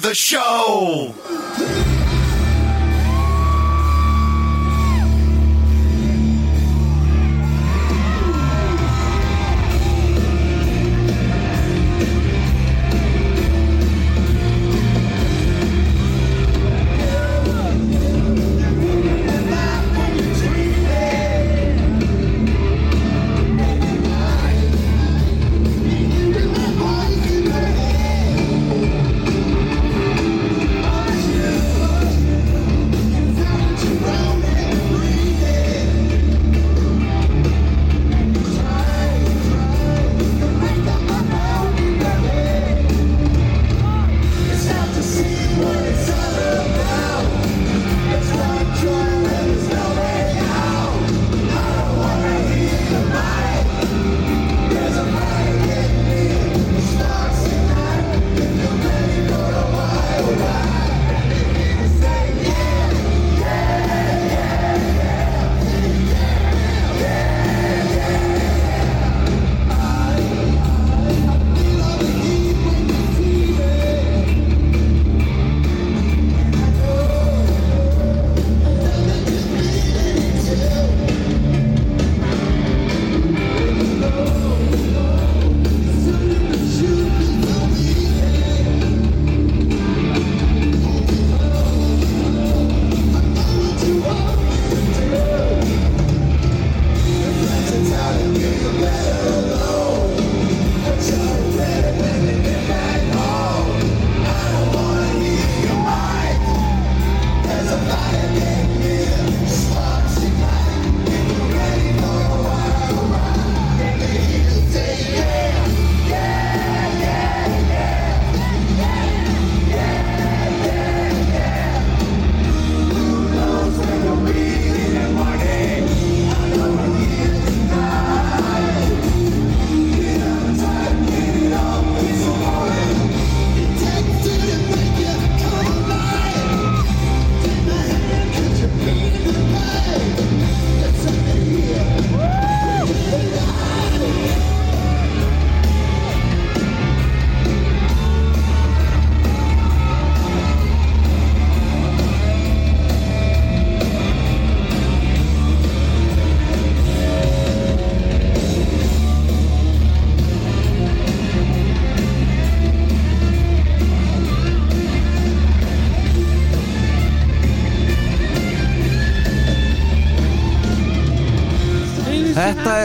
The 0.00 0.14
show. 0.14 1.99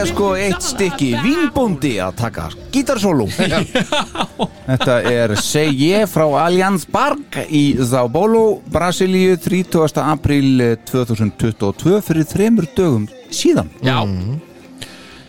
Sko 0.06 0.32
eitt 0.38 0.62
stykki 0.64 1.08
Vínbóndi 1.22 1.96
að 2.02 2.14
taka 2.20 2.46
gítarsóló 2.74 3.26
Þetta 4.66 4.96
er 5.10 5.34
Seje 5.40 6.02
frá 6.10 6.24
Allianz 6.44 6.86
Barg 6.90 7.38
í 7.48 7.64
Sao 7.86 8.08
Paulo, 8.12 8.60
Brasilíu 8.72 9.36
30. 9.40 10.00
apríl 10.02 10.62
2022 10.90 12.00
fyrir 12.06 12.28
þremur 12.28 12.68
dögum 12.76 13.06
síðan 13.34 13.70
Já, 13.84 13.98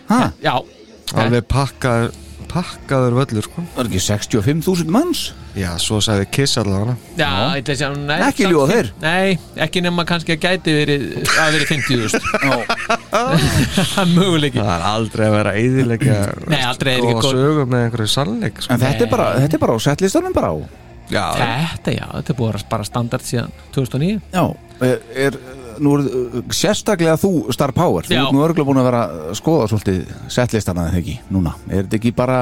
Ha, 0.08 0.22
já 0.44 0.54
Alveg 1.18 1.46
pakkaður, 1.52 2.14
pakkaður 2.52 3.18
völlur 3.22 3.46
sko. 3.48 3.64
var 3.76 3.88
ekki 3.90 4.02
65.000 4.04 4.92
manns? 4.92 5.30
Já, 5.58 5.70
svo 5.82 5.98
sagði 6.04 6.28
Kiss 6.36 6.58
allavega. 6.62 6.94
Já, 7.18 7.30
þetta 7.58 7.72
er 7.74 7.78
sem 7.80 7.96
nei, 8.06 8.18
Ekki 8.28 8.46
fimm- 8.46 8.72
þeir. 8.72 8.90
Nei, 9.02 9.38
ekki 9.66 9.82
nema 9.82 10.06
kannski 10.06 10.36
að 10.38 10.44
gæti 10.46 10.76
verið 10.78 11.06
að 11.34 11.56
verið 11.58 11.72
50.000 11.74 12.22
Já, 12.46 12.58
Það 13.18 14.02
er 14.04 14.12
möguleiki. 14.14 14.60
Það 14.62 14.74
er 14.76 14.88
aldrei 14.92 15.26
að 15.28 15.36
vera 15.38 15.54
eðilega 15.62 16.18
Nei, 16.54 16.60
aldrei 16.70 16.92
er 16.94 17.00
ekki 17.02 17.14
góða 17.16 17.24
góð- 17.28 17.40
sögum 17.42 17.72
með 17.74 17.86
einhverju 17.88 18.12
sannleik 18.14 18.62
sko. 18.62 18.74
en 18.78 18.84
þetta 18.86 19.08
er 19.08 19.12
bara, 19.16 19.28
þetta 19.42 19.58
er 19.60 19.64
bara 19.66 19.78
á 19.78 19.80
settlistanum 19.88 20.36
bara 20.38 20.52
á. 20.54 20.58
Já, 21.08 21.24
Þetta, 21.40 21.92
já, 21.96 22.06
þetta 22.18 22.34
er 22.34 22.36
búið 22.36 22.50
að 22.50 22.54
vera 22.58 22.70
bara 22.76 22.84
standard 22.84 23.24
síðan 23.24 23.52
2009 23.72 24.18
Já, 24.34 24.44
er, 24.84 24.98
er 25.28 25.38
nú 25.80 25.94
er 25.96 26.08
sérstaklega 26.52 27.14
þú 27.22 27.30
Star 27.56 27.72
Power, 27.72 28.04
þú 28.04 28.12
Já. 28.18 28.24
ert 28.26 28.36
nú 28.36 28.42
örgulega 28.44 28.68
búin 28.68 28.82
að 28.82 28.88
vera 28.90 29.04
að 29.30 29.38
skoða 29.40 29.70
svolítið 29.72 30.02
settlistana 30.36 30.90
þegar 30.90 31.00
ekki, 31.06 31.16
núna, 31.32 31.54
er 31.70 31.86
þetta 31.88 32.00
ekki 32.02 32.12
bara 32.18 32.40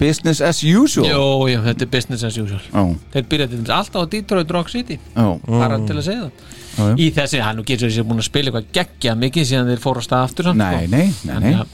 business 0.00 0.40
as 0.40 0.62
usual? 0.64 1.06
Jó, 1.08 1.48
já, 1.50 1.60
þetta 1.64 1.82
er 1.86 1.90
business 1.90 2.22
as 2.24 2.36
usual. 2.38 2.60
Já, 2.72 2.82
Þeir 3.14 3.26
byrjaði 3.32 3.50
til 3.50 3.58
dæmis 3.60 3.72
alltaf 3.76 4.02
á 4.02 4.10
Detroit 4.14 4.50
Rock 4.56 4.68
City. 4.72 4.98
Já, 5.16 5.26
bara 5.46 5.78
til 5.86 5.96
að 5.98 6.04
segja 6.06 6.22
það. 6.24 6.32
já, 6.76 6.84
já. 6.86 6.94
Í 6.96 7.10
þessi, 7.16 7.40
hann 7.44 7.56
nú 7.60 7.64
getur 7.66 7.88
þessi 7.90 8.04
búin 8.06 8.22
að 8.22 8.28
spila 8.30 8.50
eitthvað 8.52 8.70
geggja 8.78 9.14
mikið 9.18 9.48
síðan 9.50 9.70
þeir 9.72 9.82
fóru 9.84 10.00
á 10.00 10.04
stað 10.06 10.24
aftur 10.28 10.44
samt, 10.50 10.60
Nei, 10.62 10.86
sko. 10.86 10.96
nei, 10.96 11.12
nei, 11.24 11.34
En, 11.36 11.42
nei. 11.42 11.66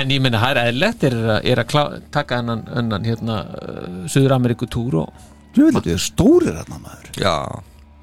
en 0.00 0.10
ég 0.16 0.20
meina, 0.24 0.40
það 0.42 0.50
er 0.56 0.60
eðlilegt. 0.72 1.04
Er, 1.10 1.16
að- 1.36 1.44
er 1.52 1.62
að 1.62 1.68
klá, 1.70 1.82
taka 2.10 2.40
hennan, 2.40 2.64
hennan 2.74 3.04
hérna, 3.04 3.36
uh, 3.54 4.06
Suður 4.08 4.36
Ameríku 4.38 4.66
túr 4.66 4.94
og 5.04 5.12
Þú 5.56 5.64
veit 5.70 5.74
þetta 5.78 5.92
er 5.94 6.02
stórir 6.04 6.56
hérna 6.58 6.80
maður. 6.82 7.10
Já, 7.16 7.36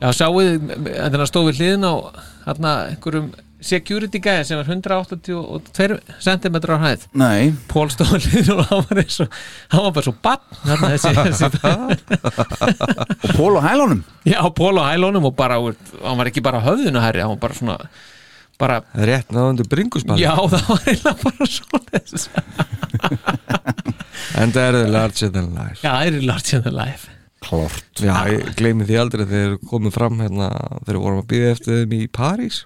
Já, 0.03 0.09
sáuð, 0.11 0.47
þannig 0.83 1.21
að 1.23 1.27
stóð 1.29 1.45
við 1.51 1.59
hliðin 1.61 1.85
á 1.87 1.93
hérna 2.47 2.71
einhverjum 2.91 3.27
security 3.63 4.19
guy 4.23 4.43
sem 4.47 4.57
var 4.59 4.67
182 4.69 5.97
cm 6.23 6.55
á 6.59 6.77
hæð 6.83 7.01
Nei, 7.19 7.41
Pól 7.71 7.89
Stólið 7.93 8.47
og 8.55 8.61
hann 8.69 8.83
var 8.89 8.97
eins 9.03 9.17
og 9.23 9.27
hann 9.73 9.83
var 9.87 9.93
bara 9.97 10.07
svo 10.07 10.15
bann 10.23 10.43
og 13.23 13.29
Pól 13.37 13.53
og 13.59 13.63
hælunum? 13.67 14.01
Já, 14.27 14.39
Pól 14.55 14.75
á 14.79 14.81
hælónum 14.93 15.25
og 15.29 15.35
bara, 15.39 15.55
hann 15.59 16.17
var 16.19 16.25
ekki 16.31 16.41
bara 16.45 16.59
höfðinu 16.65 16.99
herri, 17.03 17.19
hann 17.23 17.33
var 17.35 17.41
bara 17.47 17.55
svona 17.59 17.77
bara, 18.61 18.75
Rétt 18.93 19.29
náðundu 19.33 19.63
bringusball 19.69 20.19
já, 20.21 20.33
það 20.37 20.63
var 20.69 20.81
eiginlega 20.87 21.17
bara 21.23 21.43
svona 21.57 21.81
En 24.39 24.53
það 24.53 24.67
er 24.67 24.73
the 24.77 24.85
larger 24.91 25.29
than 25.33 25.49
life. 25.53 25.81
Já, 25.83 25.91
það 25.91 26.07
er 26.07 26.13
large 26.27 26.55
in 26.57 26.63
the 26.65 26.73
life. 26.73 27.09
Klart. 27.43 27.83
Já, 27.99 28.13
ég 28.31 28.53
gleymi 28.57 28.85
því 28.87 28.95
aldrei 29.01 29.25
þegar 29.27 29.57
komum 29.67 29.91
fram 29.93 30.21
hérna 30.23 30.47
þegar 30.85 31.01
vorum 31.03 31.21
að 31.23 31.29
býða 31.33 31.49
eftir 31.57 31.71
þeim 31.81 31.93
í 31.97 31.99
París 32.13 32.57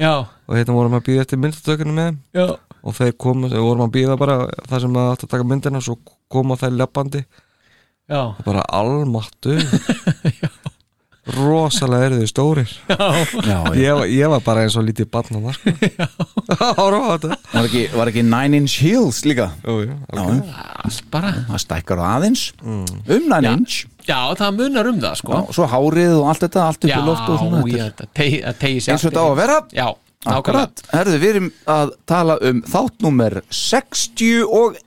já, 0.00 0.12
og 0.48 0.56
hérna 0.56 0.74
vorum 0.78 0.96
að 0.98 1.04
býða 1.10 1.26
eftir 1.26 1.40
myndatökunum 1.44 1.98
með 2.00 2.08
þeim. 2.10 2.18
Já, 2.40 2.46
og 2.80 2.96
þeir 2.96 3.14
komu, 3.20 3.50
við 3.52 3.60
vorum 3.66 3.84
að 3.86 3.94
býða 3.98 4.16
bara 4.20 4.36
það 4.70 4.84
sem 4.86 4.94
að 5.02 5.10
átt 5.12 5.24
að 5.26 5.32
taka 5.36 5.48
myndina 5.52 5.82
svo 5.84 5.98
koma 6.32 6.56
þær 6.56 6.76
leppandi 6.80 7.20
já, 8.10 8.20
og 8.32 8.40
bara 8.46 8.62
almattu 8.80 9.58
rosalega 11.36 12.06
eru 12.08 12.16
þau 12.22 12.28
stórir. 12.30 12.70
Já, 12.88 12.96
já. 13.44 13.58
ég, 13.76 13.92
var- 13.94 14.08
ég 14.10 14.30
var 14.32 14.40
bara 14.42 14.62
eins 14.64 14.74
og 14.80 14.86
lítið 14.88 15.10
barn 15.12 15.36
á 15.36 15.40
það 15.44 15.58
sko 15.58 15.74
Horfa 16.80 17.00
á 17.06 17.10
þetta. 17.12 17.36
Var, 17.52 17.68
ekki, 17.68 17.82
var 18.00 18.10
ekki 18.10 18.24
Nine 18.26 18.56
Inch 18.62 18.78
Heels 18.82 19.20
líka? 19.28 19.50
Alveg. 19.68 19.92
allt 20.16 21.04
bara. 21.12 21.34
Það 21.52 21.62
stækkar 21.66 22.00
það 22.02 22.16
aðeins 22.16 22.46
um 22.64 22.82
Nine 23.06 23.42
Já. 23.46 23.52
Inch 23.52 23.76
já, 24.10 24.18
það 24.40 24.58
munar 24.58 24.90
um 24.90 25.00
það, 25.00 25.14
Já, 25.14 25.20
sko 25.22 25.40
Svo 25.56 25.70
hárið 25.70 26.14
og 26.18 26.28
allt 26.32 26.44
þetta 26.46 26.66
Allt 26.66 26.84
upp 26.84 26.92
já, 26.92 26.98
í 26.98 27.06
loft 27.06 27.32
og 27.32 27.40
svona 27.40 27.62
já, 27.70 27.88
þetta 27.88 28.70
Eins 28.70 28.92
og 28.92 29.02
þetta 29.06 29.24
á 29.24 29.28
að 29.30 29.40
vera. 29.40 29.56
Já, 29.70 29.86
nákvæmlega. 29.88 30.36
Akkurat, 30.36 30.84
herðu, 30.92 31.18
við 31.22 31.34
erum 31.34 31.50
að 31.78 31.96
tala 32.10 32.38
um 32.50 32.62
þáttnúmer 32.68 33.40
61 33.48 34.80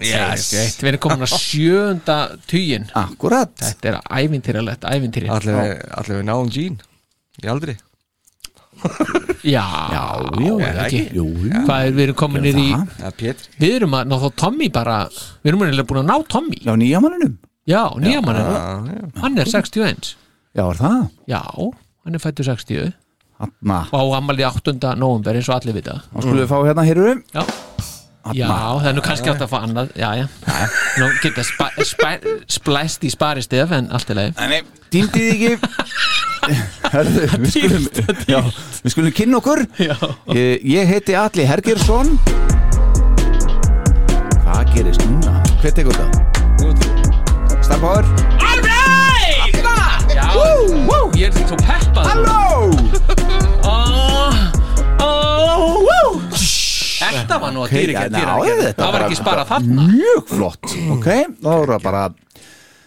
yes. 0.00 0.50
við 0.80 0.92
erum 0.92 1.02
komin 1.04 1.26
að 1.26 1.36
sjönda 1.42 2.18
tugin 2.48 2.88
Akkurat. 2.96 3.52
Þetta 3.60 3.92
er 3.92 4.00
ævintýralegt 4.22 4.86
ævintýri 4.88 5.30
Allir 5.32 5.58
við, 5.58 5.76
allir 6.00 6.20
við 6.20 6.26
náum 6.30 6.52
Jean 6.54 6.80
í 7.40 7.50
aldri? 7.50 7.76
Já, 9.44 9.64
Já, 9.92 10.04
já, 10.40 10.52
er 10.56 10.76
það 10.76 10.86
ekki? 10.86 11.02
Jú, 11.16 11.26
jú. 11.44 11.60
Hvað 11.66 11.84
er 11.84 11.94
við 11.96 12.02
erum 12.06 12.16
komin 12.20 12.44
niður 12.46 12.60
í 12.60 12.66
það. 12.70 12.94
Já, 13.02 13.12
Pétur. 13.18 13.52
Við 13.60 13.76
erum 13.76 13.96
að 13.98 14.08
ná 14.08 14.16
þá 14.22 14.26
Tommy 14.40 14.68
bara 14.72 14.96
við 15.10 15.50
erum 15.52 15.64
eiginlega 15.66 15.88
búin 15.90 16.00
að 16.00 16.08
ná 16.08 16.26
Tommy. 16.32 16.60
Já, 16.64 16.72
nýja 16.80 17.02
manninum 17.04 17.34
já, 17.68 17.82
nýja 18.00 18.20
mann 18.24 18.36
er 18.36 18.48
já. 18.50 19.20
hann 19.22 19.38
er 19.38 19.46
61 19.50 20.16
Já, 20.56 20.64
er 20.70 20.76
það? 20.80 21.06
já, 21.30 21.42
hann 22.04 22.14
er 22.14 22.18
fættur 22.22 22.44
60 22.44 22.92
Hanna 23.40 23.78
og 23.92 24.00
á 24.12 24.18
ammali 24.18 24.44
8. 24.44 24.74
november 25.00 25.32
eins 25.38 25.48
og 25.48 25.56
allir 25.60 25.72
vita. 25.78 26.00
Þá 26.12 26.20
skulum 26.20 26.40
við 26.42 26.50
fá 26.50 26.58
hérna 26.66 26.84
hérurum 26.84 27.22
já. 27.32 27.44
Já, 28.36 28.48
það 28.52 28.88
er 28.90 28.94
nú 28.98 29.02
kannski 29.02 29.30
átt 29.32 29.40
að 29.40 29.48
fá 29.48 29.62
annað. 29.64 29.94
Já, 29.96 30.10
já, 30.18 30.26
nú 31.00 31.06
geta 31.22 31.44
splæst 32.52 33.06
í 33.08 33.10
sparistef 33.10 33.72
en 33.72 33.88
allt 33.96 34.10
er 34.12 34.18
leið 34.18 34.42
týndið 34.92 35.30
ekki. 35.32 35.52
Herðu, 36.92 37.24
við 37.40 37.54
skulum 37.54 37.86
já, 38.28 38.40
Við 38.84 38.92
skulum 38.96 39.14
kynna 39.16 39.38
okkur. 39.40 39.62
Já. 39.80 39.94
ég, 40.36 40.64
ég 40.74 40.90
heiti 40.92 41.14
Alli 41.16 41.46
Hergersson 41.48 42.16
Hvað 44.42 44.74
gerist 44.74 45.06
núna? 45.06 45.38
Hver 45.62 45.78
tekur 45.80 45.96
þetta? 47.70 47.78
Starfbáður 47.78 48.06
Alright! 48.40 49.54
Já, 50.10 50.26
ég 51.16 51.26
er 51.28 51.46
svo 51.46 51.56
peppað. 51.60 52.06
Halló! 52.10 52.70
Oh, 53.64 54.34
oh, 55.04 55.78
wow. 55.86 56.16
Þetta 57.00 57.38
var 57.40 57.54
nú 57.54 57.64
að 57.64 57.74
dýri 57.74 57.94
já, 57.94 58.00
ekki 58.00 58.06
að 58.06 58.16
dýra 58.16 58.36
þetta 58.60 58.84
Það 58.84 58.94
var 58.94 59.04
ekki 59.06 59.18
sparað 59.20 59.50
þarna. 59.52 59.86
Mjög 59.90 60.22
flott. 60.30 60.74
Ok, 60.96 61.08
þá 61.40 61.50
er 61.54 61.74
það 61.74 61.84
bara 61.86 62.02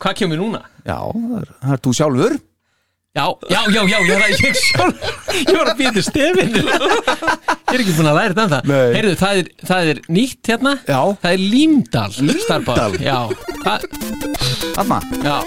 Hvað 0.04 0.18
kemur 0.20 0.42
núna? 0.42 0.64
Já, 0.84 0.98
það 1.14 1.76
er 1.78 1.84
þú 1.84 1.96
sjálfur 2.00 2.36
Já, 3.13 3.30
já, 3.50 3.62
já, 3.69 3.83
já, 3.86 4.00
já, 4.10 4.15
það 4.18 4.31
ég 4.42 4.56
sjálf 4.57 4.95
Ég 5.38 5.50
var 5.54 5.68
að 5.69 5.75
býta 5.77 6.01
stefin 6.01 6.56
Ég 6.57 6.65
er 6.65 7.81
ekki 7.83 7.94
búin 7.94 8.07
að 8.10 8.15
læra 8.18 8.33
þetta. 8.39 8.57
Heyrðu, 8.89 9.12
það 9.19 9.42
er, 9.42 9.51
það 9.69 9.89
er 9.92 10.00
nýtt 10.18 10.50
hérna. 10.50 10.71
Já. 10.89 10.98
Það 11.21 11.36
er 11.36 11.44
Límdal 11.54 12.10
Límdal? 12.25 12.98
Já, 12.98 13.30
það, 13.62 13.86
Þarna. 14.74 14.98
Já. 15.21 15.38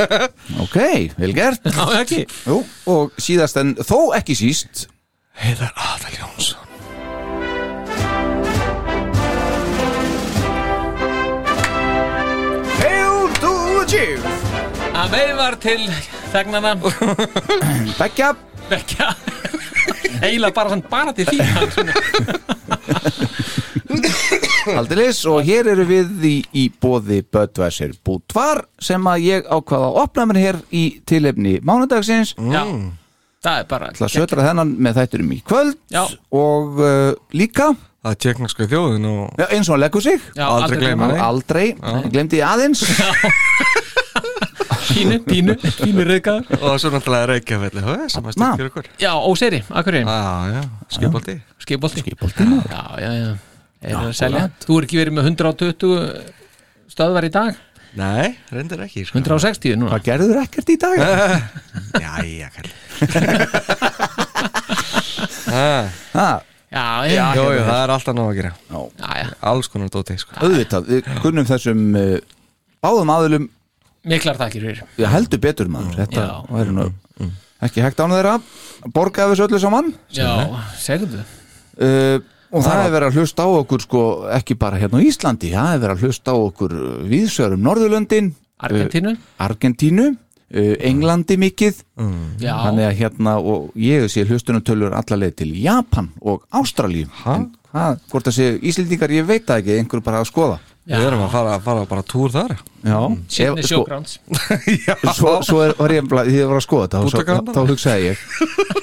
Ok, 0.60 0.78
vel 1.18 1.34
gert. 1.34 1.66
Já, 1.66 1.82
ekki. 1.98 2.22
Jú, 2.46 2.62
og 2.94 3.10
síðast 3.20 3.58
en 3.60 3.74
þó 3.82 4.14
ekki 4.16 4.38
síst 4.38 4.86
Heiðar 5.40 5.72
Adal 5.72 6.12
Jónsson. 6.18 6.60
Hail 12.80 13.28
to 13.40 13.52
the 13.78 13.84
chief 13.88 14.20
Að 15.00 15.14
veifar 15.14 15.56
til 15.62 15.80
þegnana 16.34 16.74
Bekkja. 18.00 18.34
Bekka 18.70 19.14
Eila 20.20 20.50
bara, 20.52 20.74
hann 20.74 20.84
bara 20.90 21.14
til 21.16 21.24
því 21.30 21.40
Aldilis 24.76 25.22
og 25.26 25.40
hér 25.46 25.72
eru 25.72 25.86
við 25.88 26.24
í, 26.28 26.34
í 26.52 26.68
bóði 26.82 27.22
Böttvæsir 27.24 27.96
Bútvar 28.04 28.66
sem 28.82 29.08
að 29.08 29.24
ég 29.24 29.48
ákvaða 29.48 29.88
að 29.88 30.00
opna 30.04 30.26
mér 30.28 30.40
hér 30.44 30.58
í 30.68 30.84
tilefni 31.08 31.56
mánudagsins. 31.64 32.34
Já, 32.36 32.62
það 33.44 33.60
er 33.62 33.68
bara 33.70 33.92
til 33.96 34.04
að 34.06 34.12
sötra 34.14 34.46
þennan 34.48 34.74
með 34.86 34.98
þætturum 35.00 35.30
í 35.36 35.38
kvöld 35.46 35.78
Já. 35.92 36.02
og 36.40 36.80
uh, 36.82 37.12
líka. 37.36 37.70
Það 38.00 38.14
er 38.14 38.20
tjekknarska 38.24 38.66
þjóðin 38.70 39.06
og 39.10 39.40
já, 39.42 39.46
eins 39.52 39.68
og 39.68 39.74
hann 39.74 39.82
leggur 39.82 40.04
sig. 40.04 40.22
Já, 40.32 40.46
Aldrei 40.48 40.78
gleyma. 40.80 41.10
Nei. 41.10 41.18
aldrei, 41.20 41.64
ég 41.76 42.06
glemdi 42.14 42.38
því 42.38 42.44
aðeins. 42.48 42.84
Pínu, 44.90 45.18
pínu, 45.22 45.54
pínu 45.78 46.04
reykaður 46.08 46.64
og 46.66 46.80
svo 46.82 46.90
náttúrulega 46.90 47.28
Reykjafelli 47.30 47.82
sem 48.10 48.24
að 48.26 48.34
styrkja 48.34 48.66
ykkur 48.70 48.88
Já, 48.98 49.10
óseri, 49.22 49.60
akkurinn 49.70 50.08
Skipolti 50.90 51.36
Skipolti. 51.62 52.02
Já, 52.02 52.82
já, 52.98 53.10
já 53.14 53.28
Er 53.80 53.94
Já, 53.94 53.96
að 54.02 54.10
selja. 54.18 54.42
Þú 54.60 54.76
er 54.76 54.86
ekki 54.86 54.98
verið 55.00 55.14
með 55.16 55.28
120 55.30 56.00
stöðvar 56.92 57.24
í 57.24 57.30
dag 57.32 57.60
Nei, 57.98 58.36
reyndir 58.54 58.78
ekki 58.84 59.02
sko. 59.08 59.18
160 59.18 59.74
núna. 59.80 59.90
Hvað 59.96 60.04
gerður 60.06 60.38
ekkert 60.44 60.68
í 60.70 60.76
dag? 60.78 60.94
Jæja, 62.04 62.48
Já, 66.70 67.02
já, 67.10 67.34
Jú, 67.34 67.44
jú, 67.50 67.62
það 67.66 67.80
er 67.82 67.90
alltaf 67.90 68.14
nóg 68.14 68.28
að 68.30 68.36
gera. 68.38 68.52
Já, 68.70 68.78
já, 69.02 69.08
já. 69.18 69.26
Alls 69.50 69.66
konar 69.72 69.90
dóti 69.90 70.14
sko. 70.22 70.36
auðvitað, 70.38 70.86
við 70.86 71.02
kunnum 71.24 71.42
þessum 71.48 71.80
uh, 71.98 72.22
báðum 72.84 73.10
aðlum 73.10 73.48
Miklar 74.08 74.38
þakkir 74.38 74.62
fyrir. 74.64 74.78
Við 74.96 75.10
heldur 75.12 75.40
betur 75.42 75.68
maður. 75.68 75.96
Þetta 75.98 76.22
Já. 76.24 76.36
væri 76.48 76.72
nú 76.72 76.86
ekki 77.60 77.82
hægt 77.84 77.98
án 78.00 78.14
þeirra 78.14 78.38
borga 78.96 79.26
af 79.26 79.34
þessu 79.34 79.44
öllu 79.44 79.58
saman. 79.60 79.90
Já, 80.16 80.30
segðu. 80.80 81.20
Uh, 81.76 82.22
og 82.50 82.64
það 82.66 82.84
er 82.84 82.94
verið 82.94 83.08
að 83.08 83.18
hlusta 83.20 83.46
á 83.46 83.48
okkur 83.60 83.84
sko, 83.84 84.02
ekki 84.36 84.56
bara 84.58 84.80
hérna 84.80 84.98
á 84.98 85.06
Íslandi 85.06 85.52
það 85.54 85.74
er 85.74 85.82
verið 85.84 85.94
að 85.94 86.06
hlusta 86.06 86.34
á 86.34 86.36
okkur 86.38 86.74
viðsörum 87.10 87.62
Norðurlöndin 87.66 88.32
Argentínu 88.60 89.14
uh, 89.14 89.28
Argentínu, 89.40 90.08
uh, 90.12 90.74
Englandi 90.90 91.38
mikið. 91.40 91.80
Að 92.00 92.82
hérna 92.98 93.38
og 93.40 93.70
ég 93.80 94.08
sé 94.12 94.26
hlustunumtölur 94.28 94.96
allarleið 94.98 95.38
til 95.42 95.54
Japan 95.62 96.10
og 96.20 96.44
Ástralíu. 96.52 97.08
En 97.24 97.48
hvað, 97.70 98.02
hvort 98.10 98.28
það 98.28 98.36
sé 98.36 98.50
Íslendingar 98.72 99.14
ég 99.14 99.28
veit 99.28 99.46
það 99.48 99.62
ekki, 99.62 99.78
einhver 99.78 100.04
bara 100.04 100.20
að 100.20 100.30
skoða 100.32 100.60
Við 100.90 101.06
erum 101.06 101.20
að 101.22 101.30
fara, 101.36 101.56
fara 101.62 101.84
bara 101.86 102.02
túr 102.10 102.32
þar. 102.34 102.54
Já, 102.82 102.98
Sydney 103.30 103.62
ef- 103.62 103.68
sko, 103.68 103.80
Showgrounds 103.80 104.18
svo, 105.18 105.32
svo 105.46 105.58
er, 105.66 105.74
var 105.78 105.92
ég, 105.94 106.06
var 106.10 106.56
að 106.58 106.64
skoða 106.64 106.86
þetta 106.88 107.00
þá, 107.00 107.08
Útaka 107.10 107.34
þá, 107.40 107.50
þá 107.54 107.60
hugsaði 107.70 108.06
ég 108.08 108.22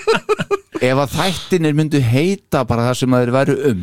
ef 0.91 0.99
að 1.01 1.15
þættinir 1.17 1.73
myndu 1.77 2.01
heita 2.05 2.61
bara 2.69 2.85
það 2.91 2.99
sem 2.99 3.15
að 3.17 3.23
þeir 3.25 3.33
væru 3.37 3.55
um 3.71 3.81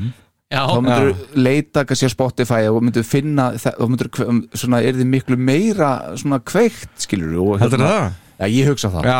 Já, 0.54 0.60
þá 0.70 0.76
myndur 0.86 1.08
leita 1.48 1.82
kannski 1.88 2.06
á 2.06 2.12
Spotify 2.14 2.60
og 2.70 2.78
myndur 2.86 3.06
finna 3.08 3.48
þá 3.58 3.70
myndur 3.90 4.10
svona 4.54 4.78
er 4.86 4.94
þið 5.00 5.08
miklu 5.10 5.38
meira 5.40 5.90
svona 6.20 6.38
kveikt 6.46 6.92
skilur 7.08 7.40
og 7.42 7.58
Heldur 7.64 7.82
það? 7.82 8.12
Já, 8.38 8.46
ég 8.54 8.68
hugsa 8.70 8.90
það. 8.94 9.08
Já, 9.10 9.18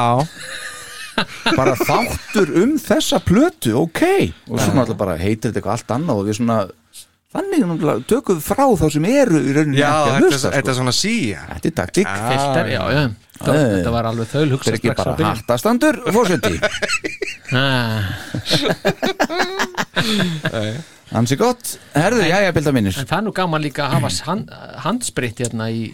bara 1.59 1.75
þáttur 1.81 2.55
um 2.63 2.77
þessa 2.83 3.19
plötu, 3.25 3.75
ok. 3.83 4.03
Og 4.51 4.59
svo 4.63 4.75
náttúrulega 4.77 5.01
bara 5.01 5.19
heitir 5.19 5.51
þetta 5.51 5.59
eitthvað 5.63 5.75
allt 5.79 5.95
annað 5.97 6.23
og 6.23 6.29
við 6.31 6.39
svona 6.39 6.59
þannig 7.35 7.64
náttúrulega 7.67 8.07
tökum 8.12 8.38
við 8.38 8.45
frá 8.47 8.64
þá 8.81 8.87
sem 8.95 9.05
eru 9.11 9.41
í 9.43 9.53
rauninni 9.57 9.81
já 9.81 9.88
ekki 9.88 9.99
að 9.99 10.14
þetta, 10.14 10.25
hlusta 10.25 10.49
er, 10.49 10.55
þetta 10.55 10.64
sko. 10.64 10.71
er 10.71 10.79
svona 10.81 10.95
síja 11.00 11.41
Þetta 11.50 11.69
er 11.71 11.76
taktík. 11.81 12.11
Filter, 12.31 12.67
já, 12.73 12.83
já. 12.95 13.05
Það, 13.35 13.55
Já. 13.59 13.62
Þetta 13.75 13.93
var 13.97 14.05
alveg 14.12 14.29
þau 14.31 14.45
Þetta 14.45 14.71
er 14.71 14.76
ekki 14.79 14.93
bara 14.95 15.14
hartastandur 15.29 15.97
fórseti 16.14 16.55
Ah, 17.55 18.00
Ansi 21.14 21.37
gott, 21.38 21.75
herðu, 21.95 22.25
jæja, 22.26 22.53
bilda 22.57 22.73
minnir 22.75 22.97
það 22.97 23.19
er 23.19 23.25
nú 23.26 23.33
gaman 23.37 23.62
líka 23.62 23.85
að 23.87 23.93
hafa 23.99 24.11
hand, 24.31 24.55
handspritt 24.83 25.43
hérna 25.45 25.69
í 25.71 25.85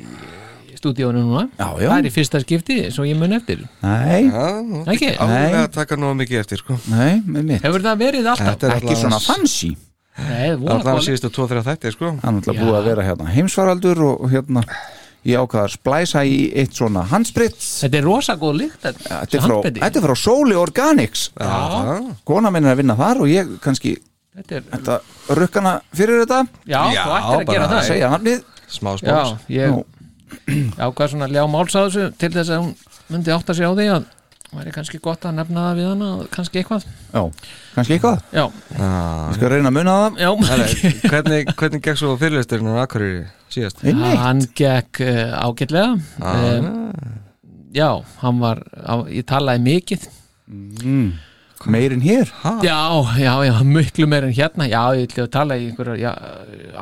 stúdíónu 0.81 1.21
núna. 1.27 1.43
Já, 1.59 1.67
já. 1.77 1.89
Það 1.91 1.99
er 1.99 2.07
í 2.09 2.13
fyrsta 2.15 2.41
skipti, 2.41 2.77
svo 2.95 3.05
ég 3.05 3.19
mun 3.21 3.35
eftir. 3.37 3.67
Nei, 3.85 4.31
Ekki? 4.95 5.11
Alveg 5.21 5.59
að 5.61 5.69
taka 5.75 5.99
nú 6.01 6.15
mikið 6.17 6.41
eftir 6.41 6.63
sko. 6.63 6.79
Nei, 6.89 7.21
með 7.27 7.51
mitt 7.51 7.67
Hefur 7.67 7.85
það 7.85 8.01
verið 8.07 8.31
alltaf? 8.33 8.55
Þetta 8.55 8.71
er 8.71 8.79
Ekki 8.79 8.97
svona 9.03 9.21
fancy 9.21 9.75
Allan 10.19 10.83
góð 10.85 11.05
síðustu 11.07 11.31
2-3 11.33 11.63
þætti 11.69 11.93
sko. 11.95 12.11
Það 12.21 12.27
er 12.31 12.35
náttúrulega 12.37 12.65
búið 12.67 12.79
að 12.81 12.89
vera 12.91 13.07
hérna 13.07 13.31
heimsfaraldur 13.35 14.03
og, 14.07 14.25
hérna 14.33 14.65
ég 15.29 15.37
ákvaða 15.41 15.65
að 15.69 15.75
splæsa 15.75 16.23
í 16.25 16.37
eitt 16.57 16.77
svona 16.77 17.05
handsprit. 17.11 17.57
Þetta 17.61 17.99
er 18.01 18.07
rosa 18.09 18.37
góð 18.41 18.55
líkt 18.63 18.87
Þetta 18.87 19.39
er 19.39 19.45
frá, 19.45 19.57
þetta 19.69 20.01
er 20.01 20.07
frá 20.07 20.15
Soli 20.17 20.57
Organics. 20.57 21.27
Já, 21.37 22.15
Kona 22.29 22.53
minn 22.55 22.69
er 22.69 22.75
að 22.75 22.83
vinna 22.83 22.97
þar 22.99 23.23
og 23.25 23.31
ég 23.31 23.51
kannski 23.65 23.97
þetta 24.37 24.57
er 24.61 24.69
þetta 24.71 25.01
rukkana 25.41 25.75
fyrir 25.97 26.23
þetta. 26.25 26.43
Já, 26.65 26.81
Já, 26.95 27.03
þú 27.05 27.17
ættir 27.19 27.41
að 27.41 27.55
gera 27.55 27.71
það. 27.75 27.83
Segja 27.91 28.13
nafnið. 28.15 28.47
Smá 28.71 28.93
Já, 28.95 29.01
spóks 29.03 29.51
ég 29.51 29.75
Nú. 29.75 29.85
ákvað 30.79 31.13
svona 31.13 31.27
að 31.27 31.37
ljá 31.37 31.43
máls 31.51 31.75
á 31.75 31.81
þessu 31.85 32.05
til 32.21 32.31
þess 32.37 32.53
að 32.55 32.61
hún 32.63 32.75
myndi 33.11 33.33
átta 33.35 33.57
sig 33.57 33.67
á 33.67 33.73
því 33.75 33.87
að 33.97 34.05
væri 34.57 34.75
kannski 34.75 34.99
gott 35.03 35.25
að 35.29 35.37
nefna 35.39 35.65
það 35.69 35.79
við 35.79 35.89
hana 35.91 36.11
og 36.17 36.29
kannski 36.35 36.61
eitthvað. 36.61 36.87
Já, 37.15 37.23
kannski 37.77 37.97
eitthvað. 37.97 38.21
Já, 38.35 38.45
Ég 38.75 39.39
skal 39.39 39.53
reyna 39.55 39.71
að 39.71 39.77
muna 39.79 39.97
það. 40.01 40.21
Já. 40.25 40.31
Hvernig, 41.13 41.55
hvernig 41.61 41.85
gekk 41.87 42.01
svo 42.01 42.15
fyrirlisturinn 42.21 42.73
á 42.75 42.83
Akureyri 42.83 43.25
síðast? 43.53 43.83
Hann 44.25 44.45
gekk 44.59 45.03
uh, 45.07 45.35
ágætlega. 45.47 45.97
Um, 46.19 46.71
Já, 47.71 48.03
hann 48.25 48.41
var 48.43 48.65
á, 48.83 49.07
ég 49.07 49.27
talaði 49.31 49.63
mikið. 49.63 50.07
Meirinn 51.71 52.03
hér? 52.03 52.33
Já, 52.65 52.79
já, 53.21 53.35
já, 53.47 53.53
miklu 53.63 54.09
meir 54.11 54.27
en 54.27 54.35
hérna. 54.35 54.67
Já, 54.67 54.81
ég 54.99 55.07
ætla 55.07 55.27
að 55.29 55.35
tala 55.37 55.59
í 55.61 55.69
einhverja 55.69 56.01
já, 56.01 56.13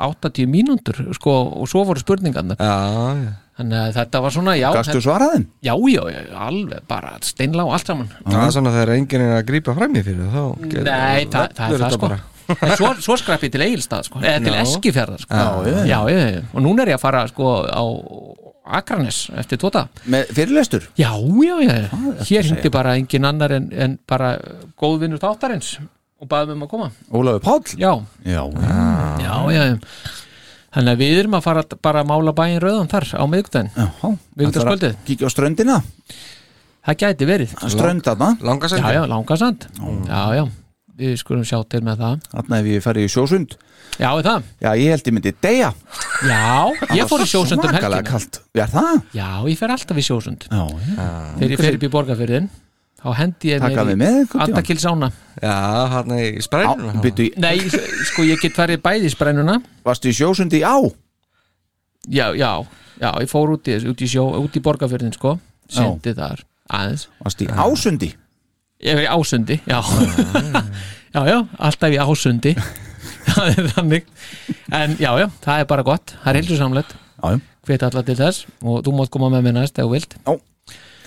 80 0.06 0.48
mínútur 0.48 1.02
sko, 1.18 1.34
og 1.60 1.68
svo 1.68 1.82
voru 1.88 2.00
spurningarnar. 2.00 2.56
Já, 2.56 2.78
já 3.26 3.47
Þannig 3.58 3.78
að 3.82 3.92
þetta 3.96 4.20
var 4.22 4.34
svona, 4.36 4.52
já 4.54 4.68
Gastu 4.76 5.00
svaraðin? 5.02 5.44
Já, 5.66 5.72
já, 5.90 6.02
já, 6.14 6.20
alveg 6.46 6.82
bara 6.90 7.16
steinlá 7.26 7.64
allt 7.74 7.88
saman 7.90 8.10
Það 8.22 8.42
er 8.44 8.52
svona 8.54 8.72
þegar 8.76 8.92
enginn 8.94 9.24
er 9.24 9.32
að 9.40 9.46
grípa 9.48 9.74
fram 9.74 9.96
í 9.98 10.02
fyrir 10.06 10.28
þá 10.30 10.42
Nei, 10.86 11.24
það, 11.32 11.56
það 11.58 11.74
er 11.74 11.82
það 11.82 11.96
sko 11.96 12.02
bara. 12.04 12.20
Svo, 12.78 12.90
svo 13.04 13.16
skrapp 13.20 13.42
ég 13.44 13.50
til 13.52 13.60
Egilstað 13.66 14.06
sko, 14.06 14.22
eða 14.24 14.38
til. 14.46 14.54
Eskifjörðar 14.62 15.20
sko. 15.20 15.40
Já, 15.84 15.98
já, 16.08 16.20
já, 16.32 16.38
og 16.54 16.62
núna 16.64 16.86
er 16.86 16.94
ég 16.94 16.96
að 16.96 17.02
fara 17.02 17.24
sko 17.28 17.50
á 17.66 17.82
Akranes 18.78 19.18
eftir 19.40 19.60
tóta 19.60 19.86
Með 20.08 20.30
fyrirlestur? 20.36 20.86
Já, 21.00 21.10
já, 21.18 21.54
já, 21.64 21.76
hér 22.30 22.48
hindi 22.52 22.72
bara 22.72 22.94
engin 23.00 23.26
annar 23.28 23.54
en, 23.58 23.68
en 23.72 23.98
bara 24.08 24.34
góðvinnur 24.80 25.20
þáttarins 25.22 25.74
og 26.18 26.30
baðum 26.30 26.62
um 26.62 26.66
að 26.66 26.72
koma 26.72 26.88
Ólafur 27.14 27.44
Páll? 27.44 27.76
Já, 27.80 27.92
Já, 28.24 28.42
já, 28.46 29.36
já, 29.52 29.62
já. 29.72 29.76
Þannig 30.78 30.94
að 30.94 31.00
við 31.02 31.20
erum 31.24 31.32
að 31.34 31.42
fara 31.42 31.62
að 31.64 31.72
bara 31.82 32.02
að 32.04 32.10
mála 32.12 32.32
bæinn 32.38 32.60
rauðan 32.62 32.90
þar 32.92 33.06
á 33.18 33.24
miðgudaginn 33.26 33.70
já 33.74 33.86
Miðvikudagskvöldið. 34.38 34.92
Kíkja 35.08 35.26
á 35.26 35.30
ströndina, 35.34 35.78
Það 36.86 36.98
gæti 37.02 37.26
verið. 37.28 37.54
Ströndaðna 37.74 38.28
Já, 38.38 38.44
Langasendi 38.46 38.92
já, 38.94 39.00
langasand 39.10 39.66
Já, 40.06 40.20
já, 40.38 40.44
við 41.00 41.16
skulum 41.18 41.42
sjá 41.50 41.58
til 41.66 41.82
með 41.82 42.04
það. 42.04 42.28
Þarna 42.36 42.60
ef 42.62 42.68
ég 42.70 42.84
færi 42.86 43.04
í 43.08 43.10
sjósund. 43.10 43.56
Já, 43.98 44.08
er 44.12 44.28
það? 44.28 44.46
Já, 44.62 44.70
ég 44.78 44.94
held 44.94 45.10
ég 45.10 45.16
myndi 45.16 45.32
deyja. 45.42 45.72
Já, 46.30 46.46
ég 46.94 47.10
fór 47.10 47.24
í 47.24 47.28
sjósund 47.28 47.58
um 47.58 47.66
Svakalega 47.66 47.98
helgina 47.98 48.12
kalt. 48.12 48.40
Er 48.54 48.72
það? 48.72 49.02
Já, 49.18 49.28
ég 49.50 49.58
fer 49.58 49.74
alltaf 49.74 49.98
í 49.98 50.06
sjósund. 50.06 50.46
Já, 50.46 50.62
já. 50.62 51.10
Þegar 51.42 51.54
ég 51.56 51.62
fer 51.64 51.78
upp 51.80 51.86
í 51.88 51.92
borgarfyrðin 51.98 52.48
Þá 52.98 53.08
hendi 53.14 53.52
ég 53.52 53.62
Taka 53.62 53.84
mér 53.86 53.88
við 53.88 53.94
í 53.94 53.98
með 54.00 54.16
tímann? 54.32 54.44
Andakilsána 54.48 55.08
Já, 55.38 55.54
hann 55.92 56.14
er 56.16 56.24
í 56.26 56.42
sprænum 56.42 56.88
Á, 56.90 57.02
byttu, 57.04 57.28
Nei, 57.38 57.56
sko 58.10 58.24
ég 58.26 58.42
get 58.42 58.56
farið 58.58 58.82
bæði 58.82 59.06
í 59.06 59.12
sprænuna. 59.14 59.58
Varstu 59.86 60.10
í 60.10 60.16
sjósundi 60.18 60.64
á? 60.66 60.74
Já, 62.10 62.32
já, 62.34 62.50
já, 62.98 63.10
ég 63.22 63.30
fór 63.30 63.54
út 63.54 63.70
í, 63.70 63.76
út 63.86 64.02
í, 64.02 64.08
sjó, 64.10 64.24
út 64.40 64.58
í 64.58 64.62
borgarfyrðin 64.64 65.14
sko. 65.14 65.36
Syndi 65.70 66.14
þar, 66.16 66.42
aðeins. 66.74 67.06
Varstu 67.22 67.46
í 67.46 67.52
ásundi? 67.54 68.10
Ég 68.82 68.94
er 68.98 69.04
í 69.04 69.10
ásundi, 69.10 69.60
já. 69.68 69.78
Já, 71.08 71.22
já, 71.24 71.38
alltaf 71.56 71.94
í 71.94 71.96
ásundi. 72.02 72.50
Það 73.28 73.46
er 73.48 73.68
þannig. 73.72 74.10
En 74.76 74.96
já, 75.00 75.08
já, 75.22 75.26
það 75.44 75.62
er 75.62 75.68
bara 75.70 75.84
gott. 75.86 76.12
Það 76.24 76.38
er 76.38 76.84
Já, 77.18 77.32
já. 77.32 77.38
Hveit 77.68 77.82
allar 77.84 78.04
til 78.06 78.14
þess 78.16 78.46
Og 78.62 78.78
þú 78.86 78.92
mátt 78.96 79.10
koma 79.12 79.28
með 79.32 79.42
mér 79.48 79.54
næst 79.58 79.78
ef 79.80 79.84
þú 79.88 79.92
vilt. 79.92 80.14
Já, 80.20 80.34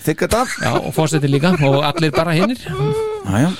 þykka 0.06 0.28
þetta 0.28 0.42
Já, 0.66 0.72
og 0.78 0.92
fórstætti 0.96 1.30
líka 1.30 1.52
Og 1.68 1.78
allir 1.86 2.14
bara 2.14 2.34
hinnir 2.36 2.62
já 2.62 3.50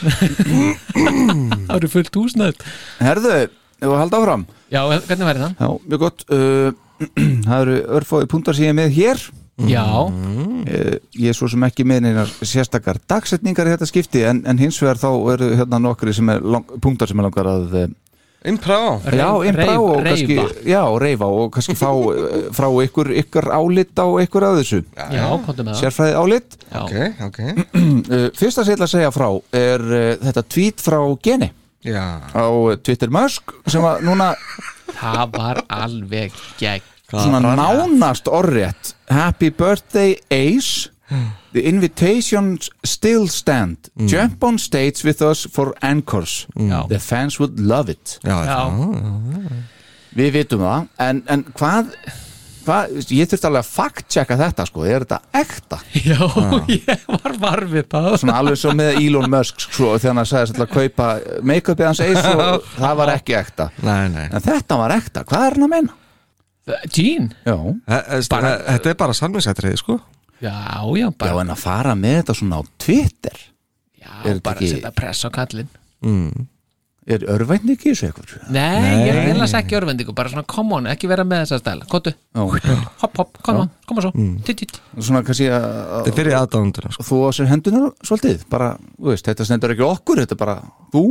Það 0.93 1.77
eru 1.77 1.91
fullt 1.93 2.19
húsnæð 2.19 2.65
Herðu, 3.03 3.37
ef 3.83 3.87
við 3.89 4.01
halda 4.01 4.21
áfram? 4.23 4.47
Já, 4.73 4.81
hvernig 4.89 5.29
væri 5.29 5.43
það? 5.43 5.55
Já, 5.61 5.69
mjög 5.93 6.03
gott. 6.07 6.27
Uh, 6.33 6.73
Það 7.47 7.63
eru 7.63 7.79
örfóði 7.99 8.29
punktar 8.33 8.57
sem 8.57 8.65
ég 8.69 8.73
er 8.73 8.79
með 8.79 8.95
hér. 8.97 9.25
Já, 9.69 9.85
uh, 9.85 10.95
Ég 11.19 11.29
er 11.29 11.37
svo 11.37 11.49
sem 11.53 11.67
ekki 11.67 11.85
með 11.87 12.07
neinar 12.07 12.31
sérstakar 12.41 13.01
dagsetningar 13.11 13.69
í 13.69 13.75
þetta 13.75 13.89
skipti 13.91 14.23
en, 14.27 14.41
en 14.49 14.61
hins 14.63 14.79
vegar 14.81 15.01
þá 15.03 15.11
eru 15.35 15.51
hérna 15.61 15.81
nokkri 15.83 16.15
sem 16.17 16.31
er 16.33 16.41
lang, 16.41 16.65
punktar 16.83 17.11
sem 17.11 17.21
er 17.21 17.29
langar 17.29 17.51
að 17.53 17.77
uh, 17.83 17.91
Imprá. 18.45 18.79
Já, 19.07 19.29
innbrá 19.47 19.67
reif- 19.69 19.83
og 19.87 20.03
kannski. 20.03 20.37
Já, 20.67 20.81
reyfa 20.99 21.27
og 21.31 21.51
kannski 21.55 21.77
fá 21.79 21.89
uh, 21.95 22.15
frá 22.57 22.67
ykkur, 22.83 23.13
ykkur 23.23 23.47
álit 23.55 23.95
á 24.03 24.07
ykkur 24.25 24.47
að 24.49 24.61
þessu. 24.63 24.81
Já, 24.99 25.27
komdu 25.47 25.63
með 25.63 25.73
það. 25.73 25.81
Sérfræði 25.83 26.17
álit? 26.23 26.57
Já, 26.73 26.81
Ok, 26.83 26.95
ok. 27.29 27.41
Uh, 27.43 28.29
Fyrsta 28.41 28.65
sem 28.65 28.73
ég 28.73 28.79
ætla 28.81 28.89
að 28.89 28.95
segja 28.97 29.13
frá 29.15 29.29
er 29.63 29.85
uh, 29.87 30.07
þetta 30.27 30.45
tweet 30.57 30.83
frá 30.83 30.99
Geni. 31.23 31.51
Já. 31.87 32.05
Á 32.35 32.47
Twitter 32.83 33.11
Musk 33.11 33.55
sem 33.71 33.83
að 33.87 34.03
núna 34.07 34.33
það 34.99 35.33
var 35.39 35.63
alveg 35.73 36.35
gegn 36.61 36.89
svona 37.13 37.41
nánast 37.59 38.29
orðrétt. 38.31 38.95
Happy 39.13 39.51
birthday 39.51 40.15
Ace 40.33 40.89
The 41.53 41.63
invitations 41.69 42.71
still 42.85 43.27
stand. 43.29 43.91
Jump 44.09 44.43
on 44.45 44.59
stage 44.59 45.05
with 45.05 45.21
us 45.23 45.45
for 45.53 45.75
Anchors. 45.83 46.47
Já. 46.57 46.87
The 46.89 46.99
fans 46.99 47.39
would 47.41 47.61
love 47.61 47.91
it. 47.93 48.19
Já, 48.25 48.39
Já, 48.47 48.61
Við 50.17 50.31
vitum 50.37 50.61
það. 50.65 50.87
En, 51.01 51.21
en 51.33 51.43
hvað, 51.57 51.93
hvað 52.67 52.91
Ég 53.17 53.29
þurfti 53.31 53.49
alveg 53.49 53.63
að 53.65 53.71
fact-checka 53.73 54.37
þetta 54.41 54.67
sko. 54.69 54.85
Er 54.89 55.05
þetta 55.05 55.19
ekta? 55.43 55.79
já, 56.11 56.19
ég 56.73 57.05
var 57.09 57.37
varfið 57.45 57.87
það 57.95 58.09
Svona 58.23 58.37
alveg 58.43 58.61
svo 58.61 58.75
með 58.79 59.01
Elon 59.03 59.29
Musk 59.33 59.65
sko, 59.67 59.93
Þegar 60.03 60.19
hann 60.21 60.29
sagði 60.33 60.65
að 60.65 60.73
kaupa 60.77 61.09
make-upið 61.53 61.89
hans 61.91 62.03
Ace 62.05 62.33
og 62.37 62.69
það 62.79 62.97
var 63.03 63.15
ekki 63.19 63.37
ekta. 63.41 63.69
Nei, 63.85 64.07
nei. 64.13 64.25
En 64.31 64.45
þetta 64.45 64.81
var 64.81 64.97
ekta, 64.97 65.25
hvað 65.29 65.47
er 65.51 65.59
hann 65.59 65.69
að 65.69 65.75
meina? 65.77 65.99
Jean 66.95 67.29
Já, 67.45 67.57
Bara- 68.31 68.57
Þetta 68.69 68.93
er 68.93 68.99
bara 69.01 69.17
sannvinsættriði, 69.19 69.81
sko 69.81 70.01
Já, 70.43 70.55
já, 70.99 71.07
Já 71.07 71.11
bara, 71.19 71.41
en 71.45 71.53
að 71.55 71.61
fara 71.63 71.95
með 71.99 72.17
þetta 72.23 72.35
svona 72.39 72.59
á 72.59 72.63
Twitter 72.83 73.37
já, 73.99 74.11
er 74.25 74.33
þetta 74.35 74.43
bara 74.49 74.59
ekki- 74.59 74.73
setja 74.75 74.91
press 74.97 75.23
á 75.25 75.31
kallinn. 75.31 75.69
Mm. 76.03 76.49
Er 77.03 77.19
örvætni 77.35 77.75
ekki 77.75 77.91
þessu 77.91 78.07
eitthvað? 78.09 78.33
Nei, 78.55 79.07
ég 79.09 79.09
er 79.11 79.33
einlega 79.33 79.59
ekki 79.59 79.75
örvendingu 79.75 80.13
Bara 80.15 80.31
svona, 80.31 80.45
come 80.47 80.77
on, 80.77 80.85
ekki 80.87 81.09
vera 81.11 81.25
með 81.27 81.41
þessa 81.43 81.59
stæla. 81.59 81.87
Kottu, 81.91 82.13
Já, 82.15 82.43
hopp, 83.03 83.17
hopp, 83.19 83.41
come 83.43 83.65
on, 83.65 83.71
koma 83.91 84.05
svo. 84.05 84.13
Titt, 84.47 84.61
titt 84.63 84.79
svona 85.01 85.25
kannski 85.27 85.49
að 85.51 85.67
Þetta 86.07 86.13
er 86.13 86.19
fyrir 86.21 86.37
aðdánduna, 86.39 86.93
sko. 86.95 87.07
Þú 87.09 87.19
á 87.27 87.31
sér 87.35 87.51
hendunar 87.51 87.89
svolítið 88.07 88.45
bara, 88.55 88.69
þú 89.01 89.11
veist, 89.11 89.27
þetta 89.27 89.47
stendur 89.49 89.75
ekki 89.75 89.87
okkur 89.89 90.23
þetta 90.23 90.37
er 90.39 90.43
bara 90.45 90.57
þú. 90.95 91.03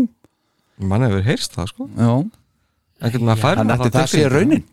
Mann 0.79 1.03
hefur 1.09 1.27
heyrst 1.27 1.59
það, 1.59 1.67
sko. 1.73 1.89
Já. 1.99 2.11
Ekkert 3.01 3.27
maður 3.27 3.43
fær 3.43 3.59
þannig 3.59 3.75
að 3.75 3.85
þetta 3.89 4.07
sé 4.07 4.21
tilfinningu. 4.23 4.35
raunin 4.37 4.63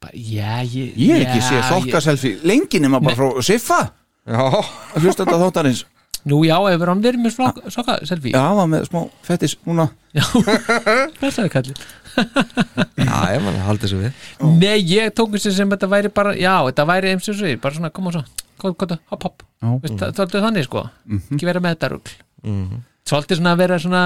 bara, 0.00 0.12
já, 0.14 0.62
ég 0.66 0.96
ég 0.98 1.12
hef 1.12 1.26
ekki 1.26 1.38
já, 1.40 1.46
séð 1.48 1.60
ég- 1.60 1.68
sokkaselfi 1.70 2.30
lengi 2.44 2.80
nema 2.82 2.98
bara 3.00 3.14
frá 3.16 3.42
Siffa. 3.46 3.78
Já, 4.26 4.40
að 4.42 5.04
hlusta 5.04 5.22
þetta 5.24 5.38
þáttarins. 5.44 5.84
Nú, 6.26 6.40
já, 6.42 6.56
hefur 6.58 6.90
hann 6.90 7.02
verið 7.04 7.20
með 7.22 7.34
slokka, 7.36 7.70
sokka, 7.70 7.94
selfie 8.08 8.32
já, 8.34 8.40
hann 8.42 8.56
var 8.58 8.66
með 8.66 8.88
smá 8.88 9.04
fettis 9.22 9.54
núna. 9.66 9.84
Já, 10.16 10.24
blessaði 11.20 11.52
kallinn 11.54 11.78
já, 12.96 13.16
ég 13.36 13.42
mann 13.44 13.58
haldið 13.66 13.92
svo 13.92 13.98
við. 14.00 14.24
Nei, 14.58 14.80
ég 14.88 15.12
tók 15.14 15.30
þessi 15.36 15.52
sem 15.54 15.68
þetta 15.70 15.88
væri 15.92 16.08
bara 16.16 16.32
Já, 16.34 16.54
þetta 16.70 16.86
væri 16.88 17.10
eins 17.12 17.28
og 17.28 17.36
svo 17.38 17.52
Bara 17.60 17.76
svona, 17.76 17.90
koma 17.92 18.12
svo, 18.14 18.22
koma, 18.58 18.98
hopp, 19.12 19.22
hopp. 19.28 19.44
Já. 19.62 19.68
Veist, 19.84 20.00
það, 20.00 20.22
er 20.34 20.44
þannig, 20.48 20.64
sko. 20.66 20.82
Mhm. 21.06 21.36
Ekki 21.36 21.46
vera 21.50 21.60
með 21.60 21.76
þetta 21.76 21.90
rugl. 21.92 22.16
Svolítið 23.06 23.38
svona 23.38 23.52
að 23.54 23.60
vera 23.62 23.78
svona 23.78 24.02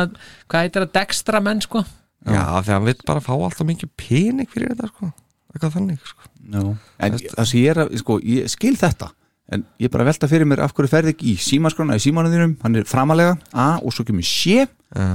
Hvað 0.50 0.66
heitir 0.66 0.84
það, 0.84 0.92
dextra 0.98 1.40
menn, 1.46 1.62
sko. 1.64 1.84
Já, 2.26 2.42
þegar 2.60 2.74
hann 2.76 2.84
vill 2.90 2.98
bara 3.06 3.20
fá 3.24 3.32
alltaf 3.38 3.64
mikið 3.70 3.88
pening 3.96 4.50
fyrir 4.52 4.74
þetta, 4.74 4.90
sko 4.92 5.12
Eitthvað 5.50 5.72
þannig, 5.76 6.04
sko. 6.06 6.28
Já. 6.50 6.60
en 7.06 7.16
það 7.22 7.48
sem 7.50 7.58
ég 7.60 7.72
er 7.72 7.82
að, 7.84 7.96
sko, 8.00 8.18
ég 8.22 8.50
skil 8.52 8.76
þetta 8.78 9.10
en 9.50 9.64
ég 9.82 9.88
er 9.88 9.92
bara 9.92 10.04
að 10.06 10.10
velta 10.12 10.28
fyrir 10.30 10.46
mér 10.46 10.62
af 10.62 10.74
hverju 10.76 10.90
ferði 10.92 11.14
ekki 11.14 11.32
í 11.32 11.38
símaskrona 11.42 11.98
í 11.98 12.02
símanuðinum, 12.04 12.56
hann 12.62 12.78
er 12.78 12.86
framalega 12.86 13.34
A 13.50 13.70
og 13.82 13.94
svo 13.94 14.06
kemur 14.06 14.26
sé 14.26 14.68
Já, 14.90 15.06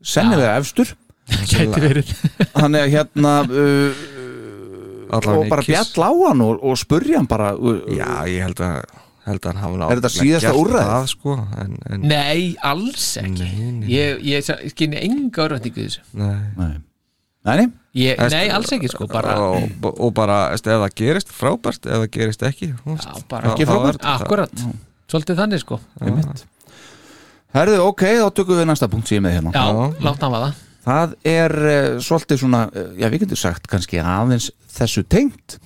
sennilega 0.00 0.56
efstur. 0.60 0.94
Gæti 1.28 1.80
verið. 1.82 2.12
Þannig 2.56 2.84
að 2.86 2.92
hérna 2.94 3.34
uh, 3.44 4.04
og 5.16 5.44
bara 5.50 5.64
bjall 5.66 6.06
á 6.06 6.10
hann 6.30 6.42
og, 6.44 6.62
og 6.64 6.78
spurja 6.80 7.20
hann 7.20 7.28
bara 7.30 7.52
uh, 7.56 7.82
Já, 7.92 8.24
ég 8.30 8.44
held 8.46 8.62
að 8.64 8.80
held 9.28 9.44
að 9.44 9.50
hann 9.52 9.60
hafi 9.62 9.80
Er 9.84 10.00
þetta 10.00 10.12
síðasta 10.14 10.54
það, 10.72 11.08
sko, 11.12 11.36
en, 11.60 11.74
en, 11.88 12.06
Nei, 12.08 12.54
alls 12.66 13.10
ekki. 13.20 13.44
Nei, 13.44 13.72
nei. 13.76 13.90
Ég, 13.92 14.22
ég, 14.26 14.48
ég 14.48 14.72
skynni 14.72 15.00
enga 15.04 15.44
örvæntingu 15.44 15.84
í 15.84 15.88
þessu. 15.88 16.04
Nei. 16.18 16.32
Nei, 16.56 17.54
nei, 17.60 17.68
ég, 17.98 18.20
Nei, 18.30 18.46
alls 18.54 18.70
ekki 18.76 18.90
sko 18.92 19.08
bara, 19.10 19.34
og, 19.42 19.88
og 19.90 20.14
bara, 20.14 20.38
ef 20.54 20.62
það 20.62 20.86
gerist 21.00 21.32
frábært 21.34 21.88
ef 21.88 22.04
það 22.04 22.08
gerist 22.14 22.44
ekki 22.46 22.70
Já, 22.70 23.12
bara 23.30 23.52
ekki 23.52 23.66
frábært. 23.68 24.06
Akkurat, 24.14 24.64
svolítið 25.10 25.42
þannig 25.42 25.62
sko. 25.64 25.80
Herðu, 27.50 27.80
ok, 27.90 28.04
þá 28.22 28.28
tökum 28.38 28.60
við 28.60 28.68
næsta 28.70 28.86
punkt 28.90 29.10
er 29.10 29.22
með 29.24 29.38
hérna. 29.40 29.52
Já, 29.56 29.64
Já. 29.74 30.02
látt 30.06 30.20
hann 30.22 30.34
vaða. 30.36 30.50
Það 30.80 31.10
er 31.28 31.52
uh, 31.60 31.98
svolítið 32.00 32.38
svona, 32.40 32.60
uh, 32.72 32.92
já 32.96 33.08
við 33.12 33.24
getum 33.26 33.38
sagt 33.42 33.66
kannski 33.68 33.98
aðeins 34.00 34.46
þessu 34.78 35.02
tengt. 35.10 35.58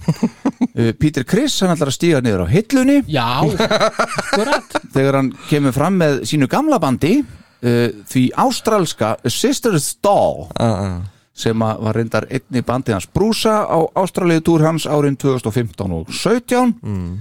Uh, 0.73 0.91
Peter 1.01 1.23
Criss, 1.29 1.61
hann 1.63 1.71
ætlar 1.77 1.93
að 1.93 1.99
stíga 1.99 2.23
niður 2.25 2.47
á 2.49 2.49
hillunni. 2.51 2.97
Já, 3.07 3.45
akkurat. 3.45 4.75
Þegar 4.97 5.21
hann 5.21 5.31
kemur 5.51 5.77
fram 5.77 6.01
með 6.01 6.25
sínu 6.33 6.49
gamla 6.51 6.81
bandi 6.83 7.19
uh, 7.21 7.89
því 8.11 8.25
ástralska 8.43 9.15
Sisters 9.31 9.93
Doll 10.03 10.49
Ah, 10.57 10.73
ah. 10.73 10.97
Sem 11.35 11.59
var 11.59 11.97
reyndar 11.97 12.29
einni 12.31 12.63
bandi 12.63 12.95
hans. 12.95 13.09
Brúsa 13.11 13.65
á 13.67 13.79
ástraliðu 13.99 14.45
túr 14.47 14.67
hans 14.67 14.87
árin 14.87 15.19
2015 15.19 15.95
og 15.97 16.11
17 16.13 16.75
mm. 16.79 17.13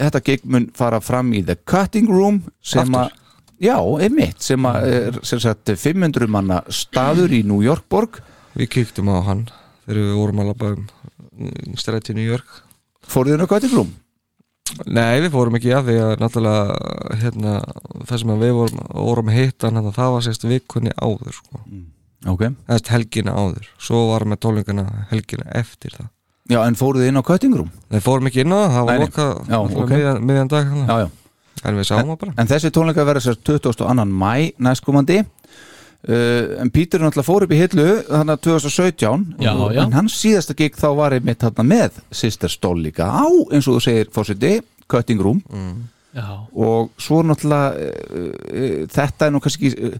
þetta 0.00 0.22
gig 0.24 0.46
mun 0.48 0.70
fara 0.76 1.00
fram 1.04 1.34
í 1.36 1.44
The 1.44 1.58
Cutting 1.68 2.08
Room 2.08 2.42
sem 2.64 2.94
að 2.96 3.12
já, 3.60 3.76
einmitt, 3.76 4.40
sem 4.42 4.66
að 4.70 4.88
er 4.94 5.20
sem 5.26 5.42
sagt 5.42 5.74
500 5.74 6.30
manna 6.30 6.62
staður 6.72 7.36
í 7.36 7.44
New 7.46 7.60
York 7.64 7.84
borg. 7.90 8.22
Við 8.58 8.72
kíktum 8.78 9.12
á 9.12 9.20
hann 9.28 9.46
þegar 9.84 10.02
við 10.02 10.18
vorum 10.18 10.42
að 10.42 10.52
labba 10.52 10.74
um 10.74 10.84
mm, 10.86 11.78
stræti 11.80 12.16
New 12.16 12.26
York. 12.26 12.62
Fóruð 13.08 13.36
þinn 13.36 13.44
á 13.44 13.52
Cutting 13.52 13.76
Room? 13.76 13.92
Nei, 14.84 15.20
við 15.24 15.30
fórum 15.32 15.56
ekki 15.56 15.70
að 15.72 15.86
því 15.88 15.94
að 16.04 16.10
náttúrulega 16.20 17.20
hérna, 17.22 17.52
það 18.08 18.20
sem 18.22 18.32
við 18.42 18.50
vorum, 18.58 18.82
vorum 19.08 19.30
að 19.30 19.38
hitta 19.38 19.70
hann, 19.70 19.92
það 19.96 20.10
var 20.14 20.26
sérst 20.26 20.44
vikunni 20.48 20.92
áður 21.00 21.38
sko. 21.38 21.62
ok, 21.62 21.86
eða 22.24 22.78
helgina 22.92 23.34
áður. 23.38 23.68
Svo 23.78 24.04
var 24.12 24.24
með 24.28 24.40
tólingana 24.44 24.86
helgina 25.12 25.46
eftir 25.54 25.94
það. 25.96 26.08
Já 26.48 26.62
en 26.64 26.76
fóruð 26.80 27.04
þinn 27.04 27.20
á 27.20 27.28
Cutting 27.28 27.54
Room? 27.58 27.70
Við 27.92 28.04
fórum 28.06 28.28
ekki 28.30 28.40
inn 28.40 28.52
á 28.56 28.58
það, 28.58 28.70
það 28.72 28.78
Nei, 28.78 28.88
var 28.88 28.98
nei. 28.98 29.04
lokað 29.04 29.32
Já, 29.36 29.58
náttúrulega 29.58 29.84
ok. 29.84 29.90
miðjan, 29.92 30.20
miðjan 30.30 30.48
dag 30.52 30.70
já, 30.88 30.94
já. 31.02 31.08
En 31.68 31.76
við 31.76 31.88
sáum 31.88 32.08
það 32.12 32.18
bara. 32.22 32.32
En 32.38 32.48
þessi 32.48 32.70
tónleika 32.72 33.04
verður 33.04 33.24
sér 33.26 33.38
22. 33.44 34.04
mæ 34.08 34.32
næstkomandi. 34.62 35.18
Uh, 36.08 36.54
en 36.62 36.70
Pítur 36.70 37.02
náttúrulega 37.02 37.26
fór 37.26 37.42
upp 37.44 37.52
í 37.52 37.58
hillu 37.58 37.86
þannig 38.06 38.36
að 38.36 38.42
2017 38.46 39.24
Já, 39.42 39.50
og, 39.50 39.72
já. 39.74 39.80
en 39.82 39.96
hans 39.98 40.14
síðasta 40.14 40.54
gig 40.54 40.76
þá 40.78 40.86
var 40.94 41.16
einmitt 41.16 41.42
þarna 41.42 41.64
með 41.66 41.96
Sister 42.14 42.52
Stól 42.52 42.76
líka 42.84 43.08
á 43.10 43.26
eins 43.26 43.66
og 43.66 43.80
þú 43.80 43.82
segir 43.82 44.12
fórseti, 44.14 44.52
Cutting 44.86 45.18
Room. 45.20 45.42
Já, 46.14 46.28
og 46.54 46.94
svo 47.02 47.18
náttúrulega 47.26 47.74
uh, 47.74 48.30
uh, 48.46 48.86
þetta 48.94 49.26
er 49.26 49.34
nú 49.34 49.42
kannski 49.42 49.72
uh, 49.74 49.98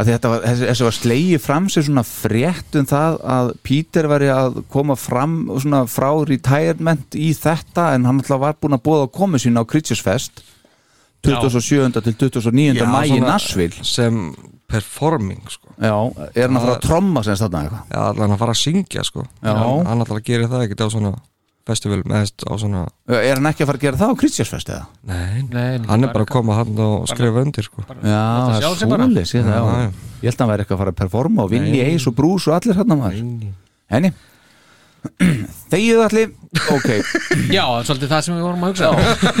að 0.00 0.10
þetta 0.14 0.30
var, 0.32 0.44
þessi, 0.48 0.84
var 0.86 0.96
slegið 0.96 1.42
fram 1.44 1.66
sér 1.72 1.86
svona 1.86 2.04
frétt 2.06 2.78
um 2.80 2.86
það 2.88 3.18
að 3.36 3.50
Pítur 3.66 4.08
væri 4.10 4.30
að 4.32 4.60
koma 4.72 4.96
fram 4.98 5.34
svona 5.60 5.82
frá 5.90 6.08
retirement 6.28 7.18
í 7.18 7.32
þetta 7.36 7.90
en 7.96 8.08
hann 8.08 8.20
náttúrulega 8.20 8.44
var 8.46 8.56
búin 8.60 8.78
að 8.78 8.84
búða 8.86 9.10
á 9.10 9.14
komu 9.20 9.40
sín 9.42 9.60
á 9.60 9.62
Creatures 9.68 10.02
Fest 10.04 10.44
27. 11.26 12.00
til 12.00 12.14
29. 12.16 12.80
Já, 12.80 12.86
mæ 12.88 13.02
í 13.04 13.18
Nashville 13.20 13.84
sem 13.84 14.30
performing 14.70 15.42
sko. 15.50 15.74
Já, 15.76 15.92
er 16.32 16.46
hann 16.46 16.56
að 16.56 16.64
fara 16.64 16.76
að 16.76 16.84
tromma 16.86 17.22
sem 17.26 17.36
þarna 17.36 17.64
eitthvað 17.66 17.90
Já, 17.90 18.00
allan 18.06 18.34
að 18.36 18.40
fara 18.40 18.54
að 18.54 18.60
syngja 18.62 19.04
sko. 19.04 19.24
Já. 19.42 19.50
hann, 19.50 19.86
hann 19.90 20.04
alltaf 20.04 20.22
gerir 20.24 20.48
það 20.48 20.64
ekkert 20.66 20.84
á 20.86 20.88
svona 20.94 21.12
festival 21.70 22.00
meðst 22.10 22.44
á 22.44 22.52
svona 22.60 22.82
Er 23.08 23.38
hann 23.40 23.48
ekki 23.50 23.64
að 23.64 23.70
fara 23.70 23.80
að 23.80 23.86
gera 23.86 24.00
það 24.02 24.12
á 24.12 24.18
Creatures 24.20 24.52
Fest 24.52 24.72
eða? 24.74 24.84
Nei, 25.10 25.42
Nei, 25.50 25.78
hann 25.88 26.04
er 26.06 26.12
bara 26.14 26.26
að 26.26 26.32
koma 26.34 26.58
hann 26.60 26.82
og 26.86 27.08
skrifa 27.10 27.44
undir 27.46 27.66
sko. 27.66 27.84
Já, 27.86 27.94
Þetta 27.96 28.50
það 28.50 28.60
sjá 28.60 28.70
er 28.70 28.80
sig 28.82 28.92
bara. 28.92 29.06
svoleiðis 29.08 29.34
ég, 29.34 29.48
ég 29.48 30.28
held 30.28 30.34
að 30.34 30.44
hann 30.44 30.52
væri 30.52 30.64
eitthvað 30.66 30.76
að 30.76 30.82
fara 30.84 30.94
að 30.94 31.00
performa 31.04 31.46
og 31.46 31.52
Vinni 31.54 31.72
Nei. 31.78 31.94
Eis 31.94 32.06
og 32.10 32.16
Brús 32.18 32.46
og 32.50 32.58
allir 32.58 32.78
hann 32.80 32.92
maður 32.94 33.22
Nei. 33.24 33.52
Henni 33.90 34.12
Þegið 35.70 36.00
allir, 36.02 36.30
ok. 36.74 36.88
Já, 37.56 37.62
svolítið 37.86 38.10
það 38.10 38.22
sem 38.26 38.34
við 38.36 38.42
vorum 38.46 38.64
að 38.66 38.70
hugsa. 38.72 38.88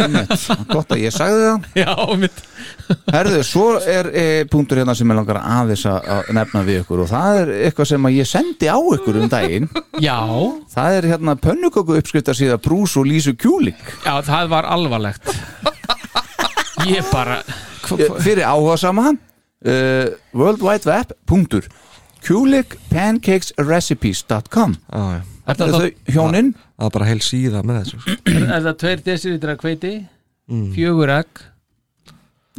Einmitt. 0.04 0.32
Gott 0.70 0.90
að 0.94 1.00
ég 1.02 1.12
sagði 1.16 1.40
það. 1.46 1.58
Já, 1.82 1.92
mitt 2.20 2.38
Herðu, 3.14 3.40
svo 3.46 3.66
er 3.80 4.06
e, 4.14 4.16
punktur 4.50 4.78
hérna 4.80 4.94
sem 4.98 5.10
ég 5.10 5.16
langar 5.18 5.38
aðeins 5.40 5.84
að 5.90 5.98
að 6.16 6.22
nefna 6.36 6.60
við 6.66 6.76
ykkur 6.82 6.98
og 7.04 7.08
það 7.10 7.30
er 7.42 7.48
eitthvað 7.68 7.88
sem 7.92 8.06
að 8.10 8.16
ég 8.18 8.26
sendi 8.30 8.66
á 8.70 8.78
ykkur 8.78 9.16
um 9.22 9.28
daginn. 9.32 9.66
Já, 10.02 10.18
Það 10.74 10.90
er 11.00 11.04
hérna 11.14 11.32
pönnuköku 11.40 11.92
uppskrifta 11.98 12.32
síða 12.36 12.56
Brús 12.62 12.92
og 13.00 13.04
Lísu 13.10 13.32
Kjúlik 13.38 13.80
já, 14.06 14.14
það 14.26 14.44
var 14.54 14.64
alvarlegt. 14.70 15.24
Ég 16.88 17.04
bara 17.12 17.36
hva- 17.88 18.20
fyrir 18.22 18.44
áhuga 18.48 18.76
sama 18.80 19.06
uh, 19.12 19.16
World 20.36 20.62
Wide 20.64 20.86
Web 20.88 21.08
punktur 21.28 21.64
kulikpancakesrecipes.com 22.26 24.70
Já, 24.92 25.02
já. 25.18 25.22
Er 25.50 25.58
það- 25.60 25.76
þau 25.76 26.14
hjónin? 26.14 26.50
Það 26.78 26.86
er 26.86 26.94
bara 26.96 27.08
heil 27.10 27.20
síða 27.26 27.62
með 27.66 27.78
þessu 27.82 28.00
sko. 28.00 28.16
Er 28.30 28.42
er 28.56 28.64
það 28.66 28.76
tveir 28.84 29.04
desilitra 29.10 29.56
hveiti 29.60 29.94
Fjögur 30.74 31.12
egg 31.20 31.46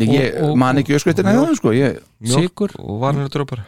Ég 0.01 0.37
og- 0.41 0.55
man 0.57 0.77
ekki 0.79 0.95
öskritina 0.95 1.33
hjá 1.35 1.41
þeim 1.45 1.57
sko. 1.59 1.71
Ég, 1.75 1.97
Sigur 2.25 2.71
og 2.79 3.01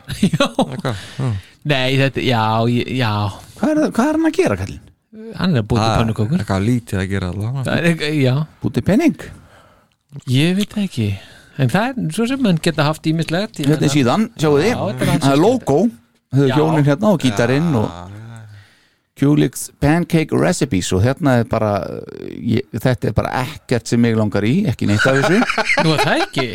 Já, 0.24 0.48
eitthvað 0.48 0.96
já. 1.20 1.28
nei, 1.66 1.98
þetta, 2.00 2.24
já, 2.24 2.44
ég- 2.72 2.90
já. 2.98 3.12
Hvað, 3.60 3.70
er, 3.70 3.78
það- 3.84 3.92
hvað 3.98 4.08
er 4.08 4.18
hann 4.18 4.30
að 4.32 4.38
gera 4.40 4.58
kallinn? 4.58 4.80
Hann 5.38 5.56
er 5.56 5.62
að 5.62 5.68
búið 5.70 5.84
til 5.84 6.00
pönnukökur. 6.02 6.40
eitthvað 6.42 6.64
lítið 6.66 7.00
að 7.04 7.10
gera 7.12 7.28
allavega 7.34 7.64
Það 7.68 7.78
er 7.78 8.14
já. 8.24 8.36
Búti 8.64 8.82
penning 8.88 9.20
Ég 10.30 10.56
veit 10.58 10.70
það 10.74 10.84
ekki. 10.88 11.08
En 11.58 11.70
það 11.70 11.86
er 11.90 12.12
svo 12.18 12.26
sem 12.28 12.42
mann 12.42 12.58
geta 12.62 12.84
haft 12.88 13.06
ímislegt 13.10 13.60
ég 13.62 13.66
Hérna 13.70 13.86
er 13.86 13.94
síðan, 13.94 14.26
sjáu 14.38 14.58
þið. 14.58 14.72
Já, 14.74 14.80
þetta 14.90 15.02
er 15.06 15.12
hans 15.14 15.24
Það 15.28 15.34
er 15.34 15.42
logo. 15.44 15.78
Þau 16.34 16.48
Já. 16.50 16.56
hjónin 16.58 16.86
hérna 16.88 17.12
og 17.14 17.20
gítarinn 17.22 17.76
og 17.78 17.90
Kulik's 19.20 19.68
Pancake 19.84 20.34
Recipes 20.34 20.90
og 20.96 21.04
hérna 21.06 21.36
er 21.44 21.50
bara 21.50 21.74
ég, 22.34 22.66
þetta 22.74 23.12
er 23.12 23.14
bara 23.18 23.34
ekkert 23.44 23.88
sem 23.92 24.02
mig 24.02 24.16
langar 24.18 24.46
í 24.48 24.64
ekki 24.72 24.88
neitt 24.90 25.06
af 25.06 25.20
þessu. 25.22 25.42
Nú 25.86 25.94
er 25.94 26.02
það 26.02 26.24
ekki? 26.26 26.48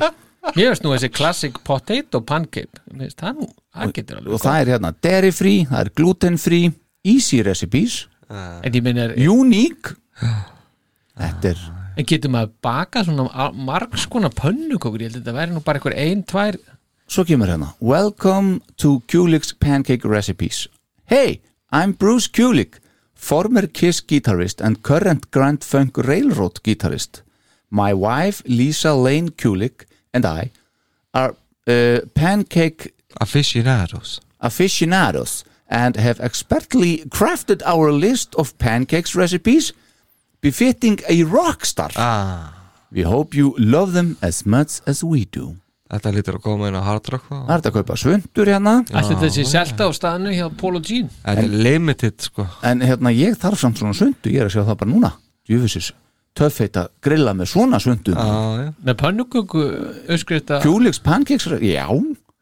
Mér 0.57 0.71
veist 0.73 0.85
nú 0.87 0.92
þessi 0.94 1.11
classic 1.12 1.59
potato 1.66 2.21
pancake 2.25 2.81
það 3.18 3.35
nú, 3.42 3.49
það 3.75 3.90
getur 3.99 4.21
alveg 4.21 4.35
og 4.37 4.40
það 4.42 4.61
er 4.62 4.71
hérna 4.73 4.92
dairy 5.05 5.33
free, 5.35 5.64
það 5.68 5.83
er 5.85 5.90
gluten 5.99 6.38
free 6.40 6.71
easy 7.05 7.42
recipes, 7.44 7.99
ég 8.64 8.79
minn 8.87 9.01
er, 9.03 9.12
unique. 9.29 9.92
Þetta 11.18 11.53
er 11.53 11.61
en 11.99 12.07
getur 12.07 12.31
maður 12.33 12.53
baka 12.62 13.03
svona 13.05 13.27
a- 13.35 13.51
margs 13.53 14.07
konar 14.11 14.31
pönnukökur? 14.38 15.03
Ég 15.03 15.11
held 15.11 15.18
að 15.18 15.23
þetta 15.27 15.37
væri 15.37 15.55
nú 15.57 15.62
bara 15.66 15.81
einhver 15.83 15.97
ein, 15.99 16.23
tvær. 16.31 16.59
Svo 17.11 17.25
kemur 17.29 17.51
hérna 17.51 17.73
Welcome 17.83 18.61
to 18.79 19.01
Kulik's 19.11 19.53
Pancake 19.53 20.07
Recipes. 20.09 20.68
Hey, 21.11 21.40
I'm 21.70 21.92
Bruce 21.92 22.28
Kulik 22.28 22.78
former 23.14 23.66
Kiss 23.66 24.00
guitarist 24.00 24.61
and 24.64 24.83
current 24.83 25.31
Grand 25.31 25.62
Funk 25.62 25.98
Railroad 25.98 26.62
guitarist. 26.62 27.20
My 27.70 27.92
wife 27.92 28.42
Lisa 28.46 28.94
Lane 28.94 29.28
Kulik 29.28 29.85
and 30.14 30.24
I 30.24 30.50
are 31.12 31.35
uh, 31.66 32.00
pancake 32.14 32.94
aficionados. 33.20 34.18
Aficionados 34.40 35.44
and 35.68 35.96
have 35.96 36.20
expertly 36.20 37.04
crafted 37.11 37.61
our 37.66 37.92
list 37.92 38.35
of 38.37 38.57
pancakes 38.57 39.14
recipes 39.14 39.74
befitting 40.40 41.00
a 41.07 41.24
rock 41.24 41.66
star. 41.66 41.90
Ah. 41.96 42.54
We 42.90 43.02
hope 43.02 43.35
you 43.35 43.54
love 43.59 43.92
them 43.92 44.16
as 44.22 44.46
much 44.46 44.81
as 44.87 45.04
we 45.04 45.26
do 45.26 45.59
þetta 45.88 46.12
lítur 46.14 46.37
að 46.38 46.42
koma 46.44 46.68
inn 46.68 46.77
á 46.79 46.83
Hard 46.85 47.09
Rock 47.12 47.29
þá. 47.29 47.35
Það 47.37 47.53
er 47.55 47.62
þetta 47.62 47.70
að 47.72 47.77
kaupa 47.79 47.96
svundur 48.03 48.51
hérna. 48.53 48.74
Þetta 48.90 49.31
sé 49.37 49.44
selta 49.48 49.88
á 49.88 49.90
staðinu 49.96 50.35
hjá 50.37 50.46
Paul 50.61 50.74
og 50.79 50.85
Jean 50.90 51.09
þetta 51.24 51.46
er 51.46 51.57
limited 51.68 52.27
sko. 52.29 52.46
En 52.68 52.85
hérna 52.85 53.12
ég 53.16 53.38
þarf 53.40 53.62
samt 53.62 53.81
svona 53.81 53.96
sundu 53.96 54.33
Ég 54.35 54.42
er 54.44 54.51
að 54.51 54.55
sjá 54.59 54.62
það 54.68 54.79
bara 54.83 54.92
núna. 54.92 55.12
Djúfisis 55.48 55.92
töffeit 56.38 56.77
að 56.79 56.92
grilla 57.03 57.33
með 57.35 57.48
svona 57.51 57.81
já. 57.83 58.68
Með 58.87 58.96
pönnuköku 59.01 59.64
öskrifta 60.14 60.61
Kjúliks 60.62 61.01
pancakes 61.03 61.48
Já, 61.64 61.88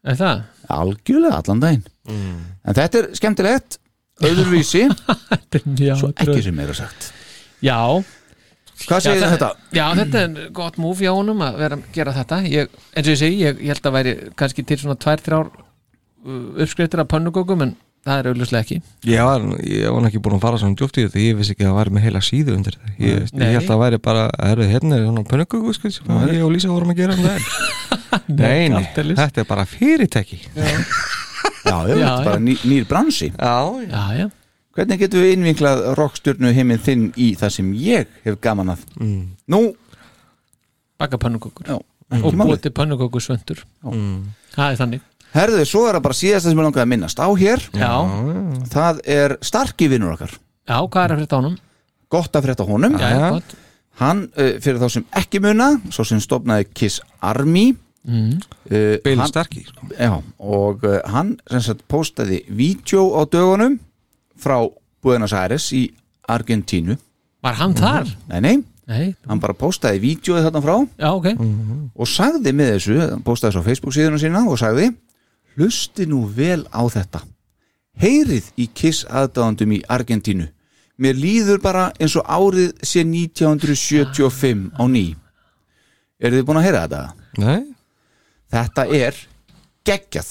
Er 0.06 0.18
það? 0.18 0.42
algjörlega 0.68 1.38
allan 1.40 1.62
daginn. 1.62 1.86
En 2.10 2.76
þetta 2.76 3.00
er 3.00 3.08
skemmtilegt 3.16 3.78
Öðruvísi, 4.24 4.86
svo 6.00 6.08
ekki 6.16 6.38
sem 6.40 6.54
meira 6.56 6.72
sagt. 6.76 7.10
Já, 7.64 7.76
Hvað 8.76 9.00
segir 9.06 9.22
það- 9.22 9.32
þetta? 9.36 9.50
Já, 9.78 9.84
þetta 9.96 10.20
er 10.26 10.50
gott 10.52 10.76
múf 10.82 11.00
hjá 11.00 11.12
honum 11.16 11.40
að 11.46 11.56
vera 11.62 11.76
að 11.78 11.86
gera 11.96 12.12
þetta. 12.12 12.42
Ég, 12.52 12.68
eins 12.92 13.06
og 13.08 13.12
ég 13.14 13.18
segi, 13.22 13.38
ég, 13.40 13.58
ég 13.64 13.72
held 13.72 13.88
að 13.88 13.96
væri 13.96 14.12
kannski 14.36 14.64
til 14.68 14.76
svona 14.82 14.98
tvær, 15.00 15.22
þrjár 15.24 15.48
uh, 15.48 16.62
uppskriftir 16.62 17.00
af 17.00 17.08
pönnukökum 17.08 17.62
en 17.64 17.72
það 18.06 18.20
er 18.20 18.28
auðvitað 18.30 18.60
ekki. 18.60 18.76
Ég 19.10 19.24
var, 19.26 19.46
ég 19.66 19.88
var 19.96 20.06
ekki 20.10 20.20
búin 20.22 20.36
að 20.36 20.44
fara 20.44 20.60
svona 20.62 20.76
djúpt 20.78 21.00
í 21.00 21.06
þetta. 21.08 21.22
Ég 21.24 21.38
vissi 21.40 21.56
ekki 21.56 21.64
að 21.66 21.72
það 21.72 21.78
væri 21.80 21.94
með 21.96 22.04
heila 22.06 22.22
síðu 22.28 22.54
undir 22.58 22.76
þetta. 22.76 22.92
Ég, 23.00 23.24
ég 23.32 23.50
held 23.56 23.62
að 23.64 23.70
það 23.72 23.82
væri 23.82 23.98
bara, 24.06 24.26
erðu 24.50 24.68
hérna 24.70 24.98
er 25.00 25.06
svona 25.08 25.24
pönnuköku 25.32 25.74
sko, 25.74 25.90
sem 25.96 26.16
ég 26.36 26.44
og 26.46 26.52
Lísa 26.54 26.70
vorum 26.70 26.92
að 26.94 27.00
gera 27.00 27.16
um 27.16 27.24
það 27.26 27.50
Nei, 28.44 28.68
nei, 28.68 28.76
aldeilis. 28.84 29.18
þetta 29.18 29.42
er 29.42 29.48
bara 29.50 29.64
fyrirtæki. 29.66 30.38
Já, 30.54 30.66
Já, 31.66 31.74
já, 31.74 31.94
þetta 31.96 31.98
Já, 31.98 32.10
er 32.20 32.24
bara 32.28 32.38
ný, 32.44 32.54
nýr 32.70 32.84
bransi. 32.86 33.32
Já, 33.34 33.56
Já, 33.90 34.04
já, 34.20 34.26
Hvernig 34.76 34.98
getum 35.00 35.22
við 35.24 35.32
innvinklað 35.36 35.82
rockstjörnu 35.96 36.50
heiminn 36.52 36.80
þinn 36.84 37.04
í 37.16 37.30
það 37.40 37.52
sem 37.54 37.68
ég 37.80 38.06
hef 38.26 38.38
gaman 38.44 38.74
að 38.74 38.82
Mm. 39.00 39.22
Nú, 39.48 39.60
baka 41.00 41.18
pönnukökur. 41.20 41.66
Já, 41.68 41.76
og 42.22 42.34
búið 42.36 42.60
til 42.64 42.72
pönnukökur 42.76 43.20
svöndur 43.24 43.62
það 44.54 44.70
er 44.70 44.80
þannig. 44.80 45.00
Herðu, 45.36 45.64
svo 45.68 45.84
er 45.88 45.96
það 45.98 46.04
bara 46.06 46.16
síðasta 46.16 46.48
sem 46.50 46.58
ég 46.58 46.64
langaði 46.64 46.84
að 46.84 46.90
minnast 46.92 47.18
á 47.20 47.28
hér. 47.36 47.64
Já, 47.76 47.92
Það 48.72 49.00
er 49.16 49.36
starki 49.44 49.88
vinnur 49.92 50.14
okkar. 50.14 50.36
Já, 50.66 50.78
hvað 50.88 51.04
er 51.04 51.14
að 51.14 51.20
frétta 51.20 51.40
honum? 51.40 51.56
Gott 52.10 52.36
að 52.36 52.46
frétta 52.46 52.66
honum. 52.68 52.96
Já, 53.00 53.08
já, 53.10 53.30
gott. 53.36 53.56
Hann, 54.00 54.22
uh, 54.36 54.52
fyrir 54.60 54.80
þá 54.80 54.90
sem 54.92 55.04
ekki 55.16 55.40
muna 55.40 55.70
Svo 55.88 56.04
sem 56.04 56.20
stopnaði 56.20 56.66
Kiss 56.76 57.00
Army. 57.24 57.70
Mm. 58.06 58.36
uh, 58.70 58.96
Bill 59.02 59.18
hann, 59.18 59.28
Starkey 59.28 59.64
sko. 59.66 59.88
Já, 59.98 60.12
og 60.38 60.84
uh, 60.84 61.00
hann 61.10 61.38
sem 61.50 61.64
sagt 61.64 61.82
postaði 61.90 62.44
vídeo 62.48 63.08
á 63.18 63.24
dögunum 63.26 63.80
frá 64.40 64.58
Buenos 65.02 65.32
Aires 65.36 65.68
í 65.76 65.86
Argentínu. 66.28 66.96
Var 67.44 67.58
hann 67.60 67.74
þar? 67.78 68.08
Nei, 68.30 68.40
nei, 68.42 68.54
nei, 68.90 69.14
hann 69.28 69.40
bara 69.42 69.54
postaði 69.54 70.00
vídeoið 70.02 70.48
þarna 70.48 70.62
frá. 70.64 70.76
Já, 70.98 71.10
ok. 71.12 71.28
Og 71.94 72.10
sagði 72.10 72.52
með 72.56 72.72
þessu, 72.74 72.98
hann 73.04 73.22
postaði 73.26 73.54
þessu 73.54 73.62
á 73.62 73.68
Facebook 73.68 73.96
síðuna 73.96 74.20
sína 74.22 74.42
og 74.50 74.58
sagði 74.60 74.90
hlusti 75.56 76.08
nú 76.10 76.24
vel 76.36 76.64
á 76.74 76.82
þetta. 76.92 77.22
Heyrið 78.02 78.50
í 78.60 78.66
Kiss 78.76 79.06
aðdáðandum 79.08 79.72
í 79.78 79.80
Argentínu. 79.88 80.50
Mér 81.00 81.16
líður 81.20 81.60
bara 81.60 81.86
eins 82.00 82.16
og 82.16 82.24
árið 82.28 82.74
sé 82.84 83.04
1975 83.04 84.68
á 84.76 84.84
ný. 84.88 85.06
Eru 86.20 86.38
þið 86.40 86.46
búin 86.48 86.60
að 86.60 86.66
heyra 86.68 86.84
þetta? 86.86 87.02
Nei, 87.40 87.62
Þetta 88.52 88.84
er 88.94 89.16
geggjað. 89.86 90.28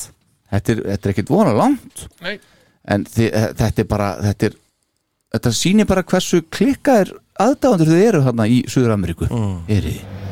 Þetta 0.51 0.71
er, 0.71 0.81
þetta 0.91 1.07
er 1.09 1.13
ekkert 1.13 1.31
vona 1.33 1.53
langt. 1.55 2.05
Nei. 2.23 2.37
En 2.91 3.05
þið, 3.09 3.29
þetta 3.61 3.83
er 3.83 3.89
bara 3.89 4.09
þetta, 4.23 4.49
er, 4.49 4.59
þetta 5.35 5.55
sýnir 5.59 5.89
bara 5.89 6.05
hversu 6.05 6.41
klikkaðir 6.53 7.15
aðdáðandur 7.41 7.91
þið 7.93 8.05
eru 8.09 8.23
þarna 8.27 8.47
í 8.51 8.61
Suður 8.71 8.95
Ameríku 8.95 9.29
mm. 9.29 9.57
eru 9.71 9.95
þið 9.95 10.24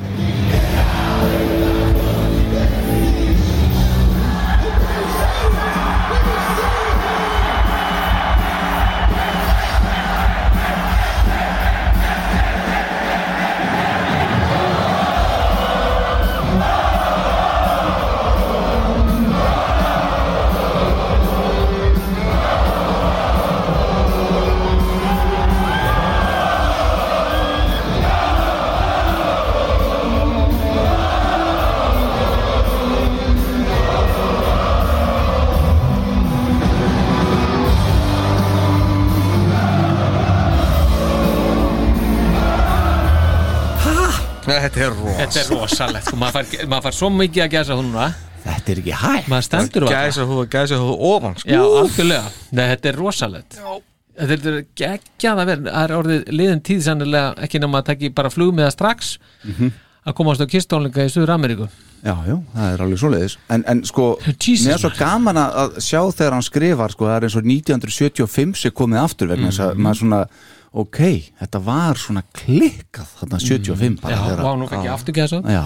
þetta 44.64 44.84
er 44.88 44.94
rós 44.98 45.18
þetta 45.22 45.42
er 45.44 45.50
rosalegt 45.54 46.10
sko. 46.10 46.20
maður, 46.22 46.50
fær, 46.52 46.68
maður 46.72 46.86
fær 46.88 46.98
svo 47.00 47.10
mikið 47.14 47.46
að 47.46 47.56
gæsa 47.58 47.78
hún 47.80 47.90
núna. 47.92 48.10
Þetta 48.44 48.74
er 48.74 48.82
ekki 48.82 48.96
hægt. 49.00 49.30
Maður 49.32 49.46
stendur 49.48 49.86
var 49.88 49.94
Gæsa 49.96 50.26
húða, 50.28 50.46
gæsa 50.52 50.80
húða 50.82 50.96
ofan 51.14 51.38
sko. 51.40 51.50
já, 51.54 51.62
algjörlega, 51.64 52.32
Nei, 52.52 52.66
þetta 52.74 52.90
er 52.92 52.98
rosalegt. 53.00 53.58
Þetta 54.14 54.52
er 54.52 54.60
geggjað 54.78 55.40
að 55.42 55.48
vera 55.50 55.64
það 55.72 55.86
er 55.88 55.96
orðið 55.98 56.28
liðin 56.38 56.62
tíð 56.68 56.84
sannilega 56.86 57.32
ekki 57.48 57.62
nema 57.64 57.80
að 57.82 57.88
taki 57.94 58.12
bara 58.14 58.30
flugmiða 58.34 58.74
strax 58.76 59.16
að 60.04 60.16
komast 60.20 60.44
á 60.44 60.48
kistónleika 60.52 61.06
í 61.08 61.10
Suður 61.10 61.32
Ameríku 61.38 61.70
Já, 62.04 62.18
já, 62.28 62.36
það 62.52 62.74
er 62.74 62.82
alveg 62.84 63.00
svoleiðis. 63.00 63.34
En, 63.56 63.62
en 63.72 63.82
sko, 63.88 64.06
Jesus, 64.36 64.66
mér 64.68 64.76
er 64.76 64.82
svo 64.82 64.90
gaman 64.98 65.38
að 65.40 65.54
að 65.62 65.78
sjá 65.86 66.02
þegar 66.12 66.34
hann 66.36 66.44
skrifar 66.44 66.92
sko, 66.92 67.08
það 67.08 67.16
er 67.16 67.26
eins 67.30 67.38
og 67.40 67.46
1975 67.48 68.60
sem 68.60 68.74
komið 68.76 69.00
aftur 69.06 69.32
vegna 69.32 69.48
þess 69.54 69.64
að 69.64 69.80
maður 69.80 70.02
svona 70.02 70.20
ok, 70.74 71.00
þetta 71.40 71.60
var 71.68 72.00
svona 72.02 72.24
klikkað 72.34 73.10
þarna 73.20 73.40
75 73.44 73.98
bara 74.02 74.16
já, 74.16 74.22
þegar 74.26 74.44
og 74.50 74.60
nú 74.60 74.68
fekk 74.72 74.88
ég 74.88 74.94
aftur 74.96 75.18
gæsa 75.18 75.40
Já, 75.46 75.66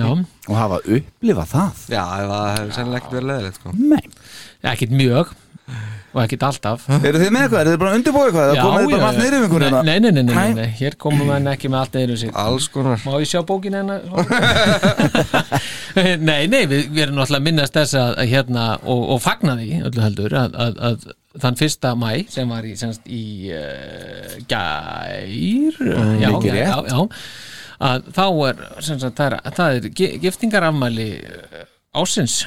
já, 0.00 0.10
og 0.48 0.58
hafa 0.58 0.78
upplifað 0.84 1.50
það. 1.54 1.82
Já, 1.92 2.04
það 2.04 2.44
hefur 2.54 2.76
sennilega 2.78 3.00
ekkert 3.02 3.16
verið 3.18 3.32
leðilegt 3.32 3.58
sko. 3.60 3.74
Nei, 3.76 4.04
ekkit 4.72 4.94
mjög 4.96 5.34
og 6.14 6.20
ekkit 6.22 6.44
alltaf. 6.46 6.84
Eru 6.92 7.18
þið 7.20 7.30
með 7.34 7.44
eitthvað, 7.44 7.60
eru 7.60 7.72
þið 7.72 7.78
bara 7.82 7.90
að 7.90 7.98
undirbúa 7.98 8.24
eitthvað? 8.28 8.50
Eða 8.52 8.64
komið 8.64 8.84
þið 8.84 8.94
bara 8.94 9.08
allt 9.08 9.20
niður 9.20 9.34
um 9.36 9.44
einhverjum 9.46 9.74
nei, 9.74 9.80
nei, 9.84 9.98
nei, 9.98 10.12
nei, 10.12 10.22
nei, 10.22 10.34
Nei. 10.34 10.54
nei, 10.60 10.68
hér 10.78 10.96
komum 11.04 11.32
við 11.32 11.48
ekki 11.54 11.70
með 11.72 11.80
allt 11.80 11.96
um 12.02 12.18
sig 12.20 12.34
Alls 12.44 12.68
konar. 12.70 13.00
Má 13.04 13.16
ég 13.18 13.30
sjá 13.30 13.40
bókin 13.48 13.76
hennar? 13.80 14.04
nei, 16.28 16.46
nei, 16.52 16.62
við, 16.70 16.86
við 16.92 17.02
erum 17.06 17.18
náttúrulega 17.18 17.40
að 17.40 17.46
minnast 17.48 17.76
þess 17.80 17.96
að, 17.98 18.12
að 18.22 18.32
hérna 18.34 18.66
og, 18.84 19.02
og 19.16 19.22
fagna 19.24 19.56
því 19.60 19.80
öllu 19.88 20.04
heldur 20.04 20.36
að, 20.44 20.58
að, 20.66 20.80
að 20.90 21.08
þann 21.42 21.56
fyrsta 21.58 21.94
mæ 21.98 22.12
sem 22.30 22.48
var 22.52 22.66
í, 22.68 22.74
semst, 22.78 23.06
í 23.10 23.22
uh, 23.50 24.34
gær 24.50 25.24
já, 25.26 26.30
mikið 26.30 26.50
já, 26.50 26.54
rétt. 26.54 26.90
já, 26.90 26.94
já. 26.94 27.08
Að 27.84 28.04
þá 28.14 28.24
er, 28.48 28.60
semst, 28.86 29.08
það 29.18 29.24
er, 29.26 29.38
það 29.56 29.78
er 29.80 29.88
gi- 29.98 30.12
giftingarafmæli 30.22 31.08
eh, 31.26 31.64
ásins 31.98 32.44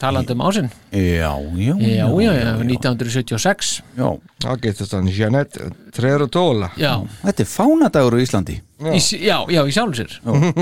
talandi 0.00 0.32
um 0.34 0.42
ásinn 0.48 0.66
Já, 0.92 1.28
já, 1.56 1.74
já, 1.80 2.06
já, 2.08 2.32
já, 2.36 2.50
1976 2.64 3.70
já. 3.96 4.08
Það 4.44 4.58
getur 4.64 4.88
þannig 4.90 5.18
Jeanette 5.20 5.68
Treður 5.96 6.24
og 6.26 6.32
Tóla 6.34 6.70
já, 6.80 6.94
Þetta 7.22 7.44
er 7.44 7.50
fánadagur 7.52 8.16
á 8.16 8.18
Íslandi. 8.24 8.56
Í, 8.80 8.98
s- 9.00 9.16
já, 9.16 9.38
já, 9.48 9.62
í 9.64 9.72
sjálfur 9.72 9.96
sér. 10.02 10.16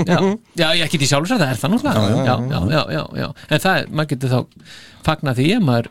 Já, 0.07 0.19
já, 0.55 0.85
ekki 0.85 0.99
í 1.03 1.07
sjálfur 1.09 1.31
sér, 1.33 1.41
það 1.41 1.51
er 1.55 1.59
það 1.63 1.73
náttúrulega. 1.73 2.03
Já, 2.15 2.35
já, 2.51 2.59
já, 2.75 2.83
já, 2.95 3.03
já, 3.23 3.27
en 3.49 3.63
það, 3.65 3.79
er- 3.81 3.89
maður 3.91 4.11
getur 4.13 4.31
þá 4.35 4.39
fagna 5.09 5.33
því 5.39 5.47
að 5.57 5.65
maður 5.71 5.89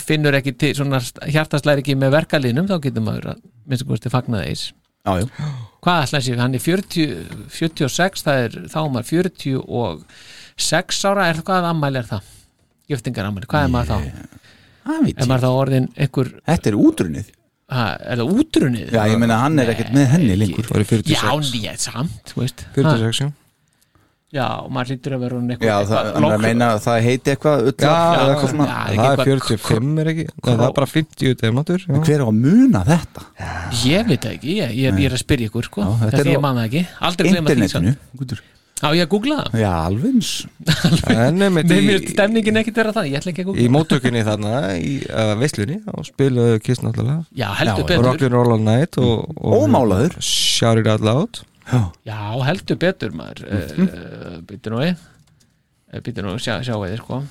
finnur 0.00 0.36
ekki 0.36 0.52
til 0.60 0.74
svona 0.76 1.00
hjartaslæri 1.00 1.84
ekki 1.84 1.96
með 1.98 2.14
verkaliðnum, 2.18 2.68
þá 2.68 2.76
getur 2.84 3.04
maður 3.06 3.32
að 3.34 3.42
minnst 3.66 3.86
að 3.86 3.92
kosti 3.94 4.12
fagna 4.12 4.44
þeis 4.44 4.66
Já, 5.00 5.14
já, 5.16 5.26
hvað 5.80 6.02
ætla 6.04 6.18
þessi, 6.20 6.34
hann 6.36 6.56
er 6.58 6.60
40, 6.60 7.04
46 7.56 8.24
það 8.26 8.42
er, 8.44 8.56
þá 8.68 8.78
er 8.82 8.90
maður 8.92 9.08
46 9.14 11.00
ára, 11.08 11.28
er 11.30 11.40
það 11.40 11.46
hvað 11.48 11.68
ammæli 11.70 12.02
er 12.02 12.08
það? 12.10 12.28
Giftingar 12.90 13.30
hvað 13.48 13.64
er 13.64 13.72
maður 13.72 13.88
þá? 13.88 13.98
það 14.84 15.04
veit 15.06 15.20
Er 15.22 15.30
maður 15.30 15.46
þá 15.46 15.50
orðin 15.62 15.88
einhver, 15.96 16.32
Þetta 16.50 16.70
er 16.70 16.78
útrunnið. 16.84 17.32
Ha, 17.70 17.84
er 18.12 18.20
það 18.20 18.32
útrunnið? 18.42 18.88
Já, 18.92 19.02
ég 19.08 19.20
meina 19.22 19.40
hann 19.40 19.62
er 19.62 19.72
ekkert 19.72 19.92
með 19.94 20.08
henni 20.16 20.36
lengur. 20.36 20.66
Það 20.66 20.88
46 20.90 21.12
Já, 21.14 21.34
nýja, 21.54 21.74
samt, 21.80 22.32
þú 22.32 22.42
veist. 22.42 22.64
46, 22.74 23.22
já 23.22 23.30
Já, 24.30 24.44
og 24.62 24.68
maður 24.70 24.90
lítur 24.94 25.14
að 25.16 25.22
vera 25.24 25.36
orðinn 25.40 25.50
Já, 25.50 25.56
eitthvað 25.58 25.88
það, 25.90 26.08
er 26.10 26.26
að 26.36 26.42
meina 26.44 26.66
að 26.70 26.82
það 26.84 26.98
heiti 27.06 27.32
eitthvað 27.32 27.64
ullar, 27.70 27.80
Já, 27.82 27.94
eða 27.96 28.20
já, 28.20 28.30
eitthvað 28.34 28.52
svona. 28.52 28.66
já. 28.70 28.76
Það 28.76 28.92
er 28.92 29.10
eitthvað- 29.10 29.30
45 29.30 29.98
er 30.04 30.10
ekki? 30.12 30.26
Nei, 30.30 30.44
Það 30.44 30.62
er 30.68 30.76
bara 30.76 30.88
50 30.92 31.34
demantur. 31.40 31.86
Hver 31.90 32.22
á 32.22 32.26
að 32.30 32.38
muna 32.38 32.84
þetta? 32.86 33.24
Ég 33.90 34.06
veit 34.06 34.28
ekki, 34.30 34.54
ég, 34.60 34.70
ég, 34.70 34.94
ég 35.02 35.10
er 35.10 35.18
að 35.18 35.24
spyrja 35.24 35.50
ykkur 35.50 35.66
sko, 35.66 35.82
Já, 35.82 35.90
þetta 36.06 36.22
er 36.22 36.30
ég 36.30 36.38
á 36.38 36.46
man 36.46 36.56
það 36.62 36.70
ekki. 36.70 36.86
Aldrei 37.10 37.30
glema 37.34 37.50
því 37.50 37.58
Internetinu. 37.66 38.40
Já, 38.80 38.88
ég 38.96 39.02
að 39.04 39.10
googla 39.12 39.36
það? 39.44 39.58
Já, 39.60 39.72
nefnir 41.36 41.66
Nei, 41.68 41.80
mér 41.84 41.96
er 41.98 42.00
í, 42.00 42.12
stemningin 42.14 42.60
ekkit 42.62 42.78
vera 42.80 42.94
það, 42.96 43.10
ég 43.10 43.18
ætla 43.18 43.32
ekki 43.34 43.42
að 43.42 43.50
í 43.50 43.66
googla 43.66 43.74
móttökunni 43.74 44.22
þarna 44.24 44.52
í 44.80 44.94
uh, 45.10 45.34
veislunni 45.36 45.76
og 45.92 46.06
spilaðu 46.08 46.62
Kiss 46.64 46.80
náttúrulega. 46.80 47.26
Já, 47.36 47.48
heldur 47.60 47.84
betur. 47.90 48.06
Rockin' 48.08 48.32
Roll 48.32 48.54
All 48.56 48.64
Night 48.64 48.96
og, 49.02 49.26
og 49.36 49.66
Ómálaður. 49.66 50.16
Shout 50.24 50.80
It 50.80 50.88
Out 50.88 51.04
Loud 51.04 51.42
Já, 51.70 51.80
Já, 52.10 52.18
heldur 52.48 52.78
betur 52.82 53.14
maður. 53.16 53.42
Uh, 53.46 54.36
Býtur 54.48 54.74
nú 54.76 54.82
við 54.84 55.08
Býtur 56.04 56.26
nú, 56.26 56.36
sjá, 56.38 56.60
sjáu 56.62 56.84
þið 56.84 57.00
sko. 57.00 57.22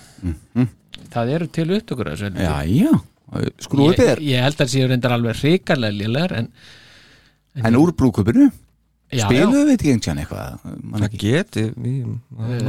Það 1.13 1.29
eru 1.37 1.47
til 1.55 1.69
upptökur 1.77 2.09
já, 2.11 2.55
já. 2.67 2.91
Skrúið 3.61 3.99
ber 4.01 4.21
ég 4.25 4.41
held 4.43 4.63
að 4.63 4.71
séu 4.73 4.87
reyndar 4.89 5.13
alveg 5.15 5.37
hrikalega 5.37 5.95
lélegar 5.95 6.33
en 6.39 6.49
En 7.59 7.77
úr 7.77 7.91
brúkupinu 7.97 8.47
já, 9.13 9.23
Spiluðu 9.25 9.65
veit 9.69 9.83
ég 9.85 9.95
einhvern 9.95 10.21
eitthvað? 10.23 10.65
Man 10.81 11.03
Það 11.03 11.07
ekki. 11.07 11.19
geti 11.23 11.63
við, 11.77 12.09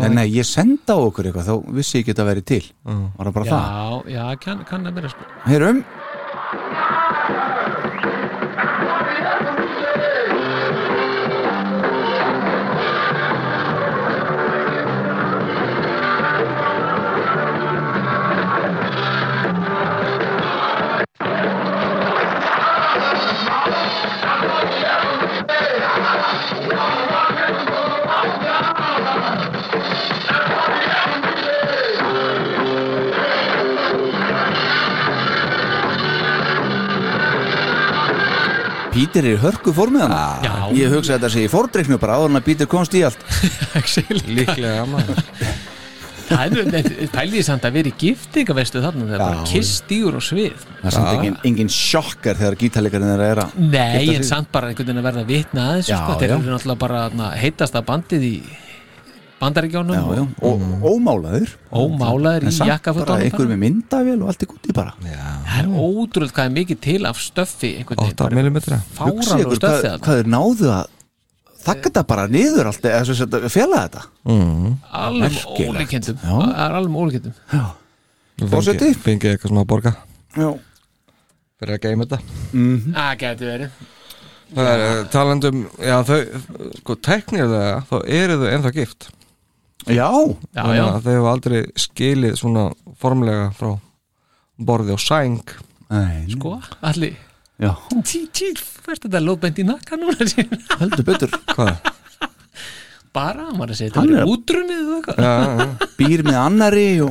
En 0.04 0.14
nei, 0.18 0.26
ég 0.36 0.46
senda 0.48 0.96
á 0.96 1.00
okkur 1.00 1.30
eitthvað 1.30 1.48
Þá 1.50 1.72
vissi 1.78 1.98
ég 1.98 2.04
ekki 2.04 2.14
að 2.14 2.20
það 2.20 2.30
væri 2.30 2.44
til. 2.52 2.62
Var 2.84 3.30
það 3.30 3.34
bara 3.38 3.50
það? 3.50 3.66
Já, 3.66 4.14
já, 4.14 4.24
kann, 4.44 4.62
kann 4.68 4.88
að 4.90 5.00
vera 5.00 5.12
sko. 5.12 5.28
Heyrum 5.48 5.82
Pítur 39.00 39.24
er 39.24 39.32
í 39.32 39.40
hörku 39.40 39.72
formið 39.72 40.02
hann 40.04 40.44
Já. 40.44 40.54
Ég 40.76 40.92
hugsa 40.92 41.14
að 41.14 41.22
þetta 41.22 41.32
sé 41.32 41.44
í 41.46 41.50
fordreiknu 41.50 41.96
bara 42.00 42.18
áður 42.20 42.34
en 42.34 42.40
að 42.40 42.46
Pítur 42.50 42.68
komst 42.68 42.96
í 42.98 43.04
allt. 43.06 43.22
Líklega 44.36 44.84
Það 46.30 46.52
er 46.78 46.88
pæliði 47.10 47.42
samt 47.42 47.64
að 47.66 47.76
vera 47.78 47.90
í 47.90 47.94
giftingavestu 47.98 48.82
þarna 48.84 49.06
þegar 49.08 49.22
bara 49.24 49.46
kiss 49.50 49.80
stígur 49.80 50.18
og 50.20 50.22
svið. 50.22 50.66
Það 50.76 50.86
er 50.86 50.94
samt 50.94 51.10
engin, 51.16 51.38
engin 51.48 51.72
sjokkar 51.74 52.38
þegar 52.38 52.58
gítarleikarinn 52.60 53.12
er 53.16 53.22
að 53.24 53.32
era 53.32 53.46
Nei, 53.58 54.04
en 54.14 54.26
samt 54.28 54.52
bara 54.54 54.70
einhvern 54.70 54.92
veginn 54.92 55.02
að 55.02 55.08
verða 55.08 55.24
vitna 55.26 55.64
að 55.72 55.80
þessu 55.80 55.94
Já, 55.94 55.98
sko, 56.04 56.18
þeir 56.20 56.34
eru 56.36 56.52
náttúrulega 56.52 56.82
bara 56.84 57.00
na, 57.16 57.32
heitasta 57.40 57.82
bandið 57.88 58.28
í 58.28 58.34
bandaríkjónum 59.40 59.96
Já, 59.96 60.02
já, 60.18 60.22
og 60.46 60.62
ómálaður 60.84 61.54
og 61.72 61.96
málaður 61.98 62.46
En 62.48 62.54
í 62.54 62.68
jakkafutunum 62.70 63.24
einhver 63.24 63.50
með 63.50 63.60
myndavél 63.64 64.16
og 64.20 64.30
allt 64.32 64.44
í 64.44 64.48
gúti 64.50 64.76
bara. 64.76 64.94
Það 65.00 65.58
er 65.58 65.68
ótrúlega 65.72 66.36
hvað 66.36 66.48
er 66.48 66.54
mikið 66.56 66.80
til 66.86 67.00
af 67.08 67.20
stöffi 67.24 67.74
einhvern 67.80 68.02
8 68.04 68.30
veginn, 68.30 68.50
mm 68.52 68.62
hvað, 69.00 70.16
er 70.16 70.32
náðu 70.34 70.72
að 70.76 70.96
þakka 71.60 71.86
þetta 71.88 72.04
bara 72.12 72.26
niður 72.32 72.70
allt 72.70 72.88
eða 72.90 73.04
svo 73.08 73.28
að 73.28 73.48
fela 73.52 73.84
þetta. 73.84 74.04
Alveg 75.04 75.38
Já. 76.24 76.34
það 76.34 76.66
er 76.66 76.76
alveg 76.80 77.00
ólíkendum 77.04 77.38
Forseti? 78.50 78.92
fengið 78.94 79.00
fengi 79.04 79.32
eitthvað 79.34 79.52
smá 79.52 79.64
borga. 79.68 79.94
Já, 80.32 80.50
fyrir 81.60 81.74
að 81.76 81.82
geima 81.84 82.06
þetta. 82.08 82.20
Það 82.96 83.16
getur 83.20 83.50
verið. 83.50 83.80
Það 84.50 84.68
er 84.72 84.84
eh, 84.84 85.00
talandum 85.12 85.58
já 85.78 85.96
þau 86.08 86.18
sko 86.80 86.96
teknilega 87.06 87.82
þá 87.86 87.96
eru 88.18 88.38
þau 88.40 88.48
ennþá 88.50 88.72
gift 88.74 89.10
já, 89.88 90.08
já, 90.54 90.64
já, 90.76 90.84
þau 91.00 91.12
hefur 91.14 91.28
aldrei 91.30 91.62
skilið 91.78 92.36
svona 92.40 92.66
formlega 93.00 93.50
frá 93.56 93.70
borði 94.60 94.92
og 94.96 95.00
sæng. 95.00 95.40
Nei, 95.90 96.26
sko, 96.34 96.58
allir 96.86 97.16
já. 97.60 97.72
Tí, 98.06 98.26
tí, 98.32 98.50
hvert 98.84 99.02
þetta 99.06 99.20
lóðbend 99.24 99.58
í 99.62 99.64
nakka 99.68 99.96
núna 100.00 100.26
sín? 100.28 100.52
heldur 100.80 101.04
betur. 101.08 101.32
Hvað? 101.54 101.76
bara, 103.10 103.48
maður 103.56 103.72
að 103.74 103.78
segja, 103.80 103.92
þetta 103.96 104.06
er- 104.06 104.20
var 104.20 104.28
útrunnið 104.30 104.84
býr 105.98 106.20
með 106.28 106.36
annari 106.44 106.84
og 107.02 107.10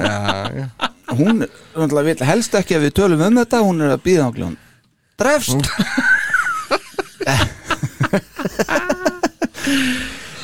hún 1.20 1.42
náttúrulega 1.44 2.06
vill 2.14 2.28
helst 2.30 2.56
ekki 2.56 2.78
að 2.78 2.86
við 2.88 2.94
tölum 3.02 3.26
um 3.26 3.40
þetta 3.42 3.60
hún 3.66 3.82
er 3.84 3.92
að 3.98 4.04
býða 4.06 4.30
á 4.30 4.32
gljóðan 4.38 4.56
drefst. 5.20 5.68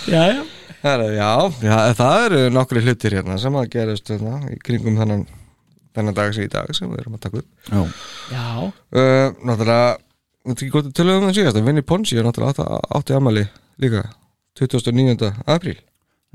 Já, 0.05 0.21
já, 0.29 0.43
já, 0.85 1.29
já, 1.65 1.77
það 1.97 2.25
eru 2.27 2.41
nokkri 2.53 2.81
hlutir 2.85 3.15
hérna 3.17 3.37
sem 3.41 3.55
að 3.57 3.69
gerast 3.73 4.11
hérna, 4.13 4.39
í 4.53 4.57
kringum 4.61 4.97
þennan 4.99 5.23
þennan 5.95 6.17
dag 6.17 6.33
sem 6.35 6.45
í 6.45 6.51
dag 6.51 6.69
sem 6.75 6.89
við 6.91 6.99
erum 7.03 7.15
að 7.17 7.23
taka 7.25 7.39
upp. 7.41 7.47
Já, 7.71 7.81
já, 8.35 8.45
uh, 8.67 9.29
Náttúrulega, 9.47 9.95
þetta 10.45 10.59
ekki 10.59 10.73
gott 10.75 10.89
að 10.89 10.97
tala 10.99 11.15
um 11.17 11.25
það 11.29 11.37
síðast 11.39 11.59
að 11.61 11.69
Vinni 11.69 11.85
Ponsi 11.87 12.19
er 12.19 12.27
náttúrulega 12.27 12.65
átti, 12.65 12.91
átti 12.99 13.15
amali 13.17 13.45
líka 13.81 14.03
29. 14.59 15.31
apríl. 15.55 15.77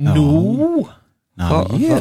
Nú? 0.01 0.87
Ég, 1.81 2.01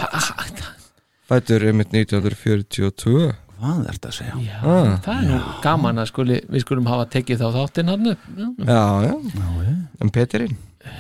Fættur 1.30 1.62
einmitt 1.70 1.92
1942 1.94 3.30
hvað 3.60 3.84
er 3.84 3.98
þetta 3.98 4.10
að 4.10 4.16
segja? 4.16 4.34
Já, 4.40 4.58
Ah. 4.64 4.96
það 5.04 5.20
er 5.20 5.28
nú 5.28 5.38
gaman 5.62 6.00
að 6.00 6.08
skuli, 6.10 6.40
við 6.50 6.64
skulum 6.64 6.88
hafa 6.88 7.06
tekið 7.12 7.42
þá 7.44 7.48
þáttinn 7.58 7.92
hann 7.92 8.08
upp. 8.14 8.24
Já, 8.40 8.48
Já, 8.66 8.84
já, 9.04 9.76
en 10.02 10.10
Peterinn 10.16 10.58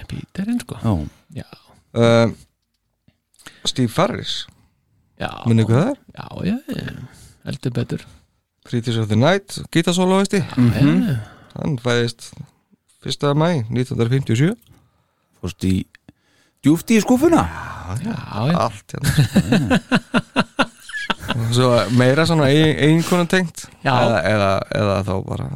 Píterinn 0.09 0.59
sko. 0.63 0.77
Já, 0.83 1.43
já, 1.43 1.47
uh, 1.99 2.31
Steve 3.65 3.91
Farris. 3.91 4.45
Já, 5.19 5.29
Munið 5.45 5.67
hvað 5.69 5.83
það? 5.83 5.91
Er? 5.91 5.99
já, 6.15 6.57
já, 6.77 6.93
heldur 7.49 7.75
betur. 7.75 8.05
Critics 8.69 8.97
of 9.01 9.07
the 9.09 9.17
Night, 9.17 9.59
gítasólovisti 9.73 10.43
mm 10.57 11.19
Hann 11.59 11.79
fæðist 11.81 12.29
1. 13.03 13.33
mæ 13.35 13.63
1957 13.73 14.53
fórst 15.39 15.65
í 15.65 15.73
djúft 16.63 16.91
í 16.93 16.99
skúfuna 17.01 17.41
já, 18.03 18.13
já, 18.13 18.57
Allt 18.59 18.93
hérna. 18.93 20.19
Svo 21.55 21.71
meira 21.97 22.25
svona 22.27 22.49
einkonan 22.51 23.29
tengt? 23.31 23.65
Eða, 23.81 24.19
eða, 24.27 24.51
eða 24.75 24.97
þá 25.07 25.13
bara 25.25 25.47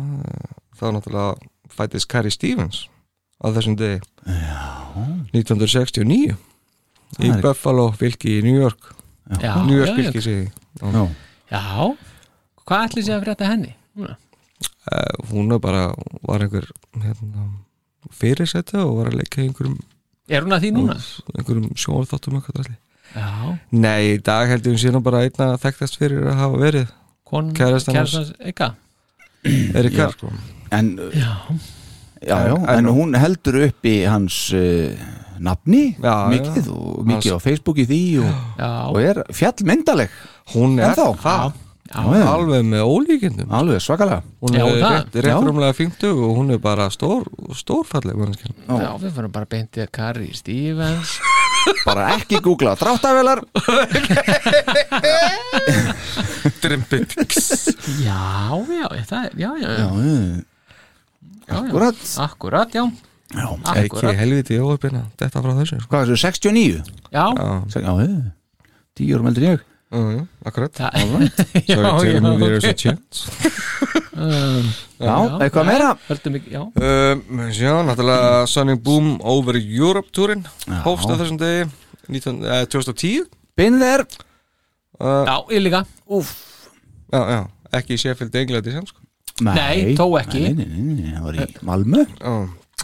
þá 0.79 0.85
náttúrulega 0.95 1.35
fættist 1.73 2.09
Carrie 2.09 2.33
Stevens 2.33 2.87
á 3.41 3.45
þessum 3.55 3.75
degi 3.79 4.01
Já. 4.27 4.61
1969 5.33 6.35
í 7.23 7.29
er- 7.29 7.41
Buffalo 7.41 7.91
fylki 7.97 8.39
í 8.39 8.43
New 8.45 8.59
York 8.61 8.91
já, 9.41 9.55
New 9.65 9.77
York 9.77 9.95
segi 10.21 10.33
ég. 10.43 10.51
já, 10.81 11.07
já, 11.51 11.97
hvað 12.65 12.85
ætli 12.87 13.03
sé 13.05 13.13
að 13.15 13.23
frétta 13.25 13.47
henni? 13.49 13.73
Núna? 13.95 14.15
Eh, 14.91 15.13
hún 15.31 15.51
er 15.53 15.59
bara 15.63 15.93
var 16.27 16.41
einhver 16.43 16.65
hérna, 16.99 17.45
fyrirsætta 18.11 18.83
og 18.85 18.97
var 18.99 19.11
að 19.11 19.19
leika 19.21 19.41
einhverjum, 19.43 19.77
er 20.29 20.41
hún 20.43 20.55
að 20.55 20.65
því 20.65 20.71
núna? 20.75 20.95
einhverjum 21.37 21.69
sjónarþáttum 21.75 22.39
eitthvað 22.39 22.71
já, 23.13 23.59
Nei, 23.71 24.15
í 24.15 24.21
dag 24.23 24.47
held 24.49 24.65
ég 24.65 24.73
hún 24.73 24.81
sé 24.81 24.91
nú 24.91 25.01
bara 25.03 25.21
einna 25.27 25.53
þekktast 25.61 25.97
fyrir 25.99 26.25
að 26.31 26.39
hafa 26.41 26.57
verið 26.63 26.87
kon, 27.23 27.53
Kærastan 27.53 27.95
hans. 27.95 28.11
kærastans 28.15 28.33
Eka 28.39 28.73
Erika 29.75 30.09
sko. 30.11 30.31
en, 30.71 30.95
já, 31.13 31.31
já, 32.27 32.37
já, 32.49 32.55
en 32.77 32.89
hún 32.91 33.17
heldur 33.19 33.59
upp 33.67 33.89
í 33.89 33.95
hans 34.09 34.37
uh, 34.57 34.93
nafni 35.43 35.83
Já, 35.97 36.15
mikið 36.31 36.69
já. 36.69 36.73
og 36.77 37.03
mikið 37.09 37.35
á 37.35 37.39
Facebook 37.43 37.81
í 37.83 37.87
því 37.89 38.03
og, 38.23 38.63
og 38.93 39.01
er 39.03 39.21
fjallmyndaleg 39.33 40.15
hún 40.53 40.79
er 40.79 40.95
það 40.97 41.59
alveg 41.93 42.63
með 42.65 42.81
ólíkindum. 42.89 43.51
Alveg 43.53 43.81
svakalega. 43.83 44.23
Hún 44.41 44.55
er 44.55 44.63
það. 44.65 44.93
rétt, 44.95 45.17
rétt 45.25 45.45
rúmlega 45.45 45.75
50 45.77 46.09
og 46.15 46.37
hún 46.39 46.53
er 46.55 46.59
bara 46.63 46.87
stór, 46.93 47.27
stórfalleg 47.53 48.15
já, 48.15 48.89
við 48.97 49.11
fyrir 49.13 49.31
bara 49.35 49.49
beintið 49.51 49.85
að 49.85 49.91
Carrie 49.99 50.33
Stevens. 50.37 51.17
Bara 51.87 52.09
ekki 52.17 52.41
googla 52.43 52.73
dráttavelar 52.75 53.39
já, 58.03 58.25
já, 58.67 58.87
það 59.07 59.21
er, 59.21 59.31
já, 59.39 59.47
já, 59.47 59.69
já, 59.69 59.69
já, 59.79 59.87
já, 59.87 60.43
akkurat. 61.47 62.05
Akkurat, 62.17 62.73
já. 62.75 62.85
Já, 63.33 63.47
ekki 63.49 63.89
akkurat, 63.89 64.15
helviti 64.19 64.59
óöfina 64.61 65.03
þetta 65.17 65.41
frá 65.41 65.53
þessu? 65.57 65.81
Sko. 65.81 65.89
hvað 65.89 66.03
er 66.03 66.09
þessu 66.13 66.25
69? 66.27 66.83
já, 67.11 67.25
já, 67.33 67.81
já, 67.81 67.93
já, 68.03 68.17
tíu 68.93 69.15
árum 69.17 69.29
eldur 69.31 69.47
ég. 69.47 69.63
Já, 69.93 70.01
já, 70.13 70.21
akkurat. 70.45 70.73
Það 70.77 70.91
so 71.01 71.81
já, 71.81 71.99
tell 71.99 72.21
me 72.21 72.33
já, 72.37 72.45
there's 72.45 72.65
a 72.65 72.73
chance. 72.73 73.25
Um, 74.13 74.67
já, 75.01 75.13
eitthvað 75.41 75.65
meira? 75.65 75.87
höldum 76.05 76.35
ekki, 76.37 76.51
já, 76.53 76.61
um, 76.61 77.39
já, 77.49 77.71
náttúrulega 77.81 78.43
Sunning 78.47 78.77
Boom 78.85 79.15
Over 79.25 79.57
Europe 79.57 80.13
túrin 80.13 80.43
hófst 80.85 81.09
á 81.09 81.17
þessum 81.17 81.39
degi 81.41 81.65
19, 82.13 82.45
eh, 82.45 82.61
2010 82.69 83.25
been 83.57 83.79
there 83.81 84.05
uh, 85.01 85.25
já, 85.25 85.35
ég 85.57 85.65
líka. 85.65 85.81
Já, 87.09 87.21
já, 87.25 87.41
ekki 87.81 87.97
í 87.97 88.03
Sheffield 88.03 88.37
Englandi 88.37 88.75
sem 88.77 88.85
sko 88.85 89.01
Nei, 89.41 89.95
þó 89.97 90.05
ekki. 90.19 90.43
nei, 90.45 90.53
nei, 90.53 90.67
nei, 90.69 90.93
nei, 90.99 91.13
það 91.17 91.23
var 91.25 91.33
í 91.41 91.47
Malmö. 91.65 92.03
Já, 92.21 92.33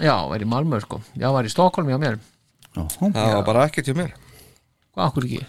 já, 0.09 0.15
var 0.31 0.41
í 0.41 0.47
Malmö, 0.49 0.79
sko, 0.81 0.97
já, 1.13 1.27
var 1.35 1.45
í 1.45 1.51
Stokkólmi 1.53 1.93
á 1.93 1.99
mér, 2.01 2.17
já, 2.73 2.83
það 2.97 3.33
var 3.35 3.45
bara 3.45 3.67
ekki 3.69 3.83
til 3.85 3.93
mér. 3.99 4.15
Hvað 4.95 5.11
okkur 5.11 5.27
ekki? 5.29 5.43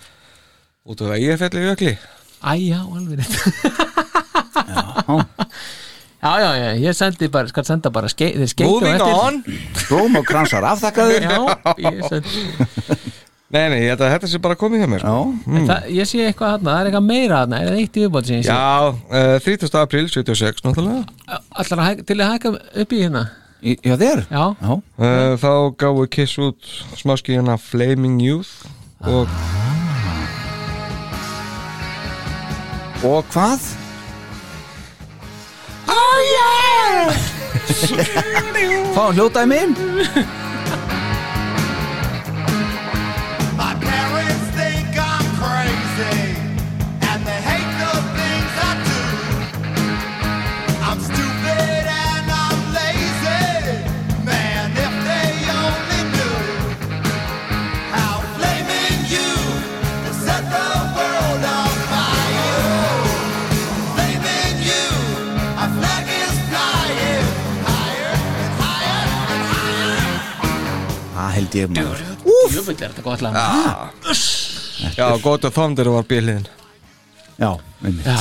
Út 0.91 1.01
af 1.07 1.15
að 1.15 1.23
ég 1.25 1.41
felli 1.41 1.65
jökli. 1.65 1.95
Æ, 2.41 2.53
já, 2.69 2.81
alveg 2.85 3.21
rétt. 3.21 3.35
Já, 6.21 6.37
já, 6.37 6.49
já, 6.53 6.67
ég 6.77 6.93
sendi 6.93 7.29
bara, 7.33 7.49
skal 7.49 7.65
senda 7.65 7.89
bara 7.89 8.09
skei, 8.13 8.35
þeir 8.37 8.51
skeiti 8.53 8.69
moving 8.69 9.01
on. 9.01 9.39
Blóm 9.89 10.19
og 10.21 10.27
kransar 10.29 10.67
afþakkaður 10.69 11.25
Já, 11.25 11.39
ég 11.81 12.03
sendi 12.11 12.43
nei, 13.51 13.65
nei, 13.73 13.79
ég 13.83 13.91
held 13.95 14.03
að 14.07 14.13
þetta 14.15 14.29
sé 14.31 14.39
bara 14.43 14.55
komið 14.59 14.83
hjá 14.85 14.89
mér 14.93 15.03
sko. 15.03 15.11
já, 15.11 15.57
En 15.59 15.67
það, 15.71 15.89
Ég 15.97 16.07
sé 16.11 16.19
eitthvað 16.29 16.53
þarna, 16.55 16.71
það 16.71 16.81
er 16.81 16.91
eitthvað 16.91 17.07
meira 17.11 17.41
þarna 17.43 17.61
Er 17.61 17.69
það 17.71 17.81
eitt 17.83 17.97
í 17.99 18.05
viðbót 18.05 18.27
sem 18.31 18.37
ég 18.37 18.45
sé? 18.47 18.55
Já, 18.55 18.61
uh, 18.89 19.39
30. 19.45 19.79
april 19.81 20.07
76 20.09 20.63
náttúrulega. 20.67 21.03
Allar 21.51 21.83
að 21.83 21.89
hæk, 21.91 22.05
til 22.07 22.19
að 22.21 22.31
hækka 22.35 22.53
upp 22.85 22.93
í 22.95 23.01
hérna? 23.05 23.25
Í- 23.61 23.77
já 23.85 23.97
þér? 24.01 24.23
Já, 24.31 24.45
já, 24.63 24.73
Uh, 25.01 25.35
þá 25.43 25.51
gáðu 25.83 26.07
Kiss 26.15 26.39
út 26.41 26.71
smáskíðana 26.97 27.59
Flaming 27.61 28.21
Youth 28.23 28.65
og 29.05 29.29
og 33.03 33.25
hvað? 33.33 33.61
Oh, 35.89 37.13
fáum 38.95 39.15
hljótaði 39.17 39.49
minn 39.49 39.73
held 71.51 71.59
ég 71.59 71.71
maður. 71.75 72.03
Jöfull 72.55 72.77
er 72.77 72.93
þetta 72.93 73.03
gott 73.05 73.23
lag. 73.25 73.39
Já, 74.97 75.07
God 75.23 75.45
of 75.45 75.55
Thunder 75.55 75.91
var 75.93 76.07
bíliðin 76.09 76.47
Já, 77.41 77.51
einmitt. 77.85 78.07
Já, 78.07 78.19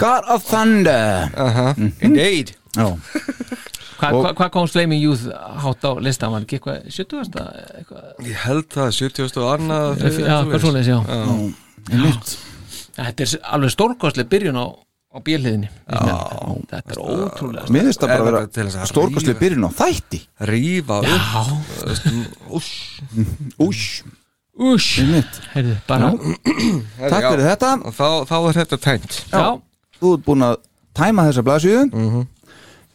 God 0.00 0.24
of 0.34 0.44
Thunder. 0.48 1.30
Aha, 1.36 1.74
indeed. 2.00 2.54
Já, 2.76 2.90
Hvað 3.96 4.12
Og- 4.12 4.24
hva, 4.26 4.30
hva 4.36 4.50
kom 4.52 4.66
Flaming 4.68 5.00
Youth 5.00 5.22
hátt 5.62 5.80
á 5.88 5.96
listan? 6.04 6.30
Var 6.34 6.42
ekki 6.44 6.58
eitthvað 6.58 6.82
70. 6.92 7.46
eitthvað? 7.78 8.26
Ég 8.28 8.34
held 8.44 8.66
það, 8.68 8.90
70. 8.92 9.38
og 9.40 9.54
annað 9.54 10.02
Já, 10.04 10.42
hvað 10.44 10.60
svoleiðis, 10.60 10.90
já. 10.90 10.98
einmitt. 11.92 12.34
Þetta 12.96 13.24
er 13.24 13.40
alveg 13.56 13.72
stórkostlega 13.72 14.28
byrjun 14.28 14.56
á, 14.60 14.66
á 15.16 15.18
bíliðinni 15.24 15.70
Þetta 15.86 16.92
er 16.92 17.00
ótrúlega 17.00 17.72
Mér 17.72 17.88
finnst 17.88 18.02
það 18.04 18.12
bara 18.12 18.20
Er 18.20 18.38
að 18.42 18.58
vera 18.60 18.86
stórkostlega 18.90 19.40
byrjun 19.40 19.66
á 19.66 19.70
þætti. 19.80 20.20
Rífa 20.52 21.00
upp 21.00 22.52
Ús, 22.52 22.70
Heyrðu, 25.54 25.74
bara 25.88 26.12
Takk 26.16 27.26
fyrir 27.30 27.44
þetta. 27.44 27.72
Og 27.84 27.96
þá, 27.96 28.06
þá 28.28 28.36
er 28.38 28.60
þetta 28.62 28.80
tænt 28.86 29.18
Já, 29.32 29.44
Þú 30.00 30.14
ert 30.16 30.24
búin 30.28 30.46
að 30.46 30.56
tæma 30.96 31.26
þessa 31.28 31.44
blaðsíðu. 31.44 31.84
Mm 31.92 32.24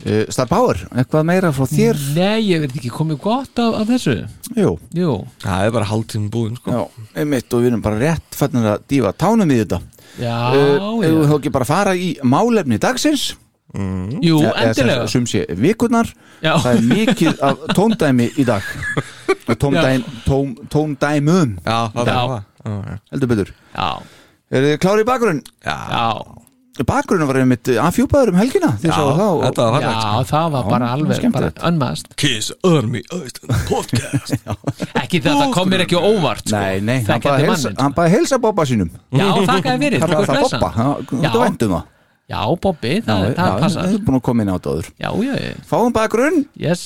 -hmm. 0.03 0.31
Star 0.31 0.47
Power, 0.47 0.77
eitthvað 0.95 1.23
meira 1.25 1.51
frá 1.51 1.65
þér? 1.69 1.97
Nei, 2.15 2.41
ég 2.51 2.59
veit 2.61 2.75
ekki 2.75 2.89
komið 2.89 3.19
gott 3.21 3.59
af, 3.59 3.73
af 3.81 3.87
þessu? 3.87 4.15
Jú, 4.55 4.77
Jú, 4.93 5.25
Það 5.43 5.65
er 5.65 5.71
bara 5.71 5.85
hálftíma 5.85 6.29
búin 6.29 6.55
sko. 6.57 6.71
Já, 6.71 6.81
einmitt 7.21 7.53
og 7.53 7.61
við 7.61 7.67
erum 7.71 7.81
bara 7.81 7.99
rétt 7.99 8.35
fannir 8.35 8.65
að 8.73 8.81
dífa 8.89 9.13
tánum 9.13 9.51
í 9.51 9.59
þetta. 9.63 9.81
Já, 10.19 10.37
uh, 10.51 10.99
já. 11.01 11.09
við 11.09 11.29
þá 11.29 11.35
ekki 11.39 11.51
bara 11.51 11.65
fara 11.65 11.93
í 11.95 12.17
málefni 12.23 12.77
dagsins? 12.79 13.35
Jú, 13.71 14.41
eða- 14.41 14.55
eða 14.57 14.67
endilega. 14.73 15.07
sem 15.07 15.25
sé 15.25 15.45
vikurnar. 15.55 16.09
Já. 16.43 16.57
Það 16.59 16.75
er 16.75 16.81
mikið 16.81 17.39
af 17.41 17.57
tóndæmi 17.77 18.27
í 18.37 18.43
dag. 18.45 18.61
Tóndæm, 19.47 20.03
tóm, 20.25 20.55
Tóndæmum. 20.69 21.57
Já, 21.65 21.91
það 21.93 22.05
Já. 22.05 22.11
er 22.11 22.27
það 22.27 22.43
Já, 22.65 22.99
Heldur 23.11 23.27
betur. 23.27 23.53
Já, 23.75 24.01
Er 24.51 24.61
þið 24.63 24.77
klári 24.83 25.01
í 25.01 25.07
bakgrunn? 25.07 25.41
já, 25.63 25.77
Bakgrunn 26.87 27.27
var 27.27 27.35
einmitt 27.41 27.67
afhjúpaður 27.83 28.29
um 28.31 28.37
helgina 28.39 28.69
sáu 28.79 29.09
það 29.11 29.21
og- 29.27 29.41
þetta 29.43 29.65
var 29.73 29.81
já, 29.83 29.87
fallegt. 29.91 30.01
Sko. 30.01 30.23
það 30.31 30.51
var 30.53 30.63
bara 30.71 30.87
alveg 30.95 31.25
bara 31.33 31.49
unmaðast 31.67 32.15
Kiss 32.15 32.51
Army 32.63 33.01
Iceland 33.11 33.65
Podcast. 33.67 34.31
Ekki 35.03 35.19
það, 35.19 35.35
það 35.41 35.53
kom 35.57 35.69
mér 35.73 35.83
ekki 35.85 35.99
óvart 35.99 36.45
sko. 36.47 36.55
Nei, 36.55 36.79
nei, 36.79 37.03
manninn, 37.03 37.75
hann 37.77 37.93
baði 37.97 38.13
heilsa 38.15 38.39
Bobba 38.39 38.63
sínum. 38.65 38.89
Já, 39.11 39.27
þakkaði 39.51 39.83
fyrir 39.83 39.99
Það 39.99 40.15
er 40.15 40.31
það. 40.31 40.41
Bobba, 40.47 40.71
það- 40.79 41.05
þú 41.11 41.21
Já. 41.27 41.31
væntum 41.43 41.75
það. 41.75 41.83
Já, 42.31 42.41
Bobby, 42.63 42.93
það, 43.03 43.19
Já, 43.27 43.33
það 43.35 43.51
já, 43.51 43.59
passar 43.59 43.87
Þið 43.91 43.95
er 43.99 44.03
búin 44.07 44.15
að 44.21 44.25
koma 44.29 44.41
inn 44.45 44.51
á 44.51 44.55
þetta 44.55 44.71
áður. 44.71 44.87
Já, 44.95 45.09
já, 45.27 45.33
já, 45.43 45.53
Fáum 45.67 45.91
bakgrunn. 45.99 46.45
Yes. 46.55 46.85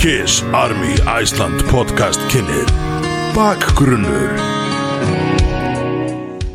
Kiss 0.00 0.40
Army 0.56 0.94
Iceland 1.20 1.60
podcast 1.68 2.20
kynir 2.32 2.64
Bakgrunnur 3.36 4.32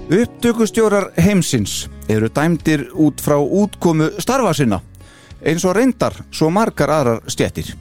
Upptökustjórar 0.05 1.11
heimsins 1.17 1.87
eru 2.09 2.27
dæmdir 2.29 2.91
út 2.93 3.21
frá 3.21 3.39
útkomu 3.41 4.11
starfa 4.21 4.51
sinna 4.53 4.77
eins 5.41 5.65
og 5.65 5.73
reyndar 5.77 6.13
svo 6.29 6.51
margar 6.53 6.91
aðrar 6.93 7.23
stjettir. 7.25 7.71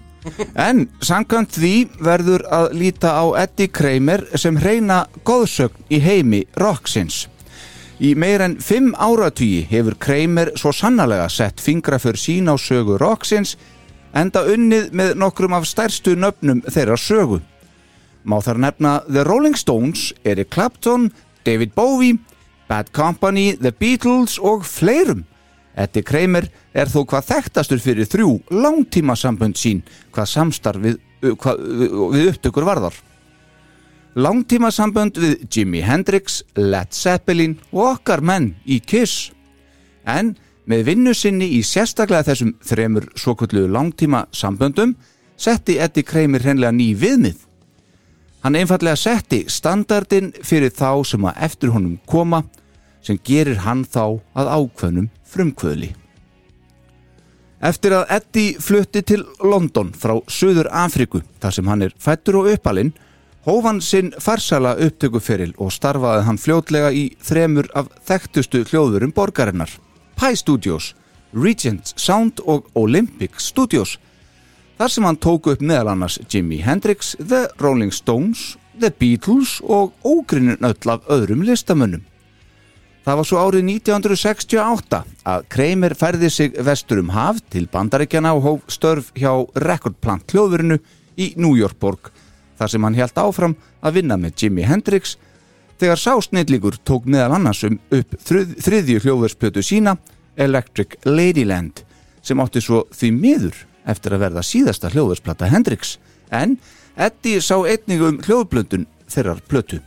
En 0.57 0.87
samkvæmt 1.05 1.53
því 1.53 1.75
verður 2.01 2.47
að 2.49 2.73
líta 2.81 3.13
á 3.13 3.25
Eddie 3.43 3.69
Kramer 3.69 4.25
sem 4.41 4.57
hreina 4.57 5.03
góðsögn 5.25 5.85
í 5.93 6.01
heimi 6.01 6.41
rocksins. 6.57 7.27
Í 8.01 8.15
meir 8.17 8.41
en 8.41 8.57
fimm 8.57 8.95
áratugi 8.97 9.67
hefur 9.69 9.99
Kramer 10.01 10.55
svo 10.57 10.73
sannarlega 10.73 11.29
sett 11.29 11.61
fingra 11.61 12.01
fyrir 12.01 12.21
sín 12.21 12.49
á 12.49 12.57
sögu 12.57 12.97
rocksins 13.01 13.59
enda 14.17 14.47
unnið 14.49 14.95
með 14.97 15.13
nokkrum 15.21 15.57
af 15.61 15.69
stærstu 15.69 16.17
nöfnum 16.17 16.65
þeirra 16.73 16.97
sögu. 16.97 17.43
Má 18.25 18.39
þar 18.41 18.63
nefna 18.65 18.93
The 19.05 19.25
Rolling 19.29 19.57
Stones, 19.61 20.15
Eric 20.25 20.49
Clapton, 20.57 21.11
David 21.45 21.75
Bowie, 21.77 22.19
Bad 22.69 22.93
Company, 22.97 23.55
The 23.61 23.73
Beatles 23.73 24.39
og 24.39 24.65
fleirum. 24.67 25.25
Eddie 25.75 26.05
Kramer 26.07 26.47
er 26.75 26.91
þó 26.91 27.03
hvað 27.03 27.31
þekktastur 27.33 27.81
fyrir 27.83 28.07
þrjú 28.07 28.37
langtíma 28.55 29.17
sambönd 29.19 29.59
sín 29.59 29.83
hvað 30.15 30.31
samstarf 30.31 30.83
við, 30.85 31.01
hvað, 31.43 31.65
við, 32.15 32.29
upptökur 32.31 32.67
varðar. 32.69 32.97
Langtíma 34.15 34.71
sambönd 34.71 35.19
við 35.19 35.41
Jimi 35.51 35.83
Hendrix, 35.83 36.45
Led 36.55 36.95
Zeppelin 36.95 37.57
og 37.73 37.97
okkar 37.97 38.23
menn 38.23 38.53
í 38.65 38.79
Kiss. 38.79 39.33
En 40.07 40.37
með 40.71 40.87
vinnu 40.93 41.15
sinni 41.17 41.51
í 41.59 41.65
sérstaklega 41.67 42.29
þessum 42.31 42.55
þremur 42.63 43.09
svokullu 43.19 43.67
langtíma 43.67 44.29
samböndum 44.33 44.95
setti 45.37 45.81
Eddie 45.83 46.07
Kramer 46.07 46.45
hreinlega 46.45 46.73
ný 46.73 46.93
viðmið. 46.95 47.43
Hann 48.45 48.59
einfallega 48.61 48.97
setti 49.01 49.47
standardin 49.49 50.27
fyrir 50.45 50.69
þá 50.69 51.01
sem 51.09 51.23
að 51.25 51.39
eftir 51.47 51.71
honum 51.73 51.95
koma 52.05 52.43
sem 53.05 53.17
gerir 53.25 53.63
hann 53.65 53.87
þá 53.89 54.21
að 54.37 54.51
ákveðnum 54.53 55.07
frumkvöðli. 55.33 55.95
Eftir 57.65 57.95
að 57.97 58.11
Eddie 58.19 58.61
flutti 58.61 59.01
til 59.01 59.23
London 59.41 59.95
frá 59.97 60.19
Suður 60.29 60.69
Afriku 60.69 61.23
þar 61.41 61.57
sem 61.57 61.73
hann 61.73 61.87
er 61.87 61.97
fættur 61.97 62.43
og 62.43 62.51
uppalinn 62.53 62.93
hóf 63.49 63.65
hann 63.65 63.81
sinn 63.81 64.13
farsala 64.21 64.75
upptökuferil 64.77 65.55
og 65.57 65.73
starfaði 65.73 66.27
hann 66.29 66.41
fljótlega 66.41 66.93
í 66.93 67.07
þremur 67.25 67.71
af 67.73 67.89
þekktustu 68.05 68.67
hljóðurum 68.69 69.17
borgarinnar 69.17 69.73
Pi 70.21 70.37
Studios, 70.37 70.93
Regent 71.33 71.95
Sound 71.97 72.45
og 72.45 72.69
Olympic 72.77 73.41
Studios 73.41 73.97
þar 74.79 74.91
sem 74.91 75.07
hann 75.07 75.21
tók 75.21 75.51
upp 75.53 75.63
meðal 75.63 75.93
annars 75.93 76.19
Jimi 76.31 76.59
Hendrix, 76.65 77.15
The 77.19 77.47
Rolling 77.63 77.93
Stones, 77.95 78.57
The 78.81 78.91
Beatles 78.91 79.61
og 79.63 79.95
ógrinnin 80.05 80.63
öll 80.65 80.91
af 80.91 81.07
öðrum 81.11 81.45
listamönnum. 81.47 82.03
Það 83.05 83.19
var 83.21 83.29
svo 83.29 83.41
árið 83.45 83.67
1968 83.69 85.01
að 85.29 85.43
Kramer 85.53 85.93
færði 85.93 86.31
sig 86.33 86.55
vestur 86.65 87.03
um 87.03 87.13
haf 87.13 87.43
til 87.53 87.67
bandaríkjana 87.69 88.33
og 88.33 88.47
hóf 88.47 88.71
störf 88.73 89.11
hjá 89.13 89.45
Recordplant 89.61 90.33
hljóðverinu 90.33 90.79
í 91.21 91.35
New 91.37 91.53
York 91.59 91.77
borg 91.79 92.09
þar 92.57 92.73
sem 92.73 92.87
hann 92.87 92.97
held 92.97 93.21
áfram 93.21 93.57
að 93.85 93.99
vinna 93.99 94.17
með 94.17 94.41
Jimi 94.41 94.65
Hendrix 94.65 95.19
þegar 95.77 96.01
sá 96.01 96.15
snillíkur 96.25 96.79
tók 96.81 97.05
meðal 97.05 97.37
annars 97.37 97.61
um 97.69 97.77
upp 97.93 98.17
þrið, 98.25 98.57
þriðju 98.65 99.05
hljóðversplötu 99.05 99.65
sína 99.67 99.99
Electric 100.41 100.97
Ladyland 101.05 101.85
sem 102.25 102.41
átti 102.41 102.63
svo 102.65 102.87
því 102.95 103.13
miður 103.19 103.61
eftir 103.89 104.17
að 104.17 104.25
verða 104.27 104.45
síðasta 104.47 104.91
hljóðversplata 104.93 105.49
Hendrix 105.53 105.97
en 106.33 106.57
Eddie 106.97 107.43
sá 107.43 107.57
einnig 107.67 108.03
um 108.05 108.21
hljóðblöndun 108.23 108.87
þeirrar 109.11 109.43
plötu. 109.49 109.81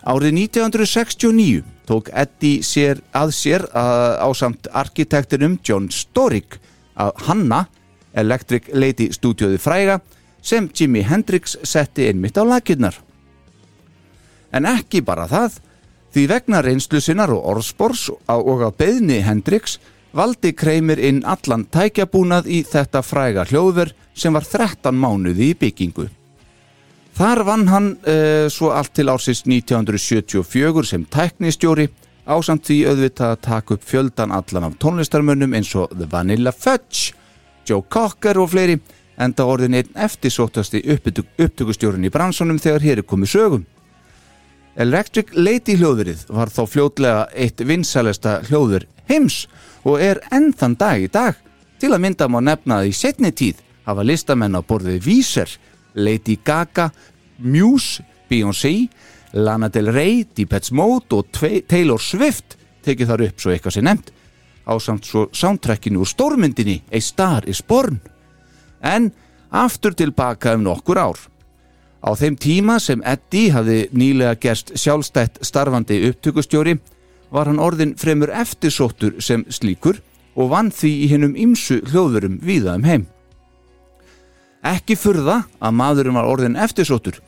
Árið 0.00 0.32
1969 0.48 1.64
tók 1.88 2.08
Eddie 2.16 2.64
sér 2.64 3.02
að 3.12 3.34
sér 3.36 3.66
að, 3.76 4.16
á 4.24 4.28
samt 4.32 4.70
arkitektinum 4.72 5.58
John 5.66 5.90
Storick 5.92 6.56
að 6.96 7.12
hanna 7.26 7.66
Electric 8.16 8.70
Lady 8.72 9.10
stúdjóði 9.12 9.60
fræga 9.60 10.00
sem 10.42 10.70
Jimi 10.74 11.02
Hendrix 11.04 11.58
setti 11.62 12.08
einmitt 12.08 12.38
á 12.40 12.44
lakirnar. 12.48 12.96
En 14.50 14.66
ekki 14.66 15.02
bara 15.06 15.28
það, 15.30 15.60
því 16.10 16.24
vegna 16.32 16.62
reynslu 16.64 17.00
sinnar 17.02 17.30
og 17.34 17.44
orðspors 17.52 18.08
og 18.10 18.64
á 18.66 18.70
beðni 18.74 19.20
Hendrix 19.22 19.78
valdi 20.16 20.52
Kramer 20.56 20.98
inn 20.98 21.22
allan 21.28 21.66
tækjabúnað 21.70 22.48
í 22.50 22.62
þetta 22.66 23.02
fræga 23.06 23.44
hljóðver 23.50 23.92
sem 24.14 24.34
var 24.34 24.46
13 24.46 24.96
mánuði 24.96 25.50
í 25.52 25.58
byggingu. 25.58 26.08
Þar 27.20 27.42
vann 27.44 27.66
hann 27.68 27.88
uh, 28.08 28.46
svo 28.52 28.70
allt 28.74 28.94
til 28.96 29.10
ársins 29.12 29.42
1974 29.44 30.86
sem 30.88 31.04
tæknistjóri 31.04 31.88
ásamt 32.30 32.68
því 32.68 32.78
auðvitað 32.90 33.34
að 33.34 33.42
taka 33.46 33.76
upp 33.76 33.84
fjöldan 33.86 34.32
allan 34.34 34.68
af 34.68 34.78
tónlistarmönnum 34.82 35.56
eins 35.56 35.72
og 35.76 35.90
The 35.96 36.08
Vanilla 36.10 36.52
Fudge, 36.54 37.12
Joe 37.66 37.82
Cocker 37.82 38.38
og 38.40 38.52
fleiri 38.54 38.78
enda 39.20 39.44
orðin 39.44 39.76
einn 39.76 39.98
eftirsóttasti 40.06 40.80
upptöku, 40.94 41.26
upptökustjórin 41.36 42.06
í 42.06 42.12
bransunum 42.12 42.60
þegar 42.62 42.86
hér 42.86 43.02
er 43.02 43.08
komið 43.08 43.34
sögum. 43.34 43.66
Electric 44.80 45.34
Lady 45.34 45.74
hljóðverið 45.76 46.28
var 46.30 46.48
þá 46.48 46.62
fljótlega 46.70 47.26
eitt 47.34 47.60
vinsælesta 47.66 48.38
hljóður 48.48 48.86
heims 49.10 49.42
og 49.84 50.00
er 50.02 50.20
enn 50.32 50.52
þann 50.52 50.76
dag 50.80 51.02
í 51.02 51.08
dag. 51.12 51.34
Til 51.80 51.92
að 51.94 52.02
mynda 52.04 52.28
má 52.28 52.40
nefna 52.44 52.80
að 52.80 52.90
í 52.90 52.96
setni 52.96 53.32
tíð 53.32 53.62
hafa 53.86 54.04
listamenn 54.04 54.58
á 54.58 54.60
borðið 54.60 55.04
Víser, 55.06 55.50
Lady 55.94 56.36
Gaga, 56.44 56.90
Muse, 57.38 58.04
Beyoncé, 58.28 58.88
Lana 59.32 59.68
Del 59.68 59.90
Rey, 59.92 60.24
Depeche 60.36 60.74
Mode 60.74 61.16
og 61.16 61.30
Taylor 61.32 62.00
Swift 62.00 62.56
tekið 62.84 63.12
þar 63.12 63.24
upp 63.28 63.40
svo 63.40 63.54
eitthvað 63.54 63.76
sem 63.76 63.86
nefnt. 63.86 64.12
Á 64.68 64.72
samt 64.78 65.08
svo 65.08 65.26
soundtrackinu 65.32 66.02
úr 66.02 66.08
stórmyndinni 66.08 66.80
A 66.92 67.00
Star 67.00 67.48
is 67.48 67.62
Born. 67.62 68.00
En 68.82 69.10
aftur 69.50 69.94
tilbaka 69.96 70.54
um 70.54 70.64
nokkur 70.64 71.00
ár. 71.00 71.18
Á 72.00 72.10
þeim 72.16 72.36
tíma 72.40 72.78
sem 72.80 73.02
Eddie 73.04 73.52
hafði 73.52 73.80
nýlega 73.92 74.38
gerst 74.40 74.72
sjálfstætt 74.78 75.42
starfandi 75.44 75.98
upptökustjóri 76.08 76.78
var 77.30 77.46
hann 77.50 77.62
orðin 77.62 77.96
fremur 77.98 78.32
eftirsóttur 78.34 79.20
sem 79.22 79.44
slíkur 79.48 80.00
og 80.34 80.50
vann 80.52 80.70
því 80.74 80.92
í 81.04 81.08
hennum 81.12 81.36
ymsu 81.38 81.80
hljóðurum 81.90 82.38
víða 82.44 82.76
um 82.78 82.86
heim. 82.86 83.06
Ekki 84.66 84.96
furða 84.98 85.44
að 85.58 85.76
maðurinn 85.78 86.18
var 86.18 86.28
orðin 86.28 86.58
eftirsóttur. 86.60 87.20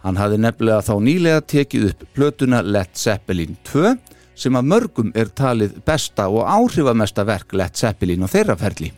Hann 0.00 0.16
hafði 0.16 0.38
nefnilega 0.40 0.84
þá 0.86 0.94
nýlega 1.04 1.42
tekið 1.44 1.90
upp 1.90 2.06
plötuna 2.16 2.62
Led 2.64 2.94
Zeppelin 2.96 3.58
2 3.68 3.94
sem 4.40 4.56
að 4.56 4.68
mörgum 4.72 5.10
er 5.14 5.28
talið 5.36 5.76
besta 5.84 6.30
og 6.32 6.46
áhrifamesta 6.48 7.26
verk 7.28 7.52
Led 7.52 7.76
Zeppelin 7.76 8.24
og 8.24 8.32
þeirra 8.32 8.56
ferli. 8.56 8.88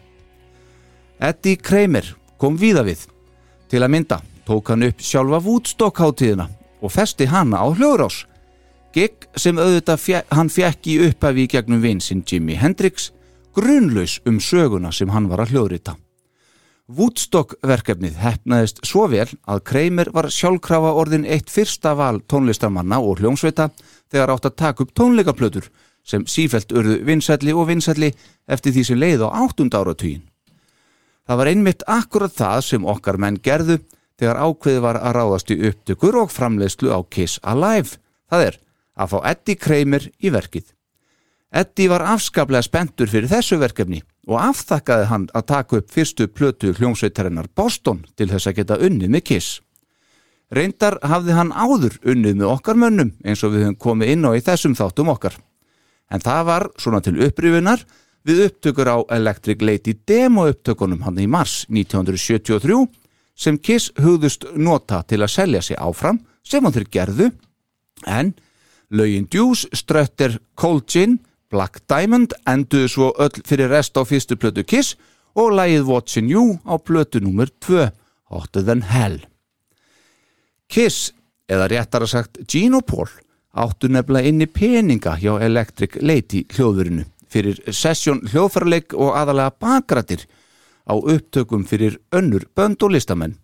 Eddie 1.19 1.59
Kramer 1.59 2.07
kom 2.39 2.59
víða 2.59 2.85
við. 2.87 3.09
Til 3.71 3.83
að 3.83 3.93
mynda 3.95 4.21
tók 4.47 4.71
hann 4.71 4.87
upp 4.87 5.03
sjálfa 5.03 5.43
Woodstock 5.43 5.99
hátíðina 6.03 6.49
og 6.83 6.93
festi 6.95 7.27
hana 7.31 7.63
á 7.63 7.67
hljóðrás. 7.71 8.25
Gig 8.93 9.25
sem 9.41 9.57
auðvitað 9.57 10.01
fjek, 10.03 10.27
hann 10.37 10.51
fekk 10.53 10.89
í 10.93 10.99
upphafi 11.07 11.47
í 11.47 11.51
gegnum 11.55 11.81
vinsinn 11.81 12.25
Jimi 12.29 12.59
Hendrix, 12.61 13.09
grunlaus 13.57 14.19
um 14.29 14.37
söguna 14.41 14.91
sem 14.93 15.09
hann 15.15 15.31
var 15.31 15.41
að 15.41 15.55
hljóðrita. 15.55 15.95
Woodstock 16.93 17.55
verkefnið 17.65 18.19
hefnaðist 18.21 18.83
svo 18.85 19.07
vel 19.09 19.31
að 19.49 19.63
Kramer 19.71 20.11
var 20.13 20.29
sjálfkrafa 20.29 20.91
orðin 20.99 21.25
eitt 21.25 21.49
fyrsta 21.49 21.95
val 21.97 22.21
tónlistarmanna 22.29 22.99
og 23.01 23.23
hljómsveita 23.23 23.71
þegar 24.13 24.35
átt 24.35 24.49
að 24.51 24.59
taka 24.61 24.85
upp 24.85 24.93
tónleikaplötur 24.99 25.71
sem 26.05 26.27
sífelt 26.29 26.75
urðu 26.75 26.99
vinsælli 27.07 27.55
og 27.57 27.71
vinsælli 27.71 28.11
eftir 28.45 28.75
því 28.77 28.85
sem 28.85 29.01
leið 29.01 29.25
á 29.25 29.29
áttund 29.41 29.73
áratugin. 29.73 30.27
Það 31.25 31.39
var 31.39 31.51
einmitt 31.53 31.87
akkurat 31.87 32.35
það 32.35 32.59
sem 32.67 32.85
okkar 32.85 33.17
menn 33.17 33.39
gerðu 33.41 33.79
þegar 34.21 34.43
ákveði 34.43 34.85
var 34.85 35.01
að 35.01 35.17
ráðast 35.17 35.55
í 35.55 35.61
upptökur 35.71 36.19
og 36.27 36.35
framleiðslu 36.35 36.93
á 36.93 37.01
Kiss 37.09 37.41
Alive. 37.41 37.97
Það 38.29 38.47
er 38.51 38.61
að 38.97 39.13
fá 39.15 39.19
Eddie 39.33 39.59
Kramer 39.59 40.09
í 40.21 40.33
verkið. 40.33 40.71
Eddie 41.53 41.91
var 41.93 42.05
afskaplega 42.15 42.65
spentur 42.65 43.11
fyrir 43.13 43.29
þessu 43.29 43.59
verkefni 43.61 44.01
og 44.29 44.39
afþakkaði 44.41 45.09
hann 45.11 45.27
að 45.37 45.49
taka 45.51 45.81
upp 45.81 45.91
fyrstu 45.93 46.29
plötu 46.33 46.73
hljómsveitarinnar 46.79 47.51
Boston 47.55 48.07
til 48.17 48.31
þess 48.31 48.49
að 48.49 48.59
geta 48.61 48.79
unnið 48.81 49.13
með 49.13 49.25
Kiss. 49.29 49.61
Reyndar 50.53 50.99
hafði 51.05 51.37
hann 51.37 51.53
áður 51.53 51.99
unnið 52.09 52.39
með 52.41 52.53
okkar 52.53 52.81
mönnum 52.81 53.13
eins 53.25 53.43
og 53.45 53.55
við 53.55 53.67
höfum 53.67 53.81
komið 53.81 54.15
inn 54.15 54.29
á 54.29 54.31
í 54.37 54.45
þessum 54.45 54.77
þáttum 54.77 55.13
okkar. 55.13 55.37
En 56.13 56.21
það 56.21 56.43
var 56.49 56.67
svona 56.81 57.01
til 57.05 57.19
upprifunar 57.25 57.85
við 58.29 58.47
upptökur 58.47 58.89
á 58.89 58.97
Electric 59.17 59.65
Lady 59.65 59.95
demo 60.09 60.47
upptökunum 60.49 61.05
hann 61.05 61.21
í 61.21 61.29
mars 61.29 61.63
1973 61.69 62.85
sem 63.37 63.59
Kiss 63.59 63.93
hugðust 64.01 64.47
nota 64.57 65.03
til 65.09 65.21
að 65.21 65.33
selja 65.33 65.63
sig 65.65 65.81
áfram 65.81 66.21
sem 66.45 66.65
hann 66.65 66.75
þeir 66.77 66.89
gerðu 66.93 67.31
en 68.07 68.33
lögin 68.93 69.27
Deuce, 69.33 69.69
Strutter, 69.73 70.39
Cold 70.55 70.87
Gin 70.87 71.19
Black 71.53 71.83
Diamond 71.89 72.33
enduðu 72.49 72.89
svo 72.89 73.09
öll 73.21 73.43
fyrir 73.45 73.69
rest 73.73 73.99
á 74.01 74.03
fyrstu 74.09 74.39
plötu 74.41 74.65
Kiss 74.65 74.97
og 75.37 75.53
lægið 75.57 75.89
Watchin' 75.89 76.31
You 76.33 76.59
á 76.65 76.81
plötu 76.81 77.21
nummer 77.21 77.51
2, 77.61 77.91
Hotter 78.33 78.65
Than 78.65 78.85
Hell. 78.89 79.21
Kiss, 80.69 81.13
eða 81.49 81.69
réttara 81.69 82.09
sagt 82.09 82.41
Gene 82.49 82.81
og 82.81 82.87
Paul, 82.89 83.11
áttu 83.53 83.91
nefnilega 83.93 84.29
inni 84.29 84.49
peninga 84.49 85.19
hjá 85.21 85.37
Electric 85.45 85.99
Lady 86.01 86.47
hljóðurinu 86.55 87.05
fyrir 87.33 87.61
sessjón 87.69 88.25
hljóðfærleik 88.29 88.97
og 88.97 89.17
aðalega 89.17 89.53
bakrættir 89.61 90.25
á 90.89 90.97
upptökum 90.97 91.65
fyrir 91.69 91.99
önnur 92.13 92.49
bönd 92.57 92.81
og 92.85 92.97
listamenn. 92.97 93.37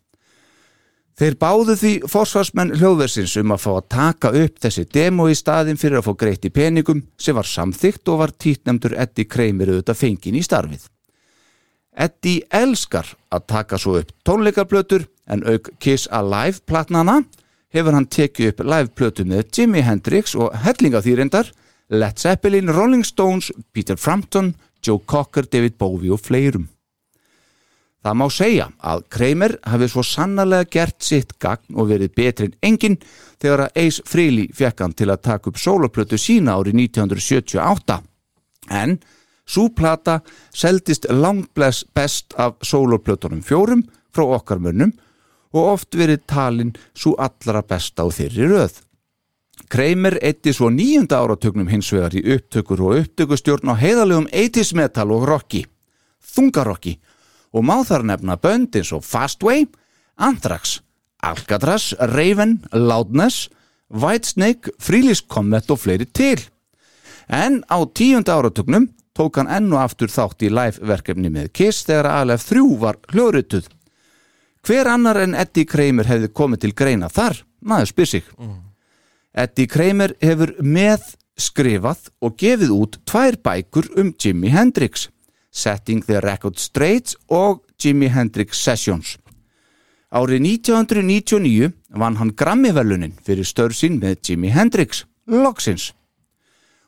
Þeir 1.19 1.35
báðu 1.35 1.75
því 1.75 1.93
forsvarsmenn 2.07 2.77
hljóðversins 2.79 3.33
um 3.41 3.51
að 3.51 3.63
fá 3.65 3.71
að 3.73 3.87
taka 3.91 4.31
upp 4.39 4.61
þessi 4.63 4.85
demo 4.95 5.25
í 5.27 5.35
staðin 5.35 5.81
fyrir 5.81 5.99
að 5.99 6.07
fá 6.07 6.13
greitt 6.21 6.47
í 6.47 6.53
peningum 6.55 7.01
sem 7.19 7.35
var 7.35 7.49
samþygt 7.49 8.13
og 8.13 8.21
var 8.21 8.33
títnemdur 8.39 8.95
Eddie 8.95 9.27
Kramer 9.27 9.73
auðvitað 9.73 9.99
fengin 9.99 10.39
í 10.39 10.45
starfið. 10.47 10.85
Eddie 11.99 12.47
elskar 12.55 13.11
að 13.35 13.49
taka 13.51 13.81
svo 13.83 13.97
upp 13.99 14.15
tónleikarplötur 14.23 15.09
en 15.27 15.43
auk 15.43 15.73
Kiss 15.83 16.07
Alive 16.15 16.63
platnana 16.71 17.25
hefur 17.75 17.99
hann 17.99 18.07
tekið 18.07 18.53
upp 18.53 18.65
liveplötu 18.71 19.27
með 19.27 19.49
Jimi 19.59 19.83
Hendrix 19.83 20.39
og 20.39 20.55
hellinga 20.63 21.03
þýrindar, 21.03 21.51
Led 21.91 22.23
Zeppelin, 22.23 22.71
Rolling 22.71 23.03
Stones, 23.03 23.51
Peter 23.75 23.99
Frampton, 23.99 24.55
Joe 24.87 25.03
Cocker, 25.03 25.51
David 25.51 25.81
Bowie 25.83 26.15
og 26.15 26.23
fleirum. 26.23 26.69
Það 27.99 28.15
má 28.15 28.27
segja 28.31 28.69
að 28.79 29.05
Kramer 29.11 29.57
hafi 29.67 29.89
svo 29.91 30.05
sannarlega 30.07 30.69
gert 30.71 31.03
sitt 31.03 31.35
gagn 31.43 31.75
og 31.75 31.91
verið 31.91 32.15
betri 32.15 32.47
en 32.47 32.55
enginn 32.71 32.99
þegar 33.43 33.65
að 33.65 33.81
Ace 33.83 34.05
Frehley 34.07 34.53
fekk 34.55 34.85
hann 34.85 34.95
til 34.95 35.09
að 35.11 35.25
taka 35.27 35.51
upp 35.51 35.59
soloplötu 35.59 36.19
sína 36.21 36.55
árið 36.55 36.79
1978. 36.85 37.99
En 38.71 38.99
svo 39.49 39.69
plata 39.75 40.21
seldist 40.55 41.09
langt 41.11 41.51
best 41.55 42.37
af 42.39 42.61
soloplötunum 42.63 43.43
fjórum 43.43 43.83
frá 44.15 44.25
okkar 44.39 44.63
mönnum 44.63 44.95
og 45.57 45.73
oft 45.75 45.97
verið 45.99 46.23
talin 46.29 46.75
svo 46.95 47.17
allra 47.19 47.65
besta 47.67 48.07
á 48.07 48.09
þeirri 48.15 48.47
röð. 48.53 48.79
Kramer 49.69 50.21
eitti 50.23 50.53
svo 50.55 50.71
nýjunda 50.71 51.19
áratögnum 51.19 51.67
hins 51.69 51.91
vegar 51.93 52.15
í 52.15 52.23
upptökur 52.37 52.85
og 52.87 53.03
upptökustjórn 53.03 53.73
á 53.73 53.75
heiðalegum 53.75 54.29
80s 54.31 54.71
metal 54.79 55.11
og 55.13 55.27
rocki, 55.27 55.65
þungarocki 56.23 56.95
og 57.53 57.65
má 57.65 57.79
þar 57.87 58.05
nefna 58.07 58.37
bönd 58.41 58.77
eins 58.77 58.93
og 58.93 59.05
Fastway, 59.07 59.67
Anthrax, 60.17 60.81
Alcatraz, 61.23 61.93
Raven, 61.99 62.59
Loudness, 62.73 63.49
Whitesnake, 63.89 64.75
Freelist 64.79 65.29
Comet 65.29 65.71
og 65.71 65.81
fleiri 65.83 66.07
til. 66.07 66.41
En 67.29 67.63
á 67.69 67.79
tíunda 67.93 68.37
áratögnum 68.39 68.89
tók 69.17 69.41
hann 69.41 69.51
ennu 69.51 69.77
aftur 69.81 70.11
þátt 70.13 70.45
í 70.47 70.53
live-verkefni 70.53 71.31
með 71.33 71.51
Kiss 71.53 71.85
þegar 71.89 72.11
ALF 72.13 72.47
3 72.49 72.65
var 72.79 73.01
hljórutuð. 73.13 73.67
Hver 74.63 74.91
annar 74.91 75.19
en 75.23 75.37
Eddie 75.39 75.67
Kramer 75.67 76.09
hefði 76.09 76.31
komið 76.35 76.65
til 76.65 76.75
greina 76.77 77.09
þar? 77.09 77.43
Maður 77.65 77.91
spyr 77.93 78.11
sig. 78.13 78.27
Mm. 78.39 78.59
Eddie 79.39 79.71
Kramer 79.71 80.15
hefur 80.23 80.55
með 80.63 81.15
skrifað 81.39 82.11
og 82.25 82.35
gefið 82.39 82.75
út 82.75 82.99
tvær 83.09 83.39
bækur 83.43 83.89
um 84.01 84.13
Jimi 84.19 84.51
Hendrix. 84.53 85.09
Setting 85.51 86.05
the 86.07 86.21
Record 86.21 86.59
Straight 86.59 87.15
og 87.29 87.65
Jimi 87.79 88.09
Hendrix 88.13 88.61
Sessions. 88.63 89.17
Árið 90.09 90.41
1999 90.41 91.73
vann 92.01 92.17
hann 92.17 92.33
Grammy-velunin 92.33 93.19
fyrir 93.25 93.45
störsinn 93.45 93.99
með 94.01 94.23
Jimi 94.25 94.49
Hendrix, 94.55 95.05
Loxins. 95.29 95.93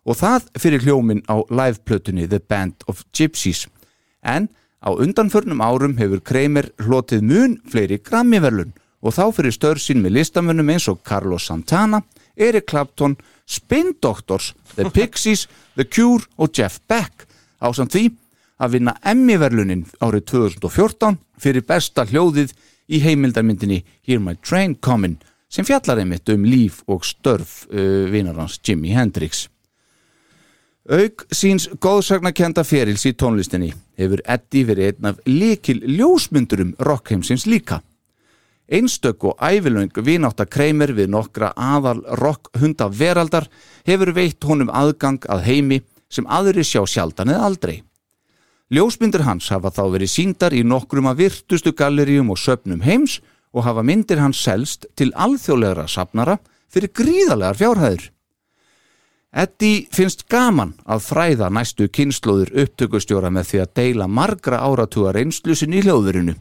Og 0.09 0.17
það 0.17 0.49
fyrir 0.57 0.87
hljómin 0.87 1.21
á 1.29 1.45
liveplötunni 1.53 2.25
The 2.29 2.41
Band 2.41 2.87
of 2.89 3.05
Gypsies. 3.13 3.67
En 4.25 4.49
á 4.81 4.89
undanförnum 4.89 5.61
árum 5.61 5.99
hefur 6.01 6.23
Kramer 6.25 6.71
hlotið 6.81 7.27
mun 7.29 7.59
fleiri 7.69 8.01
Grammy-velun 8.01 8.73
og 9.01 9.17
þá 9.17 9.25
fyrir 9.37 9.53
störsinn 9.53 10.01
með 10.01 10.17
listamönnum 10.19 10.73
eins 10.73 10.89
og 10.89 11.03
Carlos 11.05 11.49
Santana, 11.49 12.03
Eric 12.37 12.71
Clapton, 12.73 13.17
Spin 13.45 13.95
Doctors, 14.01 14.55
The 14.77 14.89
Pixies, 14.97 15.47
The 15.77 15.85
Cure 15.85 16.25
og 16.37 16.57
Jeff 16.57 16.81
Beck 16.89 17.27
á 17.61 17.69
samt 17.77 17.93
því 17.93 18.09
að 18.61 18.77
vinna 18.77 18.95
Emmy-verlunin 19.07 19.87
árið 20.05 20.27
2014 20.35 21.19
fyrir 21.41 21.65
besta 21.67 22.05
hljóðið 22.09 22.53
í 22.91 23.01
heimildarmyndinni 23.05 23.83
Hear 24.07 24.21
My 24.23 24.37
Train 24.45 24.77
Comin 24.85 25.19
sem 25.51 25.67
fjallar 25.67 26.03
einmitt 26.03 26.29
um 26.31 26.45
líf 26.47 26.83
og 26.91 27.07
störf 27.07 27.65
uh, 27.73 28.07
vinarans 28.13 28.61
Jimi 28.63 28.93
Hendrix. 28.95 29.49
Aug 30.91 31.27
síns 31.35 31.69
góðsagnakenda 31.83 32.65
ferils 32.67 33.05
í 33.07 33.13
tónlistinni 33.15 33.71
hefur 34.01 34.23
Eddie 34.25 34.67
verið 34.67 34.91
einn 34.91 35.11
af 35.13 35.21
likil 35.29 35.83
ljósmyndurum 35.85 36.73
rockheimsins 36.81 37.47
líka. 37.47 37.81
Einstök 38.71 39.27
og 39.27 39.43
ævilöng 39.43 39.91
vináttakreimer 40.07 40.93
við 40.95 41.11
nokkra 41.11 41.51
aðal 41.59 42.01
rockhunda 42.19 42.87
veraldar 42.89 43.49
hefur 43.87 44.15
veitt 44.15 44.45
honum 44.47 44.71
aðgang 44.71 45.27
að 45.27 45.47
heimi 45.49 45.81
sem 46.11 46.27
aðri 46.27 46.65
sjá 46.67 46.85
sjaldan 46.87 47.35
eða 47.35 47.47
aldrei. 47.51 47.77
Ljósmyndir 48.71 49.25
hans 49.27 49.49
hafa 49.51 49.73
þá 49.75 49.83
verið 49.97 50.11
síndar 50.13 50.55
í 50.55 50.61
nokkrum 50.63 51.09
af 51.11 51.17
virtustu 51.19 51.73
galleríum 51.75 52.29
og 52.31 52.39
söpnum 52.39 52.85
heims 52.87 53.17
og 53.51 53.65
hafa 53.67 53.83
myndir 53.83 54.21
hans 54.23 54.39
selst 54.45 54.87
til 54.95 55.11
alþjóðlegra 55.19 55.89
sapnara 55.91 56.37
fyrir 56.71 56.93
gríðalegar 56.95 57.59
fjárhæður. 57.59 58.05
Eddie 59.43 59.89
finnst 59.95 60.29
gaman 60.31 60.77
að 60.87 61.03
fræða 61.09 61.51
næstu 61.51 61.89
kynnslóður 61.91 62.55
upptökustjóra 62.63 63.31
með 63.35 63.51
því 63.51 63.61
að 63.65 63.75
deila 63.81 64.07
margra 64.07 64.63
áratuga 64.63 65.17
reynslusin 65.19 65.75
í 65.75 65.83
hljóðurinu. 65.83 66.37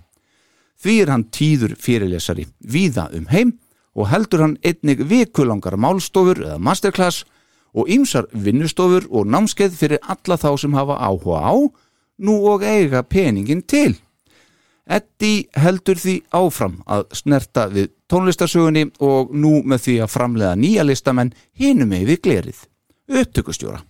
Því 0.77 0.95
er 1.01 1.13
hann 1.15 1.25
tíður 1.33 1.75
fyrirlesari 1.81 2.45
víða 2.61 3.09
um 3.17 3.25
heim 3.33 3.57
og 3.97 4.09
heldur 4.13 4.45
hann 4.45 4.57
einnig 4.61 5.01
vikulangar 5.01 5.81
málstofur 5.81 6.45
eða 6.45 6.61
masterclass 6.61 7.25
og 7.73 7.89
ýmsar 7.89 8.29
vinnustofur 8.33 9.09
og 9.09 9.25
námskeið 9.25 9.77
fyrir 9.81 10.05
alla 10.05 10.37
þá 10.37 10.49
sem 10.61 10.77
hafa 10.77 11.01
áhuga 11.01 11.41
á 11.41 11.53
nú 12.19 12.37
og 12.51 12.63
eiga 12.63 13.03
peningin 13.03 13.63
til. 13.63 13.95
Eddie 14.89 15.45
heldur 15.53 15.99
því 16.01 16.15
áfram 16.33 16.79
að 16.89 17.05
snerta 17.13 17.67
við 17.69 17.91
tónlistarsögunni 18.09 18.87
og 19.05 19.33
nú 19.37 19.59
með 19.61 19.83
því 19.85 19.95
að 20.03 20.13
framlega 20.15 20.57
nýja 20.57 20.85
listamenn 20.87 21.33
hinum 21.59 21.91
með 21.93 22.07
við 22.09 22.21
glerið, 22.25 22.63
upptökustjóra. 23.21 23.83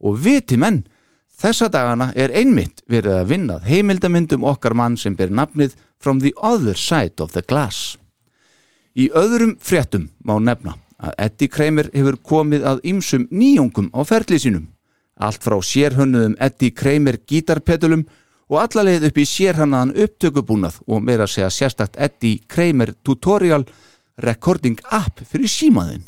Og 0.00 0.16
viti 0.24 0.56
menn, 0.60 0.82
þessa 1.28 1.68
dagana 1.68 2.10
er 2.16 2.32
einmitt 2.32 2.80
verið 2.88 3.18
að 3.18 3.28
vinnað 3.34 3.68
heimildamindum 3.68 4.48
okkar 4.48 4.76
mann 4.76 4.96
sem 4.96 5.16
ber 5.16 5.28
nafnið 5.28 5.76
from 6.00 6.20
the 6.24 6.32
other 6.40 6.74
side 6.76 7.20
of 7.20 7.36
the 7.36 7.42
glass. 7.42 7.98
Í 8.96 9.10
öðrum 9.12 9.58
fréttum 9.60 10.08
má 10.24 10.38
nefna 10.40 10.78
að 11.04 11.16
Eddie 11.26 11.50
Kramer 11.50 11.90
hefur 11.92 12.16
komið 12.22 12.64
að 12.70 12.84
ýmsum 12.88 13.26
nýjungum 13.30 13.90
á 13.92 14.00
ferli 14.08 14.38
sínum. 14.40 14.70
Allt 15.14 15.44
frá 15.46 15.56
sérhönnuðum 15.62 16.34
Eddie 16.42 16.74
Kramer 16.74 17.20
gítarpedulum 17.22 18.04
og 18.50 18.60
allarleið 18.60 19.08
upp 19.08 19.20
í 19.20 19.26
sérhannaðan 19.28 19.94
upptökubúnað 20.04 20.80
og 20.86 21.04
meira 21.04 21.28
að 21.28 21.34
segja 21.36 21.52
sérstakt 21.54 21.98
Eddie 21.98 22.42
Kramer 22.50 22.92
tutorial 23.06 23.64
recording 24.22 24.80
app 24.90 25.22
fyrir 25.26 25.50
símaðinn. 25.50 26.04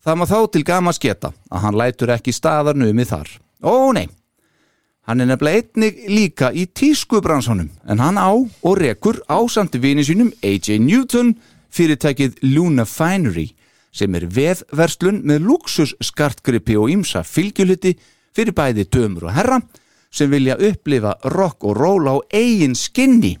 Það 0.00 0.16
má 0.16 0.24
þá 0.26 0.38
til 0.48 0.64
gama 0.64 0.92
sketa 0.96 1.30
að 1.52 1.62
hann 1.64 1.78
lætur 1.78 2.12
ekki 2.14 2.32
staðar 2.32 2.78
numið 2.78 3.12
þar. 3.12 3.30
Ó 3.60 3.92
nei, 3.92 4.08
hann 5.06 5.20
er 5.20 5.28
nefnilega 5.28 5.60
einnig 5.60 6.02
líka 6.08 6.50
í 6.56 6.64
tískubransanum 6.66 7.68
en 7.84 8.02
hann 8.02 8.18
á 8.18 8.32
og 8.32 8.78
rekur 8.80 9.20
ásamt 9.28 9.76
vini 9.78 10.04
sínum 10.06 10.32
AJ 10.42 10.80
Newton 10.80 11.34
fyrirtækið 11.70 12.40
Luna 12.42 12.86
Finery 12.88 13.50
sem 13.90 14.14
er 14.14 14.26
veðverslun 14.30 15.22
með 15.26 15.44
luxus 15.48 15.94
skartgripi 16.04 16.76
og 16.78 16.90
ýmsa 16.94 17.24
fylgjuluti 17.26 17.96
fyrir 18.36 18.54
bæði 18.54 18.86
dömur 18.86 19.28
og 19.28 19.34
herra 19.34 19.60
sem 20.10 20.30
vilja 20.30 20.58
upplifa 20.58 21.16
rock 21.34 21.64
og 21.66 21.76
roll 21.78 22.06
á 22.10 22.16
eigin 22.34 22.74
skinni 22.74 23.36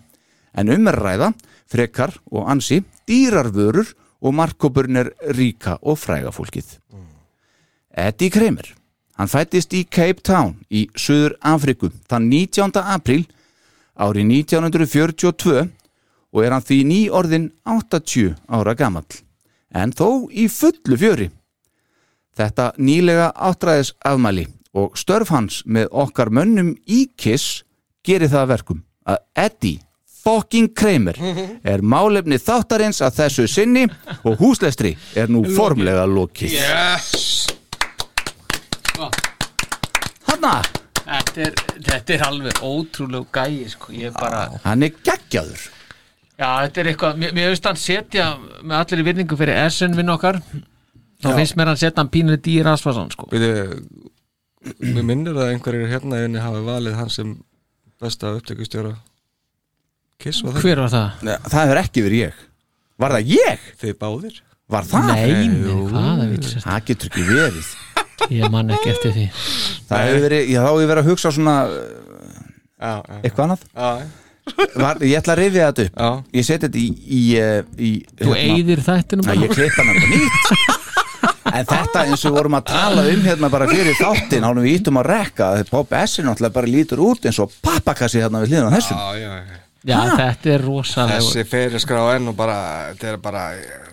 en 0.54 0.70
umræða, 0.70 1.32
frekar 1.70 2.16
og 2.30 2.48
ansi 2.50 2.82
dýrarvörur 3.06 3.94
og 4.20 4.34
markkópurinn 4.34 5.00
er 5.00 5.12
ríka 5.34 5.78
og 5.82 5.98
fræga 5.98 6.32
fólkið. 6.34 6.76
Eddie 7.90 8.30
Kramer, 8.30 8.66
hann 9.18 9.30
fættist 9.30 9.74
í 9.74 9.84
Cape 9.86 10.22
Town 10.22 10.58
í 10.70 10.88
Suður 10.94 11.36
Afriku 11.40 11.90
þann 12.10 12.28
19. 12.30 12.82
apríl 12.82 13.24
árið 13.96 14.30
1942 14.50 15.68
og 16.30 16.44
er 16.44 16.54
hann 16.54 16.66
því 16.66 16.78
nýorðin 16.90 17.50
80 17.66 18.36
ára 18.48 18.74
gamall, 18.78 19.08
en 19.74 19.92
þó 19.92 20.30
í 20.30 20.48
fullu 20.50 20.98
fjöri. 21.00 21.28
Þetta 22.36 22.72
nýlega 22.78 23.30
áttræðis 23.34 23.92
afmæli 24.06 24.46
og 24.76 24.96
störf 24.98 25.32
hans 25.34 25.62
með 25.66 25.90
okkar 25.90 26.30
mönnum 26.30 26.74
í 26.86 27.04
Kiss 27.18 27.64
gerir 28.06 28.30
það 28.30 28.44
að 28.44 28.52
verkum 28.54 28.82
að 29.10 29.22
Eddie 29.44 29.80
fucking 30.20 30.70
Kramer 30.76 31.16
er 31.64 31.82
málefni 31.82 32.38
þáttarins 32.40 33.00
að 33.04 33.22
þessu 33.22 33.46
sinni 33.50 33.86
og 34.22 34.36
húslestri 34.40 34.94
er 35.18 35.32
nú 35.32 35.42
formlega 35.56 36.06
lokið. 36.08 36.54
Yes 36.58 37.48
Hanna, 40.28 40.60
þetta 41.00 41.42
er, 41.46 41.54
þetta 41.86 42.14
er 42.14 42.22
alveg 42.26 42.60
ótrúlega 42.64 43.44
gæi 43.48 43.68
sko. 43.72 43.92
ég 43.96 44.12
bara, 44.16 44.46
hann 44.64 44.84
er 44.86 44.94
geggjaður. 45.04 45.66
Já 46.40 46.48
þetta 46.64 46.80
er 46.82 46.90
eitthvað 46.94 47.20
mér, 47.20 47.34
mér 47.36 47.50
veist 47.52 47.66
hann 47.68 47.78
setja 47.80 48.26
með 48.64 48.76
allir 48.80 49.02
í 49.02 49.06
virningu 49.10 49.36
fyrir 49.40 49.60
Essen 49.66 49.96
vinn 49.98 50.12
okkar 50.14 50.40
þá 51.20 51.28
finnst 51.36 51.58
mér 51.60 51.70
hann 51.72 51.80
setja 51.80 52.00
hann 52.00 52.10
pínur 52.12 52.40
dýr 52.40 52.70
asfasan 52.72 53.10
sko. 53.12 53.28
Við, 53.32 53.44
við 54.80 55.02
minnir 55.04 55.36
að 55.36 55.52
einhverjir 55.54 55.90
hérna 55.92 56.22
inni 56.26 56.40
hafi 56.42 56.62
valið 56.66 56.96
hann 57.00 57.12
sem 57.12 57.34
besta 58.00 58.32
upptökustjóra 58.38 58.94
Kiss 60.20 60.42
var 60.44 60.56
það 60.56 60.64
hver 60.66 60.80
var 60.84 60.90
það? 60.92 61.20
Nei, 61.24 61.34
Það 61.48 61.62
hefur 61.64 61.78
ekki 61.80 62.02
verið 62.04 62.22
ég. 62.26 62.40
Var 63.00 63.14
það 63.14 63.30
ég? 63.34 63.68
Þið 63.80 63.94
báðir 64.02 64.40
Var 64.70 64.88
það? 64.90 65.06
Nei, 65.10 65.30
nei, 65.48 65.70
hvað 65.90 66.64
það 66.64 66.82
getur 66.90 67.08
ekki 67.10 67.24
verið. 67.30 67.70
ég 68.36 68.52
man 68.52 68.72
ekki 68.76 68.90
eftir 68.92 69.14
því 69.16 69.24
Það 69.88 70.02
hefur 70.06 70.24
verið, 70.26 70.42
já 70.52 70.60
þá 70.60 70.68
hefur 70.70 70.90
verið 70.92 71.02
að 71.04 71.08
hugsa 71.10 71.32
svona 71.36 71.54
Já, 72.80 72.92
já, 72.96 73.16
eitthvað 73.20 73.44
annað. 73.46 73.64
Var, 74.84 75.00
ég 75.06 75.16
ætla 75.20 75.34
að 75.36 75.40
rifja 75.44 75.70
þetta 75.70 75.86
upp. 75.86 75.96
já. 76.00 76.10
Ég 76.40 76.46
seti 76.48 76.66
þetta 76.66 76.80
í, 76.80 76.88
í, 77.06 77.22
eh, 77.40 77.62
í 77.78 77.90
þú 78.20 78.34
eigðir 78.36 78.82
þættinum 78.86 79.26
Nei, 79.30 79.38
ég 79.44 79.54
klippa 79.56 79.82
hann 79.84 79.94
eitthvað 79.94 80.12
nýtt 80.16 80.76
En 81.50 81.66
þetta 81.66 82.02
eins 82.06 82.22
og 82.24 82.30
við 82.30 82.36
vorum 82.38 82.54
að 82.60 82.66
tala 82.70 83.02
um 83.10 83.24
hérna 83.24 83.48
bara 83.50 83.66
fyrir 83.70 83.96
þáttin 83.98 84.44
ánum 84.46 84.62
við 84.62 84.76
íttum 84.78 85.00
að 85.00 85.08
rekka 85.10 85.48
að 85.56 85.64
Bob 85.72 85.90
Essin 85.98 86.28
náttúrulega 86.28 86.54
bara 86.60 86.70
lítur 86.70 87.02
út 87.02 87.26
eins 87.26 87.40
og 87.42 87.50
pappakassi 87.64 88.20
hérna 88.22 88.44
við 88.44 88.52
hliðan 88.54 88.70
á 88.70 88.76
þessum 88.76 89.00
já, 89.00 89.08
já, 89.18 89.32
já. 89.34 89.58
já, 89.90 89.98
þetta 90.20 90.52
er 90.54 90.64
rosalega 90.68 91.18
Þessi 91.24 91.44
feriskrá 91.50 92.04
enn 92.14 92.30
og 92.30 92.36
bara 92.38 92.58
þetta 92.92 93.10
er 93.10 93.18
bara 93.24 93.42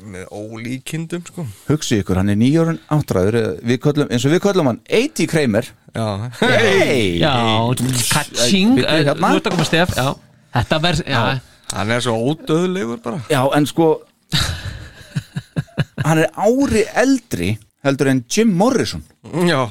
með 0.06 0.30
ólíkindum 0.38 1.26
sko 1.32 1.48
Hugsi 1.72 2.00
ykkur, 2.04 2.22
hann 2.22 2.30
er 2.36 2.40
nýjórun 2.44 2.78
áttræður 2.94 3.40
við 3.66 3.82
köllum, 3.88 4.12
eins 4.14 4.28
og 4.30 4.36
við 4.38 4.44
köllum 4.46 4.72
hann 4.72 4.82
80 5.02 5.32
Kramer 5.34 5.72
Já, 5.98 6.08
Hey! 6.44 7.18
já, 7.18 7.34
katsing 8.14 8.76
Bíddu, 8.78 8.86
hérna. 8.86 9.34
þú 9.34 9.42
ert 9.42 9.50
að 9.50 9.56
koma 9.58 9.66
stef 9.72 9.98
já. 9.98 10.08
Þetta 10.58 10.80
verð, 10.84 11.04
já, 11.08 11.22
hann 11.74 11.94
er 11.96 12.04
svo 12.06 12.16
ódöðlegur 12.32 13.02
bara. 13.04 13.22
Já, 13.32 13.42
en 13.58 13.68
sko 13.70 13.88
hann 16.06 16.22
er 16.24 16.30
ári 16.36 16.86
eldri 16.98 17.50
heldur 17.86 18.12
en 18.12 18.24
Jim 18.32 18.54
Morrison. 18.58 19.04
Já, 19.48 19.68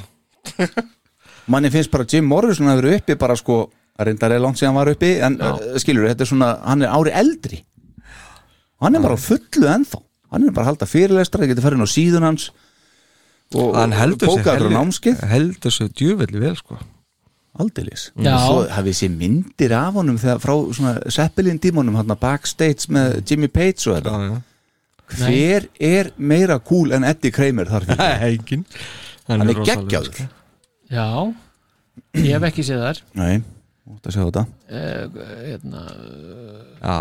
manni 1.47 1.71
finnst 1.73 1.93
bara 1.93 2.07
Jim 2.09 2.27
Morrison 2.29 2.69
að 2.71 2.83
vera 2.83 2.99
uppi 3.01 3.17
bara 3.19 3.37
sko, 3.39 3.63
að 3.97 4.11
reyndar 4.11 4.35
er 4.35 4.43
langt 4.43 4.59
síðan 4.59 4.73
hann 4.73 4.81
var 4.81 4.93
uppi 4.93 5.15
en 5.23 5.39
uh, 5.41 5.57
skilur, 5.81 6.09
þetta 6.11 6.25
er 6.25 6.31
svona, 6.33 6.53
hann 6.65 6.85
er 6.85 6.93
ári 6.93 7.15
eldri. 7.17 7.63
Hann 8.83 8.95
er 8.97 9.01
bara 9.03 9.17
á 9.17 9.21
fullu 9.21 9.69
ennþá. 9.73 10.03
Hann 10.27 10.43
er 10.43 10.53
bara 10.53 10.67
að 10.67 10.73
halda 10.73 10.87
fyrirlestra, 10.91 11.41
það 11.41 11.53
getur 11.53 11.65
farin 11.65 11.85
á 11.87 11.89
síðun 11.89 12.25
hans 12.27 12.49
og 13.55 13.77
hann 13.77 13.95
heldur 13.95 14.27
sig 14.27 14.43
bókaður 14.43 14.73
á 14.75 14.75
námskið 14.75 15.21
heldur 15.31 15.71
sig 15.71 15.91
djúvelli 15.95 16.41
vel 16.41 16.55
sko 16.59 16.79
aldeilis, 17.63 18.11
Já. 18.15 18.33
og 18.33 18.43
svo 18.43 18.59
hafið 18.75 18.97
sér 18.99 19.15
myndir 19.15 19.73
af 19.77 19.97
honum 19.99 20.19
þegar 20.21 20.43
frá 20.43 20.53
svona 20.77 20.93
Zeppelin 21.13 21.59
dímonum 21.63 21.97
hann 21.99 22.13
backstage 22.21 22.91
með 22.93 23.19
Jimmy 23.29 23.49
Page 23.51 23.89
og 23.91 23.97
Já, 23.97 24.03
þetta, 24.03 24.41
hver 25.17 25.67
er 25.79 26.11
meira 26.17 26.59
cool 26.59 26.91
en 26.95 27.07
Eddie 27.07 27.31
Kramer 27.35 27.69
þar 27.71 27.87
fyrir? 27.89 28.63
Hann 29.27 29.43
er 29.43 29.57
sko. 30.07 30.25
já. 30.87 31.07
Ég 32.15 32.29
hef 32.37 32.45
ekki 32.47 32.63
séð 32.63 32.83
þar 32.85 32.99
nei, 33.19 33.33
ótt 33.93 34.07
að 34.09 34.15
sjá 34.15 34.23
þetta? 34.25 34.43
Hérna, 35.47 35.83
Já, 36.77 36.97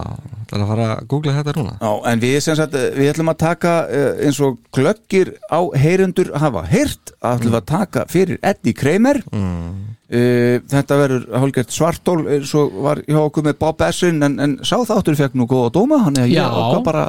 það 0.48 0.54
er 0.56 0.62
að 0.62 0.70
fara 0.70 0.86
að 0.92 1.02
googla 1.10 1.34
þetta 1.36 1.54
núna. 1.56 1.74
Já, 1.80 1.90
en 2.10 2.22
við, 2.22 2.36
sem 2.44 2.56
sagt, 2.58 2.76
við 2.96 3.10
ætlum 3.12 3.32
að 3.32 3.38
taka 3.42 3.74
eh, 3.90 4.22
eins 4.26 4.38
og 4.44 4.60
glöggir 4.74 5.34
á 5.50 5.60
heyrundur 5.76 6.32
hafa 6.38 6.62
heyrt 6.70 7.12
að 7.20 7.36
ætlum 7.40 7.52
við 7.52 7.60
að 7.60 7.68
taka 7.72 8.06
fyrir 8.12 8.40
Eddie 8.42 8.76
Kramer. 8.76 9.22
Mm. 9.34 9.84
þetta 10.06 10.96
verður 11.00 11.24
hálfgert 11.34 11.72
svartól 11.74 12.20
eins 12.30 12.52
og 12.54 12.76
var 12.84 13.00
hjá 13.08 13.18
okkur 13.24 13.42
með 13.42 13.56
Bob 13.58 13.80
Essin 13.82 14.22
en, 14.22 14.36
en 14.38 14.52
sá 14.62 14.76
þáttur 14.86 15.16
fekk 15.18 15.34
nú 15.34 15.48
góða 15.50 15.72
dóma 15.74 15.98
hann 16.04 16.20
er 16.22 16.28
ég, 16.30 16.78
bara, 16.86 17.08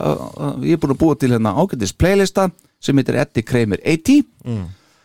ég 0.65 0.73
er 0.73 0.81
búin 0.81 0.95
að 0.95 1.01
búa 1.03 1.19
til 1.21 1.29
hérna 1.29 1.53
ágættis 1.53 1.93
playlista 1.93 2.47
sem 2.81 2.97
heitir 2.97 3.19
Eddie 3.21 3.45
Kramer 3.45 3.77
80 3.85 4.25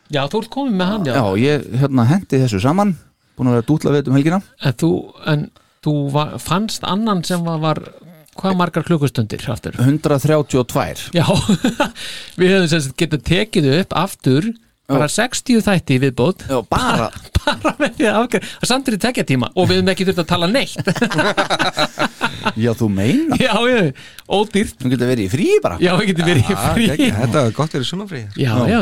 já, 0.08 0.24
þú 0.24 0.40
ert 0.40 0.52
komið 0.56 0.78
með 0.80 0.92
hann 0.94 1.04
já. 1.10 1.14
Já, 1.18 1.24
ég 1.44 1.68
hérna 1.82 2.08
hendi 2.08 2.40
þessu 2.46 2.62
saman 2.64 2.96
búin 3.36 3.50
að 3.50 3.58
vera 3.58 3.68
dútla 3.68 3.94
við 3.96 4.10
um 4.10 4.18
helgina. 4.18 4.40
En 4.62 4.78
þú, 4.82 4.90
en 5.32 5.44
þú 5.84 5.94
var, 6.14 6.34
fannst 6.42 6.86
annan 6.88 7.22
sem 7.26 7.44
var, 7.46 7.60
var 7.62 7.82
hvað 8.38 8.58
margar 8.58 8.86
klukkustundir 8.86 9.44
aftur? 9.52 9.76
132 9.80 11.12
já, 11.16 11.24
við 12.40 12.54
hefum 12.54 12.68
sem 12.70 12.84
sagt 12.86 12.98
getað 13.00 13.24
tekið 13.28 13.70
upp 13.80 13.96
aftur 14.02 14.52
bara 14.92 15.08
60 15.12 15.62
þætti 15.66 15.98
viðbót. 16.06 16.46
Já, 16.48 16.58
bara. 16.70 17.10
Bara 17.42 17.72
með 17.74 17.96
því 17.96 18.04
að 18.06 18.16
afgræða 18.20 18.48
og 18.62 18.68
samt 18.70 18.86
er 18.86 18.94
þetta 18.94 19.08
tekja 19.08 19.22
tíma 19.26 19.48
og 19.58 19.64
við 19.66 19.80
hefum 19.80 19.88
ekki 19.90 20.04
þurft 20.06 20.20
að 20.22 20.26
tala 20.30 20.46
neitt. 20.46 20.76
Já, 22.62 22.70
þú 22.78 22.88
meina 22.92 23.38
já, 23.40 23.50
já, 23.66 23.80
ódýrt. 24.30 24.76
Þú 24.78 24.92
getur 24.92 25.10
verið 25.10 25.24
í 25.24 25.30
frí 25.32 25.48
bara. 25.64 25.78
Já, 25.82 25.90
við 25.98 26.12
getum 26.12 26.28
verið 26.28 26.52
í 26.52 26.56
frí. 26.58 26.86
geggjað, 26.92 27.16
Þetta 27.22 27.42
er 27.42 27.56
gott 27.56 27.74
verið 27.76 27.88
sumafrí 27.88 28.20
já, 28.38 28.52
já, 28.70 28.78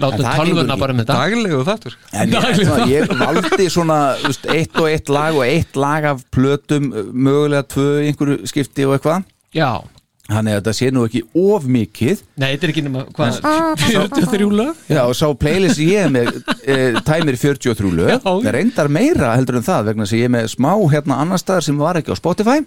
látum, 0.00 0.26
gengur 0.28 0.72
bara 0.82 0.96
með 0.96 1.06
þetta 1.06 1.18
Daglegu 1.22 1.62
þáttur. 1.70 1.96
En 2.12 2.34
ég, 2.36 2.60
svona, 2.60 2.88
ég 2.90 3.14
valdi 3.22 3.70
svona 3.72 3.98
veist, 4.26 4.50
eitt 4.52 4.80
og 4.80 4.90
eitt 4.90 5.12
lag 5.16 5.40
og 5.40 5.46
eitt 5.46 5.80
lag 5.80 6.10
af 6.12 6.26
plötum, 6.34 6.90
mögulega 7.12 7.64
tvö 7.76 7.88
í 8.04 8.10
einhverju 8.10 8.50
skipti 8.50 8.88
og 8.88 8.98
eitthvað. 8.98 9.24
Já, 9.56 9.70
Þannig 10.30 10.54
að 10.54 10.58
þetta 10.60 10.74
sé 10.78 10.88
nú 10.94 11.04
ekki 11.08 11.22
of 11.42 11.64
mikið. 11.66 12.20
Nei, 12.38 12.48
þetta 12.52 12.66
er 12.66 12.72
ekki 12.72 12.84
nema 12.86 13.04
hvað, 13.16 13.38
43 13.82 14.50
lög? 14.60 14.82
Já, 14.90 15.00
og 15.02 15.14
sá 15.18 15.26
playlist 15.34 15.80
ég 15.82 16.04
er 16.04 16.12
með 16.14 16.28
e, 16.62 16.76
tæmir 17.06 17.38
43 17.40 17.90
lög. 17.98 18.12
Það 18.22 18.50
reyndar 18.54 18.90
meira 18.92 19.32
heldur 19.34 19.58
en 19.58 19.66
það 19.66 19.90
vegna 19.90 20.06
þess 20.06 20.14
að 20.14 20.22
ég 20.22 20.30
er 20.30 20.34
með 20.36 20.52
smá 20.54 20.70
hérna 20.92 21.18
annar 21.24 21.42
staðar 21.42 21.66
sem 21.66 21.80
var 21.80 21.98
ekki 21.98 22.14
á 22.14 22.20
Spotify. 22.20 22.60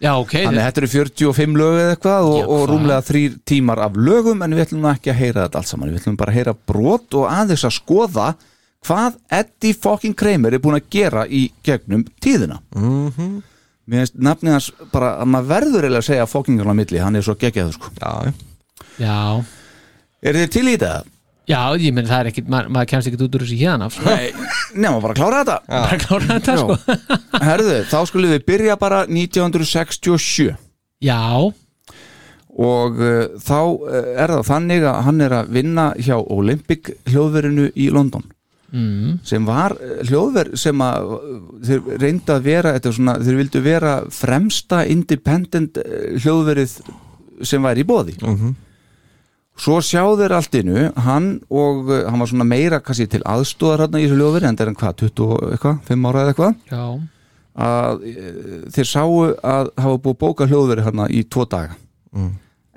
Já, 0.00 0.14
ok, 0.16 0.32
Þannig 0.32 0.62
að 0.62 0.66
þetta 0.66 0.80
eru 0.80 0.88
45 0.94 1.56
lög 1.60 1.74
eða 1.76 1.94
eitthvað 1.94 2.26
og, 2.30 2.36
Já, 2.38 2.44
og 2.56 2.62
rúmlega 2.70 3.04
þrýr 3.04 3.34
tímar 3.50 3.82
af 3.84 3.98
lögum 4.00 4.40
en 4.46 4.54
við 4.56 4.64
ætlum 4.64 4.86
ekki 4.88 5.12
að 5.12 5.18
heyra 5.20 5.42
þetta 5.44 5.60
allt 5.60 5.68
saman. 5.70 5.90
Við 5.92 6.00
ætlum 6.00 6.16
bara 6.22 6.32
að 6.32 6.38
heyra 6.40 6.54
brot 6.72 7.16
og 7.20 7.26
aðeins 7.28 7.66
að 7.68 7.74
skoða 7.76 8.28
hvað 8.88 9.18
Eddie 9.42 9.76
fucking 9.76 10.16
Kramer 10.16 10.56
er 10.56 10.62
búin 10.64 10.78
að 10.78 10.88
gera 10.96 11.26
í 11.28 11.42
gegnum 11.66 12.06
tíðina. 12.24 12.62
Mhm. 12.72 13.42
Mér 13.90 14.04
finnst 14.04 14.20
nafnið 14.22 14.54
hans 14.54 14.68
bara 14.92 15.14
að 15.18 15.30
maður 15.32 15.48
verður 15.50 15.86
eiginlega 15.86 16.02
að 16.04 16.06
segja 16.06 16.26
á 16.30 16.74
milli, 16.78 17.00
hann 17.02 17.16
er 17.18 17.24
svo 17.26 17.34
geggjaður 17.40 17.72
sko. 17.74 17.88
Já, 17.98 18.12
já. 19.02 19.16
Er 20.22 20.36
þið 20.38 20.52
til 20.54 20.62
í 20.68 20.74
þetta? 20.76 20.92
Já, 21.50 21.60
ég 21.82 21.94
menn 21.96 22.06
það 22.06 22.20
er 22.22 22.28
ekkit, 22.30 22.50
maður, 22.52 22.68
maður 22.76 22.90
kemst 22.92 23.10
ekkit 23.10 23.24
út 23.26 23.34
úr 23.34 23.42
þessu 23.42 23.58
hérna 23.58 23.88
sko. 23.90 24.04
Nei, 24.06 24.28
nema 24.78 25.00
bara 25.02 25.16
að 25.16 25.18
klára 25.18 25.40
þetta. 25.40 25.56
Bara 25.72 25.98
klára 26.04 26.28
þetta 26.36 26.56
sko. 26.60 26.76
Herðu, 27.48 27.78
þá 27.90 27.98
skulum 28.12 28.34
við 28.36 28.44
byrja 28.52 28.76
bara 28.78 29.00
1967 29.08 30.52
Já, 31.00 31.22
og 32.60 33.00
uh, 33.00 33.24
þá 33.42 33.58
uh, 33.58 33.96
er 34.14 34.36
það 34.36 34.44
þannig 34.52 34.86
að 34.86 35.00
hann 35.08 35.24
er 35.26 35.34
að 35.40 35.54
vinna 35.56 35.86
hjá 35.98 36.14
Olympic 36.20 36.92
hljóðverinu 37.10 37.70
í 37.74 37.90
London 37.94 38.28
mm. 38.72 39.20
sem 39.26 39.46
var 39.46 39.74
uh, 39.76 40.00
hljóðver 40.06 40.52
sem 40.58 40.82
að 40.84 41.12
uh, 41.16 41.36
þeir 41.66 42.00
reynda 42.02 42.38
að 42.38 42.48
vera 42.48 42.72
er 42.78 42.96
svona, 42.96 43.18
þeir 43.20 43.38
vildu 43.42 43.62
vera 43.64 43.94
fremsta 44.14 44.82
independent 44.90 45.80
uh, 45.82 46.02
hljóðverið 46.22 46.76
sem 47.46 47.64
væri 47.64 47.84
í 47.84 47.88
bóði 47.88 48.16
svo 49.60 49.78
sjá 49.84 50.02
þeir 50.16 50.36
allt 50.36 50.58
innu 50.60 50.88
hann 51.04 51.30
og 51.52 51.90
hann 51.90 52.22
var 52.22 52.30
svona 52.30 52.48
meira 52.48 52.80
kannski 52.84 53.08
til 53.12 53.22
aðstóðar 53.28 53.86
hann 53.86 53.98
í 54.00 54.06
þessu 54.06 54.20
hljóðveri 54.20 54.48
en 54.48 54.58
það 54.58 54.66
er 54.66 54.70
hann 54.72 54.80
hvað, 54.82 54.98
20 55.04 55.24
og 55.26 55.48
eitthvað, 55.54 55.80
5 55.88 56.08
ára 56.10 56.22
eða 56.22 56.34
eitthvað 56.34 56.54
já, 56.70 56.84
að 57.66 58.06
þeir 58.76 58.88
sáu 58.88 59.10
að 59.26 59.72
hafa 59.84 60.00
búið 60.06 60.20
bóka 60.24 60.48
hljóðveri 60.48 60.86
hérna 60.86 61.08
í 61.12 61.24
tvo 61.28 61.48
daga 61.50 61.76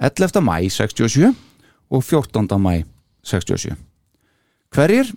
11. 0.03 0.43
mæ 0.43 0.55
67 0.73 1.31
og 1.93 2.03
14. 2.03 2.47
mæ 2.59 2.83
67 3.23 3.75
hverjir? 4.73 5.11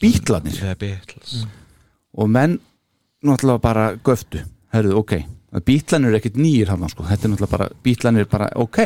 Bítlanir 0.00 0.76
Beatles. 0.78 1.44
Og 2.14 2.28
menn 2.30 2.58
náttúrulega 3.24 3.60
bara 3.62 3.86
göftu. 4.04 4.42
Herruðu, 4.74 4.98
ok, 5.00 5.12
bítlanir 5.64 6.10
er 6.12 6.18
ekkit 6.18 6.36
nýjir 6.36 6.68
hann 6.72 6.88
sko, 6.90 7.04
þetta 7.06 7.24
er 7.28 7.32
náttúrulega 7.32 7.50
bara, 7.56 7.68
bítlanir 7.84 8.24
er 8.26 8.30
bara 8.30 8.48
ok. 8.58 8.78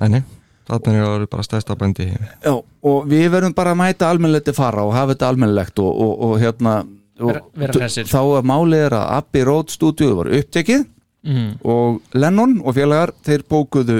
Æni, 0.00 0.22
þarna 0.68 0.94
er 0.94 1.04
það 1.06 1.26
bara 1.30 1.42
stærsta 1.46 1.76
bændi. 1.78 2.06
Já, 2.44 2.52
og 2.82 3.06
við 3.10 3.28
verðum 3.32 3.54
bara 3.54 3.72
að 3.74 3.80
mæta 3.82 4.08
almennilegt 4.10 4.48
til 4.50 4.56
fara 4.56 4.82
og 4.86 4.94
hafa 4.96 5.14
þetta 5.14 5.28
almennilegt 5.32 5.78
og, 5.82 5.90
og, 6.04 6.12
og 6.28 6.34
hérna 6.42 6.74
og, 7.20 7.36
Vera- 7.54 7.88
þá 8.08 8.18
að 8.40 8.46
málið 8.48 8.86
er 8.86 8.96
að 8.98 9.06
Abbey 9.18 9.44
Road 9.44 9.70
stúdíu 9.74 10.14
var 10.16 10.30
upptekið 10.38 10.86
mm, 11.28 11.50
og 11.68 12.00
Lennon 12.16 12.58
og 12.64 12.74
félagar 12.78 13.12
þeir 13.26 13.44
bókuðu 13.50 13.98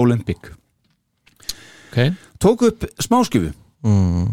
Olympic. 0.00 0.52
Ok. 1.90 2.12
Tók 2.40 2.62
upp 2.68 2.84
smáskifu 3.02 3.52
Mm. 3.82 4.26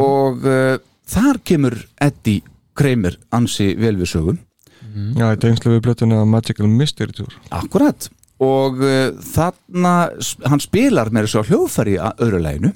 Og 0.00 0.44
uh, 0.44 0.78
þar 1.08 1.38
kemur 1.44 1.78
Eddie 2.00 2.42
Kramer 2.76 3.18
ansi 3.32 3.72
vel 3.76 3.96
við 4.00 4.10
sögum 4.14 4.40
Já, 5.16 5.30
í 5.32 5.38
tengslu 5.40 5.76
við 5.76 5.86
blötuna 5.86 6.24
Magical 6.28 6.68
Mystery 6.68 7.14
Tour. 7.16 7.32
Akkurat. 7.54 8.08
Og 8.42 8.80
uh, 8.82 9.08
þarna 9.32 9.94
hann 10.50 10.62
spilar 10.62 11.12
með 11.14 11.28
þessu 11.28 11.44
hljóðfæri 11.48 11.98
að 12.02 12.24
öðru 12.26 12.42
læginu 12.42 12.72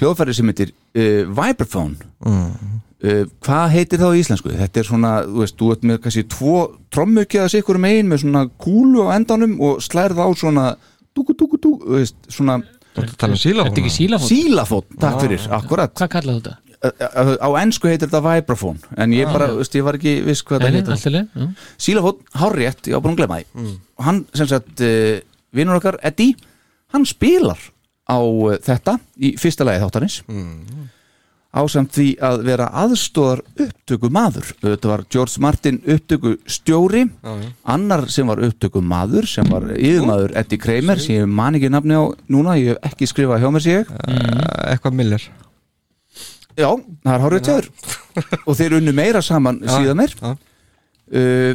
hljóðfæri 0.00 0.34
sem 0.36 0.48
heitir 0.50 0.72
uh, 0.72 1.28
Vibraphone. 1.28 2.10
Mm. 2.26 2.78
uh, 3.04 3.24
hvað 3.44 3.74
heitir 3.76 4.02
það 4.02 4.16
á 4.16 4.20
íslensku? 4.20 4.52
þetta 4.56 4.82
er 4.82 4.88
svona, 4.88 5.12
þú 5.28 5.44
veist, 5.44 5.58
þú 5.60 5.72
ert 5.74 5.88
með 5.88 6.00
kannski 6.04 6.24
tvo 6.32 6.56
trommukjaða 6.92 7.52
sikkur 7.54 7.80
megin 7.82 8.10
með 8.10 8.24
svona 8.24 8.46
kúlu 8.64 9.06
á 9.08 9.14
endanum 9.16 9.58
og 9.62 9.82
slærð 9.84 10.22
á 10.24 10.28
svona 10.36 10.66
dúku 11.12 11.36
dúku 11.36 11.60
dúku, 11.60 11.84
þú 11.86 12.00
veist, 12.00 12.18
svona 12.32 12.60
Þetta 12.92 13.16
tala 13.22 13.36
um 13.36 13.40
síla 13.40 13.64
Þetta 13.68 13.80
ekki 13.82 13.92
sílafót? 13.94 14.28
sílafót, 14.28 14.86
takk 15.00 15.20
fyrir, 15.24 15.46
akkurat. 15.58 15.94
Hvað 15.96 16.10
kallaðu 16.16 16.42
þetta? 16.42 16.58
Á 17.38 17.48
ennsku 17.62 17.86
heitir 17.88 18.08
þetta 18.10 18.20
vibraphone 18.26 18.96
en 18.98 19.12
ég 19.14 19.28
bara, 19.30 19.46
veist, 19.54 19.74
ég 19.78 19.84
var 19.86 19.94
ekki 20.00 20.16
viss 20.26 20.42
hvað 20.42 20.64
nei, 20.66 20.80
heitir. 20.80 21.60
sílafót, 21.78 22.24
hárrétt, 22.40 22.88
ég 22.90 22.96
var 22.98 23.04
búin 23.04 23.14
að 23.14 23.20
glemma 23.22 23.38
því. 23.38 23.76
Og 24.00 24.04
hann, 24.08 24.18
sem 24.34 24.48
sagt, 24.50 24.82
uh, 24.82 25.20
vinnur 25.54 25.78
okkar 25.78 26.00
Eddie, 26.02 26.34
hann 26.92 27.06
spilar 27.06 27.60
á 28.10 28.18
uh, 28.18 28.56
þetta 28.66 28.96
í 29.22 29.32
fyrsta 29.38 29.64
lagi 29.68 29.80
þáttarins 29.84 30.18
ásamt 31.52 31.92
því 31.92 32.06
að 32.24 32.42
vera 32.46 32.66
aðstóðar 32.80 33.42
upptöku 33.60 34.08
maður 34.12 34.46
þetta 34.62 34.88
var 34.88 35.02
George 35.12 35.40
Martin 35.44 35.80
upptöku 35.84 36.30
stjóri 36.48 37.02
annar 37.68 38.06
sem 38.08 38.26
var 38.30 38.40
upptöku 38.46 38.80
maður 38.80 39.28
sem 39.28 39.44
var 39.52 39.66
yfirmaður 39.76 40.32
Eddie 40.40 40.60
Kramer 40.62 41.02
sem 41.02 41.18
ég 41.18 41.28
man 41.28 41.58
ekki 41.58 41.68
nafni 41.74 41.98
á 41.98 42.04
núna, 42.32 42.56
ég 42.56 42.72
hef 42.72 42.88
ekki 42.92 43.10
skrifað 43.10 43.44
hjá 43.44 43.50
mér 43.52 43.66
sig 43.66 43.76
Uh, 44.08 44.72
Eitthvað 44.72 44.96
Miller. 44.96 45.28
Já, 46.56 46.68
það 47.04 47.12
er 47.14 47.22
hárið 47.26 47.44
tjóður 47.46 47.68
og 48.46 48.56
þeir 48.58 48.78
unnu 48.78 48.92
meira 48.96 49.22
saman 49.24 49.60
síðan 49.64 50.00
meir. 50.00 50.16
já. 50.20 50.32
uh, 50.32 51.54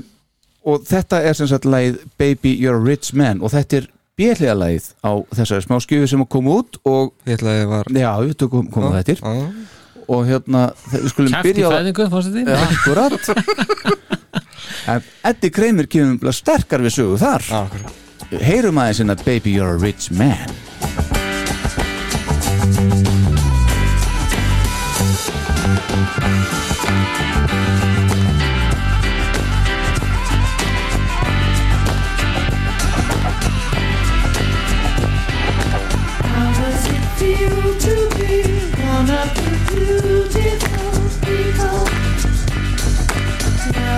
og 0.67 0.85
þetta 0.85 1.21
er 1.23 1.37
sem 1.37 1.47
sagt 1.49 1.65
lagið 1.65 2.01
Baby 2.19 2.53
You're 2.59 2.77
a 2.77 2.83
Rich 2.83 3.13
Man. 3.15 3.41
Og 3.41 3.53
þetta 3.53 3.81
er 3.81 3.89
björlega 4.17 4.55
lagið 4.57 4.87
á 5.05 5.11
þessari 5.37 5.65
smá 5.65 5.77
skjöfu 5.83 6.09
sem 6.09 6.23
að 6.23 6.29
koma 6.33 6.55
út 6.61 6.79
og 6.89 7.13
að 7.29 7.43
var 7.69 7.89
já, 7.93 8.09
við 8.23 8.37
tökum 8.41 8.69
koma 8.73 8.95
þetta 8.97 9.17
Já, 9.21 9.51
og 10.07 10.23
hérna, 10.27 10.67
þe- 10.87 11.01
við 11.03 11.09
skulum 11.13 11.33
Kæft 11.35 11.45
í 11.45 11.51
byrja 11.51 11.67
á 11.67 11.71
fæðingu, 11.77 12.07
fórstu 12.13 12.43
Ja, 12.47 12.59
akkurat. 12.67 13.21
En 14.87 15.01
Eddie 15.27 15.51
Kramer 15.51 15.87
kemur 15.91 16.31
sterkar 16.35 16.79
við 16.83 16.93
sögu 16.95 17.17
þar. 17.19 17.43
Akkurat. 17.63 18.03
Heyrum 18.43 18.79
aðeins 18.79 19.01
hérna 19.03 19.17
Baby 19.25 19.55
You're 19.57 19.75
a 19.75 19.79
Rich 19.79 20.11
Man. 20.15 20.55
How 26.19 26.76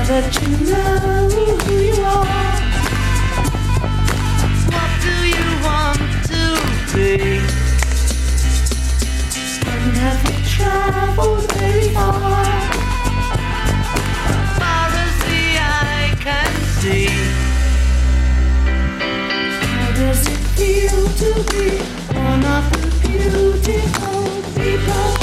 that 0.09 0.41
you 0.41 0.49
know 0.65 1.29
who 1.29 1.73
you 1.85 2.01
are, 2.01 2.25
what 4.73 4.91
do 5.05 5.13
you 5.29 5.47
want 5.61 6.01
to 6.25 6.41
be? 6.95 7.37
And 9.69 9.93
have 10.01 10.21
you 10.25 10.37
traveled 10.49 11.45
very 11.51 11.89
far? 11.93 12.15
Far 14.57 14.89
as 15.05 15.15
the 15.29 15.43
eye 15.77 16.17
can 16.25 16.51
see. 16.79 17.09
How 19.61 19.91
does 19.93 20.21
it 20.27 20.41
feel 20.57 20.99
to 21.21 21.29
be 21.51 21.67
one 22.17 22.43
of 22.57 22.65
the 22.73 22.81
beautiful 23.07 24.21
people? 24.55 25.18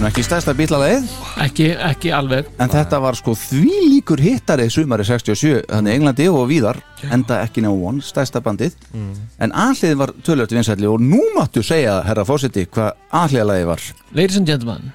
Nú 0.00 0.06
ekki 0.08 0.22
stærsta 0.24 0.54
bílalagið. 0.56 1.10
Ekki, 1.44 1.64
ekki 1.84 2.08
alveg. 2.16 2.46
En 2.56 2.70
þetta 2.72 3.02
var 3.04 3.18
sko 3.18 3.34
því 3.36 3.74
líkur 3.84 4.22
hittari 4.24 4.64
sumari 4.72 5.04
67, 5.04 5.66
þannig 5.68 5.98
Englandi 5.98 6.28
og 6.32 6.46
víðar 6.48 6.78
enda 7.12 7.42
ekki 7.44 7.60
nefn 7.60 7.82
one, 7.90 8.00
stærsta 8.00 8.40
bandið. 8.40 8.78
En 9.44 9.52
aðlið 9.52 9.98
var 10.00 10.14
tölvöld 10.24 10.54
vinsætli 10.56 10.88
og 10.88 11.04
nú 11.04 11.20
máttu 11.34 11.60
segja, 11.60 11.98
herra 12.06 12.24
fósiti 12.24 12.64
hvað 12.72 12.96
aðliðalagið 13.20 13.68
var. 13.74 13.84
Ladies 14.16 14.40
and 14.40 14.48
gentlemen. 14.48 14.88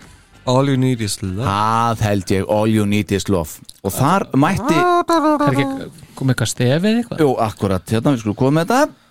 All 0.50 0.74
you 0.74 0.82
need 0.82 1.06
is 1.06 1.20
love. 1.22 1.46
Það 1.46 2.04
held 2.08 2.36
ég, 2.40 2.50
all 2.58 2.74
you 2.74 2.90
need 2.90 3.14
is 3.14 3.30
love. 3.30 3.62
Og 3.86 3.94
þar 3.94 4.26
mætti 4.34 4.74
Það 4.74 5.46
er 5.52 5.54
ekki 5.54 5.70
komið 6.18 6.34
eitthvað 6.34 6.54
stefið 6.56 6.90
eða 6.96 7.06
eitthvað? 7.06 7.22
Jú, 7.22 7.32
akkurat, 7.46 7.94
hérna 7.94 8.18
við 8.18 8.26
skulum 8.26 8.42
koma 8.42 8.64
með 8.64 8.74
þetta. 8.74 9.02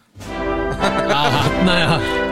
Já, 1.06 1.22
hérna, 1.38 1.80
já 1.86 2.23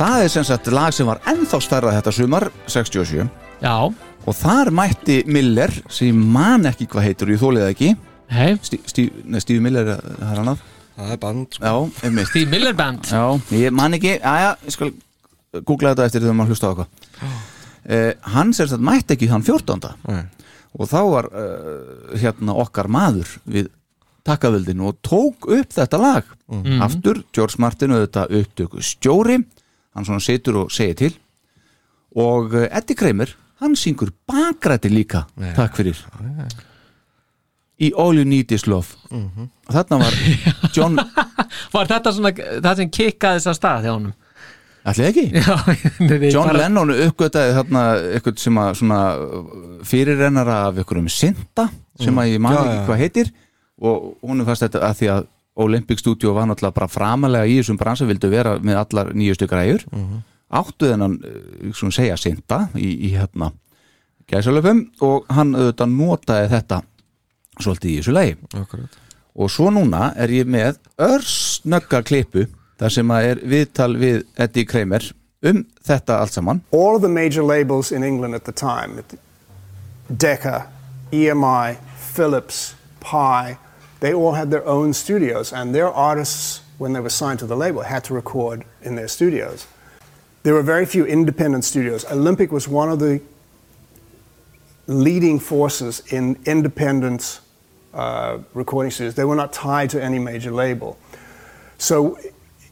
Það 0.00 0.22
er 0.24 0.30
sem 0.32 0.44
sagt 0.48 0.68
lag 0.72 0.94
sem 0.96 1.04
var 1.04 1.18
ennþá 1.28 1.58
stærra 1.60 1.90
þetta 1.92 2.12
sumar 2.16 2.46
67 2.64 3.26
Já, 3.60 3.74
og 3.92 4.36
þar 4.38 4.70
mætti 4.72 5.18
Miller 5.28 5.74
sem 5.92 6.08
ég 6.08 6.16
man 6.16 6.64
ekki 6.70 6.86
hvað 6.88 7.04
heitur, 7.04 7.32
ég 7.34 7.42
þólið 7.42 7.66
ekki. 7.66 7.90
Nei, 8.32 8.54
Steve 8.64 9.60
Miller, 9.60 9.90
það 10.00 10.30
er 10.30 10.40
annað 10.40 10.62
Það 11.00 11.12
er 11.12 11.20
band 11.20 11.58
sko. 11.58 11.66
Já, 11.66 12.06
einmitt. 12.08 12.30
Steve 12.32 12.52
Miller 12.54 12.78
Band. 12.80 13.12
Já, 13.12 13.20
ég 13.60 13.76
man 13.76 13.98
ekki, 13.98 14.14
aðja, 14.32 14.50
ég 14.64 14.76
skal 14.78 14.90
googla 15.68 15.92
þetta 15.92 16.08
eftir 16.08 16.24
þegar 16.24 16.40
maður 16.40 16.54
hlusta 16.54 16.64
á 16.64 16.70
eitthvað. 16.72 17.30
Uh, 17.84 18.10
Hann 18.38 18.56
sem 18.56 18.72
sagt 18.72 18.88
mætti 18.88 19.18
ekki 19.18 19.28
þann 19.34 19.46
14. 19.52 19.86
Nei. 20.08 20.24
og 20.80 20.90
þá 20.90 20.98
var 21.12 21.30
uh, 21.34 22.18
hérna 22.24 22.56
okkar 22.64 22.88
maður 22.88 23.36
við 23.44 23.68
takkavöldin 24.24 24.80
og 24.80 25.00
tók 25.04 25.48
upp 25.52 25.76
þetta 25.76 26.00
lag. 26.00 26.36
Aftur, 26.88 27.20
George 27.36 27.60
Martin 27.60 28.00
þetta 28.00 28.30
upptöku 28.40 28.80
stjóri 28.84 29.42
hann 29.96 30.06
svona 30.06 30.22
situr 30.24 30.62
og 30.64 30.72
segir 30.74 30.96
til. 31.04 31.14
Og 32.16 32.54
uh, 32.54 32.66
Eddie 32.70 32.96
Kramer 32.98 33.32
hann 33.60 33.76
syngur 33.76 34.10
bakræti 34.30 34.88
líka. 34.92 35.24
Takk 35.56 35.76
fyrir. 35.78 35.98
Í 37.80 37.90
All 37.96 38.18
You 38.20 38.26
Need 38.28 38.52
Is 38.52 38.66
Love. 38.68 38.92
Og 39.10 39.72
þarna 39.72 39.98
var 40.02 40.16
John 40.76 40.98
Var 41.74 41.88
þetta 41.88 42.12
svona 42.12 42.32
það 42.36 42.74
sem 42.82 42.90
kikkaði 42.92 43.38
þess 43.40 43.50
að 43.54 43.56
stað 43.60 43.86
hjá 43.86 43.94
honum? 43.94 44.16
allir 44.90 45.10
ekki? 45.10 45.22
Já, 45.36 45.56
John 46.32 46.46
bara- 46.48 46.60
Lennon 46.62 46.92
uppgötaði 46.94 47.52
þarna 47.58 47.80
eitthvað 48.16 48.38
sem 48.40 48.60
að 48.62 48.70
svona 48.80 49.00
fyrirrennara 49.90 50.54
af 50.70 50.78
einhverjum 50.80 51.10
synda 51.12 51.66
sem 52.00 52.16
að 52.22 52.30
ég 52.32 52.40
man 52.40 52.54
Já, 52.56 52.60
ekki 52.64 52.86
hvað 52.88 53.02
heitir. 53.04 53.32
Og 53.80 54.06
hún 54.24 54.40
er 54.40 54.48
fast 54.48 54.64
þetta 54.64 54.80
að 54.88 54.96
því 55.02 55.10
að 55.14 55.26
Olympic 55.60 56.00
Studio 56.02 56.34
var 56.36 56.48
náttúrulega 56.48 56.78
bara 56.78 56.90
framalega 56.90 57.48
í 57.48 57.58
þessum 57.60 57.78
bransa 57.80 58.08
vildu 58.08 58.30
vera 58.32 58.56
með 58.58 58.80
allar 58.84 59.12
nýjustu 59.16 59.48
græjur. 59.50 59.84
Áttu 60.50 60.88
þennan, 60.90 61.18
eh, 61.24 61.70
svona 61.76 61.94
segja 61.94 62.16
synda 62.18 62.64
í, 62.74 62.88
í 63.06 63.12
hérna 63.14 63.52
gæsalöfum 64.30 64.86
og 65.06 65.28
hann 65.30 65.54
auðvitað 65.54 65.94
notaði 65.94 66.50
þetta 66.54 66.82
svolítið 67.60 67.90
í 67.90 67.96
þessu 68.00 68.16
lagi. 68.16 68.36
Akkurat. 68.54 68.98
og 69.34 69.50
svo 69.50 69.70
núna 69.70 70.10
er 70.18 70.28
ég 70.34 70.48
með 70.50 70.78
örsnögga 71.00 72.02
klippu 72.02 72.46
þar 72.80 72.94
sem 72.94 73.12
að 73.14 73.28
er 73.30 73.40
viðtal 73.52 73.92
við 74.00 74.22
Eddie 74.40 74.66
Kramer 74.68 75.06
um 75.42 75.64
þetta 75.86 76.18
allt 76.20 76.34
saman. 76.36 76.62
All 76.72 76.98
the 77.00 77.08
major 77.08 77.42
labels 77.42 77.92
in 77.92 78.02
England 78.04 78.34
at 78.34 78.44
the 78.44 78.52
time 78.52 79.02
Decca, 80.10 80.66
EMI, 81.12 81.76
Philips, 82.14 82.74
Pi, 83.00 83.56
they 84.00 84.14
all 84.14 84.32
had 84.32 84.50
their 84.50 84.66
own 84.66 84.92
studios, 84.92 85.52
and 85.52 85.74
their 85.74 85.88
artists, 85.88 86.62
when 86.78 86.92
they 86.92 87.00
were 87.00 87.10
signed 87.10 87.38
to 87.40 87.46
the 87.46 87.56
label, 87.56 87.82
had 87.82 88.04
to 88.04 88.14
record 88.14 88.64
in 88.82 88.96
their 88.96 89.08
studios. 89.08 89.66
There 90.42 90.54
were 90.54 90.62
very 90.62 90.86
few 90.86 91.04
independent 91.04 91.64
studios. 91.64 92.04
Olympic 92.10 92.50
was 92.50 92.66
one 92.66 92.90
of 92.90 92.98
the 92.98 93.20
leading 94.86 95.38
forces 95.38 96.02
in 96.12 96.38
independent 96.46 97.40
uh, 97.92 98.38
recording 98.54 98.90
studios. 98.90 99.14
They 99.14 99.24
were 99.24 99.36
not 99.36 99.52
tied 99.52 99.90
to 99.90 100.02
any 100.02 100.18
major 100.18 100.50
label. 100.50 100.98
So 101.76 102.18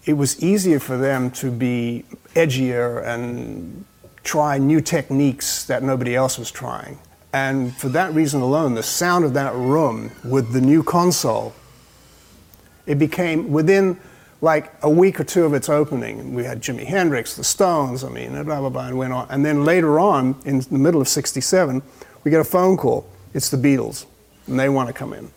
it 0.05 0.14
was 0.14 0.43
easier 0.43 0.81
for 0.81 0.97
them 0.97 1.31
to 1.33 1.51
be 1.51 2.05
edgier 2.35 3.05
and 3.07 3.85
try 4.24 4.59
new 4.59 4.81
techniques 4.81 5.64
that 5.66 5.83
nobody 5.83 6.14
else 6.14 6.39
was 6.39 6.51
trying. 6.51 6.99
And 7.33 7.76
for 7.76 7.89
that 7.91 8.12
reason 8.14 8.41
alone, 8.41 8.74
the 8.74 8.83
sound 8.83 9.24
of 9.24 9.35
that 9.35 9.55
room 9.55 10.11
with 10.24 10.53
the 10.53 10.61
new 10.61 10.83
console, 10.83 11.55
it 12.87 12.99
became 12.99 13.51
within 13.51 14.01
like 14.41 14.72
a 14.83 14.91
week 14.91 15.18
or 15.20 15.24
two 15.24 15.45
of 15.45 15.53
its 15.53 15.68
opening. 15.68 16.33
We 16.33 16.45
had 16.45 16.62
Jimi 16.62 16.85
Hendrix, 16.85 17.35
the 17.35 17.45
Stones, 17.45 18.05
I 18.05 18.09
mean, 18.09 18.31
blah, 18.45 18.61
blah, 18.61 18.68
blah, 18.68 18.87
and 18.87 18.97
went 18.97 19.12
on. 19.12 19.26
And 19.31 19.45
then 19.45 19.64
later 19.64 19.99
on, 19.99 20.37
in 20.45 20.61
the 20.61 20.79
middle 20.79 21.01
of 21.01 21.09
67, 21.09 21.83
we 22.24 22.31
get 22.31 22.41
a 22.41 22.45
phone 22.45 22.76
call. 22.76 23.09
It's 23.35 23.51
the 23.51 23.57
Beatles, 23.57 24.07
and 24.47 24.59
they 24.59 24.68
want 24.68 24.89
to 24.89 24.93
come 24.93 25.12
in. 25.12 25.31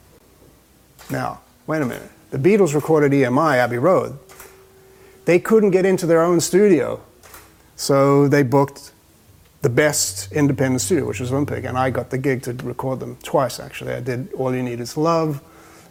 Now, 1.10 1.42
wait 1.68 1.82
a 1.82 1.86
minute. 1.86 2.10
The 2.30 2.38
Beatles 2.38 2.74
recorded 2.74 3.12
EMI, 3.12 3.58
Abbey 3.58 3.78
Road. 3.78 4.18
They 5.26 5.40
couldn't 5.40 5.72
get 5.72 5.86
into 5.86 6.06
their 6.06 6.22
own 6.22 6.40
studio, 6.40 7.02
so 7.76 8.28
they 8.28 8.44
booked 8.44 8.92
the 9.62 9.70
best 9.70 10.32
independent 10.32 10.82
studio, 10.82 11.06
which 11.06 11.20
was 11.20 11.32
Olympic, 11.32 11.66
and 11.66 11.78
I 11.78 11.90
got 11.92 12.10
the 12.10 12.18
gig 12.18 12.42
to 12.44 12.54
record 12.54 13.00
them 13.00 13.18
twice, 13.24 13.60
actually. 13.60 13.94
I 13.94 14.00
did 14.00 14.34
All 14.34 14.54
You 14.54 14.64
Need 14.64 14.80
Is 14.80 14.98
Love 14.98 15.42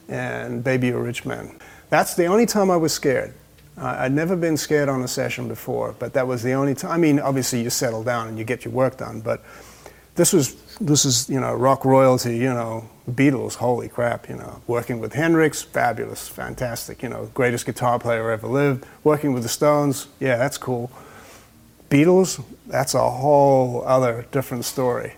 and 0.09 0.65
Baby 0.65 0.89
You're 0.89 1.01
a 1.01 1.03
Rich 1.03 1.25
Man. 1.25 1.57
That's 1.89 2.15
the 2.15 2.27
only 2.27 2.47
time 2.47 2.71
I 2.71 2.77
was 2.77 2.93
scared. 2.93 3.33
Uh, 3.79 3.97
I'd 4.01 4.13
never 4.13 4.37
been 4.37 4.57
scared 4.57 4.89
on 4.89 5.03
a 5.03 5.09
session 5.09 5.49
before, 5.49 5.95
but 5.99 6.13
that 6.15 6.27
was 6.27 6.43
the 6.43 6.53
only 6.53 6.75
time. 6.75 6.91
I 6.91 6.99
mean, 6.99 7.21
obviously 7.21 7.63
you 7.63 7.71
settle 7.71 8.03
down 8.03 8.29
and 8.29 8.39
you 8.39 8.45
get 8.45 8.65
your 8.65 8.75
work 8.75 8.99
done, 8.99 9.21
but 9.21 9.45
this 10.17 10.33
was 10.33 10.57
this 10.81 11.05
is 11.05 11.31
you 11.31 11.41
know 11.41 11.55
rock 11.55 11.85
royalty, 11.85 12.37
you 12.37 12.53
know 12.53 12.89
Beatles, 13.09 13.55
holy 13.55 13.89
crap, 13.89 14.29
you 14.29 14.37
know 14.37 14.61
working 14.67 15.01
with 15.01 15.15
Hendrix, 15.15 15.63
fabulous, 15.63 16.29
fantastic, 16.29 17.03
you 17.03 17.09
know 17.09 17.31
greatest 17.33 17.65
guitar 17.65 17.99
player 17.99 18.31
ever 18.31 18.49
lived. 18.49 18.85
Working 19.05 19.33
with 19.33 19.45
the 19.45 19.49
Stones, 19.49 20.09
yeah, 20.19 20.37
that's 20.37 20.59
cool. 20.59 20.91
Beatles, 21.91 22.41
that's 22.69 22.95
a 22.95 23.11
whole 23.11 23.83
other 23.85 24.25
different 24.31 24.65
story. 24.65 25.15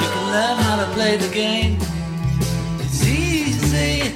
You 0.00 0.08
can 0.08 0.26
learn 0.32 0.56
how 0.58 0.76
to 0.82 0.86
play 0.94 1.16
the 1.16 1.28
game. 1.32 1.76
It's 2.80 3.06
easy. 3.06 4.14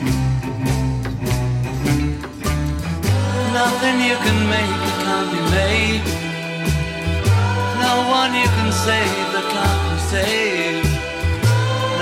Nothing 3.52 3.96
you 4.08 4.16
can 4.24 4.38
make 4.54 4.74
that 4.84 4.96
can't 5.04 5.28
be 5.34 5.40
made. 5.58 6.04
No 7.84 7.94
one 8.18 8.32
you 8.34 8.48
can 8.56 8.70
save 8.72 9.26
that 9.34 9.46
can't 9.54 9.82
be 9.88 9.96
saved. 10.12 10.88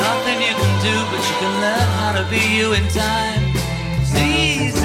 Nothing 0.04 0.38
you 0.48 0.54
can 0.62 0.74
do, 0.88 0.94
but 1.10 1.22
you 1.28 1.36
can 1.42 1.52
learn 1.64 1.88
how 2.00 2.12
to 2.18 2.24
be 2.30 2.42
you 2.58 2.72
in 2.72 2.86
time. 2.88 3.44
It's 4.00 4.14
easy. 4.14 4.75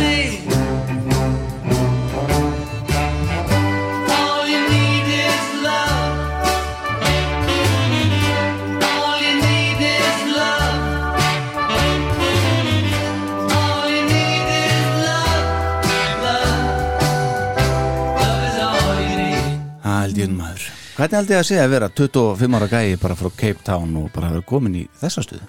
Hvernig 21.02 21.18
haldið 21.18 21.38
að 21.40 21.46
segja 21.48 21.62
að 21.66 21.72
vera 21.74 21.88
25 21.98 22.56
ára 22.60 22.66
gæi 22.70 22.98
bara 23.02 23.16
frá 23.18 23.30
Cape 23.34 23.64
Town 23.66 23.96
og 23.98 24.12
bara 24.14 24.28
vera 24.36 24.44
komin 24.46 24.76
í 24.78 24.82
þessa 25.00 25.24
stuðu? 25.26 25.48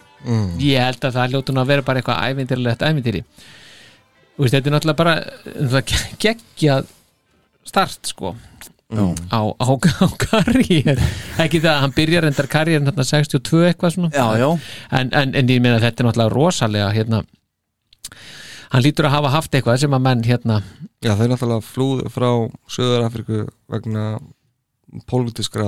ég 0.62 0.80
held 0.80 1.04
að 1.04 1.18
það 1.18 1.34
hljótu 1.34 1.52
nú 1.52 1.60
að 1.60 1.72
vera 1.74 1.84
bara 1.84 2.00
eitthvað 2.00 2.30
ævindirlegt 2.30 2.84
ævindiri 2.86 3.20
Þú 4.32 4.46
veist, 4.46 4.54
þetta 4.54 4.70
er 4.70 4.74
náttúrulega 4.78 5.00
bara 5.02 5.14
geggjað 6.24 6.88
start 7.68 8.14
sko 8.14 8.32
Já. 8.88 9.04
á, 9.28 9.40
á, 9.52 9.66
á 9.68 10.06
karriér 10.24 11.04
ekki 11.42 11.60
það 11.60 11.70
að 11.74 11.80
hann 11.84 11.96
byrjar 12.00 12.30
endar 12.30 12.48
karriérin 12.56 12.88
hérna 12.88 13.08
62 13.12 13.64
eitthvað 13.68 13.96
svona 13.98 14.12
Já, 14.16 14.26
já. 14.40 14.50
En, 14.88 15.12
en, 15.12 15.36
en 15.36 15.52
ég 15.52 15.60
meina 15.60 15.76
að 15.76 15.88
þetta 15.90 16.00
er 16.06 16.08
náttúrulega 16.08 16.36
rosalega 16.38 16.90
hérna 16.96 17.24
hann 18.72 18.88
lítur 18.88 19.10
að 19.10 19.18
hafa 19.18 19.36
haft 19.36 19.52
eitthvað 19.52 19.82
sem 19.84 20.00
að 20.00 20.06
menn 20.08 20.24
hérna 20.32 20.62
Já, 21.04 21.12
þeir 21.12 21.34
náttúrulega 21.34 21.66
flúðu 21.74 22.12
frá 22.14 22.30
Söður 22.72 23.10
Afriku 23.10 23.44
vegna 23.68 24.14
pólitískra 25.08 25.66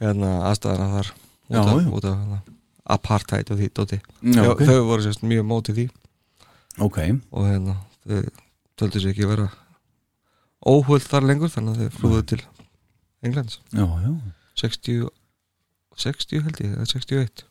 hérna, 0.00 0.30
aðstæðana 0.50 0.88
þar 0.96 1.10
út 1.14 1.54
Já, 1.54 1.60
af, 1.60 1.82
já. 1.82 1.90
út 1.98 2.08
af 2.08 2.16
hérna, 2.20 2.38
apartheid 2.96 3.50
og 3.52 3.60
því 3.60 3.68
dóti. 3.76 3.98
Já, 4.22 4.40
þau, 4.40 4.52
ok. 4.54 4.64
þau 4.68 4.80
voru 4.88 5.04
sérst 5.06 5.24
mjög 5.26 5.46
mótið 5.50 5.78
því. 5.80 5.86
Ok. 6.84 6.98
Og 7.32 7.48
hérna, 7.48 7.76
þau 8.08 8.22
töldu 8.80 9.02
sér 9.02 9.12
ekki 9.14 9.28
vera 9.30 9.48
óhuld 10.64 11.04
þar 11.04 11.28
lengur 11.28 11.52
þannig 11.52 11.76
að 11.76 11.82
þau 11.84 11.98
flúðu 12.00 12.22
til 12.32 12.40
Englands. 13.24 13.60
Já, 13.72 13.84
já. 13.84 14.12
60, 14.60 15.08
60 16.04 16.44
held 16.46 16.62
ég, 16.64 16.74
eða 16.76 16.86
61 16.90 17.44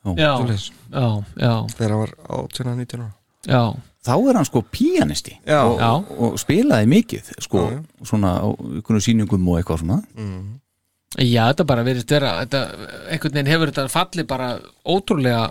Já, 0.00 0.14
já, 0.16 1.04
já. 1.36 1.50
þegar 1.76 1.90
hann 1.92 2.00
var 2.00 2.12
18 2.40 2.70
að 2.70 2.78
19 2.80 3.02
ára. 3.04 3.10
Já. 3.44 3.60
Þá 4.00 4.14
er 4.30 4.38
hann 4.38 4.46
sko 4.48 4.62
píanisti 4.72 5.34
og, 5.52 5.74
Já. 5.76 5.90
og 6.24 6.38
spilaði 6.40 6.86
mikið 6.88 7.26
sko, 7.44 7.66
Já, 7.66 7.74
já. 7.76 8.06
svona 8.08 8.30
á 8.40 8.48
einhvern 8.48 9.02
sýningum 9.04 9.48
og 9.52 9.58
eitthvað 9.60 9.82
svona. 9.82 9.98
Já, 11.20 11.42
þetta 11.50 11.66
bara 11.68 11.84
verið 11.84 12.06
vera 12.14 12.30
þetta, 12.44 12.60
einhvern 13.12 13.34
veginn 13.36 13.50
hefur 13.52 13.72
þetta 13.72 13.84
fallið 13.92 14.28
bara 14.30 14.48
ótrúlega 14.88 15.42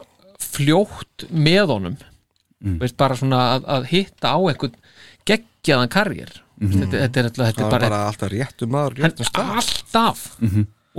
fljótt 0.42 1.28
með 1.30 1.76
honum. 1.76 1.98
Veist 2.82 2.98
bara 3.00 3.16
svona 3.20 3.44
að, 3.58 3.70
að 3.78 3.86
hitta 3.92 4.34
á 4.34 4.40
einhvern 4.40 4.74
geggjaðan 5.30 5.92
karriér. 5.94 6.34
Þetta, 6.60 6.90
þetta 7.06 7.22
er, 7.22 7.28
alltaf, 7.30 7.46
þetta 7.46 7.62
það 7.62 7.68
er 7.68 7.72
bara, 7.72 7.88
bara 7.94 8.02
alltaf 8.10 8.32
réttum 8.34 8.74
maður 8.74 8.98
hann, 8.98 9.06
réttum 9.06 9.30
stað. 9.30 9.54
Alltaf 9.62 10.26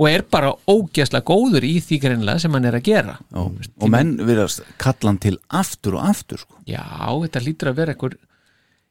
og 0.01 0.07
er 0.09 0.23
bara 0.33 0.51
ógeðslega 0.71 1.25
góður 1.27 1.65
í 1.67 1.75
því 1.85 1.97
greinlega 2.01 2.41
sem 2.41 2.55
hann 2.57 2.65
er 2.65 2.77
að 2.79 2.87
gera 2.87 3.17
Já, 3.21 3.41
og 3.45 3.91
menn 3.93 4.15
verðast 4.25 4.63
kallan 4.81 5.19
til 5.21 5.35
aftur 5.61 5.99
og 5.99 6.07
aftur 6.09 6.41
sko. 6.41 6.57
Já, 6.65 6.81
þetta 7.21 7.43
lítur 7.45 7.69
að 7.71 7.81
vera 7.83 7.93
einhver 7.95 8.15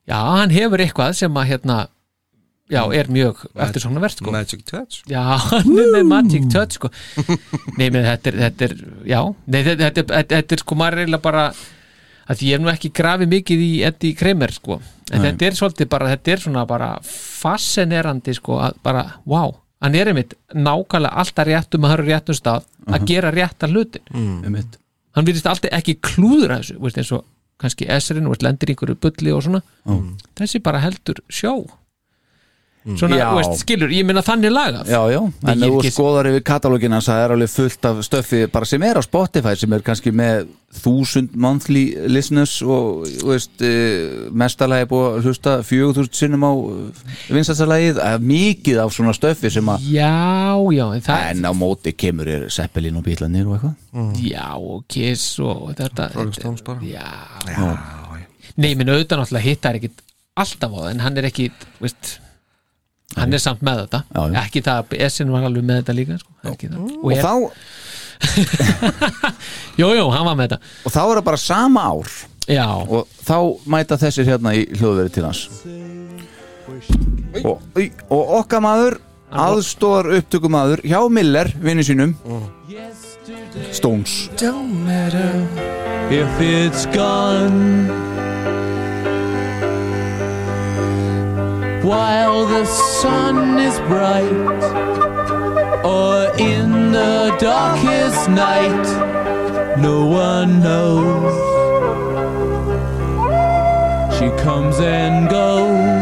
Já, 0.07 0.19
hann 0.39 0.55
hefur 0.55 0.83
eitthvað 0.85 1.17
sem 1.19 1.41
að 1.43 1.51
hérna 1.55 1.81
Já, 2.71 2.85
er 2.95 3.09
mjög 3.11 3.41
eftir 3.59 3.83
svona 3.83 3.99
verð 4.05 4.21
sko. 4.21 4.31
Magic 4.31 4.63
Touch 4.69 5.01
Já, 5.11 5.25
hann 5.51 5.73
er 5.75 5.91
með 5.97 6.07
Magic 6.07 6.47
Touch 6.55 6.77
sko. 6.79 6.93
Nei, 7.75 7.89
menn 7.91 8.07
þetta 8.07 8.31
er, 8.31 8.39
þetta 8.45 8.69
er 8.69 8.75
Já, 9.11 9.21
nei, 9.51 9.61
þetta, 9.67 9.89
þetta, 9.89 10.05
þetta, 10.15 10.37
þetta 10.37 10.57
er 10.59 10.63
sko 10.63 10.79
maður 10.79 11.03
eiginlega 11.03 11.25
bara 11.27 11.45
að 12.31 12.39
því 12.39 12.47
ég 12.53 12.55
hef 12.55 12.63
nú 12.63 12.71
ekki 12.71 12.93
grafið 12.95 13.33
mikið 13.33 13.65
í 13.67 13.73
Eddie 13.89 14.15
Kramer 14.15 14.55
sko. 14.55 14.79
en 15.11 15.19
Nei. 15.25 15.33
þetta 15.33 15.49
er 15.49 15.59
svolítið 15.59 15.89
bara, 15.91 16.13
þetta 16.13 16.31
er 16.37 16.45
svona 16.45 16.63
bara 16.71 16.91
fascinerandi 17.03 18.37
sko, 18.39 18.61
að 18.63 18.79
bara, 18.87 19.03
wow 19.27 19.57
hann 19.81 19.97
er 19.97 20.11
einmitt 20.11 20.37
nákvæmlega 20.53 21.22
alltaf 21.22 21.49
réttum 21.49 21.87
að 21.87 21.95
höra 21.95 22.07
réttum 22.09 22.37
stað 22.37 22.68
að 22.91 23.07
gera 23.09 23.33
rétta 23.35 23.68
hlutin. 23.70 24.03
Mm. 24.12 24.57
Hann 25.16 25.26
virðist 25.26 25.49
alltaf 25.51 25.72
ekki 25.74 25.97
klúður 26.05 26.57
að 26.57 26.64
þessu 26.64 26.81
veist, 26.85 26.99
eins 27.01 27.12
og 27.16 27.24
kannski 27.61 27.89
Esrin 27.93 28.28
og 28.28 28.35
veist, 28.35 28.45
lendir 28.47 28.72
einhverju 28.72 28.99
bulli 29.01 29.33
og 29.35 29.45
svona. 29.47 29.62
Þessi 30.39 30.62
bara 30.64 30.83
heldur 30.85 31.22
sjó 31.28 31.55
svona, 32.97 33.16
Já. 33.18 33.26
þú 33.28 33.37
veist, 33.41 33.61
skilur, 33.64 33.91
ég 33.93 34.07
minna 34.09 34.22
þannig 34.24 34.53
lagað. 34.55 34.87
Já, 34.89 35.01
já, 35.12 35.20
en 35.53 35.59
þú 35.61 35.81
ekki- 35.83 35.93
skoðar 35.93 36.28
yfir 36.31 36.43
katalógin 36.49 36.93
hans 36.97 37.09
það 37.11 37.24
er 37.24 37.35
alveg 37.35 37.51
fullt 37.53 37.85
af 37.91 37.97
stöffi 38.07 38.41
bara 38.53 38.64
sem 38.64 38.83
er 38.83 38.97
á 38.97 39.03
Spotify 39.05 39.55
sem 39.57 39.72
er 39.76 39.81
kannski 39.85 40.12
með 40.16 40.47
þúsund 40.81 41.35
monthly 41.35 41.83
listeners 42.09 42.62
og 42.62 43.05
veist, 43.26 43.51
uh, 43.61 44.31
mestalagi 44.33 44.87
búið 44.89 45.07
að 45.18 45.24
hlusta 45.26 45.55
fjögur 45.66 45.97
þúsund 45.99 46.14
sinnum 46.14 46.47
á 46.47 46.53
vinstastalagið, 47.28 48.01
mikið 48.22 48.78
af 48.85 48.95
svona 48.95 49.12
stöffi 49.16 49.51
sem 49.53 49.66
að 49.72 49.89
já, 49.91 50.11
já, 50.72 50.85
en 50.95 51.05
það 51.05 51.24
en 51.35 51.43
á 51.51 51.53
móti 51.53 51.93
kemur 51.99 52.28
er 52.31 52.49
Seppelin 52.55 52.97
og 52.97 53.05
Bílanir 53.05 53.47
og 53.51 53.59
eitthvað. 53.59 54.22
Já, 54.24 54.47
og 54.57 54.85
Kiss 54.89 55.39
og 55.43 55.74
þetta 55.74 56.09
bara. 56.64 56.81
Já, 56.81 57.76
nei, 58.57 58.74
minn 58.78 58.89
auðvitað 58.93 59.20
náttúrulega 59.22 59.47
hittar 59.47 59.78
ekkit 59.81 60.03
alltaf 60.41 60.70
á 60.72 60.78
það, 60.81 60.91
en 60.95 61.01
hann 61.05 61.18
er 61.20 61.28
ekki 61.31 61.51
veist, 61.83 62.18
hann 63.19 63.35
er 63.35 63.43
samt 63.43 63.63
með 63.67 63.85
þetta. 63.85 64.03
Já, 64.15 64.21
já. 64.23 64.41
ekki 64.45 64.63
það, 64.67 64.97
Essin 65.09 65.33
var 65.35 65.47
alveg 65.49 65.67
með 65.67 65.81
þetta 65.83 65.97
líka 65.99 66.19
sko, 66.21 66.35
ekki 66.53 66.71
það, 66.71 66.81
og, 66.87 66.91
og 67.05 67.11
þá, 67.25 67.35
jú, 69.81 69.89
jú, 69.97 70.07
hann 70.15 70.27
var 70.29 70.37
með 70.39 70.49
þetta. 70.49 70.75
Og 70.85 70.95
þá 70.95 71.01
er 71.03 71.15
það 71.15 71.27
bara 71.31 71.43
sama 71.45 71.87
ár. 71.91 72.17
Já, 72.51 72.67
og 72.67 73.21
þá 73.27 73.37
mæta 73.71 73.99
þessir 74.01 74.27
hérna 74.31 74.55
í 74.59 74.65
hljóðveri 74.75 75.15
til 75.15 75.27
hans. 75.27 75.45
Og, 77.45 77.63
og 78.11 78.35
okkar 78.41 78.63
maður 78.65 78.99
aðstóðar 79.31 80.11
upptökumadur 80.19 80.83
hjá 80.87 80.99
Miller, 81.13 81.53
vinnu 81.63 81.87
sínum. 81.87 82.17
Stones. 83.71 84.29
Don't 84.39 84.85
matter 84.87 85.47
if 86.11 86.41
it's 86.41 86.87
gone. 86.87 88.10
While 91.83 92.45
the 92.45 92.66
sun 92.66 93.59
is 93.59 93.78
bright, 93.89 94.31
or 95.83 96.31
in 96.39 96.93
the 96.93 97.35
darkest 97.41 98.28
night, 98.28 98.85
no 99.78 100.05
one 100.05 100.61
knows. 100.62 101.33
She 104.18 104.28
comes 104.43 104.78
and 104.78 105.31
goes. 105.31 105.99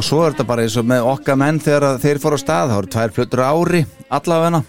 Og 0.00 0.06
svo 0.06 0.22
er 0.24 0.32
þetta 0.32 0.46
bara 0.48 0.64
eins 0.64 0.76
og 0.80 0.86
með 0.88 1.06
okkar 1.10 1.36
menn 1.36 1.58
þegar 1.60 1.98
þeir 2.00 2.20
fóru 2.22 2.38
á 2.38 2.40
stað, 2.40 2.70
það 2.70 2.78
voru 2.78 2.92
tvær 2.94 3.12
plötur 3.16 3.42
á 3.44 3.52
ári 3.52 3.80
allavegna 4.16 4.60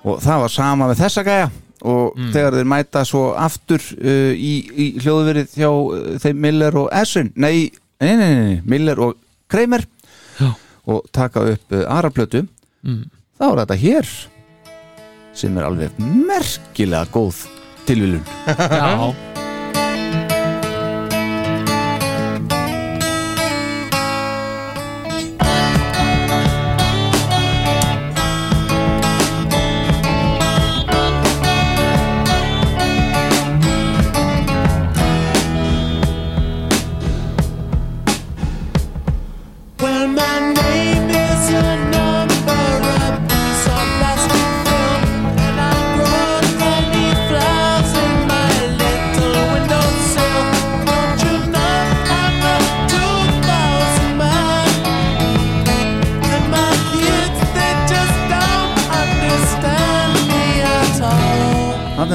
og 0.00 0.16
það 0.24 0.42
var 0.42 0.52
sama 0.54 0.88
með 0.90 1.02
þessa 1.04 1.24
gæja. 1.28 1.50
Og 1.80 2.18
þegar 2.34 2.56
þeir 2.58 2.68
mæta 2.68 3.02
svo 3.08 3.22
aftur 3.40 3.80
uh, 3.80 4.32
í, 4.34 4.52
í 4.68 4.86
hljóðverið 5.00 5.54
hjá 5.56 5.68
uh, 5.70 6.10
þeim 6.20 6.42
Miller 6.44 6.76
og 6.76 6.90
Essin 6.92 7.30
nei, 7.40 7.70
nei, 8.02 8.12
nei, 8.18 8.28
nei, 8.34 8.58
Miller 8.68 9.00
og 9.00 9.16
Kramer. 9.50 9.86
Já. 10.40 10.50
og 10.90 11.08
taka 11.12 11.44
upp 11.54 11.72
uh, 11.76 11.86
aðra 11.86 12.10
plötu. 12.16 12.44
Mm. 12.84 13.08
þá 13.36 13.46
er 13.50 13.58
þetta 13.62 13.80
hér 13.84 14.12
sem 15.36 15.58
er 15.60 15.66
alveg 15.68 15.98
merkilega 16.00 17.04
góð 17.12 17.44
tilvílun 17.84 18.24
já 18.80 19.29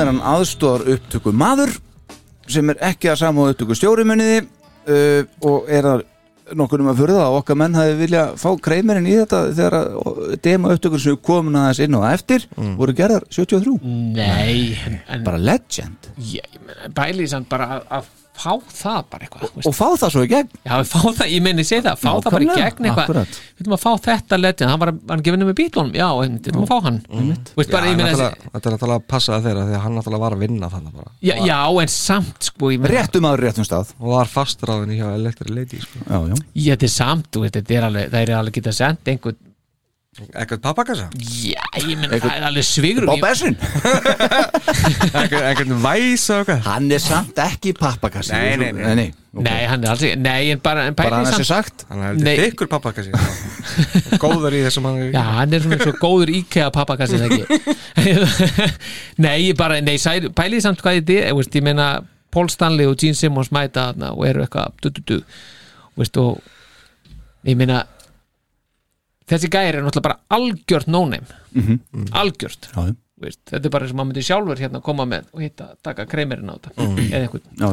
er 0.05 0.11
hann 0.13 0.23
aðstóðar 0.35 0.89
upptöku 0.95 1.33
maður 1.35 1.75
sem 2.51 2.69
er 2.69 2.81
ekki 2.91 3.09
að 3.11 3.23
samá 3.23 3.47
upptöku 3.49 3.77
stjórimunniði 3.77 4.43
uh, 4.45 5.21
og 5.49 5.71
er 5.71 5.89
það 5.89 6.03
nokkur 6.53 6.83
um 6.83 6.91
að 6.91 6.99
furða 7.01 7.21
að 7.25 7.35
okkar 7.39 7.57
menn 7.57 7.77
hafi 7.77 7.95
vilja 7.97 8.25
fá 8.37 8.49
kreimerinn 8.67 9.07
í 9.09 9.15
þetta 9.17 9.39
þegar 9.57 9.77
að 9.79 10.35
demo 10.45 10.73
upptökur 10.75 11.01
sem 11.01 11.17
komin 11.25 11.57
aðeins 11.57 11.81
inn 11.81 11.97
og 11.97 12.05
eftir 12.11 12.45
voru 12.77 12.93
gerðar 12.97 13.25
73 13.33 13.73
nei, 14.13 14.77
en, 14.85 15.25
bara 15.25 15.41
legend. 15.41 16.11
Ég, 16.21 16.45
ég 16.45 16.61
meina, 16.61 16.91
bæli 16.93 17.25
samt 17.31 17.49
bara 17.49 17.79
að, 17.79 17.87
að 17.97 18.11
fá 18.35 18.51
það 18.69 19.01
bara 19.11 19.25
eitthvað 19.25 19.53
veist. 19.55 19.67
og 19.69 19.75
fá 19.75 19.85
það 20.01 20.11
svo 20.13 20.23
í 20.25 20.29
gegn 20.31 20.49
Já, 20.65 20.73
fá 20.89 20.99
það, 21.05 21.29
ég 21.31 21.43
meini 21.45 21.65
sé 21.67 21.79
það, 21.85 22.01
fá 22.01 22.09
það 22.11 22.35
bara 22.35 22.45
í 22.45 22.49
gegn 22.51 22.89
eitthvað. 22.89 23.31
Við 23.55 23.61
viljum 23.63 23.75
að 23.77 23.81
fá 23.85 23.91
þetta 24.05 24.39
legend, 24.39 24.71
hann 24.71 24.81
var, 24.83 24.91
hann 25.11 25.23
gefinu 25.25 25.47
með 25.49 25.57
bílunum 25.61 25.95
Já, 25.95 26.07
við 26.19 26.35
viljum 26.49 26.65
að 26.65 26.71
fá 26.73 26.87
hann 26.89 26.99
Veist 27.55 27.73
bara, 27.73 27.89
ég 27.91 27.99
meina 27.99 28.11
þessi 28.11 28.51
Þetta 28.51 28.71
er 28.71 28.75
náttúrulega 28.75 28.99
að 28.99 29.07
passa 29.15 29.39
þeirra 29.45 29.65
því 29.69 29.77
að 29.79 29.83
hann 29.85 29.97
náttúrulega 29.99 30.25
var 30.25 30.37
að 30.37 30.45
vinna 30.45 30.71
þannig 30.75 30.99
bara 30.99 31.11
já, 31.19 31.35
já, 31.49 31.59
en 31.85 31.93
samt, 31.95 32.49
sko 32.49 32.71
ég 32.73 32.83
meina, 32.83 32.93
réttum 32.95 33.29
aður 33.29 33.45
réttum 33.47 33.67
stað 33.67 33.95
og 33.99 34.11
var 34.13 34.31
fastráðin 34.31 34.95
hjá 34.95 35.07
Electric 35.13 35.53
Lady 35.55 35.81
sko. 35.83 36.03
já, 36.03 36.17
já. 36.31 36.35
ég, 36.35 36.69
þetta 36.75 36.89
er 36.89 36.95
samt, 36.95 37.29
þú 37.31 37.45
veist, 37.45 37.59
þetta 37.59 37.79
er 37.79 37.89
alveg 37.89 38.11
Það 38.15 38.21
er 38.21 38.31
alveg 38.37 38.59
getað 38.59 38.75
sendt 38.77 39.11
einhvern 39.11 39.39
Ekkert 40.15 40.61
pappakassa? 40.63 41.09
Já, 41.19 41.59
ég 41.81 41.97
meina, 41.99 42.15
það 42.23 42.29
er 42.37 42.43
alveg 42.47 42.63
svigrum 42.63 43.09
Bob 43.09 43.25
Essin 43.27 43.57
Ekkert 45.11 45.73
væs 45.83 46.23
og 46.31 46.37
eitthvað? 46.37 46.61
Hann 46.69 46.85
er 46.95 47.01
samt 47.03 47.41
ekki 47.43 47.73
pappakassi. 47.75 48.31
Nei, 48.31 48.53
nei, 48.61 48.69
nei. 48.77 48.93
nei, 48.95 49.05
ok. 49.33 49.41
Nei, 49.43 49.57
hann 49.67 49.83
er 49.83 49.91
alls 49.91 50.05
ekki, 50.07 50.21
nei, 50.23 50.53
en 50.53 50.61
bara 50.63 50.85
en 50.87 50.95
bara 50.95 51.19
hann 51.19 51.27
er 51.27 51.35
sér 51.35 51.49
samt 51.49 51.67
sagt. 51.67 51.83
Hann 51.89 52.05
er 52.05 52.13
heldur 52.15 52.47
ykkur 52.47 52.69
pappakassi. 52.71 53.11
Góður 54.23 54.55
í 54.55 54.61
þessum 54.63 54.87
hann 54.87 55.01
er 55.03 55.09
Já, 55.17 55.19
hann 55.35 55.57
er 55.57 55.65
svona 55.65 55.79
svo 55.81 55.93
góður 55.99 56.31
IKEA 56.37 56.69
pappakassin 56.77 57.25
ekki? 57.27 57.59
Nei, 59.25 59.35
ég 59.49 59.59
bara, 59.59 59.81
nei, 59.83 59.97
pælið 60.39 60.63
samt 60.63 60.83
hvað 60.85 61.01
þetta 61.01 61.17
er, 61.25 61.35
veist, 61.35 61.59
ég 61.59 61.65
meina 61.67 61.89
Paul 62.31 62.47
Stanley 62.53 62.87
og 62.87 62.95
Gene 63.03 63.19
Simmons 63.19 63.51
mæta 63.51 63.89
þarna 63.89 64.13
og 64.15 64.23
eru 64.29 64.45
eitthvað 64.47 64.79
du, 64.79 64.93
du, 64.95 65.03
du, 65.11 65.19
veist, 65.99 66.15
og 66.23 66.39
ég 67.43 67.59
meina 67.59 67.83
þessi 69.29 69.49
gæri 69.51 69.79
er 69.79 69.85
náttúrulega 69.85 70.07
bara 70.07 70.19
algjört 70.37 70.91
no-name. 70.91 71.79
Algjört. 72.15 72.69
Já, 72.73 72.95
veist, 73.21 73.41
þetta 73.49 73.69
er 73.69 73.73
bara 73.73 73.87
sem 73.89 73.99
maður 73.99 74.11
myndi 74.11 74.25
sjálfur 74.27 74.61
hérna 74.61 74.81
koma 74.83 75.05
með 75.09 75.29
og 75.33 75.45
hitta, 75.45 75.69
taka 75.85 76.07
kreimerinn 76.09 76.51
á 76.51 76.55
þetta 76.57 76.89
eða 77.05 77.21
einhvern, 77.21 77.45
já, 77.61 77.69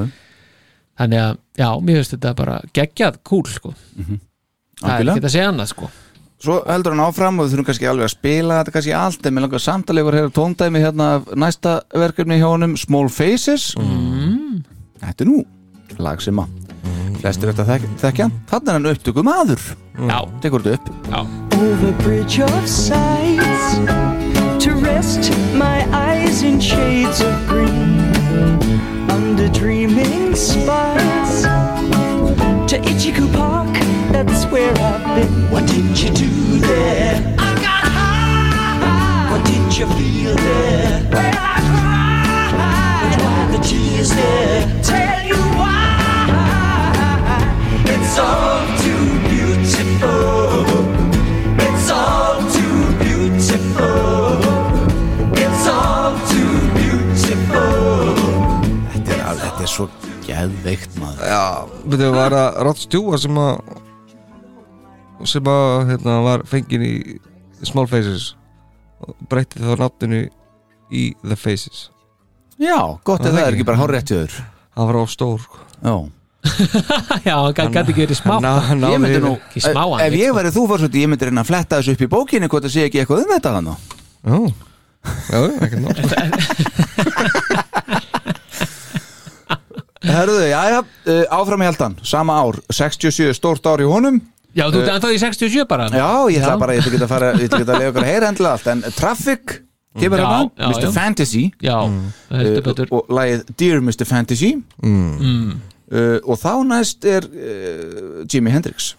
þannig 1.01 1.25
að 1.25 1.35
já, 1.59 1.69
mér 1.83 1.99
finnst 1.99 2.15
þetta 2.17 2.33
bara 2.39 2.61
geggjað 2.79 3.19
kúl 3.27 3.43
sko, 3.51 3.75
það 4.81 4.95
er 4.95 5.13
ekki 5.17 5.25
að 5.27 5.35
segja 5.35 5.51
annað 5.51 5.73
sko. 5.75 5.91
Svo 6.43 6.57
heldur 6.67 6.97
hann 6.97 7.05
áfram 7.05 7.39
og 7.39 7.47
við 7.47 7.53
þurfum 7.53 7.67
kannski 7.69 7.87
alveg 7.87 8.09
að 8.09 8.15
spila 8.17 8.57
þetta 8.59 8.73
kannski 8.75 8.95
allt 8.99 9.27
en 9.29 9.35
mér 9.37 9.45
langar 9.45 9.63
samtalegur 9.63 10.17
hefur 10.19 10.33
tóndæmi 10.39 10.83
hérna 10.83 11.11
af 11.21 11.29
næsta 11.39 11.77
verkefni 11.95 12.41
hjá 12.41 12.49
honum 12.49 12.75
Small 12.81 13.07
Faces. 13.15 13.69
Mm. 13.79 14.65
Þetta 15.05 15.23
er 15.23 15.31
nú 15.31 15.45
lag 16.03 16.25
sem 16.25 16.43
að 16.43 16.59
flestir 17.23 17.53
þetta 17.53 17.69
þek 17.69 17.87
þekkja. 18.03 18.29
Þannig 18.51 18.73
er 18.73 18.79
hann 18.81 18.91
upptöku 18.97 19.27
maður 19.27 19.71
Já, 19.99 20.25
Tekur 20.41 20.63
þetta 20.63 20.91
upp 20.91 21.09
já, 21.11 21.21
Over 21.63 21.93
bridge 22.03 22.41
of 22.41 22.67
sights 22.67 23.79
to 24.65 24.71
rest 24.81 25.31
my 25.55 25.85
eyes 25.93 26.43
in 26.43 26.61
shades 26.61 27.21
of 27.21 27.33
green 27.47 28.01
under 29.11 29.49
dreaming 29.49 30.35
spires 30.35 31.43
to 32.67 32.79
Ichiku 32.89 33.29
Park. 33.35 33.69
That's 34.13 34.47
where 34.47 34.73
I've 34.73 35.05
been. 35.15 35.51
What 35.51 35.67
did 35.67 35.99
you 36.01 36.11
do 36.11 36.59
there? 36.61 37.35
I 37.39 37.55
got 37.61 37.85
high. 37.93 39.31
What 39.31 39.45
did 39.47 39.77
you 39.77 39.87
feel 39.87 40.35
there? 40.35 41.09
Well, 41.13 41.35
I 41.37 41.61
cried. 41.69 43.19
But 43.19 43.25
why 43.25 43.57
the 43.57 43.63
tears 43.63 44.11
there? 44.11 44.83
Tell 44.83 45.23
you 45.27 45.37
why. 45.61 46.29
It's 47.85 48.19
all 48.19 48.67
Geðveikt 60.27 60.97
maður. 60.99 61.23
Já, 61.27 61.43
betur 61.87 62.15
var 62.15 62.35
það 62.35 62.57
Rod 62.67 62.79
Stewart 62.83 63.23
sem 63.23 63.37
að 63.39 63.53
sem 65.31 65.47
að 65.53 65.91
hérna, 65.93 66.15
var 66.25 66.43
fengin 66.51 66.83
í 66.83 66.93
Small 67.67 67.87
Faces 67.91 68.33
og 69.03 69.15
breytti 69.31 69.63
þá 69.63 69.77
nafninu 69.79 70.25
í 70.91 71.05
The 71.23 71.37
Faces? 71.39 71.85
Já, 72.59 72.79
gott 73.07 73.23
ef 73.23 73.31
það 73.35 73.45
er 73.47 73.55
ekki 73.57 73.67
bara 73.69 73.81
hár 73.83 73.95
réttiður 73.95 74.35
hann 74.75 74.89
var 74.91 74.99
á 74.99 75.05
stór 75.11 75.39
sko. 75.43 75.63
Já. 75.83 75.95
Já, 77.29 77.37
hann 77.39 77.55
gæti 77.55 77.93
ekki 77.95 78.03
verið 78.03 78.19
smá 78.19 78.35
Ná- 78.43 78.75
ná- 78.75 78.91
Ég 78.91 78.99
myndi 78.99 79.21
nú, 79.23 79.37
Ekki 79.47 79.63
smá 79.63 79.83
hann 79.87 80.03
ef 80.09 80.17
ég 80.19 80.35
væri 80.35 80.51
þú 80.55 80.65
fórsvöldi, 80.73 81.05
ég 81.05 81.11
myndi 81.13 81.29
reyna 81.29 81.45
að 81.45 81.51
fletta 81.53 81.79
þessu 81.79 81.95
upp 81.95 82.03
í 82.03 82.11
bókinni 82.11 82.51
hvort 82.51 82.67
það 82.67 82.75
sé 82.75 82.87
ekki 82.89 83.03
eitthvað 83.05 83.23
um 83.23 83.35
þetta 83.37 83.55
hann 83.59 83.71
Já, 83.71 84.39
já, 85.31 85.41
ekki 85.67 85.77
ná 85.83 85.89
Herðu, 90.03 90.39
já, 90.51 90.61
já, 90.73 90.79
uh, 90.83 91.25
áfram 91.39 91.63
í 91.63 91.67
haldan, 91.69 91.97
sama 92.07 92.37
ár 92.43 92.59
67 92.73 93.35
stórt 93.39 93.67
ár 93.71 93.83
í 93.83 93.89
honum. 93.89 94.21
Já, 94.53 94.67
þú 94.69 94.83
ert 94.83 94.95
ennþá 94.97 95.11
í 95.15 95.21
67 95.23 95.67
bara. 95.69 95.89
Já, 95.95 96.09
ég 96.33 96.43
ætla 96.43 96.57
bara, 96.61 96.75
ég 96.77 96.83
ætla 96.83 96.93
ekki 96.93 97.05
að 97.07 97.13
fara 97.13 97.29
ég 97.33 97.45
ætla 97.47 97.61
ekki 97.61 97.69
að 97.69 97.79
lega 97.79 97.93
okkur 97.93 98.05
að 98.05 98.11
heyra 98.11 98.33
endilega 98.33 98.57
allt 98.59 98.73
en 98.73 98.83
Traffic 98.97 99.55
kemur 99.99 100.21
Já, 100.21 100.27
hérna, 100.27 100.69
Mr. 100.69 100.83
já. 100.85 100.93
Fantasy. 100.97 101.45
Já, 101.63 101.77
heldur 102.33 102.59
uh, 102.59 102.67
betur. 102.67 102.91
og 102.93 103.13
lagið 103.13 103.45
Dear 103.63 103.85
Mr. 103.85 104.05
Fantasy. 104.09 104.51
Mm. 104.83 105.15
mm. 105.21 105.55
uh, 105.93 106.19
og 106.27 106.41
þá 106.43 106.53
næst 106.69 107.09
er 107.09 107.29
uh, 107.29 108.27
Jimi 108.27 108.53
Hendrix. 108.53 108.93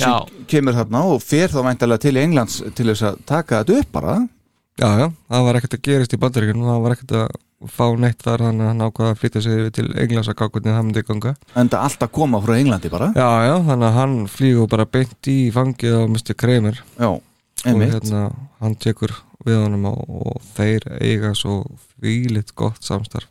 Já, 0.00 0.24
kemur 0.50 0.74
þarna 0.74 1.04
og 1.14 1.22
fer 1.22 1.52
þá 1.52 1.60
væntalega 1.68 2.02
til 2.02 2.18
Englands 2.18 2.58
til 2.74 2.88
þess 2.90 3.06
að 3.12 3.20
taka 3.28 3.62
þetta 3.62 3.78
upp 3.78 3.92
bara. 3.94 4.18
Já, 4.80 4.88
já, 4.98 5.06
það 5.30 5.46
var 5.46 5.58
ekkert 5.58 5.76
að 5.76 5.84
gerist 5.86 6.16
í 6.16 6.20
bandaríkjunum 6.20 6.68
það 6.68 6.84
var 6.84 6.94
ekkert 6.96 7.16
að 7.20 7.34
fá 7.70 7.84
neitt 8.00 8.22
þar 8.24 8.42
þannig 8.46 8.64
að 8.64 8.70
hann 8.72 8.84
ákvaða 8.86 9.10
að 9.14 9.18
flytja 9.20 9.42
sig 9.44 9.72
til 9.76 9.86
Englands 10.02 10.30
að 10.30 10.38
gáða 10.38 10.52
hvernig 10.54 10.76
það 10.76 10.86
myndi 10.86 11.02
ganga. 11.08 11.34
En 11.54 11.70
það 11.72 11.84
alltaf 11.88 12.12
koma 12.12 12.40
frá 12.44 12.54
Englandi 12.58 12.90
bara. 12.92 13.10
Já, 13.16 13.28
já, 13.46 13.54
þannig 13.68 13.88
að 13.88 13.98
hann 13.98 14.16
flýgur 14.32 14.70
bara 14.72 14.86
beint 14.96 15.30
í 15.32 15.36
fangið 15.54 15.98
á 15.98 16.02
Mr. 16.06 16.34
Kramer. 16.38 16.80
Já, 16.98 17.10
og 17.12 17.68
einmitt. 17.68 17.92
hérna 17.94 18.24
hann 18.62 18.74
tekur 18.82 19.14
við 19.46 19.58
honum 19.58 19.86
og, 19.90 20.02
og 20.22 20.42
þeir 20.56 20.86
eiga 21.02 21.32
svo 21.38 21.62
fílitt 22.02 22.54
gott 22.58 22.82
samstarf. 22.86 23.28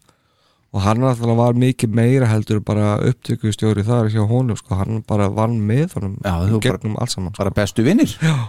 Og 0.72 0.80
hann 0.86 1.04
alltaf 1.04 1.36
var 1.36 1.58
mikið 1.60 1.92
meira 1.92 2.28
heldur 2.32 2.62
bara 2.64 2.94
upptökustjóri 3.04 3.84
þar 3.84 4.08
hjá 4.14 4.22
honum 4.28 4.56
sko, 4.56 4.78
hann 4.80 5.02
bara 5.08 5.28
vann 5.28 5.58
með 5.68 5.98
honum 5.98 6.14
Já, 6.24 6.60
gegnum 6.64 6.96
allt 6.96 7.12
saman 7.12 7.34
sko. 7.34 7.44
bara 7.44 7.52
bestu 7.52 7.84
vinnir 7.84 8.14
Já. 8.24 8.48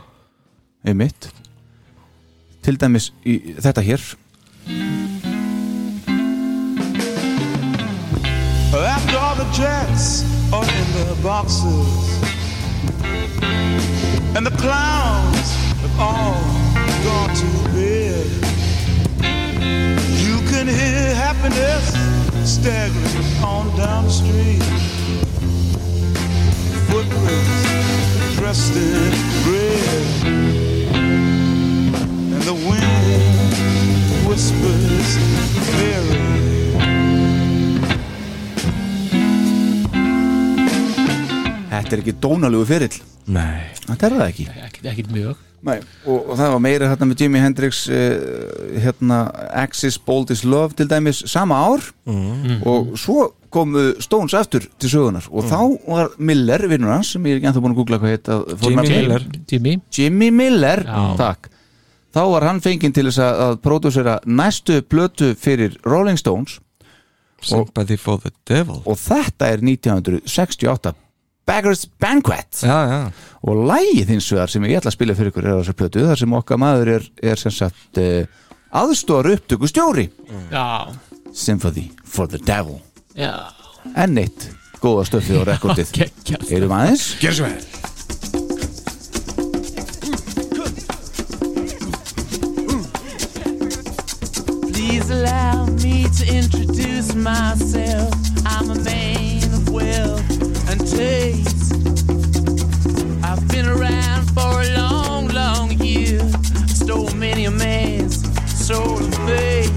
einmitt. 0.87 1.33
Til 2.63 2.77
dæmis 2.79 3.11
í 3.27 3.57
þetta 3.59 3.83
hér 3.83 4.05
After 8.85 9.17
all 9.17 9.37
the 9.37 9.49
jets 9.53 10.25
are 10.53 10.65
in 10.65 10.93
their 10.93 11.15
boxes. 11.23 12.21
And 14.35 14.45
the 14.45 14.51
clowns 14.59 15.51
have 15.83 16.01
all 16.01 16.35
gone 17.05 17.33
to 17.43 17.47
bed. 17.71 18.27
You 20.19 20.39
can 20.51 20.67
hear 20.67 21.15
happiness 21.15 21.95
staggering 22.45 23.45
on 23.45 23.77
down 23.77 24.05
the 24.05 24.11
street. 24.11 24.63
Footprints 26.91 28.37
dressed 28.37 28.75
in 28.75 29.13
red. 29.47 30.07
And 32.35 32.43
the 32.43 32.55
wind 32.69 34.27
whispers 34.27 35.17
Mary 35.79 36.42
Þetta 41.73 41.97
er 41.97 42.05
ekki 42.05 42.21
dónalegu 42.21 42.69
fyrill 42.69 43.01
Nei. 43.31 43.71
Þetta 43.87 44.07
er 44.07 44.15
það 44.17 44.29
ekki. 44.29 44.47
Ekki, 44.67 44.85
ekki 44.91 45.05
mjög. 45.13 45.43
Nei, 45.63 45.77
og, 46.11 46.17
og 46.33 46.39
það 46.41 46.49
var 46.57 46.63
meira 46.65 46.89
hérna 46.91 47.07
með 47.07 47.21
Jimi 47.23 47.39
Hendrix 47.39 47.85
uh, 47.87 48.17
hérna 48.83 49.19
Axis 49.61 49.95
Bold 50.03 50.33
is 50.35 50.43
Love 50.43 50.75
til 50.79 50.89
dæmis 50.91 51.21
sama 51.31 51.61
ár. 51.69 51.85
Mm. 52.11 52.65
og 52.67 52.97
svo 52.99 53.29
komu 53.53 53.93
Stones 54.03 54.35
aftur 54.35 54.65
til 54.81 54.91
sögunar 54.91 55.27
og 55.29 55.45
þá 55.47 55.59
var 55.85 56.15
Miller 56.19 56.65
vinnur 56.71 56.91
hans 56.91 57.13
sem 57.13 57.29
ég 57.29 57.37
er 57.37 57.39
ekki 57.39 57.51
ennþá 57.51 57.63
búin 57.63 57.75
að 57.77 57.79
googla 57.83 58.01
hvað 58.03 58.15
heit 58.17 58.33
að 58.33 58.43
fór 58.57 58.73
Jimmy. 58.73 58.89
Miller. 58.89 59.27
Jimmy. 59.53 59.77
Jimmy 59.93 60.31
Miller, 60.35 60.83
Já. 60.89 61.05
takk. 61.21 61.51
Þá 62.13 62.23
var 62.33 62.49
hann 62.49 62.61
fenginn 62.65 62.97
til 62.97 63.07
þess 63.07 63.23
að, 63.23 63.45
að 63.47 63.55
pródúsera 63.63 64.19
næstu 64.27 64.81
blötu 64.83 65.31
fyrir 65.39 65.79
Rolling 65.87 66.19
Stones. 66.21 66.59
Sympathy 67.43 67.97
for 67.99 68.19
the 68.23 68.35
Devil. 68.49 68.83
Og 68.87 68.99
þetta 68.99 69.49
er 69.55 69.63
1968 69.63 70.97
Beggars 71.47 71.87
Banquet. 72.01 72.63
Já, 72.63 72.79
já. 72.87 73.01
Og 73.43 73.65
lægið 73.67 74.13
hins 74.15 74.29
vegar 74.33 74.51
sem 74.53 74.65
ég 74.69 74.79
ætla 74.79 74.93
að 74.93 74.97
spila 74.97 75.17
fyrir 75.19 75.33
ykkur 75.33 75.49
er 75.49 75.57
á 75.59 75.61
þessar 75.61 75.79
plötu 75.81 76.05
þar 76.07 76.21
sem 76.21 76.37
okkar 76.39 76.61
maður 76.63 76.93
er, 76.97 77.09
er 77.33 77.41
sem 77.41 77.55
sagt 77.55 77.99
uh, 77.99 78.23
aðstóra 78.73 79.35
upptöku 79.37 79.69
stjóri 79.69 80.07
Já, 80.53 80.89
Sympathy 81.35 81.91
for 82.05 82.31
the 82.31 82.39
Devil. 82.39 82.79
Já. 83.19 83.51
Enn 83.99 84.19
eitt 84.23 84.51
góða 84.83 85.07
stöfið 85.09 85.43
á 85.43 85.45
rekordið. 85.51 85.95
Erum 86.55 86.77
aðeins? 86.79 87.09
Gjör 87.23 87.41
svo 87.41 87.51
vel. 87.51 87.63
Please 94.71 95.11
allow 95.11 95.67
me 95.83 96.07
to 96.19 96.25
introduce 96.27 97.15
myself. 97.15 98.15
I'm 98.47 98.71
a 98.71 98.79
man 98.85 99.43
of 99.55 99.69
wealth 99.71 100.22
and 100.73 100.89
taste. 100.89 101.75
I've 103.23 103.47
been 103.49 103.69
around 103.69 104.25
for 104.31 104.63
a 104.63 104.77
long, 104.77 105.29
long 105.29 105.71
year. 105.73 106.21
Stole 106.69 107.13
many 107.15 107.45
a 107.45 107.51
man's 107.51 108.17
soul 108.67 108.99
of 108.99 109.15
faith. 109.27 109.71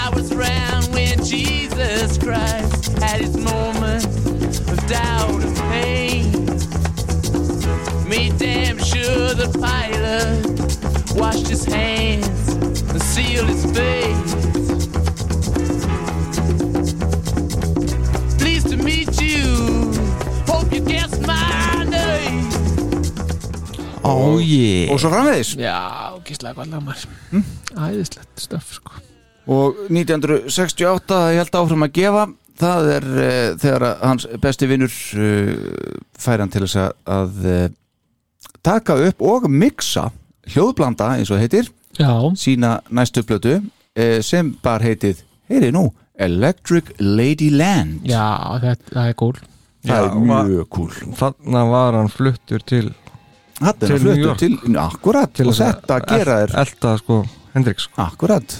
I 0.00 0.10
was 0.14 0.30
around 0.30 0.92
when 0.92 1.24
Jesus 1.24 2.18
Christ 2.18 2.98
had 2.98 3.20
his 3.20 3.36
moment 3.36 4.04
of 4.72 4.86
doubt 4.86 5.42
and 5.42 5.56
pain. 5.72 6.30
Made 8.08 8.38
damn 8.38 8.78
sure 8.78 9.34
the 9.34 9.50
pilot 9.58 11.16
washed 11.16 11.48
his 11.48 11.64
hands 11.64 12.48
and 12.90 13.02
sealed 13.02 13.48
his 13.48 13.64
face. 13.76 14.73
Oh 24.04 24.38
yeah 24.42 24.92
og 24.92 25.00
svo 25.00 25.10
framvegis. 25.12 25.54
Já, 25.60 25.76
gíslega 26.26 26.54
hvað 26.58 26.72
lamar 26.74 27.02
Hm? 27.32 27.44
Æðislegt 27.74 28.42
stöf 28.44 28.72
sko. 28.78 28.92
Og 29.50 29.76
1968 29.92 31.18
ég 31.34 31.42
held 31.42 31.56
áfram 31.60 31.84
að 31.86 31.94
gefa. 31.98 32.24
Það 32.60 32.90
er 32.94 33.06
uh, 33.10 33.56
þegar 33.58 33.84
hans 34.04 34.26
besti 34.40 34.68
vinnur 34.70 34.92
uh, 35.18 35.54
fær 36.22 36.38
hann 36.44 36.52
til 36.54 36.62
þess 36.64 36.78
að, 36.84 36.92
að 37.10 37.48
uh, 37.50 37.64
taka 38.64 38.94
upp 39.08 39.24
og 39.26 39.48
mixa 39.50 40.06
hljóðblanda 40.54 41.16
eins 41.18 41.32
og 41.34 41.40
heitir 41.42 41.66
Já, 41.98 42.12
sína 42.38 42.76
næstu 42.94 43.24
plötu 43.26 43.56
uh, 43.58 44.20
sem 44.22 44.52
bara 44.62 44.86
heitið, 44.86 45.24
heyri 45.50 45.72
nú 45.74 45.88
Electric 46.14 46.92
Ladyland 47.02 48.06
já 48.06 48.22
það, 48.62 48.84
það 48.92 49.08
er 49.10 49.16
gól 49.18 49.34
það 49.40 49.90
Já, 49.90 49.98
er 50.06 50.48
mjög 50.48 50.68
cool. 50.78 50.92
Þannig 51.18 51.72
var 51.74 51.98
hann 51.98 52.12
fluttur 52.14 52.62
til 52.70 52.92
Þetta 53.64 53.86
Til 53.86 53.94
New 53.94 54.02
fluttur 54.04 54.28
York. 54.28 54.38
til, 54.42 54.76
akkurat 54.84 55.32
til 55.34 55.46
og 55.48 55.54
þess 55.54 55.64
að 55.64 55.74
þetta 55.74 55.98
gera 56.10 56.38
þér 56.42 56.54
Elta 56.64 56.94
sko 57.00 57.18
Hendrix 57.54 57.86
sko. 57.88 58.02
akkurat 58.04 58.56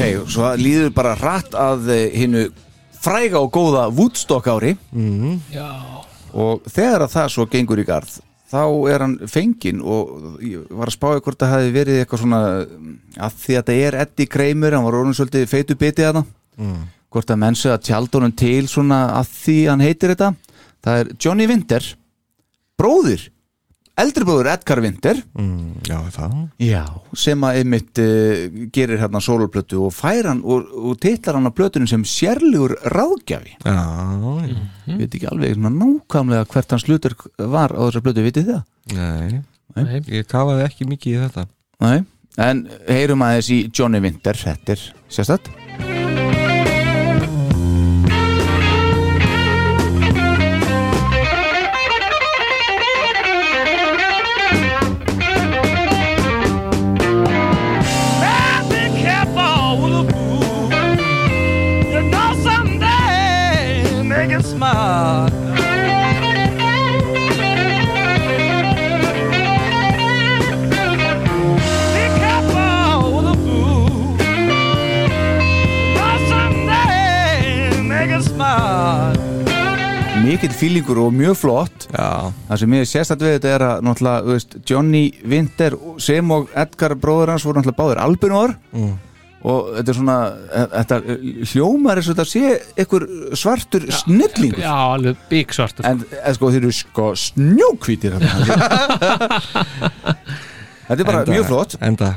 Ok, 0.00 0.30
svo 0.32 0.48
líður 0.56 0.90
bara 0.96 1.14
hratt 1.20 1.54
að 1.58 1.90
eh, 1.92 2.06
hinnu 2.16 2.46
fræga 3.00 3.40
og 3.40 3.52
góða 3.52 3.86
Woodstock 3.92 4.48
ári 4.48 4.74
mm. 4.92 5.38
Já. 5.52 5.68
og 6.32 6.66
þegar 6.68 7.04
að 7.06 7.14
það 7.14 7.30
svo 7.34 7.46
gengur 7.52 7.80
í 7.80 7.86
garð 7.88 8.18
þá 8.50 8.62
er 8.90 9.04
hann 9.04 9.16
fenginn 9.30 9.80
og 9.84 10.40
ég 10.42 10.64
var 10.74 10.90
að 10.90 10.96
spáði 10.96 11.22
hvort 11.24 11.38
það 11.40 11.52
hefði 11.54 11.74
verið 11.76 12.00
eitthvað 12.02 12.22
svona 12.24 12.40
að 12.50 13.36
því 13.44 13.54
að 13.54 13.60
þetta 13.60 13.76
er 13.86 13.96
Eddie 14.02 14.26
Kramer, 14.32 14.74
hann 14.74 14.86
var 14.88 14.96
orðin 14.98 15.16
svolítið 15.20 15.48
feitu 15.52 15.76
bitið 15.80 16.08
þarna 16.10 16.24
Mm. 16.60 16.80
hvort 17.08 17.30
að 17.32 17.38
menn 17.40 17.54
segja 17.56 17.76
að 17.78 17.84
tjaldunum 17.86 18.32
til 18.36 18.66
svona 18.68 18.96
að 19.16 19.28
því 19.32 19.54
hann 19.70 19.80
heitir 19.80 20.10
þetta 20.12 20.26
það 20.84 20.98
er 21.00 21.10
Johnny 21.24 21.46
Winter 21.48 21.86
bróðir, 22.76 23.22
eldri 24.00 24.26
bróður 24.26 24.48
Edgar 24.52 24.80
Winter 24.84 25.18
mm, 25.38 25.80
Já, 25.88 25.98
Já, 26.62 26.82
sem 27.16 27.44
að 27.46 27.60
einmitt 27.60 28.00
uh, 28.02 28.60
gerir 28.74 29.00
hérna 29.02 29.22
sólarplötu 29.24 29.82
og 29.86 29.94
fær 29.96 30.30
hann 30.30 30.42
og, 30.44 30.70
og 30.74 30.98
titlar 31.02 31.38
hann 31.38 31.50
á 31.50 31.52
plötunum 31.54 31.90
sem 31.90 32.04
sérlegur 32.08 32.76
ráðgjafi. 32.92 33.56
Já, 33.64 33.76
Ég 34.90 35.02
veit 35.04 35.14
ekki 35.18 35.28
alveg 35.30 35.60
nákvæmlega 35.60 36.48
hvert 36.50 36.74
hans 36.74 36.86
hlutur 36.88 37.14
var 37.38 37.74
á 37.76 37.80
þessar 37.86 38.06
plötu, 38.06 38.24
vitið 38.26 38.50
það? 38.54 38.62
Nei, 38.96 39.42
Nei. 39.76 40.00
ég 40.10 40.26
kafaði 40.30 40.66
ekki 40.66 40.88
mikið 40.90 41.12
í 41.14 41.20
þetta. 41.26 41.46
Nei, 41.84 41.98
en 42.48 42.64
heyrum 42.88 43.22
aðeins 43.26 43.52
í 43.54 43.62
Johnny 43.70 44.02
Winter, 44.02 44.38
þetta 44.38 44.74
er 44.76 44.86
sérstætt 45.10 45.52
fílingur 80.60 80.98
og 81.06 81.12
mjög 81.16 81.36
flott. 81.40 81.86
Já. 81.94 82.08
Það 82.48 82.58
sem 82.62 82.74
ég 82.76 82.88
sérstætt 82.90 83.22
við 83.24 83.34
þetta 83.38 83.52
er 83.56 83.62
að 83.66 83.84
náttúrulega, 83.86 84.24
þú 84.26 84.34
veist, 84.36 84.56
Johnny 84.68 85.04
Winter 85.32 85.72
sem 86.04 86.34
og 86.36 86.50
Edgar 86.54 86.94
bróður 87.00 87.32
hans 87.34 87.46
voru 87.48 87.56
náttúrulega 87.60 87.80
báðir 87.80 88.02
albinor 88.04 88.50
Mm. 88.76 88.92
og 89.42 89.70
þetta 89.78 89.88
er 89.88 89.96
svona, 89.96 90.16
e, 90.52 90.64
þetta 90.76 90.96
hljómar 91.54 91.96
eins 91.96 92.08
og 92.10 92.16
þetta 92.18 92.28
sé 92.28 92.42
einhver 92.76 93.06
svartur 93.40 93.86
snillingur. 93.90 94.60
Já, 94.60 94.74
alveg 94.98 95.16
bík 95.30 95.54
svartur 95.56 95.86
en 95.88 96.04
eða 96.10 96.34
sko 96.36 96.50
þeir 96.52 96.60
eru 96.66 96.72
sko 96.76 97.06
snjókvítir 97.16 98.12
þetta 99.80 100.98
er 100.98 101.04
bara 101.06 101.22
Enda- 101.24 101.32
mjög 101.32 101.46
flott. 101.48 101.76
Enda 101.80 102.12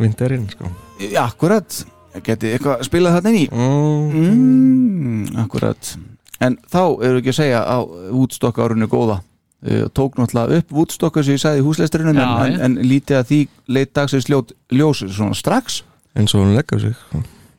vinterinn 0.00 0.48
sko. 0.52 0.70
Já, 1.00 1.26
akkurat. 1.28 1.84
Geti 2.24 2.48
eitthvað 2.56 2.80
spilað 2.88 3.18
þarna 3.18 3.28
inn 3.34 3.42
í? 3.42 3.48
Mm. 3.52 4.12
mm, 4.16 5.24
Akkurat 5.44 5.96
En 6.44 6.58
þá 6.68 6.82
eru 7.06 7.20
ekki 7.20 7.32
að 7.32 7.38
segja 7.40 7.62
á 7.64 7.78
Woodstock 8.12 8.60
árunni 8.60 8.88
góða. 8.90 9.20
Uh, 9.66 9.86
Tók 9.96 10.18
náttúrulega 10.20 10.60
upp 10.60 10.74
Woodstock 10.76 11.16
sem 11.22 11.38
ég 11.38 11.42
sagði 11.42 11.62
í 11.62 11.64
húsleisturinn 11.64 12.12
en, 12.12 12.20
en, 12.20 12.58
en 12.66 12.76
lítið 12.84 13.20
að 13.22 13.30
því 13.30 13.38
leit 13.72 13.92
dagsins 13.96 14.28
ljót, 14.28 14.52
ljós 14.74 15.00
svona 15.06 15.36
strax. 15.38 15.80
Eins 16.16 16.34
og 16.36 16.44
hún 16.44 16.56
leggur 16.56 16.82
sig. 16.82 16.98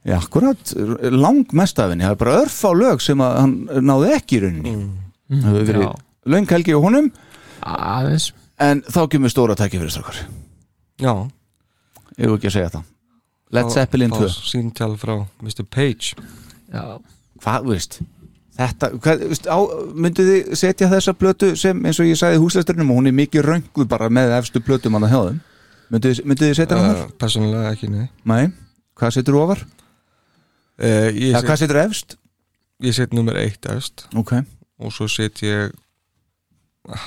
Já, 0.07 0.15
akkurat, 0.21 0.73
lang 1.11 1.51
mest 1.57 1.79
af 1.83 1.89
henni 1.91 2.05
Það 2.05 2.13
er 2.13 2.19
bara 2.21 2.35
örf 2.45 2.59
á 2.63 2.71
lög 2.79 3.01
sem 3.03 3.21
að 3.21 3.33
hann 3.41 3.55
náði 3.89 4.11
ekki 4.15 4.37
í 4.37 4.43
rauninni. 4.45 4.75
Mm. 4.75 5.41
Það 5.41 5.57
hefur 5.57 5.71
verið 6.27 6.53
helgi 6.53 6.77
á 6.77 6.79
honum. 6.85 7.09
Aðeins. 7.67 8.29
En 8.63 8.83
þá 8.87 9.01
kemur 9.11 9.33
stóra 9.33 9.57
tæki 9.57 9.81
fyrir 9.81 9.93
strákar. 9.93 10.21
Já. 11.01 11.11
Ég 12.17 12.29
vil 12.29 12.37
ekki 12.37 12.49
að 12.49 12.55
segja 12.55 12.71
það? 12.77 12.85
Led 13.57 13.69
Zeppelin 13.71 14.13
2 14.15 14.29
Sýntal 14.33 14.95
frá 14.99 15.13
Mr. 15.43 15.65
Page. 15.67 16.15
Já. 16.71 16.97
Hvað, 17.43 17.67
þú 17.67 17.73
veist 17.75 17.99
Þetta, 18.57 18.87
hvað, 19.03 19.23
á, 19.53 19.59
myndið 19.93 20.29
þið 20.31 20.55
setja 20.57 20.87
þessa 20.89 21.13
plötu 21.13 21.51
sem, 21.59 21.77
eins 21.85 21.99
og 22.01 22.07
ég 22.09 22.17
sagði 22.17 22.39
húsleisturinnum 22.41 22.89
og 22.89 22.97
hún 23.01 23.09
er 23.11 23.13
mikið 23.13 23.43
rönguð 23.45 23.87
bara 23.91 24.07
með 24.09 24.31
efstu 24.39 24.61
plötum 24.65 24.97
hann 24.97 25.05
að 25.05 25.11
hjá 25.13 25.19
þeim 25.27 25.41
myndið, 25.93 26.21
þið- 26.41 26.55
setja 26.57 26.77
hann 26.79 26.89
uh, 26.89 26.95
þar? 27.03 27.11
Personlega 27.21 27.73
ekki, 27.75 27.89
nei 27.93 28.07
Nei, 28.25 28.47
hvað 28.97 29.13
setur 29.19 29.37
þú 29.37 29.43
ofar? 29.45 29.61
uh, 30.81 31.09
Ég 31.13 31.35
Ja, 31.35 31.41
hvað 31.45 31.61
setur 31.61 31.81
efst? 31.83 32.17
Ég 32.81 32.93
set 32.97 33.13
nummer 33.13 33.37
eitt 33.37 33.65
efst 33.69 34.07
Ok 34.17 34.33
Og 34.81 34.91
svo 34.93 35.07
set 35.09 35.39
ég 35.45 35.71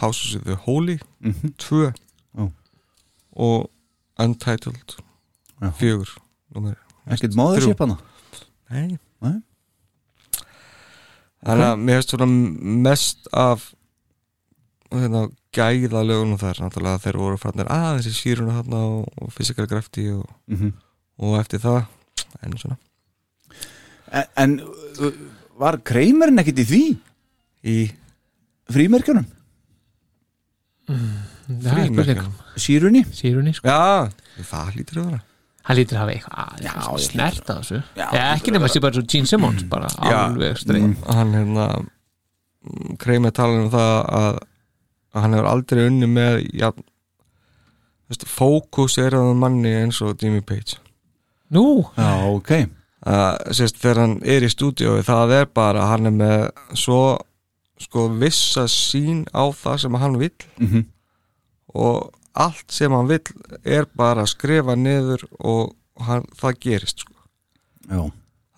House 0.01 0.37
of 0.39 0.45
the 0.47 0.55
Holy 0.67 0.99
Mhm. 1.21 1.55
Tvö 1.59 1.91
Ó. 2.39 2.47
Og 3.37 3.71
Untitled. 4.21 4.97
Fjögur 5.79 6.09
Ekkert 7.11 7.35
móðurship 7.35 7.79
hana? 7.83 7.97
Nei 8.71 8.99
Nei. 9.21 9.41
Þannig 11.47 11.67
að 11.71 11.79
mér 11.87 11.97
hefst 12.01 12.11
svona 12.13 12.27
mest 12.87 13.29
af 13.33 13.71
hérna, 14.93 15.23
gæða 15.57 16.03
lögunum 16.05 16.39
þar 16.41 16.59
náttúrulega 16.65 17.01
þeir 17.05 17.17
voru 17.23 17.39
fannir 17.41 17.71
aðeins 17.73 18.09
í 18.11 18.13
síruna 18.15 18.59
þarna 18.61 18.81
og, 18.91 19.09
og 19.23 19.33
physical 19.35 19.67
grafti 19.71 20.09
og, 20.13 20.27
Mhm. 20.51 20.73
og 21.25 21.39
eftir 21.41 21.63
það 21.63 21.87
en 22.43 22.57
svona 22.59 22.77
En, 24.13 24.25
en 24.37 24.55
var 25.61 25.77
Kreimerinn 25.87 26.39
ekkert 26.43 26.59
í 26.59 26.67
því? 26.67 26.83
Í 27.65 27.77
frímerkjunum? 28.73 29.27
Það 30.91 31.79
er 31.79 31.87
spurning. 31.93 32.23
Sírunni? 32.61 33.03
Sírunni, 33.15 33.53
sko 33.55 33.69
Já, 33.71 34.11
það 34.51 34.73
lítur 34.81 35.01
að 35.03 35.11
vera 35.11 35.21
Hann 35.71 35.79
lítur 35.79 35.97
að 35.97 36.03
hafa 36.03 36.15
eitthvað 36.17 36.63
Já, 36.67 36.73
ég 36.91 37.07
snert 37.07 37.51
að 37.53 37.61
þessu. 37.63 37.81
Já, 37.95 38.07
Já, 38.11 38.23
ekki 38.35 38.55
nema 38.57 38.71
sér 38.73 38.83
bara 38.85 38.99
svo 38.99 39.05
Gene 39.15 39.31
Simmons 39.31 39.65
bara 39.71 39.91
alveg 40.11 40.59
streið 40.59 40.83
mm, 40.83 40.97
hann 41.15 41.35
hérna 41.39 41.67
kreimið 43.01 43.35
tala 43.39 43.61
um 43.63 43.71
það 43.73 43.95
að, 44.21 44.41
að 45.15 45.23
hann 45.25 45.37
hefur 45.39 45.49
aldrei 45.53 45.83
unni 45.87 46.09
með 46.11 46.35
ja, 46.61 46.71
veist, 48.11 48.27
fókus 48.29 48.99
er 49.01 49.17
að 49.17 49.31
manni 49.41 49.73
eins 49.81 50.01
og 50.05 50.21
Jimmy 50.21 50.43
Page. 50.45 50.77
Nú? 51.55 51.65
Já, 51.97 52.11
ok. 52.35 52.53
Að, 53.09 53.55
sérst, 53.57 53.79
þegar 53.81 54.03
hann 54.05 54.17
er 54.29 54.45
í 54.45 54.51
stúdíói 54.53 55.01
það 55.07 55.37
er 55.39 55.49
bara, 55.57 55.87
hann 55.95 56.11
er 56.11 56.17
með 56.19 56.43
svo 56.77 57.01
sko 57.81 58.11
vissa 58.21 58.67
sín 58.69 59.23
á 59.33 59.49
það 59.57 59.79
sem 59.87 60.01
hann 60.03 60.19
vill. 60.21 60.35
Mhm. 60.61 60.83
og 61.81 62.11
allt 62.35 62.71
sem 62.73 62.93
hann 62.93 63.09
vill 63.11 63.23
er 63.65 63.87
bara 63.97 64.25
að 64.27 64.33
skrifa 64.37 64.77
niður 64.79 65.25
og 65.41 65.75
hann, 66.07 66.25
það 66.41 66.59
gerist 66.67 67.05
sko. 67.05 67.15
Já 67.91 68.11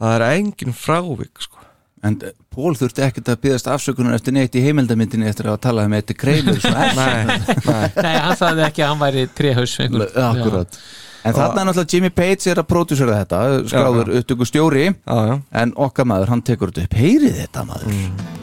það 0.02 0.16
er 0.16 0.24
engin 0.34 0.74
frávik 0.76 1.42
sko. 1.44 1.60
En 2.02 2.16
eh, 2.26 2.32
Pól 2.52 2.74
þurfti 2.76 3.04
ekkert 3.06 3.30
að 3.30 3.38
byggast 3.46 3.68
afsökunar 3.70 4.16
eftir 4.18 4.34
neitt 4.34 4.56
í 4.58 4.64
heimildamindinni 4.64 5.28
eftir 5.30 5.46
að 5.52 5.60
tala 5.62 5.86
um 5.86 5.94
eitthvað 5.96 6.18
kreimur 6.24 6.58
svo 6.60 6.72
Nei, 6.74 6.90
nei. 6.98 7.86
Nei, 8.02 8.16
hann 8.26 8.36
sagði 8.36 8.66
ekki 8.66 8.82
að 8.82 8.90
hann 8.90 9.00
væri 9.04 9.24
einhver. 9.86 10.10
Akkurat 10.26 10.80
En 11.22 11.36
þarna 11.36 11.62
er 11.62 11.68
náttúrulega 11.68 11.94
Jimmy 11.94 12.10
Page 12.10 12.50
er 12.50 12.58
að 12.58 12.66
pródúsera 12.72 13.20
þetta 13.20 13.42
skráður 13.70 14.08
Já, 14.10 14.16
já. 14.16 14.22
upptöku 14.24 14.48
stjóri 14.50 14.84
já, 14.90 15.18
já. 15.30 15.34
en 15.62 15.74
okkar 15.86 16.08
maður, 16.10 16.32
hann 16.34 16.42
tekur 16.42 16.74
þetta 16.74 16.88
upp 16.90 16.98
heyrið 16.98 17.38
þetta 17.44 17.68
maður 17.70 17.94
Leaves 17.94 18.41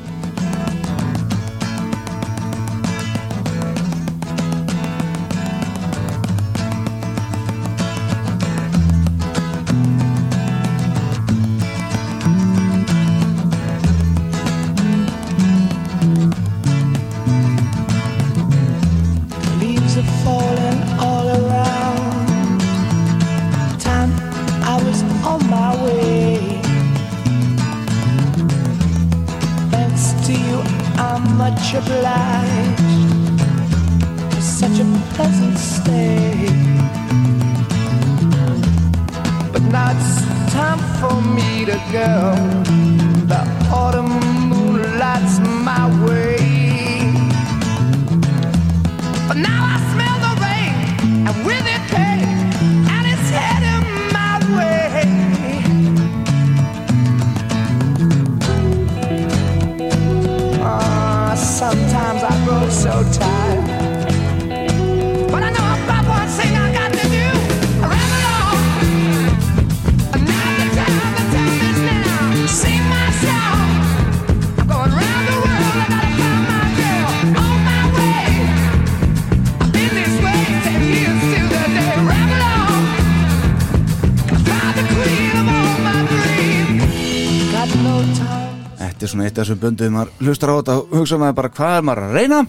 böndum 89.64 89.96
maður 89.96 90.26
hlustar 90.26 90.52
á 90.52 90.56
þetta 90.60 90.78
og 90.80 90.96
hugsa 91.00 91.20
maður 91.22 91.38
bara 91.42 91.52
hvað 91.60 91.76
er 91.78 91.88
maður 91.90 92.08
að 92.08 92.16
reyna? 92.20 92.40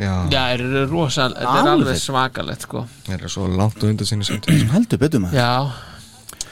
Já, 0.00 0.12
það 0.32 0.52
er 0.54 0.62
rosal, 0.88 1.30
þetta 1.36 1.56
er 1.60 1.70
Alveg. 1.72 1.98
svakalegt 2.00 2.66
sko. 2.66 2.84
Það 3.06 3.16
er 3.18 3.32
svo 3.34 3.48
langt 3.50 3.82
og 3.82 3.90
undan 3.90 4.08
sinni 4.08 4.24
samtíð 4.28 4.62
heldur 4.72 5.02
betur 5.02 5.20
maður. 5.20 5.36
Já, 5.36 5.52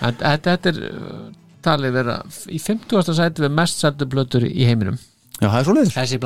þetta, 0.00 0.32
þetta 0.34 0.56
þetta 0.56 0.72
er 0.74 0.82
uh, 0.90 1.22
talið 1.64 1.96
vera 1.96 2.18
í 2.52 2.60
50. 2.60 3.14
sæti 3.16 3.46
við 3.46 3.56
mest 3.56 3.80
seldu 3.80 4.08
blötur 4.12 4.44
í 4.48 4.68
heiminum. 4.68 5.00
Já, 5.40 5.48
það 5.48 5.58
er 5.60 5.66
svo 5.68 5.76
leiðis 5.76 5.94
Þessi 5.96 6.18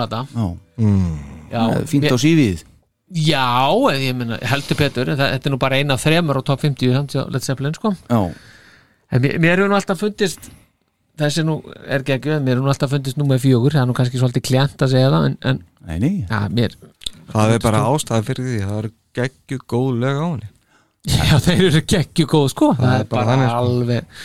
Já, 1.54 1.60
Já, 1.60 1.84
fínt 1.86 2.10
á 2.10 2.18
sífið 2.18 2.64
Já, 3.14 3.46
ég 3.94 4.16
meina, 4.16 4.40
heldur 4.42 4.78
betur 4.80 5.12
en 5.12 5.18
það, 5.20 5.34
þetta 5.36 5.48
er 5.48 5.52
nú 5.54 5.58
bara 5.62 5.78
eina 5.78 5.94
af 5.94 6.02
þremur 6.02 6.40
á 6.40 6.42
top 6.42 6.64
50 6.64 6.94
samt 6.96 7.14
hjá 7.14 7.22
Led 7.30 7.44
Zeppelin 7.44 7.76
sko. 7.76 7.92
Já, 8.08 8.20
En 9.14 9.22
mér, 9.22 9.36
mér 9.38 9.60
hefur 9.60 9.70
nú 9.70 9.76
alltaf 9.78 10.00
fundist 10.00 10.48
þessi 11.20 11.44
nú 11.46 11.58
er 11.86 12.02
ekki 12.04 12.34
mér 12.40 12.56
hefur 12.56 12.64
nú 12.64 12.72
alltaf 12.72 12.90
fundist 12.94 13.18
nú 13.20 13.26
með 13.28 13.44
fjögur 13.44 13.76
það 13.76 13.84
er 13.84 13.90
nú 13.90 13.96
kannski 13.98 14.20
svolítið 14.20 14.46
klient 14.48 14.82
að 14.84 14.94
segja 14.94 15.12
það 15.14 15.28
en, 15.28 15.36
en 15.50 15.60
nei, 15.86 15.98
nei. 16.02 16.14
Ja, 16.30 16.44
mér, 16.50 16.74
Það 17.34 17.54
er 17.54 17.62
bara 17.64 17.84
ástæði 17.88 18.26
fyrir 18.28 18.48
því 18.50 18.58
Það 18.64 18.78
eru 18.82 18.90
geggju 19.14 19.58
góð 19.70 19.92
lög 20.02 20.18
á 20.20 20.26
henni. 20.26 20.48
Já, 21.14 21.36
þeir 21.44 21.62
eru 21.68 21.80
geggju 21.94 22.26
góð 22.30 22.48
sko. 22.52 22.72
Það, 22.74 22.84
Það 22.84 22.96
er 22.96 23.04
er 23.04 23.08
bara 23.12 23.24
bara 23.24 23.30
þannig, 23.30 23.48
sko. 23.52 23.62
alveg 23.62 24.18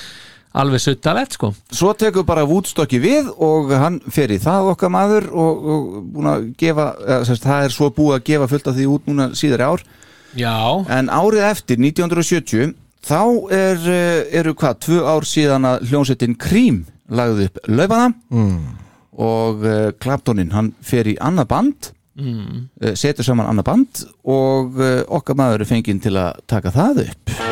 alveg 0.59 0.81
suttalegt 0.81 1.35
sko. 1.37 1.51
Svo 1.77 1.91
tekur 1.93 2.25
bara 2.25 2.43
Woodstocki 2.49 2.97
við 3.03 3.27
og 3.37 3.69
hann 3.77 3.99
fer 4.11 4.31
í 4.33 4.39
það 4.41 4.71
okkar 4.73 4.91
maður 4.91 5.27
og, 5.29 5.59
og 5.75 5.89
búin 6.15 6.29
að 6.31 6.47
gefa, 6.59 6.87
eða, 7.05 7.19
sérst, 7.29 7.45
það 7.45 7.67
er 7.67 7.75
svo 7.75 7.89
búið 7.93 8.15
að 8.17 8.23
gefa 8.31 8.47
fullt 8.49 8.69
af 8.71 8.77
því 8.79 8.87
út 8.95 9.09
núna 9.11 9.27
síðari 9.37 9.67
ár. 9.69 9.83
Já, 10.37 10.55
en 10.97 11.11
árið 11.13 11.45
eftir 11.51 11.79
1970 11.85 12.73
þá 13.05 13.21
er, 13.55 13.83
eh, 13.89 14.39
eru 14.41 14.55
hvað, 14.57 14.79
tvö 14.85 15.03
ár 15.07 15.27
síðan 15.27 15.67
að 15.69 15.89
hljónsettin 15.89 16.37
Cream 16.39 16.83
lagði 17.09 17.49
upp 17.49 17.61
laufana 17.67 18.11
mm. 18.29 18.57
og 19.17 19.63
uh, 19.65 19.77
Claptonin 19.97 20.53
hann 20.53 20.73
fer 20.85 21.09
í 21.09 21.17
annað 21.17 21.49
band 21.53 21.91
mm. 22.19 22.65
uh, 22.83 22.93
setur 22.93 23.25
saman 23.25 23.49
annað 23.49 23.69
band 23.71 24.03
og 24.29 24.81
okkar 25.09 25.39
maður 25.39 25.65
er 25.65 25.71
fenginn 25.73 26.03
til 26.03 26.17
að 26.19 26.43
taka 26.51 26.75
það 26.75 27.07
upp 27.07 27.48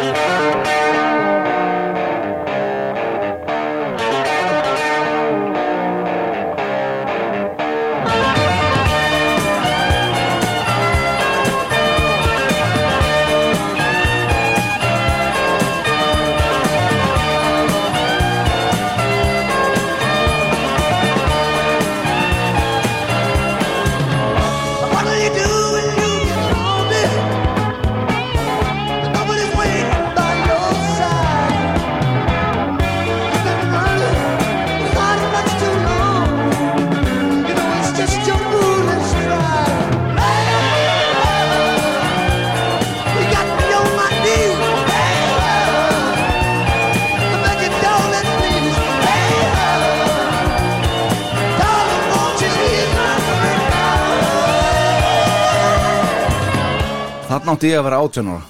átti 57.58 57.72
ég 57.74 57.82
að 57.82 57.88
vera 57.90 58.02
18 58.06 58.32
ára. 58.34 58.44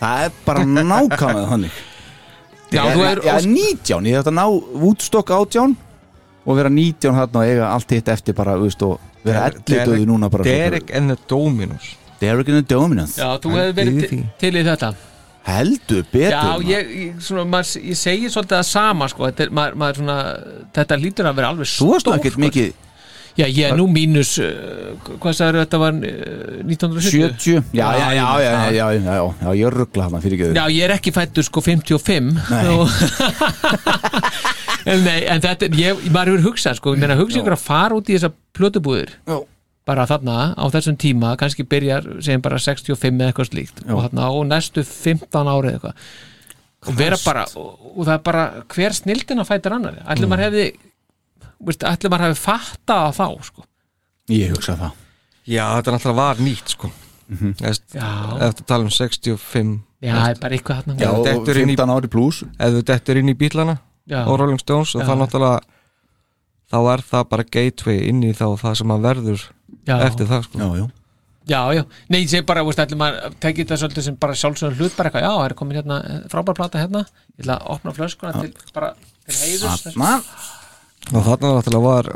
Það 0.00 0.24
er 0.26 0.38
bara 0.46 0.64
nákvæmlega 0.92 1.50
þannig. 1.52 1.82
Já, 2.66 2.80
ég, 2.82 2.94
þú 2.96 3.02
ég, 3.02 3.10
er 3.10 3.20
ég, 3.22 3.50
19, 3.52 4.08
ég 4.10 4.20
ætti 4.20 4.32
að 4.32 4.38
ná 4.40 4.46
Woodstock 4.82 5.30
18 5.30 5.76
og 6.46 6.58
vera 6.58 6.70
19 6.72 7.14
hann 7.14 7.36
og 7.38 7.44
eiga 7.46 7.68
allt 7.70 7.94
hitt 7.94 8.08
eftir 8.10 8.34
bara 8.38 8.56
veist, 8.58 8.82
og 8.82 8.98
vera 9.26 9.46
11 9.52 9.86
döðu 9.86 10.08
núna 10.08 10.30
bara 10.30 10.46
Derek 10.46 10.90
and 10.94 11.12
the 11.12 11.18
Dominos. 11.30 11.92
Derek 12.20 12.48
and 12.48 12.62
the 12.62 12.74
Dominance 12.74 13.20
Já, 13.20 13.36
þú 13.42 13.52
hefði 13.54 13.76
verið 13.76 14.08
til, 14.08 14.22
til 14.40 14.52
í 14.56 14.64
þetta. 14.66 14.90
Heldur 15.46 16.06
betur 16.10 16.34
Já, 16.34 16.64
ég, 16.66 16.88
ég, 16.90 17.18
svona, 17.22 17.44
maður, 17.50 17.82
ég 17.86 17.98
segi 18.00 18.30
svolítið 18.32 18.58
að 18.58 18.66
sama 18.66 19.06
sko, 19.12 19.28
þetta, 19.28 19.44
er, 19.46 19.52
maður, 19.54 19.76
maður 19.82 20.00
svona, 20.00 20.16
þetta 20.74 20.98
lítur 21.02 21.28
að 21.30 21.36
vera 21.38 21.50
alveg 21.54 21.70
Þú 21.70 21.90
varst 21.92 22.06
stór, 22.06 22.24
sko. 22.26 22.42
mikið 22.46 22.72
Já, 23.36 23.44
ég 23.44 23.66
er 23.68 23.76
nú 23.76 23.84
mínus, 23.92 24.38
eh, 24.40 24.94
hvað 25.20 25.34
sagður 25.36 25.60
þetta 25.64 25.80
var 25.82 25.98
eh, 26.08 26.62
1970? 26.64 27.36
70, 27.36 27.76
já, 27.76 27.88
já, 28.00 28.06
já, 28.16 28.26
já, 28.40 28.86
já, 28.96 29.50
ég 29.52 29.66
er 29.68 29.76
ruggla 29.82 30.06
hann 30.06 30.24
fyrir 30.24 30.40
göðu. 30.40 30.56
Já, 30.56 30.64
ég 30.72 30.86
er 30.86 30.94
ekki 30.96 31.12
fættur 31.12 31.44
sko 31.44 31.60
55. 31.64 32.32
Nei. 35.02 35.18
En 35.26 35.42
þetta, 35.42 35.66
ég, 35.74 36.08
maður 36.14 36.36
hefur 36.36 36.44
hugsað 36.52 36.78
sko, 36.78 36.94
ég 36.94 37.02
meina 37.02 37.18
hugsa 37.18 37.40
ykkur 37.40 37.56
að 37.56 37.64
fara 37.66 37.96
út 37.98 38.08
í 38.08 38.14
þessa 38.16 38.30
plötubúðir. 38.56 39.10
Já 39.26 39.40
bara 39.86 40.06
þarna 40.08 40.38
á 40.58 40.64
þessum 40.74 40.96
tíma 40.98 41.34
kannski 41.38 41.66
byrjar 41.68 42.08
sem 42.24 42.42
bara 42.42 42.58
65 42.58 43.20
eða 43.20 43.30
eitthvað 43.30 43.50
slíkt 43.52 43.84
Jó. 43.84 43.92
og 43.94 44.06
þarna 44.06 44.26
á 44.26 44.32
næstu 44.50 44.82
15 44.82 45.52
árið 45.52 45.76
eitthvað 45.76 45.94
og 46.86 46.98
vera 46.98 47.18
bara 47.22 47.44
og, 47.54 47.68
og 47.94 48.02
það 48.02 48.14
er 48.16 48.24
bara 48.26 48.44
hver 48.74 48.96
snildina 48.98 49.46
fætir 49.46 49.76
annar 49.76 50.00
allir 50.02 50.26
mm. 50.26 50.32
maður 50.32 50.46
hefði 50.48 50.66
ætlum 51.64 52.12
maður 52.12 52.26
hefði 52.28 52.40
fattað 52.42 53.02
að 53.06 53.16
þá 53.16 53.44
sko. 53.50 53.64
Ég 54.34 54.50
hugsa 54.54 54.76
það. 54.76 54.92
Já, 55.46 55.64
þetta 55.76 55.90
er 55.92 55.96
alltaf 55.98 56.16
var 56.18 56.36
nýtt 56.42 56.72
sko. 56.74 56.90
Mhm. 57.26 57.54
Eftir, 57.66 58.00
Já. 58.00 58.10
eftir 58.46 58.62
að 58.62 58.66
tala 58.70 58.84
um 58.86 58.90
65 58.90 59.80
já, 60.02 60.12
það 60.14 60.28
er 60.30 60.40
bara 60.42 60.54
eitthvað 60.56 60.76
þarna. 60.82 60.96
Já, 61.00 61.08
þú 61.10 61.18
og 61.18 61.24
dettur 61.26 61.56
inn 61.62 61.68
í- 61.70 61.76
15 61.76 61.94
ári 61.96 62.10
pluss 62.10 62.42
ef 62.58 62.70
þú 62.76 62.82
dettur 62.86 63.16
inn 63.18 63.28
í 63.32 63.34
bílana 63.34 63.78
Já. 64.06 64.20
og 64.26 64.38
Rolling 64.38 64.60
Stones 64.60 64.94
og 64.94 65.02
það 65.02 65.18
náttúrulega 65.24 65.60
þá 66.70 66.78
er 66.92 67.02
það 67.10 67.28
bara 67.28 67.44
gateway 67.56 67.98
inn 68.08 68.22
í 68.22 68.32
þá 68.32 68.46
það 68.60 68.76
sem 68.76 68.88
að 68.94 69.00
verður 69.08 69.42
Já. 69.86 69.96
eftir 70.06 70.26
það 70.30 70.44
sko. 70.46 70.58
Já, 70.58 70.68
já. 70.82 70.86
Já, 71.46 71.60
já, 71.74 71.84
nei, 72.10 72.20
ég 72.24 72.28
segi 72.28 72.42
bara, 72.46 72.62
veist, 72.66 72.78
ætlum 72.82 72.98
maður 72.98 73.34
tekið 73.38 73.66
þetta 73.68 73.76
svolítið 73.78 74.02
sem 74.02 74.16
bara 74.16 74.34
sjálfsögum 74.34 74.78
hlut 74.80 74.96
bara 74.96 75.10
eitthvað, 75.10 75.22
já, 75.22 75.30
það 75.30 75.44
er 75.46 75.54
komin 75.54 75.76
hérna 75.78 75.98
eh, 76.10 76.22
frábær 76.28 76.56
plata 76.58 76.78
hérna, 76.82 77.04
ég 77.38 77.44
ætla 77.46 77.58
að 77.60 77.70
opna 77.70 77.92
flöskuna 77.94 78.32
til, 78.40 78.52
bara, 78.74 78.88
til 79.26 79.36
heiðus 79.42 79.84
og 81.12 81.22
þarna 81.26 81.52
náttúrulega 81.56 81.84
var 81.86 82.08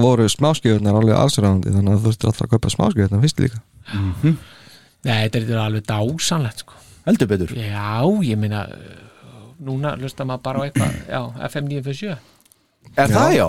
voru 0.00 0.28
smáskjöðunar 0.30 0.98
alveg 1.00 1.16
allsræðandi 1.18 1.72
þannig 1.74 1.94
að 1.94 1.98
þú 1.98 2.06
þurftir 2.10 2.30
alltaf 2.30 2.46
að 2.46 2.52
kaupa 2.54 2.72
smáskjöðunar 2.76 3.24
fyrst 3.24 3.42
líka. 3.42 3.62
Nei, 3.90 5.16
þetta 5.24 5.24
er, 5.24 5.30
þetta 5.40 5.56
er 5.56 5.62
alveg 5.64 5.86
dásanlegt, 5.88 6.62
sko. 6.64 6.78
Heldur 7.08 7.30
betur. 7.30 7.54
Já, 7.56 8.04
ég 8.28 8.38
meina 8.38 8.66
uh, 8.68 9.42
núna 9.64 9.94
lusta 9.98 10.26
maður 10.28 10.44
bara 10.46 10.62
á 10.62 10.62
eitthvað 10.68 10.98
já, 11.08 11.20
FM 11.48 11.70
957 11.72 12.14
Er 13.00 13.12
það 13.12 13.34
já? 13.36 13.46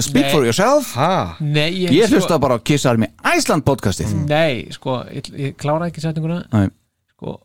Speak 0.00 0.28
Nei. 0.28 0.30
for 0.30 0.46
yourself? 0.46 0.92
Ha. 0.94 1.36
Nei, 1.42 1.70
ég, 1.82 1.94
Ég 1.96 2.12
hlusta 2.14 2.38
bara 2.38 2.60
á 2.60 2.62
Kiss 2.62 2.86
Army 2.86 3.08
Iceland 3.26 3.64
podcastið. 3.66 4.12
Nei, 4.30 4.68
sko, 4.70 5.00
ég, 5.10 5.26
ég 5.34 5.56
klára 5.58 5.88
ekki 5.90 6.04
setninguna. 6.04 6.44
Nei. 6.54 6.68
sko, 7.16 7.40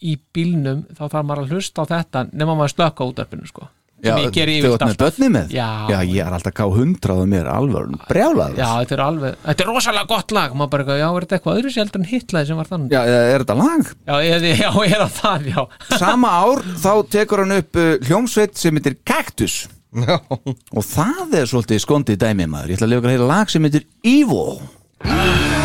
í 0.00 0.16
bílnum 0.32 0.86
þá 0.96 1.02
þarf 1.04 1.26
maður 1.28 1.44
að 1.44 1.52
hlusta 1.52 1.84
á 1.84 1.90
þetta 1.90 2.24
nema 2.32 2.56
maður 2.56 2.72
slökka 2.78 3.10
útarpinu, 3.10 3.44
sko. 3.50 3.68
Já, 3.68 3.68
sem 3.68 3.68
ég 3.68 3.81
þú 4.02 4.30
yfirleitt 4.32 4.66
ert 4.72 4.84
með 4.88 4.96
börni 5.02 5.28
með? 5.36 5.52
Já. 5.54 5.68
Já, 5.92 5.96
ég 6.08 6.26
er 6.26 6.36
alltaf 6.36 6.54
K100 6.58 7.14
og 7.14 7.28
mér 7.30 7.44
er 7.44 7.50
alveg 7.52 7.92
brjálað 8.08 8.56
Já, 8.58 8.66
þetta 8.80 8.96
er 8.96 9.02
alveg, 9.06 9.36
þetta 9.46 9.64
er 9.64 9.70
rosalega 9.70 10.10
gott 10.10 10.34
lag. 10.34 10.56
Maður 10.58 10.72
bara, 10.72 10.84
eitthvað, 10.86 11.00
já, 11.02 11.08
er 11.08 11.26
þetta 11.26 11.38
eitthvað 11.38 11.60
öðru 11.60 11.74
heldur 11.76 12.02
en 12.02 12.08
hitlaði 12.10 12.50
sem 12.50 12.60
var 12.62 12.70
þannig? 12.72 12.96
Já, 12.96 13.02
er 13.22 13.44
þetta 13.44 13.58
lag? 13.60 13.92
Já, 14.10 14.14
eða, 14.32 14.52
já, 14.64 14.70
eða 14.96 15.08
það, 15.20 15.48
já. 15.52 15.62
Sama 16.02 16.34
ár 16.42 16.66
þá 16.82 16.92
tekur 17.14 17.44
hann 17.44 17.58
upp 17.60 17.80
uh, 17.82 17.94
hljómsveit 18.08 18.58
sem 18.58 18.80
heitir 18.80 18.98
Cactus 19.06 19.62
Já. 19.92 20.16
og 20.24 20.86
það 20.88 21.34
er 21.36 21.50
svolítið 21.50 21.82
skondið 21.84 22.22
dæmi 22.22 22.48
maður. 22.48 22.72
Ég 22.72 22.80
ætla 22.80 22.88
að 22.88 22.94
lega 22.94 23.10
að 23.10 23.16
heila 23.18 23.32
lag 23.34 23.52
sem 23.52 23.68
heitir 23.68 23.84
Evil 24.08 25.61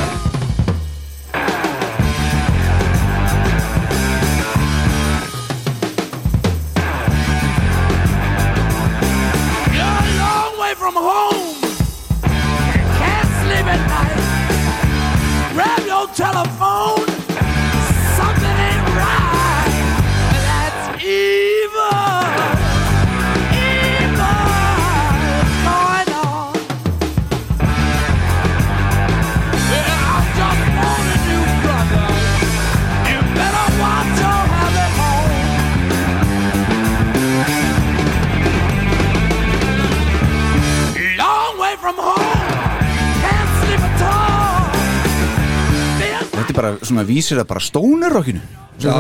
bara 46.58 46.74
svona 46.82 47.06
vísir 47.08 47.40
að 47.42 47.50
bara 47.52 47.64
stónir 47.64 48.14
rockinu. 48.14 48.42
Já, 48.82 48.94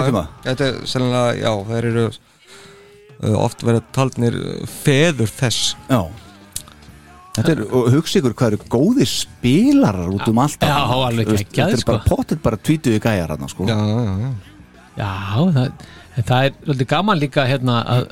þetta 0.45 0.69
er 0.69 0.79
sennilega, 0.89 1.35
já, 1.37 1.51
þeir 1.67 1.89
eru 1.91 2.05
uh, 2.07 3.35
oft 3.43 3.65
verið 3.65 3.91
taldnir 3.97 4.39
uh, 4.39 4.63
feður 4.85 5.33
þess. 5.37 5.75
Já. 5.89 6.01
Þetta 7.37 7.53
er, 7.53 7.63
og 7.69 7.91
hugsa 7.93 8.17
ykkur 8.17 8.33
hvað 8.33 8.55
eru 8.55 8.69
góðir 8.73 9.09
spilarar 9.11 10.09
út 10.09 10.23
um 10.31 10.39
allt 10.41 10.63
Já, 10.65 10.73
alveg 10.89 11.27
geggjaðir, 11.35 11.75
Þetta 11.77 11.83
er 11.83 11.89
bara 11.91 12.05
pottet 12.07 12.41
bara 12.41 12.57
tvítuði 12.57 13.01
gæjar 13.03 13.35
hann 13.35 13.51
sko. 13.51 13.67
Já, 13.69 13.77
já, 13.77 14.15
já 14.23 14.31
Já, 14.97 15.09
það, 15.53 15.83
það 16.17 16.47
er 16.47 16.55
svolítið 16.55 16.89
gaman 16.89 17.21
líka 17.21 17.45
hérna 17.45 17.75
að, 17.93 18.07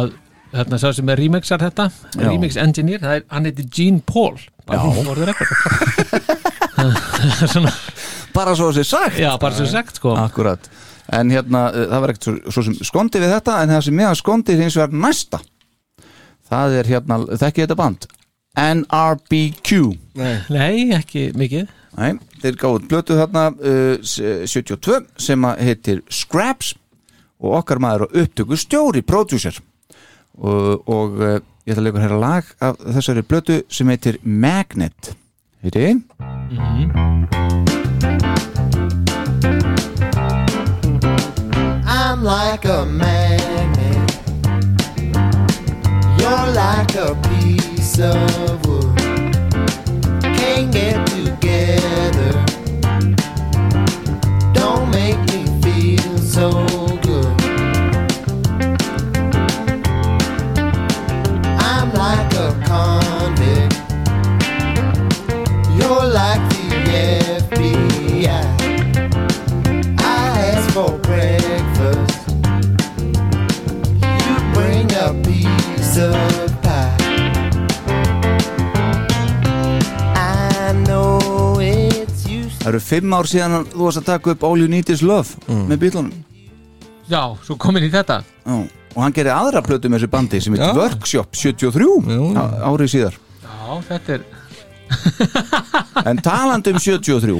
að 0.00 0.10
hérna 0.52 0.80
sá 0.80 0.90
sem 0.96 1.12
er 1.12 1.20
remixar 1.22 1.62
þetta 1.64 1.88
Já. 1.88 2.26
remix 2.26 2.58
engineer, 2.60 3.00
það 3.00 3.16
er, 3.16 3.24
hann 3.32 3.48
heiti 3.48 3.66
Gene 3.78 4.04
Paul 4.04 4.36
bara 4.68 4.82
Já. 4.82 4.84
hún 4.84 5.08
eitthvað 5.24 5.54
svona, 5.64 6.37
Bara 8.36 8.52
svo 8.58 8.68
að 8.70 8.78
sé 8.80 8.84
sagt. 8.86 9.16
Já, 9.18 9.32
bara 9.40 9.56
sem 9.56 9.66
sagt 9.70 9.96
sko. 9.98 10.12
Akkurat. 10.20 10.68
En 11.12 11.30
hérna, 11.32 11.66
uh, 11.72 11.86
það 11.90 12.02
var 12.04 12.12
ekkert 12.12 12.26
svo, 12.28 12.34
svo 12.52 12.64
sem 12.66 12.74
skondi 12.84 13.20
við 13.22 13.30
þetta 13.32 13.54
En 13.64 13.70
það 13.72 13.84
sem 13.86 13.96
meðan 13.96 14.18
skondi 14.20 14.56
hins 14.58 14.76
vegar 14.76 14.92
næsta. 15.06 15.40
Það 16.48 16.76
er 16.82 16.90
hérna, 16.92 17.18
þekki 17.40 17.64
þetta 17.64 17.76
band? 17.80 18.06
NRBQ 18.58 19.70
Nei, 20.18 20.34
Nei, 20.50 20.72
ekki 20.96 21.28
mikið. 21.38 21.68
Nei, 21.98 22.12
þeir 22.42 22.56
gáðu 22.60 22.80
blötu 22.90 23.16
þarna 23.18 23.46
uh, 23.54 23.94
s- 24.04 24.20
72 24.52 25.00
sem 25.18 25.44
að 25.48 25.62
heitir 25.66 26.02
Scraps 26.12 26.74
og 27.38 27.56
okkar 27.60 27.80
maður 27.82 28.06
og 28.08 28.16
upptöku 28.22 28.58
stjóri, 28.58 29.02
producer 29.06 29.56
og, 30.38 30.84
og 30.90 31.16
uh, 31.22 31.38
ég 31.66 31.72
ætla 31.74 31.80
að 31.82 31.86
leikur 31.88 32.04
hér 32.04 32.14
lag 32.22 32.52
af 32.62 32.78
þessari 32.98 33.24
blötu 33.26 33.60
sem 33.72 33.90
heitir 33.90 34.20
Magnet 34.22 35.12
Heiti 35.62 36.04
mm-hmm. 36.20 37.18
I'm 41.84 42.22
like 42.22 42.64
a 42.64 42.86
magnet. 42.86 44.10
You're 46.18 46.46
like 46.54 46.94
a 46.94 47.16
piece 47.28 47.98
of 47.98 48.66
wood. 48.66 48.96
Can't 50.22 50.70
get 50.72 51.04
together. 51.08 52.32
Don't 54.52 54.88
make 54.92 55.18
me 55.32 55.42
feel 55.60 56.18
so 56.18 56.97
Það 82.58 82.68
eru 82.74 82.80
fimm 82.84 83.14
ár 83.16 83.28
síðan 83.30 83.54
að 83.58 83.68
þú 83.72 83.84
varst 83.86 84.00
að 84.02 84.06
taka 84.10 84.32
upp 84.34 84.42
All 84.48 84.58
You 84.60 84.68
Need 84.70 84.90
Is 84.92 85.02
Love 85.06 85.54
með 85.70 85.78
bílunum 85.84 86.16
Já, 87.08 87.22
svo 87.46 87.56
komin 87.60 87.86
í 87.86 87.90
þetta 87.92 88.18
Já. 88.44 88.56
og 88.58 88.98
hann 89.04 89.14
gerir 89.16 89.32
aðra 89.32 89.62
plötu 89.64 89.88
með 89.88 90.02
þessu 90.02 90.10
bandi 90.12 90.40
sem 90.44 90.56
heitir. 90.56 90.76
Workshop 90.76 91.38
73 91.38 91.86
á- 92.36 92.68
árið 92.68 92.92
síðar 92.92 93.14
Já, 93.44 93.80
þetta 93.88 94.18
er 94.18 94.22
en 96.12 96.20
talandi 96.24 96.74
um 96.74 96.80
73 96.82 97.38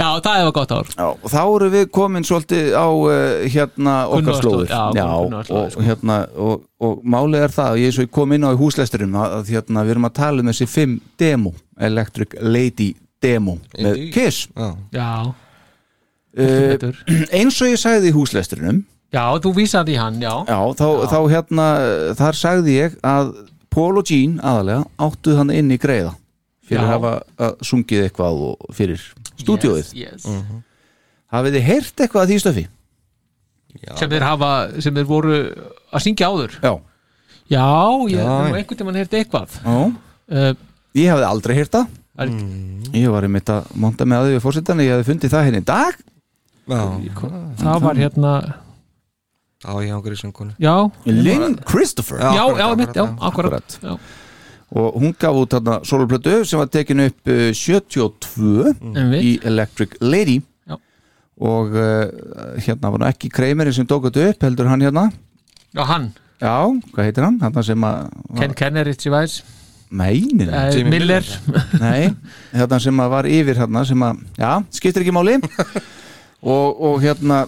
Já, 0.00 0.08
það 0.24 0.38
hefur 0.38 0.54
gott 0.56 0.72
ár. 0.72 0.90
Já, 0.96 1.06
og 1.12 1.28
þá 1.28 1.40
eru 1.42 1.68
við 1.74 1.82
komin 1.92 2.24
svolítið 2.24 2.70
á 2.72 2.88
uh, 2.88 3.42
hérna 3.52 3.96
okkar 4.08 4.38
slóður 4.38 4.70
já, 4.70 4.80
slóðir, 4.96 5.50
og, 5.58 5.66
sko. 5.74 5.84
hérna, 5.84 6.16
og, 6.40 6.62
og 6.80 7.02
málið 7.04 7.44
er 7.44 7.54
það 7.54 7.80
ég 7.82 7.94
svo 7.96 8.06
ég 8.06 8.14
kom 8.16 8.32
inn 8.36 8.46
á 8.48 8.50
í 8.50 8.60
húsleisturum 8.60 9.18
að, 9.20 9.34
að 9.40 9.52
hérna, 9.54 9.84
við 9.84 9.94
erum 9.94 10.08
að 10.08 10.16
tala 10.20 10.44
um 10.44 10.50
þessi 10.52 10.68
fimm 10.70 10.96
demo 11.20 11.52
Electric 11.90 12.38
Lady 12.40 12.94
demo 13.20 13.58
með. 13.76 14.00
Kiss. 14.14 14.48
Já, 14.56 14.70
Já, 14.96 15.10
uh, 16.40 16.88
eins 17.42 17.60
og 17.60 17.68
ég 17.68 17.82
sagði 17.84 18.10
í 18.10 18.16
húsleisturum 18.16 18.80
já, 19.12 19.24
þú 19.44 19.52
vísaði 19.58 20.00
hann, 20.00 20.20
já. 20.22 20.32
Já, 20.48 20.58
þá, 20.80 20.88
þá 21.12 21.18
hérna 21.34 21.68
þar 22.16 22.40
sagði 22.40 22.78
ég 22.78 22.96
að 23.04 23.34
Paul 23.70 24.00
og 24.00 24.08
Jean 24.08 24.40
aðalega 24.42 24.86
áttu 24.98 25.36
hann 25.38 25.52
inn 25.54 25.70
í 25.70 25.78
greiða 25.78 26.16
fyrir 26.70 26.82
Já. 26.82 26.86
að 26.86 26.92
hafa 26.94 27.12
að 27.46 27.64
sungið 27.66 28.06
eitthvað 28.06 28.42
og 28.48 28.74
fyrir 28.74 29.02
stúdíóið? 29.44 29.88
Yes, 29.94 29.94
yes. 29.94 30.26
Mhm. 30.28 30.60
hafið 31.32 31.56
þið 31.56 31.66
heyrt 31.70 32.04
eitthvað 32.04 32.22
að 32.24 32.30
því 32.34 32.38
stöfi? 32.44 32.66
sem 33.96 34.10
þeir 34.10 34.24
hafa, 34.26 34.50
sem 34.82 34.94
þeir 34.94 35.06
voru 35.06 35.34
að 35.94 36.02
syngja 36.02 36.26
áður? 36.30 36.56
Já, 36.62 36.72
Já, 37.50 37.66
ég 38.10 38.18
hef 38.22 38.54
einhvern 38.54 38.78
tímann 38.78 38.98
heyrt 38.98 39.14
eitthvað. 39.18 39.54
Já. 39.64 39.76
uh, 40.30 40.52
Ég 40.94 41.10
hafði 41.10 41.26
aldrei 41.26 41.54
heyrt 41.58 41.74
það. 41.74 41.96
Er, 42.20 42.30
Ég 42.94 43.10
var 43.10 43.26
einmitt 43.26 43.50
að 43.50 43.68
monta 43.80 44.06
með 44.06 44.20
að 44.24 44.32
við 44.34 44.42
fórsetan 44.44 44.82
Ég 44.82 44.90
hafði 44.92 45.06
fundið 45.08 45.32
það 45.34 45.46
henni 45.48 45.62
í 45.62 45.66
dag. 45.70 46.00
Já, 46.70 46.80
Það 47.60 47.78
var 47.82 47.98
hérna 47.98 48.32
já, 49.60 49.70
ég 49.82 49.92
ángur 49.94 50.14
í 50.14 50.18
söngkonu. 50.20 50.54
Já, 50.62 50.74
Lynn 51.06 51.56
Christopher. 51.66 52.20
Já, 52.22 52.30
akkurat, 52.30 52.58
já, 52.58 52.66
akkurat, 52.66 52.78
mitt, 52.80 52.94
já, 52.94 53.04
já. 53.04 53.16
akkurat. 53.30 53.78
já. 53.82 53.94
Og 54.70 55.00
hún 55.02 55.14
gaf 55.18 55.34
út 55.34 55.56
þarna 55.56 55.80
soloplötu 55.88 56.44
sem 56.46 56.60
var 56.60 56.68
tekin 56.70 57.02
upp 57.08 57.30
uh, 57.30 57.50
72 57.56 58.70
Einmitt. 58.70 59.22
í 59.26 59.32
Electric 59.50 59.96
Lady. 60.00 60.40
Já. 60.70 60.76
og 61.40 61.72
uh, 61.74 62.58
hérna 62.60 62.92
var 62.92 63.02
nú 63.02 63.08
ekki 63.08 63.30
Kramerinn 63.34 63.74
sem 63.74 63.88
tók 63.88 64.06
þetta 64.08 64.28
upp 64.30 64.44
heldur 64.46 64.68
hann 64.70 64.84
hérna? 64.84 65.08
Já, 65.74 65.82
hann, 65.88 66.10
Já, 66.40 66.54
hvað 66.94 67.04
heitir 67.08 67.26
hann? 67.26 67.40
Hann 67.42 67.64
sem 67.66 67.82
að 67.84 68.12
Ken 68.38 68.54
Kenner, 68.56 68.86
Ritchie 68.88 69.12
Weiss 69.12 69.42
Mænin 69.90 70.48
uh, 70.48 70.68
Jimmy 70.70 70.98
Miller. 70.98 71.26
Nei, 71.82 72.12
hérna 72.54 72.78
sem 72.80 73.02
að 73.02 73.10
var 73.10 73.26
yfir 73.26 73.58
hérna 73.58 73.82
sem 73.88 74.04
að, 74.06 74.20
já, 74.38 74.50
skiptir 74.78 75.02
ekki 75.02 75.14
máli. 75.14 75.40
Og, 76.40 76.78
og 76.80 76.94
hérna 77.02 77.42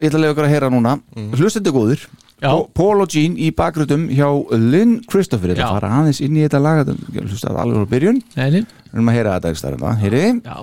ég 0.00 0.08
ætla 0.08 0.16
að 0.16 0.22
lega 0.22 0.32
ykkur 0.32 0.46
að 0.46 0.52
heyra 0.54 0.68
núna. 0.72 0.94
Mm. 1.12 1.26
hlustandi 1.36 1.72
góður 1.74 2.06
Paul 2.42 3.04
og 3.04 3.12
Jean 3.14 3.36
í 3.38 3.52
bakgrutum 3.54 4.08
hjá 4.10 4.26
Lynn 4.56 4.98
Christopher, 5.10 5.54
þetta 5.54 5.70
fara 5.76 5.92
aðeins 6.00 6.22
inn 6.24 6.38
í 6.38 6.42
þetta 6.46 6.62
lag 6.62 6.82
alveg 6.86 7.86
á 7.86 7.92
byrjun. 7.94 8.22
Nei, 8.38 8.48
nei. 8.58 8.62
við 8.88 8.98
erum 8.98 9.12
að 9.12 9.20
heyra 9.20 9.36
þetta 9.38 9.52
ekki 9.52 9.62
starfna, 9.62 9.94
heyri 10.02 10.24
Já, 10.42 10.56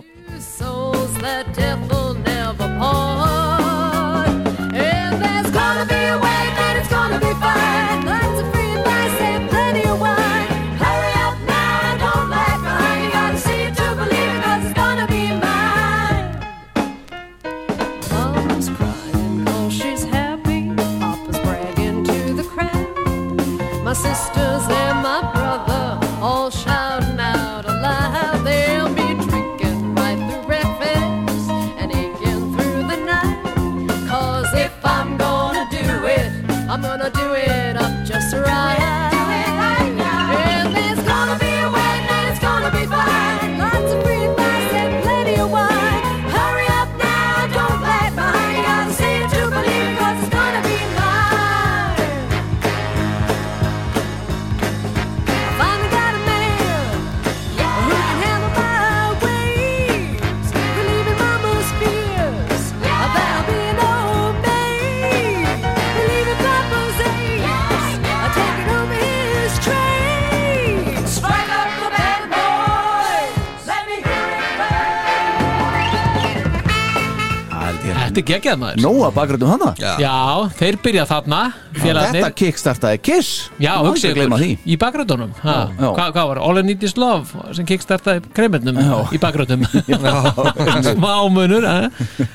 Þetta 78.20 78.34
er 78.34 78.36
geggjað 78.36 78.58
maður. 78.60 78.80
Nóa 78.84 79.10
bakrættum 79.16 79.50
hana? 79.54 79.68
Já, 79.80 80.16
þeir 80.60 80.78
byrja 80.84 81.04
þarna 81.08 81.38
félagarnir. 81.78 82.24
Þetta 82.26 82.38
kickstartaði 82.41 83.00
Kiss. 83.08 83.30
Já, 83.62 83.72
Má 83.80 83.88
hugsið 83.88 84.10
ekki 84.10 84.18
gleyma 84.18 84.40
ykkur, 84.40 84.50
því. 84.50 84.58
í 84.74 84.78
bakgröndunum 84.82 85.32
Já. 85.40 85.56
Hvað 85.80 86.12
hvað 86.18 86.28
var, 86.32 86.41
All 86.44 86.60
I 86.60 86.64
Need 86.68 86.84
Is 86.84 86.96
Love 87.00 87.46
sem 87.56 87.68
kickstartaði 87.70 88.34
kremendum 88.36 88.82
í 89.16 89.22
bakgröndum 89.24 89.64
Smá 90.90 91.14
munur 91.32 91.68
eh? 91.70 91.88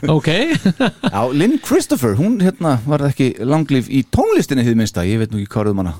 Ok. 0.08 0.30
Já, 1.14 1.20
Lynn 1.36 1.60
Christopher, 1.64 2.16
hún 2.16 2.40
hérna 2.40 2.78
var 2.88 3.04
ekki 3.10 3.34
langlíf 3.44 3.92
í 3.92 4.06
tónlistinni 4.08 4.64
hið 4.64 4.80
minnsta, 4.80 5.04
ég 5.04 5.20
veit 5.20 5.34
nú 5.34 5.42
ekki 5.42 5.52
hvað 5.52 5.74
um 5.74 5.84
hana. 5.84 5.96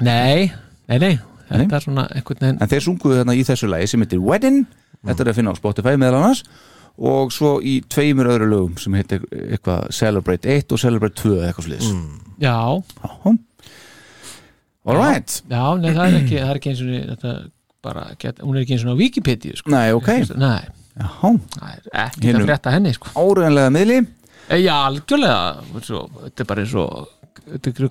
Nei, 0.00 0.48
nei, 0.88 0.96
nei. 0.96 1.14
Þetta 1.50 1.76
er 1.76 1.82
svona 1.82 2.08
einhvern 2.14 2.44
veginn 2.44 2.60
En 2.62 2.70
þeir 2.70 2.84
sunguðu 2.84 3.16
hérna 3.18 3.34
í 3.34 3.44
þessu 3.44 3.68
lagi 3.68 3.88
sem 3.90 4.00
heitir 4.04 4.20
Wedding. 4.22 4.62
Þetta 5.02 5.24
er 5.24 5.30
að 5.32 5.40
finna 5.40 5.52
á 5.52 5.58
Spotify 5.58 5.96
meðal 5.98 6.20
annars 6.20 6.44
og 6.98 7.30
svo 7.32 7.54
í 7.62 7.78
tveimur 7.88 8.28
öðru 8.34 8.48
lögum 8.50 8.74
sem 8.80 8.94
heitir 8.98 9.22
eitthvað 9.30 9.86
Celebrate 9.96 10.48
1 10.58 10.74
og 10.74 10.82
Celebrate 10.82 11.16
2 11.22 11.36
eða 11.38 11.48
eitthvað 11.52 11.68
sliðis 11.68 11.92
Já. 12.40 12.56
Alright 14.88 15.40
Já, 15.50 15.64
nei, 15.80 15.90
það 15.94 16.04
er 16.06 16.18
ekki, 16.22 16.36
það 16.40 16.50
er 16.54 16.60
ekki 16.60 16.72
eins 16.72 16.82
og 16.84 16.92
þetta 17.14 17.34
bara, 17.84 18.04
get, 18.20 18.40
hún 18.44 18.56
er 18.58 18.64
ekki 18.64 18.76
eins 18.76 18.84
og 18.84 18.92
á 18.92 19.00
Wikipedia 19.00 19.56
sko. 19.56 19.72
Nei, 19.72 19.86
ok. 19.96 20.10
Nei, 20.40 20.60
Já, 21.00 21.06
það 21.20 21.70
er 21.70 22.02
ekki 22.06 22.34
að 22.34 22.42
frétta 22.44 22.74
henni 22.74 22.92
sko. 22.96 23.12
Áruðanlega 23.16 23.70
miðli. 23.72 24.00
Já, 24.60 24.74
algjörlega. 24.90 25.38
Svo, 25.86 26.02
Þetta 26.26 26.44
er 26.44 26.48
bara 26.50 26.64
eins 26.66 26.74
og 26.76 27.08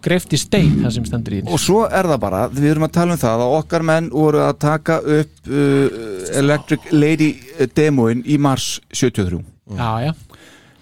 greift 0.03 0.33
í 0.33 0.39
stein 0.39 0.79
það 0.83 0.95
sem 0.95 1.07
stendur 1.09 1.37
í 1.37 1.43
Og 1.47 1.61
svo 1.61 1.83
er 1.85 2.09
það 2.09 2.21
bara, 2.23 2.45
við 2.53 2.71
erum 2.71 2.87
að 2.87 2.95
tala 2.99 3.15
um 3.15 3.21
það 3.21 3.43
að 3.45 3.57
okkar 3.59 3.85
menn 3.89 4.09
voru 4.13 4.41
að 4.45 4.57
taka 4.63 4.99
upp 5.03 5.51
uh, 5.51 5.99
Electric 6.39 6.89
Lady 6.95 7.33
demoin 7.75 8.23
í 8.25 8.39
mars 8.41 8.77
73 8.93 9.43
Já, 9.77 9.91
já. 10.07 10.11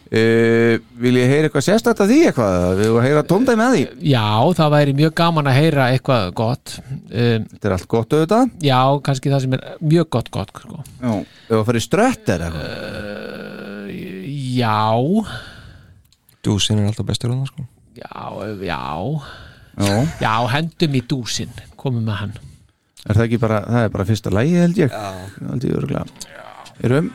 Uh, 0.08 0.78
Vil 1.04 1.18
ég 1.20 1.28
heyra 1.28 1.49
eitthvað 1.49 1.66
sérstætt 1.66 1.99
að 1.99 2.14
því 2.14 2.20
eitthvað? 2.30 2.54
Við 2.78 2.86
erum 2.86 2.99
að 3.02 3.08
heyra 3.10 3.24
tóndæmi 3.28 3.66
að 3.66 3.74
því. 3.76 3.82
Já, 4.08 4.28
það 4.56 4.74
væri 4.78 4.94
mjög 5.02 5.16
gaman 5.20 5.49
að 5.52 5.58
heyra 5.58 5.88
eitthvað 5.91 6.30
gott. 6.40 6.76
Um, 6.88 7.48
Þetta 7.52 7.68
er 7.68 7.76
allt 7.76 7.90
gott 7.91 8.16
auðvitað. 8.16 8.54
Já, 8.64 8.80
kannski 9.04 9.34
það 9.34 9.44
sem 9.44 9.58
er 9.58 9.66
mjög 9.84 10.10
gott 10.16 10.32
gott 10.38 10.54
sko. 10.56 10.80
Já, 11.02 11.12
ef 11.49 11.58
að 11.60 11.66
fara 11.68 11.82
í 11.82 11.88
strött 11.90 12.32
er 12.32 12.45
eitthvað. 12.48 12.70
Uh, 12.72 13.68
Já. 14.58 14.80
Dúsin 16.48 16.80
er 16.80 16.88
alltaf 16.88 17.10
bestur 17.12 17.36
á 17.36 17.36
það 17.36 17.49
sko 17.52 17.68
Já, 17.98 18.28
já. 18.61 18.82
Já, 19.78 19.95
Já, 20.22 20.34
hendum 20.56 20.95
í 20.98 21.03
dúsin 21.06 21.52
komum 21.78 22.06
með 22.07 22.22
hann. 22.22 22.38
Er 23.07 23.15
það 23.15 23.26
ekki 23.28 23.40
bara, 23.41 23.60
það 23.68 23.86
er 23.86 23.91
bara 23.94 24.07
fyrsta 24.10 24.34
lægi 24.34 24.57
held 24.61 24.80
ég. 24.82 24.94
Já. 24.94 25.11
Held 25.52 25.68
ég 25.68 25.78
örgulega 25.78 26.06
Erum 26.88 27.11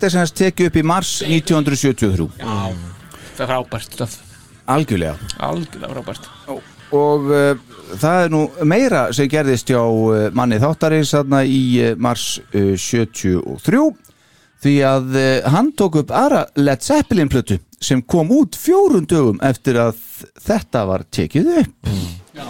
Þetta 0.00 0.08
er 0.08 0.12
semst 0.14 0.36
tekið 0.40 0.66
upp 0.70 0.76
í 0.80 0.82
mars 0.88 1.08
1973 1.26 2.26
Já, 2.40 2.52
það 3.36 3.42
er 3.44 3.50
frábært 3.50 3.96
stöf 3.98 4.14
Algjörlega. 4.72 5.28
Algjörlega 5.44 5.90
frábært. 5.92 6.28
Og 6.96 7.28
uh, 7.28 7.76
það 8.00 8.22
er 8.22 8.32
nú 8.32 8.40
meira 8.64 9.02
sem 9.12 9.28
gerðist 9.28 9.68
hjá 9.68 9.82
uh, 9.82 10.30
manni 10.32 10.56
þáttarins 10.64 11.12
þarna 11.12 11.42
í 11.44 11.60
uh, 11.84 11.92
mars 12.00 12.24
uh, 12.56 12.72
73 12.80 13.84
því 14.64 14.76
að 14.88 15.22
hann 15.52 15.72
tók 15.76 16.00
upp 16.00 16.16
aðra 16.16 16.46
Led 16.56 16.80
Zeppelin 16.80 17.28
plötu 17.28 17.60
sem 17.76 18.00
kom 18.00 18.32
út 18.40 18.56
fjórun 18.56 19.04
dögum 19.04 19.44
eftir 19.44 19.84
að 19.84 20.00
þetta 20.48 20.88
var 20.88 21.04
tekið 21.12 21.56
upp. 21.60 21.96
Já 22.32 22.48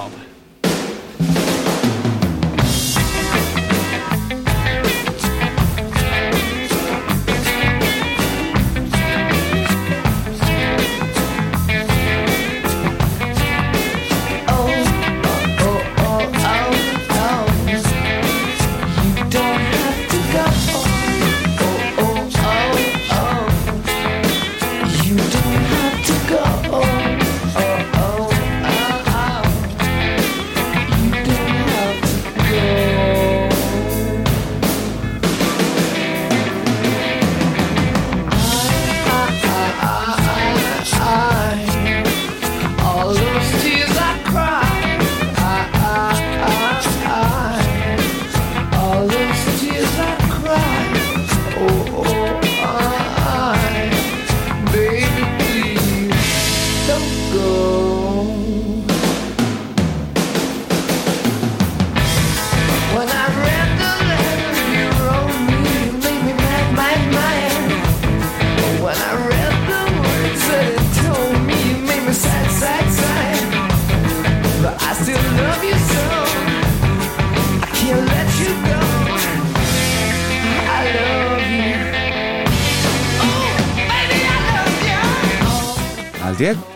held 86.40 86.46
ég. 86.48 86.66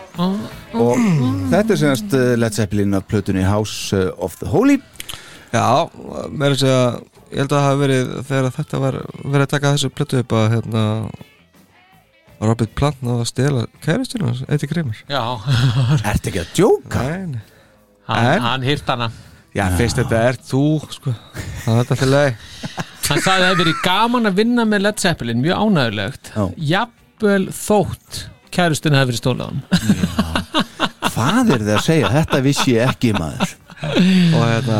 Og 0.75 0.99
þetta 1.51 1.75
er 1.75 1.79
semst 1.81 2.13
uh, 2.15 2.33
Led 2.39 2.55
Zeppelin 2.55 2.95
af 2.97 3.05
plötunni 3.09 3.43
House 3.47 3.95
uh, 3.97 4.11
of 4.23 4.37
the 4.41 4.47
Holy. 4.51 4.77
Já, 5.55 5.87
mér 6.31 6.51
er 6.51 6.55
að 6.55 6.61
segja 6.61 6.79
ég 7.35 7.39
held 7.41 7.51
að 7.51 7.55
það 7.55 7.65
hafi 7.67 7.79
verið 7.81 8.09
þegar 8.29 8.49
þetta 8.55 8.79
var 8.83 8.97
verið 9.23 9.43
að 9.45 9.51
taka 9.55 9.71
þessu 9.75 9.89
plötu 9.95 10.19
upp 10.21 10.35
að 10.35 10.47
hérna 10.55 10.83
Robert 12.45 12.73
Plant 12.77 12.99
náða 13.05 13.23
að 13.23 13.29
stela 13.31 13.61
kæristinu 13.83 14.27
hans, 14.27 14.41
Eiti 14.51 14.67
Grimmer 14.69 14.99
Já. 15.09 15.21
Ertu 16.11 16.31
ekki 16.31 16.41
að 16.43 16.51
djóka? 16.57 17.05
Nei, 17.07 17.37
nei. 17.37 17.43
Hann, 18.09 18.27
En- 18.35 18.43
hann 18.45 18.65
hýrt 18.67 18.91
hana. 18.91 19.07
Já, 19.55 19.63
fyrst 19.79 19.97
þetta 20.01 20.19
er 20.29 20.37
þú, 20.43 20.61
sko. 20.91 21.13
Það 21.63 21.71
er 21.71 21.79
þetta 21.79 21.97
fyrir 22.01 22.11
leið 22.11 22.33
Hann 23.05 23.21
sagði 23.23 23.23
að 23.23 23.29
það 23.29 23.45
hefði 23.47 23.59
verið 23.63 23.79
gaman 23.85 24.27
að 24.29 24.37
vinna 24.41 24.65
með 24.67 24.83
Led 24.83 24.99
Zeppelin 25.05 25.41
Mjög 25.45 25.61
ánægulegt 25.63 26.31
Já. 26.35 26.43
Jafnvel 26.73 27.43
þótt 27.55 28.19
kærustinu 28.55 28.99
hefði 28.99 29.11
verið 29.13 29.21
stólað 29.23 29.51
hann 29.51 30.65
hvað 31.15 31.51
er 31.55 31.63
þið 31.63 31.73
að 31.75 31.83
segja, 31.85 32.11
þetta 32.13 32.41
vissi 32.45 32.75
ég 32.75 32.91
ekki 32.91 33.11
maður. 33.15 33.51
Og 33.85 34.41
hérna, 34.49 34.79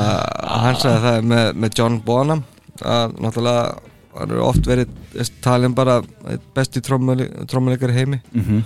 hann 0.64 0.80
sagði 0.82 1.02
það 1.06 1.28
með, 1.32 1.50
með 1.64 1.78
John 1.80 2.00
Bonham 2.06 2.42
að 2.84 3.14
náttúrulega 3.24 3.94
hann 4.16 4.32
er 4.32 4.42
oft 4.44 4.68
verið 4.68 5.30
talin 5.44 5.76
bara 5.76 6.00
einn 6.32 6.44
besti 6.56 6.82
trómuleikar 6.84 7.94
í 7.94 8.00
heimi. 8.00 8.22
Mhm. 8.34 8.66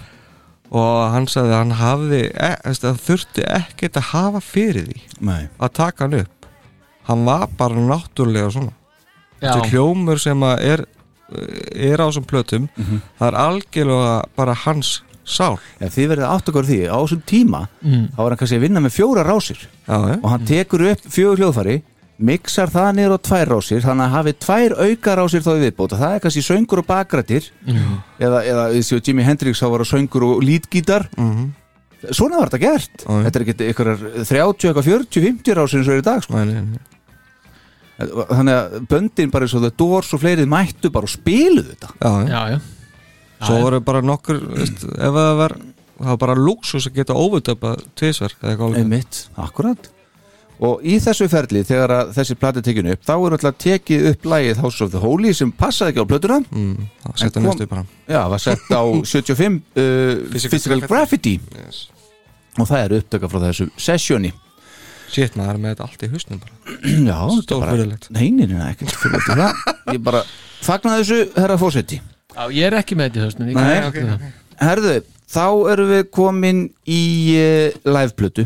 og 0.70 0.98
hann 1.10 1.26
sagði 1.26 1.50
að 1.50 1.62
hann 1.64 1.72
hafði 1.80 2.18
e, 2.30 2.50
að 2.70 3.00
þurfti 3.02 3.46
ekkert 3.50 3.96
að 3.98 4.10
hafa 4.12 4.42
fyrir 4.46 4.84
því 4.86 5.00
Nei. 5.26 5.48
að 5.58 5.72
taka 5.74 6.06
hann 6.06 6.20
upp. 6.20 6.46
Hann 7.10 7.24
var 7.26 7.48
bara 7.58 7.74
náttúrulega 7.74 8.52
svona. 8.54 8.76
Já. 9.42 9.56
þessi 9.56 9.72
hljómur 9.72 10.20
sem 10.22 10.44
að 10.46 10.62
er 10.68 10.86
er 11.76 11.98
á 12.02 12.06
þessum 12.10 12.26
plötum 12.26 12.70
Mhm. 12.78 13.02
það 13.20 13.28
er 13.28 13.38
algjörlega 13.46 14.24
bara 14.36 14.54
hans 14.54 15.02
sál 15.26 15.58
ja, 15.80 15.88
Þið 15.88 16.08
verðið 16.10 16.30
átt 16.34 16.50
okkur 16.50 16.66
því, 16.66 16.80
á 16.90 16.98
þessum 17.06 17.22
tíma 17.26 17.68
Mm. 17.86 18.08
þá 18.16 18.18
var 18.18 18.30
hann 18.30 18.38
kannski 18.38 18.58
að 18.58 18.66
vinna 18.66 18.80
með 18.80 18.96
fjóra 18.98 19.24
rásir 19.26 19.58
Já, 19.88 19.98
ja. 20.10 20.18
og 20.24 20.30
hann 20.30 20.46
tekur 20.46 20.92
upp 20.92 21.02
fjögur 21.06 21.38
hljóðfæri 21.38 21.82
mixar 22.20 22.68
það 22.68 22.96
niður 22.98 23.14
á 23.16 23.20
tvær 23.24 23.48
rásir 23.48 23.82
þannig 23.82 24.06
að 24.10 24.16
hafi 24.18 24.34
tvær 24.34 24.72
auka 24.76 25.16
rásir 25.16 25.40
þá 25.46 25.52
í 25.56 25.62
viðbót 25.72 25.94
og 25.94 26.00
það 26.02 26.16
er 26.16 26.20
kannski 26.20 26.42
söngur 26.44 26.78
og 26.82 26.88
bakrættir 26.88 27.44
Mhm. 27.66 28.02
eða, 28.20 28.44
eða 28.44 29.04
Jimi 29.08 29.24
Hendrix 29.24 29.62
þá 29.62 29.70
var 29.70 29.80
það 29.86 29.92
söngur 29.94 30.24
og 30.36 30.42
lítgítar 30.44 31.08
Mhm. 31.18 31.52
svona 32.12 32.40
var 32.40 32.50
þetta 32.50 32.60
gert 32.60 32.98
þetta 33.06 33.36
er 33.36 33.44
ekki 33.46 33.68
einhverjar 33.70 34.26
30, 34.26 34.74
eitthvað 34.74 34.84
40, 34.84 35.22
50 35.22 35.54
rásir 35.56 35.78
eins 35.80 35.88
og 35.88 35.94
er 35.94 36.02
í 36.02 36.04
dag 36.04 36.24
sko. 36.24 36.34
Þannig 38.00 38.56
að 38.56 38.76
böndin 38.92 39.32
bara 39.34 39.46
eins 39.48 39.56
og 39.58 39.64
það 39.66 39.76
Doors 39.82 40.14
og 40.16 40.22
fleirið 40.24 40.50
mættu 40.52 40.92
bara 40.96 41.10
og 41.10 41.14
spiluðu 41.14 41.74
þetta. 41.74 41.90
Já, 42.00 42.12
já, 42.30 42.42
já. 42.56 42.60
svo 43.46 43.60
voru 43.64 43.80
bara 43.84 44.02
nokkur 44.06 44.40
veist, 44.56 44.84
ef 44.88 45.16
það 45.20 45.32
var 45.44 45.56
það 46.00 46.10
var 46.14 46.20
bara 46.26 46.36
luxus 46.40 46.88
að 46.88 47.00
geta 47.02 47.16
óvöldöpa 47.20 47.74
tvisvar 48.00 48.36
eða 48.40 48.52
eitthvað 48.54 48.68
álíka. 48.70 48.84
Einmitt, 48.86 49.24
akkurat 49.36 49.90
og 50.60 50.82
í 50.84 50.98
þessu 51.00 51.30
ferli 51.32 51.62
þegar 51.64 51.92
að 51.96 52.10
þessi 52.18 52.36
plati 52.36 52.62
tekinu 52.64 52.92
upp 52.92 53.06
þá 53.08 53.14
er 53.16 53.36
alltaf 53.38 53.60
tekið 53.64 54.08
upp 54.10 54.26
lagið 54.28 54.58
House 54.60 54.84
of 54.84 54.90
the 54.92 55.00
Holy 55.00 55.32
sem 55.36 55.52
passaði 55.56 55.94
ekki 55.94 56.04
á 56.04 56.12
plötuna. 56.12 56.40
Mm, 56.52 56.90
það 57.06 57.14
setja 57.22 57.32
kom- 57.40 57.48
næstu 57.48 57.68
bara. 57.72 57.86
Já, 58.12 58.20
var 58.34 58.44
sett 58.44 58.68
á 58.76 58.82
75 59.14 59.56
uh, 59.56 60.40
Physical, 60.50 60.82
Graffiti. 60.84 61.38
yes. 61.56 61.86
og 62.60 62.68
það 62.68 62.82
er 62.84 62.96
upptöka 63.00 63.30
frá 63.32 63.40
þessu 63.46 63.70
sessjóni 63.80 64.34
Shit, 65.10 65.36
maður 65.40 65.62
með 65.64 65.74
þetta 65.74 65.88
allt 65.88 66.06
í 66.06 66.10
hausnum 66.14 66.42
bara. 66.44 66.56
Já, 67.10 67.18
þetta 67.18 67.18
er 67.18 67.30
bara 67.34 67.44
Stórfurðulegt. 67.46 68.10
Nei, 68.16 68.26
nei, 68.36 68.46
nei, 68.52 68.60
ekkert 68.70 68.96
fyrir 69.02 69.26
það 69.26 69.64
Ég 69.96 70.02
bara 70.06 70.24
fagnaði 70.66 71.06
þessu, 71.06 71.22
herra 71.40 71.58
fósetti 71.62 72.02
Já, 72.36 72.44
ég 72.54 72.68
er 72.70 72.78
ekki 72.80 72.98
með 73.00 73.10
þetta 73.10 73.20
í 73.20 73.26
höstnum 73.26 73.50
ég 73.50 73.58
Nei, 73.60 73.78
ekki 73.80 74.06
það. 74.06 74.28
Herðu, 74.60 74.94
þá 75.34 75.46
erum 75.74 75.90
við 75.94 76.04
komin 76.16 76.66
í 76.90 77.02
uh, 77.40 77.80
liveplötu. 77.90 78.46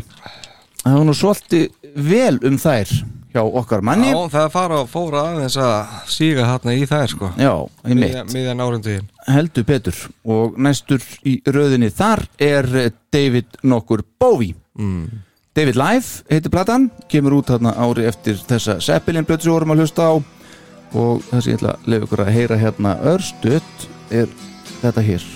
Það 0.84 0.96
var 0.98 1.04
nú 1.08 1.14
svolítið 1.18 1.92
vel 2.08 2.38
um 2.48 2.56
þær 2.60 2.94
hjá 3.34 3.42
okkar 3.42 3.82
manni. 3.86 4.12
Já, 4.12 4.18
það 4.30 4.48
fara 4.54 4.80
og 4.84 4.90
fóra 4.92 5.24
aðeins 5.32 5.56
að 5.58 5.94
síga 6.14 6.46
hérna 6.48 6.74
í 6.78 6.84
þær 6.86 7.10
sko. 7.10 7.30
Já, 7.40 7.52
í 7.90 7.96
mitt 7.98 8.34
Miðjan 8.34 8.62
árundugin 8.62 9.08
heldur 9.26 9.66
betur. 9.68 10.00
Og 10.30 10.58
næstur 10.60 11.02
í 11.26 11.38
röðinni 11.46 11.90
þar 11.94 12.24
er 12.42 12.70
David 13.14 13.58
nokkur 13.66 14.04
Bowie. 14.22 14.54
Mm. 14.78 15.22
David 15.54 15.76
Live 15.78 16.24
heitir 16.32 16.50
platan 16.50 16.88
kemur 17.06 17.36
út 17.36 17.52
þarna 17.52 17.76
ári 17.78 18.08
eftir 18.08 18.40
þessa 18.42 18.80
Zeppelin 18.82 19.26
blötu 19.26 19.46
sem 19.46 19.52
við 19.52 19.58
vorum 19.60 19.74
að 19.76 19.84
hlusta 19.84 20.08
á. 20.10 20.14
Og 20.98 21.22
það 21.28 21.44
sem 21.44 21.52
ég 21.52 21.60
ætla 21.60 21.76
að 21.76 21.88
lefa 21.92 22.08
ykkur 22.08 22.24
að 22.24 22.34
heyra 22.34 22.58
hérna 22.58 22.98
örstuðt 23.14 23.88
er 24.10 24.36
þetta 24.82 25.06
hér 25.06 25.30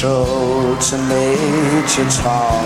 control 0.00 0.76
to 0.76 0.96
Major 1.08 2.08
Tom. 2.08 2.64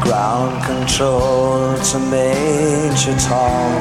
Ground 0.00 0.64
control 0.64 1.76
to 1.78 1.98
Major 1.98 3.16
Tom. 3.18 3.72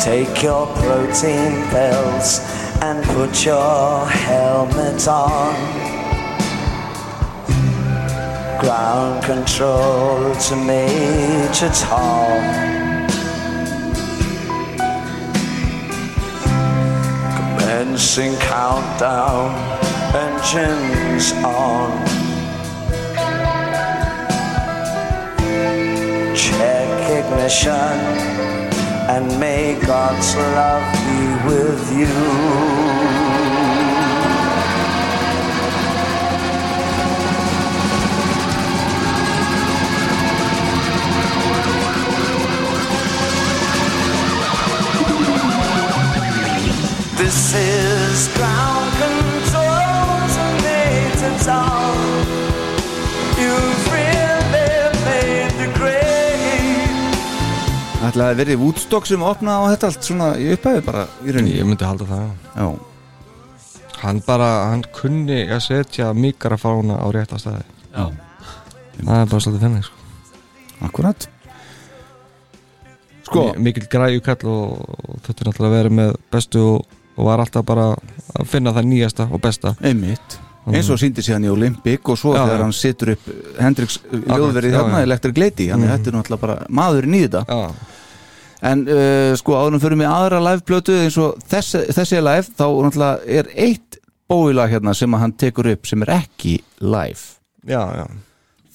Take 0.00 0.42
your 0.42 0.66
protein 0.68 1.68
pills 1.68 2.40
and 2.80 3.04
put 3.04 3.44
your 3.44 4.06
helmet 4.06 5.06
on. 5.06 5.87
Ground 8.68 9.24
control 9.24 10.34
to 10.34 10.54
Major 10.54 11.70
Tom. 11.70 12.42
Commencing 17.38 18.36
countdown, 18.36 19.54
engines 20.14 21.32
on. 21.42 21.96
Check 26.36 27.24
ignition, 27.24 27.72
and 29.08 29.40
may 29.40 29.80
God's 29.80 30.36
love 30.36 30.92
be 31.06 31.48
with 31.48 31.98
you. 31.98 33.17
This 47.18 47.38
is 47.54 48.28
ground 48.38 48.90
control 49.02 50.18
to 50.34 50.44
Major 50.64 51.34
Tom. 51.46 51.96
You've 53.42 53.84
really 53.92 54.70
made 55.06 55.52
the 55.60 55.68
grade. 55.78 56.86
ætlaði 58.08 58.30
að 58.30 58.38
verið 58.42 58.60
Woodstock 58.62 59.08
sem 59.10 59.24
opnaði 59.26 59.58
á 59.58 59.70
þetta 59.74 59.90
allt 59.90 60.06
svona 60.08 60.28
í 60.38 60.46
upphæfi 60.54 60.84
bara 60.86 61.02
í 61.26 61.34
rauninni 61.34 61.56
Ég 61.58 61.66
myndi 61.68 61.84
halda 61.88 62.06
það 62.08 62.28
Já. 62.54 62.68
Hann 64.04 64.20
bara, 64.26 64.48
hann 64.70 64.84
kunni 64.94 65.40
að 65.50 65.64
setja 65.66 66.12
mikrofána 66.14 67.00
á 67.02 67.06
rétta 67.14 67.40
staði 67.42 67.64
Já. 67.96 68.04
Það 69.02 69.16
er 69.18 69.32
bara 69.32 69.42
svolítið 69.42 69.64
þennig 69.66 69.88
sko. 69.88 69.98
Akkurat 70.86 71.26
Sko 73.28 73.42
Mi- 73.58 73.66
Mikill 73.68 73.88
græjukall 73.92 74.46
og, 74.54 74.86
og 74.86 75.18
þetta 75.26 75.42
er 75.44 75.50
náttúrulega 75.50 75.76
verið 75.82 75.96
með 75.98 76.14
bestu 76.32 76.62
og, 76.76 76.86
og 77.18 77.26
var 77.26 77.42
alltaf 77.42 77.64
bara 77.66 77.88
að 78.38 78.46
finna 78.48 78.72
það 78.76 78.88
nýjasta 78.92 79.26
og 79.34 79.42
besta 79.42 79.74
Einmitt 79.82 80.38
eins 80.68 80.88
og 80.92 80.98
síndi 81.00 81.22
síðan 81.24 81.46
í 81.48 81.52
Olympic 81.52 82.08
og 82.12 82.18
svo 82.20 82.34
Já, 82.36 82.42
þegar 82.44 82.60
hann 82.66 82.74
situr 82.76 83.14
upp 83.14 83.28
Hendrix 83.58 83.94
ljóðverið 84.12 84.74
já, 84.74 84.76
þarna 84.78 84.98
já. 85.00 85.06
Electric 85.08 85.38
Lady, 85.40 85.68
þannig 85.70 85.88
Mhm. 85.88 85.94
þetta 85.94 86.10
er 86.12 86.16
náttúrulega 86.18 86.40
bara 86.42 86.56
maðurinn 86.68 87.14
í 87.16 87.22
þetta 87.24 87.44
Já. 87.48 87.70
en 88.68 88.82
uh, 88.88 89.32
sko 89.40 89.54
áðurum 89.56 89.80
fyrir 89.80 89.96
mig 89.96 90.10
aðra 90.10 90.40
liveplötu 90.44 90.96
eins 91.04 91.16
og 91.22 91.38
þessi, 91.48 91.84
þessi 91.96 92.20
live 92.20 92.52
þá 92.58 92.66
náttúrulega 92.84 93.38
er 93.40 93.50
eitt 93.56 93.98
bóilag 94.28 94.70
hérna 94.74 94.94
sem 94.94 95.12
hann 95.16 95.32
tekur 95.40 95.70
upp 95.72 95.86
sem 95.88 96.02
er 96.04 96.12
ekki 96.18 96.58
live 96.84 97.24
Já, 97.64 97.82
já 98.02 98.06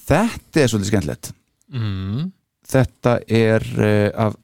þetta 0.08 0.60
er 0.64 0.68
svolítið 0.72 0.90
skemmtilegt 0.90 1.30
mm. 1.72 2.24
þetta 2.74 3.18
er 3.28 3.68
uh, 3.78 4.26
af 4.26 4.34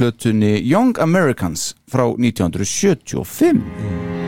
plötunni 0.00 0.62
Young 0.64 0.98
Americans 0.98 1.76
frá 1.86 2.04
1975 2.04 4.19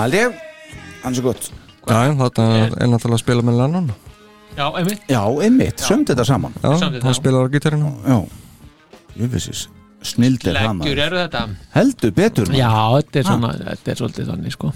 Hald 0.00 0.16
ég, 0.16 0.36
hann 1.02 1.16
svo 1.16 1.26
gott. 1.28 1.50
Já, 1.84 1.98
þetta 2.16 2.44
er 2.80 2.88
náttúrulega 2.88 3.18
að 3.18 3.20
spila 3.20 3.42
með 3.44 3.58
Lennon. 3.60 3.90
Já, 4.56 4.64
einmitt. 4.80 5.02
Já, 5.10 5.20
einmitt, 5.44 5.82
sömd 5.84 6.08
þetta 6.10 6.24
saman. 6.28 6.54
Já, 6.62 6.70
þetta, 6.72 7.02
hann 7.04 7.12
já. 7.12 7.18
spilar 7.18 7.44
á 7.44 7.48
gítarinu 7.52 7.90
Já, 8.08 8.16
ég 9.20 9.30
vissis 9.34 9.66
Snildir 10.00 10.56
það 10.56 10.80
Leggjur 10.80 11.00
eru 11.04 11.18
þetta. 11.20 11.42
Heldur 11.76 12.12
betur. 12.16 12.52
Já, 12.56 12.70
þetta 12.96 13.20
er 13.20 13.26
svona, 13.28 13.50
þetta 13.60 13.92
er 13.92 14.00
svolítið 14.00 14.30
þannig 14.32 14.54
sko. 14.56 14.70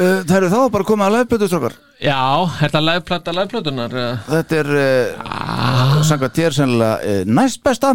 Uh, 0.00 0.20
Það 0.24 0.34
eru 0.38 0.48
þá 0.54 0.58
bara 0.72 0.86
komið 0.88 1.04
að 1.10 1.14
lefbötu 1.18 1.46
strókar 1.50 1.74
Já, 2.00 2.20
er 2.64 2.72
það 2.72 2.84
lagplata 2.86 3.32
lagplötunar? 3.36 3.96
uh, 3.98 4.20
Þetta 4.30 4.60
er 4.62 4.68
uh, 4.80 5.96
Sanga 6.08 6.30
þér 6.32 6.56
sennilega 6.56 7.10
uh, 7.10 7.24
næst 7.28 7.60
besta 7.66 7.90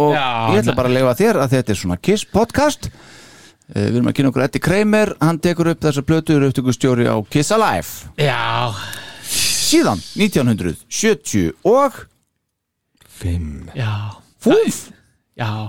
Og 0.00 0.14
Já, 0.14 0.24
ég 0.54 0.62
ætla 0.62 0.76
bara 0.78 0.88
að 0.88 0.96
leifa 0.96 1.16
þér 1.18 1.40
að 1.42 1.56
þetta 1.58 1.74
er 1.74 1.80
svona 1.82 1.98
Kiss 2.00 2.24
podcast 2.30 2.88
Við 3.72 3.94
erum 3.96 4.08
að 4.10 4.16
kynna 4.18 4.30
okkur 4.32 4.44
Eddie 4.44 4.60
Kramer. 4.62 5.14
Hann 5.22 5.38
tekur 5.40 5.70
upp 5.72 5.80
þessa 5.86 6.02
plötu 6.04 6.36
upptökustjóri 6.44 7.06
á 7.08 7.16
Kiss 7.32 7.52
Alive. 7.56 8.10
Já, 8.20 8.72
Síðan 9.32 10.02
1970 10.20 11.52
og 11.64 12.02
Fimm. 13.22 13.68
Já. 13.78 14.18
Fúf! 14.42 14.88
Já. 15.38 15.68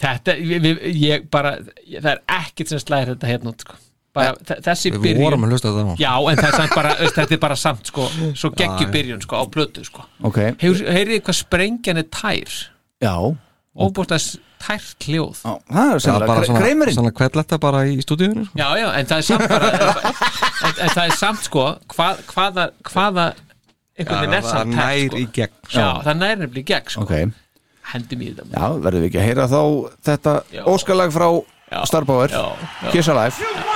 Þetta, 0.00 0.34
við, 0.36 0.60
við, 0.64 0.80
ég 1.00 1.26
bara 1.32 1.54
ég, 1.88 2.00
það 2.04 2.10
er 2.12 2.20
ekkert 2.36 2.70
sem 2.72 2.80
slæðir 2.82 3.14
þetta 3.14 3.30
hérna 3.30 3.52
út, 3.52 3.62
sko. 3.64 3.76
bara 4.16 4.34
þe- 4.48 4.58
þessi 4.64 4.90
Við 4.94 5.00
byrjun 5.06 5.24
vorum 5.24 5.46
að 5.46 5.54
hlusta 5.56 5.68
á 5.68 5.74
það. 5.76 5.90
Já, 6.00 6.12
en 6.30 6.36
það 6.40 6.48
er 6.50 6.56
samt 6.60 6.74
bara, 6.76 6.92
þetta 7.16 7.34
er 7.36 7.40
bara 7.42 7.56
samt 7.60 7.90
sko, 7.90 8.04
svo 8.36 8.50
Já, 8.52 8.56
geggju 8.62 8.86
já. 8.86 8.92
byrjun 8.92 9.22
sko, 9.24 9.40
á 9.40 9.44
plötu 9.52 9.84
sko. 9.88 10.04
Ok. 10.28 10.38
Heyrið 10.62 11.22
hvað 11.26 11.38
sprengjan 11.40 12.00
er 12.02 12.08
tær? 12.12 12.56
Já 13.04 13.16
Óbúst 13.76 14.38
tært 14.66 15.04
hljóð. 15.04 15.40
Já, 15.44 15.52
það 15.68 15.90
er 15.90 15.96
Já, 15.96 16.02
sennilega 16.06 16.26
bara 16.30 16.44
Kra- 16.46 16.94
svona, 16.96 17.10
kveldletta 17.18 17.58
bara 17.60 17.82
í 17.86 17.96
stúdíunum 18.00 18.46
sko. 18.48 18.56
Já, 18.58 18.68
já, 18.80 18.86
en 19.00 19.06
það 19.10 19.18
er 19.18 19.26
samt 19.28 19.48
bara 19.52 19.68
en, 20.66 20.72
en 20.80 20.94
það 20.96 21.02
er 21.04 21.16
samt 21.20 21.42
sko 21.44 21.64
hvað, 21.92 22.22
hvaða, 22.32 22.64
hvaða 22.88 23.26
einhvern 23.96 24.22
veginn 24.22 24.36
er 24.38 24.46
það 24.46 24.50
samt 24.56 24.72
tært, 24.72 24.80
nær 24.80 25.10
sko. 25.10 25.20
í 25.20 25.26
gegn 25.36 25.54
Já, 25.76 25.86
það 26.06 26.20
nær 26.22 26.40
nefnilega 26.40 26.64
í 26.64 26.68
gegn 26.72 26.94
sko. 26.96 27.04
Ok, 27.04 27.14
Hendum 27.92 28.22
í 28.24 28.32
þetta. 28.32 28.48
Já, 28.56 28.66
verðum 28.82 29.04
við 29.04 29.08
ekki 29.12 29.20
að 29.20 29.28
heyra 29.28 29.44
þá 29.52 29.60
þetta 30.08 30.32
óskalag 30.72 31.12
frá 31.14 31.28
Starbauer 31.86 32.30
já. 32.32 32.44
Kiss 32.94 33.08
Alive 33.12 33.75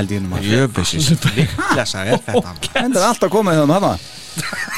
held 0.00 0.14
ég 0.16 0.24
nú 0.24 0.32
maður. 0.32 0.50
Jöfessis 0.56 1.10
Lesa 1.76 2.02
er 2.08 2.18
þetta 2.26 2.54
Þetta 2.66 2.88
er 2.90 3.06
alltaf 3.12 3.30
komið 3.36 3.60
þeim 3.62 3.74
hana 3.76 3.92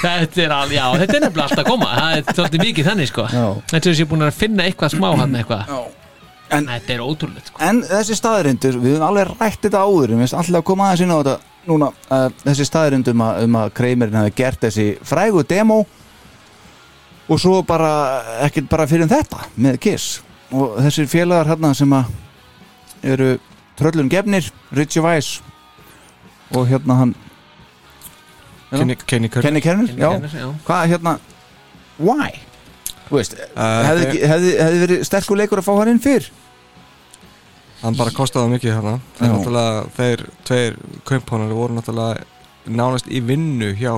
Þetta 0.03 0.41
er, 0.43 0.53
al, 0.57 0.71
já, 0.73 0.85
þetta 0.99 1.17
er 1.19 1.23
nefnilega 1.27 1.45
alltaf 1.45 1.61
að 1.63 1.67
koma. 1.69 1.89
Það 1.95 2.15
er 2.17 2.23
svolítið 2.37 2.63
mikið 2.67 2.87
þannig 2.89 3.09
sko. 3.11 3.25
Þetta 3.33 3.77
er 3.79 3.85
þessi 3.87 4.07
búin 4.11 4.25
að 4.27 4.39
finna 4.39 4.65
eitthvað 4.67 4.95
smá 4.97 5.09
hann 5.21 5.37
eitthvað. 5.39 5.75
En- 6.53 6.67
Þetta 6.69 6.93
er 6.97 7.03
ótrúlegt 7.05 7.47
sko. 7.53 7.61
En 7.65 7.79
þessi 7.87 8.17
staðrindur, 8.19 8.79
við 8.83 8.97
höfum 8.97 9.07
alveg 9.11 9.31
rætt 9.39 9.61
þetta 9.65 9.83
áður 9.87 10.11
Við 10.13 10.19
finnst 10.25 10.35
alltaf 10.41 10.59
að 10.59 10.65
koma 10.69 10.89
aðeins 10.89 11.05
inn 11.07 11.13
á 11.15 11.19
þetta 11.21 11.37
Núna, 11.69 11.89
uh, 12.11 12.27
þessi 12.43 12.67
staðrind 12.67 13.09
um 13.13 13.23
að, 13.25 13.39
um 13.47 13.57
að 13.61 13.71
Kramerinn 13.79 14.19
hefði 14.19 14.35
gert 14.41 14.65
þessi 14.67 14.87
frægu 15.07 15.45
demo 15.49 15.79
Og 17.31 17.39
svo 17.41 17.61
bara 17.65 17.93
Ekkert 18.49 18.69
bara 18.73 18.89
fyrir 18.91 19.09
þetta 19.09 19.47
með 19.57 19.79
Kiss. 19.85 20.09
Og 20.53 20.77
þessir 20.85 21.09
félagar 21.13 21.53
hérna 21.55 21.71
sem 21.79 21.95
að 21.97 22.11
Eru 23.15 23.31
tröllun 23.83 24.09
gefnir 24.13 24.49
Richie 24.73 25.03
Weiss 25.05 25.41
Og 26.55 26.67
hérna 26.69 26.97
hann 27.03 27.15
Kenny, 28.73 28.95
Kenny 28.97 29.29
Kerner, 29.29 29.61
Kenny. 29.61 29.61
Kerner, 29.61 30.31
já. 30.33 30.47
Hvað 30.65 30.87
hérna 30.95 31.19
Why? 32.01 32.31
Veist, 33.13 33.35
Uh, 33.53 33.83
hefði, 33.85 34.05
ekki, 34.07 34.21
hefði, 34.31 34.53
hefði 34.57 34.79
verið 34.87 35.03
sterkur 35.05 35.37
leikur 35.37 35.61
að 35.61 35.67
fá 35.67 35.73
hann 35.83 35.91
inn 35.93 36.01
fyrr 36.01 36.31
Hann 37.83 37.97
bara 37.99 38.15
kostaði 38.15 38.55
mikið 38.55 38.73
hérna 38.79 38.95
Þeir 39.19 39.33
náttúrulega, 39.35 39.83
þeir 39.99 40.23
tveir 40.49 40.79
kaupónar 41.09 41.53
voru 41.53 41.77
náttúrulega 41.77 42.25
nánast 42.73 43.09
í 43.11 43.21
vinnu 43.27 43.73
hjá 43.77 43.97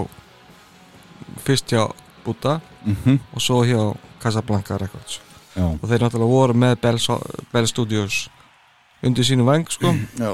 fyrst 1.44 1.70
hjá 1.74 1.84
Buddha 2.24 2.60
Mhm. 2.84 3.18
og 3.32 3.40
svo 3.40 3.62
hjá 3.64 3.94
Casablanca 4.20 4.76
Records 4.80 5.20
Já. 5.54 5.62
og 5.70 5.84
þeir 5.88 6.02
náttúrulega 6.02 6.32
voru 6.34 6.54
með 6.54 6.74
Bell, 6.80 6.98
Bell 7.52 7.66
Studios 7.70 8.28
undir 9.08 9.28
sínu 9.28 9.46
veng 9.48 9.68
sko. 9.72 9.92
Já. 10.20 10.32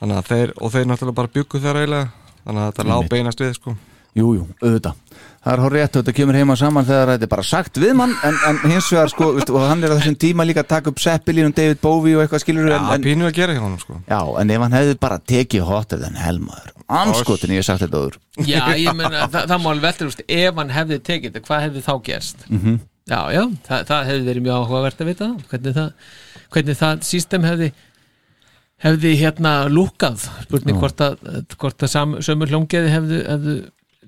Þannig 0.00 0.20
að 0.20 0.30
þeir, 0.30 0.54
og 0.60 0.74
þeir 0.74 0.86
náttúrulega 0.90 1.18
bara 1.22 1.34
byggu 1.38 1.60
þeir 1.64 1.80
eiginlega. 1.82 2.30
Þannig 2.44 2.62
að 2.62 2.70
þetta 2.70 2.88
lág 2.90 3.10
beinast 3.12 3.44
við 3.44 3.52
sko. 3.58 3.76
Jú, 4.14 4.28
jú, 4.36 4.44
auðvitað. 4.62 4.98
Það 5.44 5.52
er 5.52 5.60
hár 5.64 5.74
rétt, 5.74 5.96
þetta 5.96 6.12
kemur 6.14 6.36
heima 6.38 6.54
saman 6.56 6.86
þegar 6.86 7.10
þetta 7.10 7.26
er 7.26 7.30
bara 7.32 7.44
sagt 7.44 7.78
við 7.82 7.96
mann 7.98 8.12
en, 8.24 8.36
en 8.48 8.60
hins 8.70 8.86
vegar 8.94 9.10
sko, 9.10 9.26
veist, 9.34 9.50
og 9.50 9.64
hann 9.66 9.82
er 9.84 9.90
á 9.92 9.98
þessum 9.98 10.14
tíma 10.22 10.46
líka 10.46 10.62
að 10.62 10.68
taka 10.70 10.92
upp 10.92 11.02
Seppelin 11.02 11.50
og 11.50 11.56
David 11.58 11.80
Bowie 11.82 12.14
og 12.14 12.22
eitthvað 12.22 12.44
skilur 12.44 12.70
Já, 12.70 12.76
en, 12.78 12.86
en, 12.94 13.04
pínu 13.04 13.26
að 13.26 13.34
gera 13.40 13.56
hjá 13.56 13.60
honum 13.64 13.80
sko. 13.82 13.98
Já, 14.06 14.20
en 14.40 14.54
ef 14.54 14.64
hann 14.64 14.76
hefði 14.78 14.96
bara 15.02 15.18
tekið 15.34 15.66
hotter 15.66 16.00
than 16.00 16.16
helmaður 16.16 16.70
Anskotin, 17.00 17.56
ég 17.56 17.60
hef 17.64 17.68
sagt 17.68 17.82
þetta 17.84 18.04
öður 18.04 18.18
Já, 18.46 18.62
ég 18.78 18.96
meina, 18.96 19.26
það, 19.34 19.50
það 19.50 19.64
má 19.66 19.68
alveg 19.74 19.86
veldur 19.88 20.12
úst, 20.12 20.24
ef 20.38 20.62
hann 20.62 20.74
hefði 20.78 21.00
tekið 21.10 21.34
þetta, 21.34 21.46
hvað 21.50 21.64
hefði 21.66 21.84
þá 21.88 21.94
gerst? 22.08 22.46
Mhm. 22.48 22.80
Já, 23.04 23.20
já, 23.34 23.42
það, 23.66 23.86
það 23.90 24.06
hefði 24.12 24.28
verið 24.30 24.46
mjög 24.46 24.62
áhugavert 24.62 25.02
að 25.02 25.10
vita 25.10 25.26
það, 25.26 25.48
hvernig 25.50 25.76
það 25.82 26.14
hvernig 26.54 26.78
það 26.80 27.02
system 27.06 27.44
hefði 27.48 27.72
hefði 28.84 29.12
hérna 29.20 29.52
lúkað. 29.72 30.24
Spurning 30.44 30.78
hvort 30.80 31.00
að, 31.04 31.20
hvort 31.58 31.84
að 31.86 31.90
sam, 31.92 32.16
sömur 32.24 32.50
hljóngeði 32.52 32.90
hefðu, 32.92 33.20
hefðu 33.30 33.54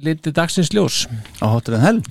litið 0.04 0.34
dagsins 0.36 0.72
ljós. 0.76 1.04
Á 1.40 1.46
hotter 1.48 1.76
than 1.76 1.86
hell. 1.86 2.02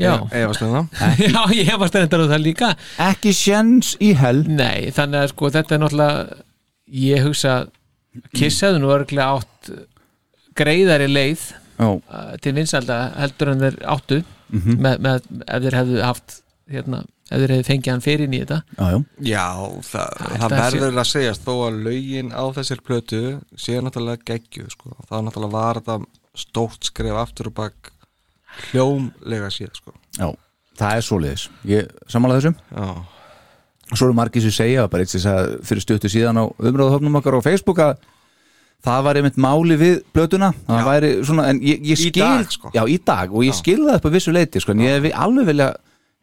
Já, 0.00 0.14
Efast 0.32 0.62
um 0.64 0.70
það 0.96 1.18
já 1.26 1.42
ég 1.58 1.66
hefast 1.68 1.92
þetta 1.98 2.22
það 2.30 2.40
líka. 2.46 2.70
Ekki 3.04 3.34
sjens 3.36 3.90
í 4.00 4.14
hell. 4.16 4.46
Nei, 4.48 4.88
þannig 4.96 5.26
að 5.26 5.32
sko 5.34 5.50
þetta 5.52 5.76
er 5.76 5.82
náttúrulega 5.82 6.38
ég 7.02 7.26
hugsa 7.26 7.58
Kiss 8.34 8.62
hefðu 8.64 8.80
nú 8.82 8.88
örglega 8.94 9.36
átt 9.36 9.68
greiðari 10.58 11.06
leið 11.10 11.42
Já. 11.78 11.86
uh, 12.00 12.32
til 12.42 12.54
vinsalda 12.56 12.96
heldur 13.20 13.52
en 13.52 13.60
þeir 13.66 13.76
áttu 13.92 14.22
Mhm. 14.50 14.80
með, 14.82 14.96
með, 15.04 15.26
ef 15.46 15.60
þeir 15.62 15.74
hefðu 15.78 16.00
haft 16.02 16.32
hérna, 16.74 17.04
ef 17.30 17.38
þeir 17.40 17.52
hefðu 17.54 17.66
fengið 17.70 17.92
hann 17.94 18.02
fyrir 18.04 18.24
inn 18.26 18.34
í 18.34 18.40
þetta. 18.42 18.58
Já, 18.76 18.86
já. 18.90 18.98
Já, 19.30 19.44
það, 19.86 20.16
það 20.20 20.40
Þetta 20.44 20.64
sé- 20.70 20.80
verður 20.80 21.00
að 21.04 21.08
segjast 21.12 21.44
þó 21.46 21.52
að 21.68 21.78
lögin 21.86 22.32
á 22.34 22.44
þessir 22.58 22.82
plötu 22.86 23.20
séu 23.56 23.80
náttúrulega 23.86 24.24
geggjuð 24.32 24.70
sko. 24.74 24.96
það 25.10 25.24
náttúrulega 25.28 25.52
var 25.54 25.80
þetta 25.80 25.98
stórt 26.40 26.84
skref 26.90 27.16
aftur 27.22 27.50
og 27.50 27.54
bak 27.54 27.92
hljómlega 28.70 29.50
síð 29.54 29.72
sko. 29.78 29.94
Já, 30.18 30.28
það 30.80 30.96
er 31.00 31.06
svoleiðis. 31.06 31.48
Ég 31.70 31.90
samanlega 32.10 32.40
þessum 32.42 32.60
Já. 32.74 32.90
Svo 33.90 34.06
eru 34.06 34.14
margir 34.14 34.42
sem 34.44 34.52
segja, 34.54 34.84
bara 34.86 35.02
eitt 35.02 35.10
sem 35.10 35.18
sagði 35.24 35.56
fyrir 35.66 35.82
stuttu 35.82 36.06
síðan 36.12 36.38
á 36.38 36.44
umræðuhöfnum 36.62 37.16
okkar 37.18 37.34
á 37.42 37.46
Facebook 37.46 37.80
að 37.82 37.96
það 38.86 39.00
var 39.02 39.18
einmitt 39.18 39.36
máli 39.42 39.74
við 39.80 39.96
blötuna 40.14 40.52
það 40.68 40.84
væri 40.86 41.08
svona, 41.26 41.48
en 41.50 41.58
ég, 41.58 41.80
ég 41.82 41.98
Í 41.98 42.04
skil 42.12 42.22
dag, 42.22 42.52
sko. 42.54 42.70
Já, 42.72 42.84
í 42.86 43.00
dag, 43.02 43.34
og 43.34 43.42
ég 43.42 43.56
skil 43.58 43.80
það 43.82 43.96
upp 43.98 44.06
á 44.06 44.10
vissu 44.14 44.32
leiti 44.32 44.62
sko, 44.62 44.76
en 44.76 44.84
ég 44.86 44.94
hef 45.02 45.18
alveg 45.26 45.48
vilja 45.50 45.66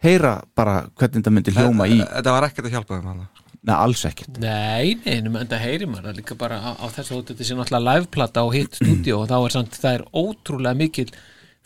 heyra 0.04 0.42
bara 0.56 0.88
hvernig 0.98 1.18
þetta 1.22 1.32
myndi 1.34 1.52
hljóma 1.56 1.88
í 1.90 1.98
Þetta 2.04 2.32
var 2.36 2.44
ekkert 2.50 2.66
að 2.70 2.76
hjálpa 2.78 2.98
þeim 2.98 3.08
hana 3.12 3.28
Nei, 3.68 3.74
alls 3.76 4.04
ekkert. 4.08 4.38
Nei, 4.40 4.94
nei, 5.04 5.16
en 5.18 5.48
það 5.50 5.60
heyrir 5.66 5.90
maður 5.92 6.14
líka 6.16 6.36
bara 6.40 6.56
á, 6.62 6.72
á 6.80 6.86
þess 6.88 7.12
að 7.12 7.24
þetta 7.34 7.44
sé 7.44 7.56
náttúrulega 7.58 7.96
liveplata 7.98 8.44
og 8.48 8.54
hitt 8.56 8.78
stúdíu 8.78 9.18
og 9.18 9.26
þá 9.28 9.34
er 9.42 9.56
samt, 9.58 9.76
það 9.82 9.98
er 9.98 10.04
ótrúlega 10.16 10.78
mikil 10.80 11.10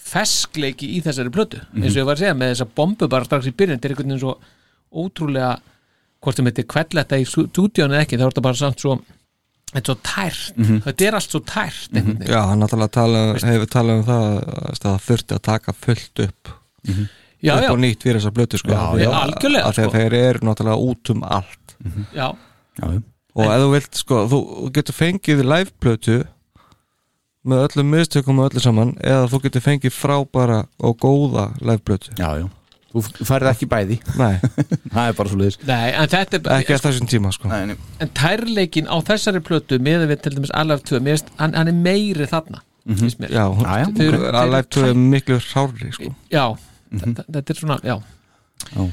feskleiki 0.01 0.87
í 0.97 1.01
þessari 1.05 1.29
plötu. 1.35 1.59
Eins 1.77 1.93
og 1.93 1.99
ég 2.01 2.07
var 2.07 2.17
að 2.17 2.23
segja 2.23 2.37
með 2.39 2.53
þessa 2.55 2.67
bombu 2.79 3.09
bara 3.11 3.27
strax 3.27 3.51
í 3.51 3.53
byrjun 3.53 3.77
þetta 3.77 3.87
er 3.89 3.93
einhvern 3.93 4.13
veginn 4.15 4.23
svo 4.23 5.03
ótrúlega 5.03 5.51
hvort 6.21 6.39
sem 6.39 6.49
þetta 6.49 6.63
er 6.63 6.69
kvelletta 6.73 7.19
í 7.21 7.27
stúdíun 7.29 7.93
eða 7.93 8.01
ekki, 8.07 8.17
þá 8.17 8.25
er 8.25 8.31
þetta 8.33 8.45
bara 8.47 8.59
samt 8.63 8.81
svo 8.81 8.95
þetta 9.71 9.81
er 9.83 9.87
svo 9.91 9.97
tært, 10.09 10.57
Mhm. 10.57 10.81
þetta 10.87 11.05
er 11.11 11.19
allt 11.19 11.29
svo 11.35 11.43
tært 11.53 11.93
einhvern 11.93 12.17
veginn. 12.17 12.33
Já, 12.33 12.41
hann 12.49 12.59
náttúrulega 12.65 12.91
tala, 12.97 13.21
hefur 13.45 13.69
talað 13.77 13.99
um 14.01 14.03
það 14.09 14.25
að 14.41 14.81
það 14.87 14.97
þurfti 15.07 15.37
að 15.37 15.45
taka 15.51 15.73
fullt 15.77 16.25
upp 16.25 16.55
Já, 17.41 17.55
upp 17.57 17.65
já. 17.65 17.71
á 17.73 17.75
nýtt 17.81 18.03
fyrir 18.05 18.19
þessa 18.21 18.33
blötu 18.35 18.59
sko. 18.61 18.75
Að- 18.75 19.01
algjörlega, 19.07 19.65
að 19.65 19.79
sko. 19.79 19.89
þeir 19.95 20.13
eru 20.13 20.45
náttúrulega 20.45 20.77
út 20.91 21.09
um 21.15 21.23
allt. 21.25 21.75
Já, 22.13 22.27
Já, 22.77 22.85
já. 22.93 23.01
og 23.35 23.45
ef 23.45 23.61
þú 23.63 23.71
vilt, 23.73 23.95
sko, 23.97 24.21
þú 24.29 24.39
getur 24.75 24.93
fengið 24.97 25.43
liveplötu 25.47 26.17
með 27.41 27.63
öllum 27.67 27.93
mistökum 27.95 28.39
og 28.41 28.51
öllu 28.51 28.61
saman 28.61 28.95
eða 29.01 29.27
þú 29.31 29.39
getur 29.47 29.63
fengið 29.65 29.95
frábæra 29.95 30.59
og 30.79 30.97
góða 31.01 31.47
liveplötu 31.65 32.13
Já, 32.19 32.37
já, 32.37 32.47
þú 32.93 33.25
færið 33.25 33.49
ekki 33.55 33.67
bæði. 33.71 33.97
Nei, 34.19 34.35
það 34.93 35.05
er 35.07 35.15
bara 35.17 35.31
svo 35.31 35.39
leiðis 35.41 35.57
nei, 35.65 35.87
en 35.89 36.11
þetta 36.11 36.37
er 36.37 36.59
ekki 36.59 36.75
að 36.77 36.85
þessum 36.85 37.09
tíma 37.09 37.31
sko. 37.33 37.49
Nei, 37.49 37.71
nei. 37.71 37.77
en 38.03 38.13
tærleikin 38.21 38.91
á 38.91 38.95
þessari 39.09 39.41
plötu 39.41 39.79
með 39.81 40.05
við 40.11 40.21
til 40.27 40.35
dæmis 40.37 40.53
allar 40.53 40.83
tvö, 40.85 41.01
hann, 41.39 41.55
hann 41.57 41.71
er 41.73 41.73
meiri 41.73 42.29
þarna 42.29 42.61
finnst 42.81 43.21
mér. 43.21 43.33
Já, 43.33 43.45
að 43.49 44.01
eru 44.05 44.21
liveplötu 44.21 44.85
er 44.91 45.01
miklu 45.01 45.41
hrári 45.41 45.91
sko. 45.97 46.13
Já, 46.33 46.45
þetta, 46.91 47.25
þetta 47.37 47.53
er 47.55 47.59
svona 47.61 47.77
já, 47.85 47.95
Já. 48.75 48.83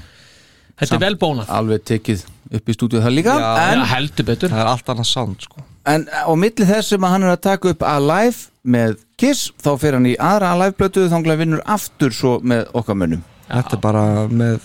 þetta 0.80 0.94
er 0.98 1.02
vel 1.06 1.16
bónað. 1.20 1.48
Alveg 1.58 1.82
tekið 1.90 2.24
upp 2.58 2.68
í 2.70 2.76
stúdíu 2.76 3.02
það 3.04 3.16
líka 3.18 3.34
Já, 3.40 3.48
en, 3.72 3.82
Já, 3.82 3.88
heldur 3.94 4.28
betur. 4.30 4.52
Það 4.54 4.62
er 4.64 4.70
allt 4.72 4.92
annað 4.94 5.08
sound 5.10 5.42
sko. 5.44 5.64
En 5.88 6.04
á 6.12 6.32
milli 6.36 6.66
þess 6.68 6.92
sem 6.92 7.04
að 7.04 7.14
hann 7.14 7.24
er 7.26 7.32
að 7.34 7.42
taka 7.48 7.72
upp 7.72 7.82
Alive 7.88 8.48
með 8.68 8.98
Kiss 9.18 9.50
þá 9.64 9.70
fer 9.80 9.96
hann 9.98 10.06
í 10.06 10.14
aðra 10.20 10.52
Alive-blötu 10.54 11.08
þanglega 11.10 11.42
vinnur 11.42 11.62
aftur 11.66 12.12
svo 12.14 12.38
með 12.44 12.66
okkar 12.76 12.98
mönnum. 13.00 13.24
Þetta 13.48 13.78
er 13.78 13.82
bara 13.82 14.04
með 14.28 14.60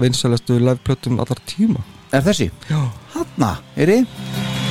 vinsælustu 0.00 0.56
liveplötum 0.58 1.20
allar 1.22 1.38
tíma. 1.46 1.84
Er 2.16 2.24
þessi? 2.26 2.48
Já. 2.70 2.80
Hanna, 3.14 3.56
er 3.76 3.92
þið? 3.92 4.65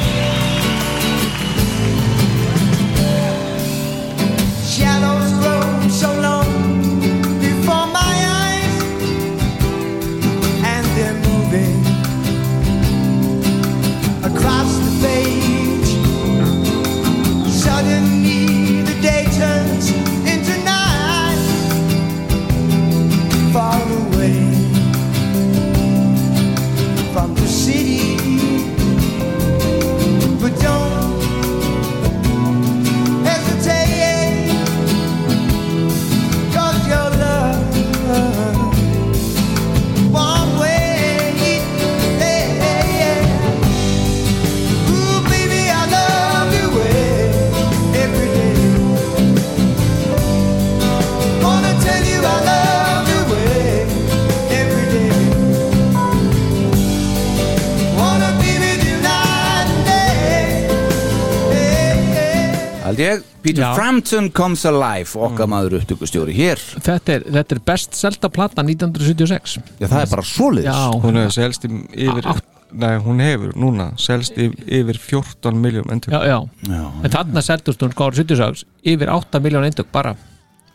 Hald 62.95 63.03
ég, 63.03 63.23
Peter 63.43 63.63
Já. 63.63 63.75
Frampton 63.75 64.31
Comes 64.31 64.63
Alive 64.65 65.19
okkar 65.19 65.49
maður 65.51 65.79
upptökustjóri 65.81 66.35
hér. 66.35 66.61
Þetta 66.79 67.15
er, 67.17 67.25
þetta 67.37 67.55
er 67.57 67.61
best 67.67 67.97
selda 67.97 68.29
plata 68.31 68.63
1976 68.63 69.57
Já, 69.81 69.87
það 69.87 70.01
er 70.01 70.11
bara 70.13 70.27
svoleiðis. 70.29 70.69
Já, 70.69 71.01
Hún 71.03 71.19
hefur 71.19 71.35
selst 71.35 71.67
í 71.67 71.71
yfir 72.07 72.29
Nei, 72.75 72.95
hún 72.99 73.21
hefur 73.23 73.53
núna 73.55 73.89
selst 74.01 74.35
yfir 74.39 74.97
14 74.99 75.59
miljón 75.61 75.91
endur 75.93 76.11
já, 76.11 76.23
já, 76.27 76.39
Já, 76.67 76.81
en 77.05 77.13
þarna 77.13 77.43
seldust 77.45 77.83
hún 77.85 77.93
árið 77.93 78.23
76 78.25 78.65
yfir 78.95 79.11
8 79.13 79.39
miljón 79.43 79.67
eindök 79.67 79.91
bara, 79.93 80.15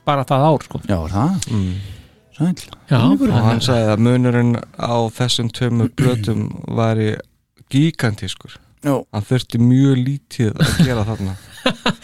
bara 0.08 0.24
það 0.28 0.46
ár 0.48 0.64
sko. 0.64 0.80
Já 0.88 0.96
er 0.96 1.12
það? 1.16 1.50
Mm. 1.50 1.74
Sæl 2.38 2.54
já, 2.88 3.00
og 3.04 3.36
hann 3.44 3.60
sagði 3.64 3.92
að 3.92 4.04
munurinn 4.06 4.54
á 4.80 4.96
þessum 5.12 5.50
tveimur 5.52 5.92
blötum 5.98 6.46
væri 6.78 7.14
gigantískur 7.72 8.56
Já, 8.80 8.94
hann 9.12 9.26
þurfti 9.28 9.60
mjög 9.60 9.98
lítið 10.00 10.54
að 10.56 10.78
gera 10.86 11.04
þarna 11.04 11.34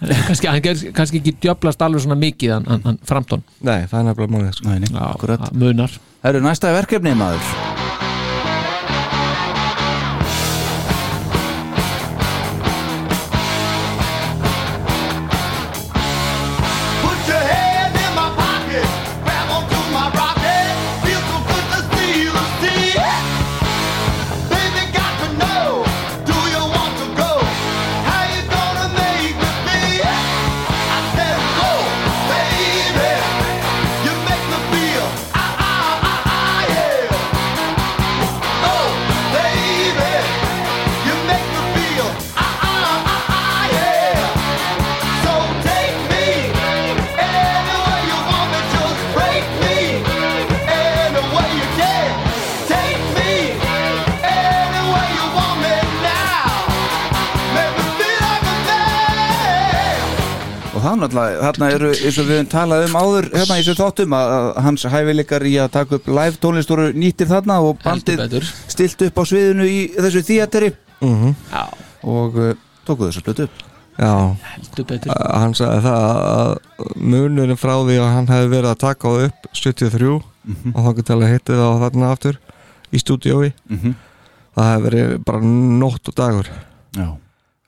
kannski, 0.00 0.46
hann 0.46 0.62
ger- 0.62 0.92
kannski 0.94 1.20
ekki 1.22 1.34
djöblast 1.42 1.82
alveg 1.82 2.04
svona 2.04 2.18
mikið 2.20 2.54
hann, 2.54 2.82
hann, 2.84 2.98
framtón. 3.08 3.42
Nei, 3.60 3.80
það 3.90 3.98
er 4.00 4.08
nefnilega 4.10 4.34
málið 4.36 4.54
sko. 4.60 4.68
Nei, 4.68 4.78
nei, 4.84 4.92
Já, 4.94 5.02
akkurat. 5.14 5.40
það 5.48 5.60
munar. 5.64 5.98
Það 6.22 6.30
eru 6.34 6.44
næsta 6.48 6.72
verkefni 6.74 7.14
maður 7.18 7.77
náttúrulega, 61.02 61.40
þarna 61.46 61.68
eru 61.74 61.88
eins 61.94 62.18
og 62.18 62.26
við 62.28 62.34
höfum 62.38 62.50
talað 62.52 62.84
um 62.88 62.96
áður 63.02 63.28
hérna 63.34 63.56
í 63.58 63.62
þessu 63.62 63.76
þáttum 63.78 64.16
að, 64.18 64.32
að 64.38 64.58
hans 64.66 64.84
hæfileikar 64.92 65.46
í 65.48 65.54
að 65.62 65.70
taka 65.78 65.94
upp 65.98 66.08
live 66.18 66.40
tónlist 66.42 66.72
voru 66.72 66.88
nýttir 66.92 67.30
þarna 67.30 67.56
og 67.64 67.78
bandið 67.84 68.50
stilt 68.68 69.02
upp 69.08 69.18
á 69.18 69.22
sviðinu 69.30 69.66
í 69.68 69.78
þessu 69.96 70.24
þíateri 70.28 70.72
Mhm. 70.98 71.34
Já. 71.52 71.62
og 72.02 72.34
uh, 72.42 72.54
tókuðu 72.86 73.12
þessu 73.12 73.22
blötu 73.28 73.44
upp 73.46 73.64
Já, 73.98 74.10
betur 74.86 75.12
hann 75.34 75.54
sagði 75.58 75.80
það 75.82 76.04
að 76.32 76.50
munurinn 77.02 77.58
frá 77.58 77.72
því 77.82 77.96
að 78.02 78.12
hann 78.14 78.28
hefði 78.30 78.50
verið 78.52 78.70
að 78.72 78.80
taka 78.82 79.08
það 79.08 79.24
upp 79.28 79.48
73 79.58 80.10
Mhm. 80.48 80.72
og 80.74 80.84
þá 80.86 80.90
getur 80.96 81.14
alveg 81.16 81.32
hittið 81.36 81.58
það 81.62 81.80
þarna 81.84 82.10
aftur 82.14 82.36
í 82.94 82.98
stúdíói 83.02 83.52
Mhm. 83.68 83.94
það 84.56 84.68
hefði 84.72 84.84
verið 84.88 85.24
bara 85.24 85.40
nótt 85.42 86.08
og 86.08 86.14
dagur 86.14 86.46
Já. 86.96 87.08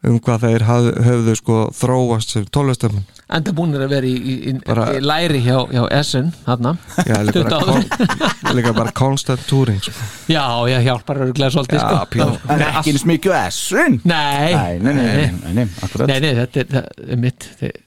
Um 0.08 0.16
hvað 0.24 0.44
þeir 0.46 0.62
haf, 0.64 0.86
höfðu 1.04 1.32
sko 1.36 1.56
þróast 1.76 2.30
sem 2.32 2.44
tónlistöfn 2.48 3.02
enda 3.30 3.52
búinir 3.54 3.82
að 3.84 3.92
vera 3.92 4.08
í, 4.08 4.14
í, 4.16 4.34
í, 4.50 4.52
Bara- 4.66 4.86
í 4.96 5.02
læri 5.04 5.38
hjá, 5.44 5.58
hjá 5.70 5.82
Essen 6.00 6.30
þarna. 6.46 6.72
Já, 7.06 7.18
líka 7.28 7.42
bara, 7.46 7.58
kon, 7.68 8.56
líka 8.58 8.72
bara 8.74 8.94
constant 8.96 9.44
touring 9.46 9.78
sko. 9.84 9.92
já, 10.32 10.42
já, 10.72 10.78
hjálpar 10.88 11.20
örgulega 11.26 11.52
svolítið 11.54 11.78
Já, 11.78 12.00
sko. 12.08 12.26
En 12.56 12.64
ekki 12.70 12.94
eins 12.96 13.04
mikið 13.06 13.36
S-un 13.52 14.00
Nei, 14.08 14.50
Nei, 14.56 14.78
nei, 14.82 14.92
nei, 14.94 15.04
nei, 15.04 15.28
nei, 15.44 15.52
nei, 15.60 15.66
akkurat. 15.84 16.10
Nei, 16.10 16.18
nei, 16.24 16.32
þetta 16.40 16.64
er, 16.64 16.72
það 16.74 17.06
er 17.14 17.22
mitt. 17.26 17.46
Þeir, 17.60 17.78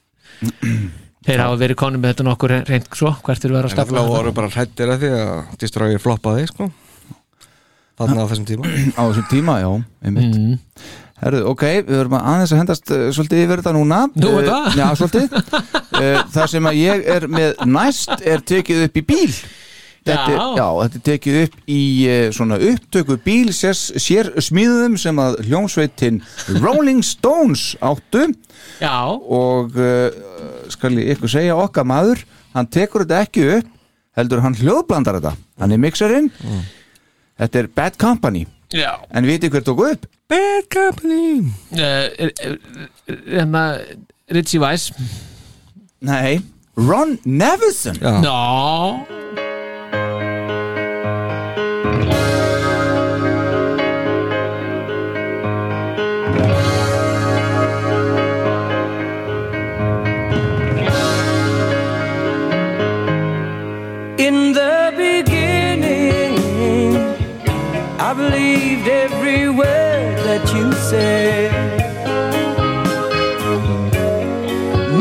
þeir 1.28 1.44
hafa 1.44 1.60
verið 1.66 1.80
konum 1.82 2.00
með 2.04 2.14
þetta 2.14 2.28
nokkur 2.30 2.54
reynd 2.70 2.88
svo, 2.96 3.12
hvert 3.26 3.44
er 3.44 3.52
verið 3.58 3.66
að 3.66 3.70
En 3.72 3.76
stafla. 3.76 4.00
það 4.06 4.14
voru 4.14 4.32
bara 4.40 4.52
hrættir 4.54 4.94
að 4.94 5.04
því 5.04 5.12
að 5.18 5.54
Destroyer 5.66 6.02
floppaði 6.06 6.48
sko. 6.54 6.70
þarna 8.00 8.24
á 8.24 8.28
þessum 8.32 8.48
tíma. 8.48 8.72
Á 8.96 9.02
þessum 9.10 9.28
tíma, 9.30 9.60
já, 9.60 9.70
einmitt 10.08 10.88
Mm. 11.24 11.28
Herru, 11.30 11.40
ok, 11.54 11.62
við 11.88 11.90
verðum 11.96 12.16
að 12.18 12.26
aðeins 12.34 12.52
að 12.54 12.58
hendast 12.60 12.90
uh, 12.92 13.02
svolítið 13.16 13.42
yfir 13.46 13.60
þetta 13.62 13.72
núna. 13.78 13.98
Nú 14.14 14.30
er 14.38 14.44
Eh, 14.44 14.48
það? 14.50 14.74
Já, 14.76 14.86
svolítið. 15.00 15.36
Uh, 15.94 16.22
Það 16.36 16.48
sem 16.52 16.68
að 16.70 16.80
ég 16.82 17.04
er 17.16 17.26
með 17.32 17.62
næst 17.72 18.14
er 18.28 18.42
tekið 18.52 18.82
upp 18.88 18.98
í 19.00 19.04
bíl. 19.08 19.30
Þetta, 20.04 20.34
Já. 20.36 20.42
já, 20.58 20.64
þetta 20.82 20.98
er 21.00 21.04
tekið 21.06 21.36
upp 21.46 21.54
í 21.72 21.80
uh, 22.12 22.26
svona 22.36 22.58
upptöku 22.60 23.14
bíl 23.24 23.52
sér, 23.56 23.72
sér 24.04 24.28
smíðum 24.44 24.98
sem 25.00 25.16
að 25.22 25.38
hljómsveitin 25.46 26.18
Rolling 26.60 27.00
Stones 27.08 27.70
áttu. 27.80 28.26
Já, 28.84 28.92
og 29.08 29.72
skal 30.72 30.92
ég 31.00 31.14
ykkur 31.16 31.30
segja 31.32 31.56
okkar 31.56 31.86
maður, 31.88 32.20
hann 32.56 32.68
tekur 32.68 33.04
þetta 33.06 33.22
ekki 33.24 33.46
upp 33.58 33.70
heldur 34.18 34.42
hann 34.44 34.54
hljóðblandar 34.60 35.16
þetta. 35.22 35.32
Hann 35.60 35.72
er 35.74 35.80
mixerinn 35.82 36.28
þetta 37.40 37.62
er 37.64 37.68
Bad 37.76 37.96
Company 38.00 38.44
já. 38.74 38.98
En 39.14 39.26
viti 39.26 39.48
hver 39.48 39.62
tóku 39.62 39.86
upp? 39.92 40.06
Bad 40.28 40.66
Company. 40.72 41.52
Hérna 43.26 43.78
Ritchie 44.30 44.60
Weiss. 44.60 44.92
Nei, 46.00 46.40
Ron 46.76 47.18
Nevison. 47.24 47.94
Já. 48.00 48.20
Ná 48.20 49.06
said. 70.94 71.50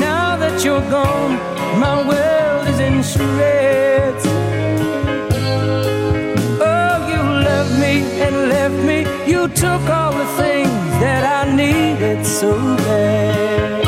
Now 0.09 0.29
that 0.41 0.55
you're 0.65 0.87
gone, 0.97 1.33
my 1.85 1.97
world 2.09 2.63
is 2.71 2.79
in 2.87 2.95
shreds. 3.11 4.25
Oh, 6.71 6.95
you 7.11 7.21
left 7.49 7.73
me 7.83 7.93
and 8.25 8.35
left 8.55 8.79
me. 8.89 8.97
You 9.31 9.41
took 9.63 9.83
all 9.97 10.13
the 10.21 10.29
things 10.41 10.91
that 11.03 11.23
I 11.37 11.41
needed 11.61 12.19
so 12.39 12.51
bad. 12.87 13.85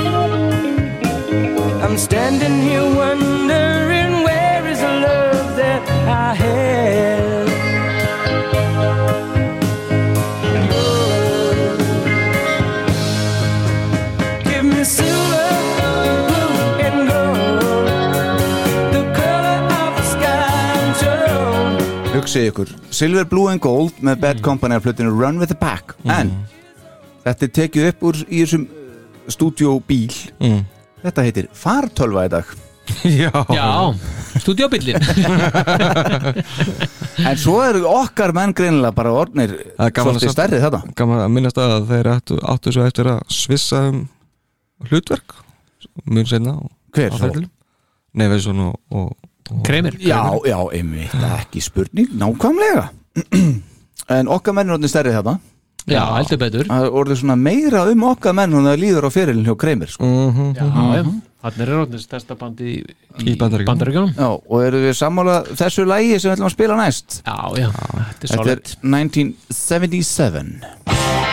I'm 1.83 1.97
standing 2.07 2.55
here 2.67 2.87
wondering 3.03 4.13
where 4.27 4.61
is 4.71 4.79
the 4.85 4.93
love 5.07 5.47
that 5.61 5.81
I 6.23 6.33
had. 6.43 6.84
Hugsið 22.35 22.49
ykkur, 22.51 22.71
Silver, 22.91 23.23
Blue 23.31 23.47
and 23.47 23.61
Gold 23.63 24.01
með 24.03 24.17
Bad 24.19 24.39
Company 24.43 24.75
af 24.75 24.83
hlutinu 24.83 25.13
Run 25.15 25.37
with 25.39 25.47
the 25.47 25.55
Pack. 25.55 25.93
En 26.03 26.33
þetta 27.23 27.45
er 27.45 27.51
tekið 27.55 27.85
upp 27.87 28.01
úr 28.09 28.17
í 28.27 28.41
þessum 28.41 28.65
stúdjóbíl 29.31 30.11
mm. 30.43 30.57
þetta 31.05 31.23
heitir 31.23 31.45
Fartölva 31.55 32.25
í 32.27 32.31
dag. 32.33 32.49
Já, 33.21 33.31
Já, 33.55 33.69
stúdíóbillin 34.43 34.99
en 37.29 37.39
svo 37.39 37.55
eru 37.63 37.85
okkar 37.87 38.33
menn 38.35 38.51
greinilega 38.53 38.91
bara 38.99 39.13
er 39.45 39.55
að 39.79 40.01
svolítið 40.03 40.33
stærri 40.35 40.59
þetta 40.61 40.81
gaman 40.99 41.23
að 41.23 41.31
minnast 41.37 41.61
að 41.63 41.87
þeir 41.93 42.09
áttu, 42.17 42.41
áttu 42.43 42.73
svo 42.75 42.83
eftir 42.83 43.13
að 43.13 43.23
svissa 43.31 43.85
um 43.93 44.01
hlutverk. 44.91 45.37
Mun 46.03 46.27
senna 46.27 46.57
Hver 46.91 47.15
á 47.15 47.17
þá? 47.17 47.23
ferlinum. 47.23 47.55
Neveson 48.19 48.59
og, 48.67 48.75
Kreimir 49.65 49.93
Já, 50.01 50.21
já, 50.47 50.57
einmitt, 50.73 51.13
ekki 51.39 51.61
spurning 51.61 52.07
nákvæmlega. 52.17 52.89
En 54.15 54.27
okkar 54.29 54.53
menn 54.53 54.69
er 54.69 54.73
orðin 54.75 54.89
stærri 54.91 55.09
þetta 55.15 55.33
Já, 55.89 56.01
heldur 56.17 56.37
betur. 56.41 56.65
Það 56.65 56.83
er 56.87 56.91
orðið 56.97 57.17
svona 57.21 57.35
meira 57.37 57.83
um 57.91 58.03
okkar 58.09 58.33
menn 58.37 58.53
og 58.57 58.63
það 58.65 58.79
líður 58.81 59.05
á 59.05 59.09
fyrirlin 59.13 59.45
hjá 59.45 59.53
Kreimir 59.61 59.89
sko. 59.93 60.01
Mhm, 60.09 60.47
Já, 60.57 60.65
já, 60.65 61.03
þannig 61.45 61.61
er 61.61 61.69
rótnið 61.75 62.01
stærsta 62.01 62.33
bandi 62.39 62.65
í, 62.71 62.73
Í. 63.21 63.35
Bandaríkjunum. 63.37 64.15
Já, 64.17 64.29
og 64.33 64.57
eru 64.65 64.81
við 64.81 64.97
sammála 64.97 65.35
þessu 65.53 65.85
lægi 65.85 66.17
sem 66.19 66.31
við 66.31 66.35
ætlum 66.39 66.49
að 66.49 66.55
spila 66.57 66.75
næst? 66.81 67.21
Já, 67.21 67.37
já, 67.61 67.69
þetta 67.69 68.01
er 68.01 68.09
Þetta 68.17 68.33
solid 68.33 68.49
er 68.49 68.57
1977 68.97 71.24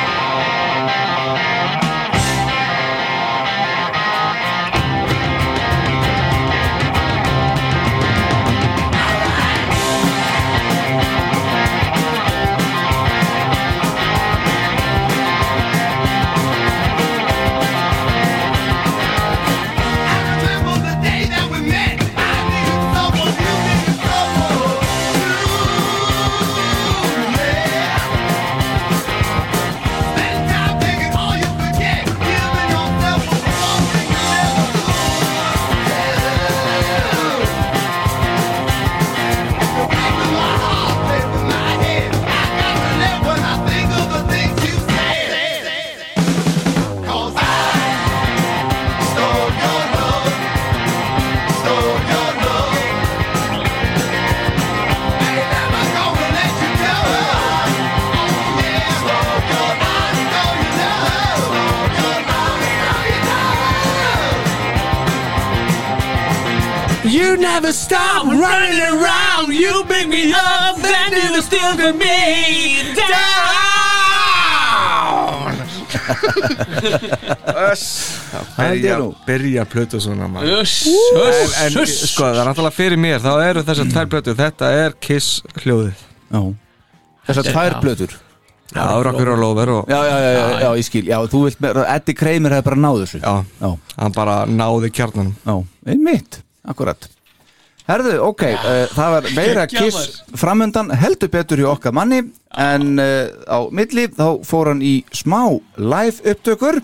never 67.62 67.72
stop 67.72 68.24
running 68.24 68.80
around. 68.80 69.54
You 69.54 69.84
bring 69.84 70.08
me 70.08 70.32
up 70.34 70.76
Then 70.76 71.12
you 71.12 71.42
still 71.42 71.76
get 71.76 71.94
me. 71.96 72.94
Down! 72.94 73.12
Byrja, 78.56 78.98
nú. 78.98 79.14
byrja 79.26 79.64
plötu 79.64 80.00
svona 80.00 80.26
maður. 80.28 80.62
Uss, 80.62 80.86
en, 80.88 81.66
en 81.66 81.76
uss, 81.82 82.02
uss 82.02 82.12
sko 82.12 82.24
það 82.26 82.40
er 82.40 82.48
náttúrulega 82.48 82.74
fyrir 82.74 82.98
mér. 83.00 83.22
Þá 83.22 83.32
eru 83.44 83.62
þessar 83.68 83.86
tvær 83.92 84.08
plötu, 84.10 84.34
þetta 84.38 84.66
er 84.82 84.90
Kiss 85.04 85.28
hljóðið. 85.62 86.02
Já. 86.32 86.40
Þessar 87.28 87.48
tvær 87.50 87.70
já. 87.70 87.80
blöður 87.84 88.12
Já, 88.72 88.84
Rock'n'Roll 89.04 89.44
Over 89.46 89.68
og 89.76 89.90
Já, 89.92 90.00
já, 90.08 90.16
já, 90.16 90.30
já, 90.32 90.46
já, 90.64 90.68
ég 90.80 90.86
skil. 90.88 91.06
Já, 91.12 91.18
þú 91.28 91.38
vilt 91.46 91.60
með, 91.62 91.82
Eddie 91.94 92.18
Kramer 92.18 92.56
hefði 92.56 92.68
bara 92.70 92.82
náð 92.86 93.02
þessu. 93.04 93.18
Já, 93.22 93.34
já. 93.62 93.70
hann 94.00 94.16
bara 94.16 94.36
náði 94.48 94.92
kjarnanum. 94.96 95.34
Já, 95.44 95.54
einmitt, 95.92 96.40
akkurat 96.64 97.10
Herðu, 97.88 98.14
ok, 98.28 98.44
uh, 98.52 98.70
það 98.96 99.14
var 99.16 99.28
meira 99.36 99.66
kiss 99.70 100.22
framundan 100.38 100.92
heldur 101.02 101.32
betur 101.32 101.62
hjá 101.62 101.70
okkar 101.74 101.96
manni 101.96 102.22
en 102.58 102.94
uh, 103.02 103.26
á 103.48 103.58
milli 103.74 104.08
þá 104.12 104.26
fór 104.46 104.72
hann 104.72 104.84
í 104.86 105.00
smá 105.14 105.40
live 105.80 106.34
upptökur 106.34 106.82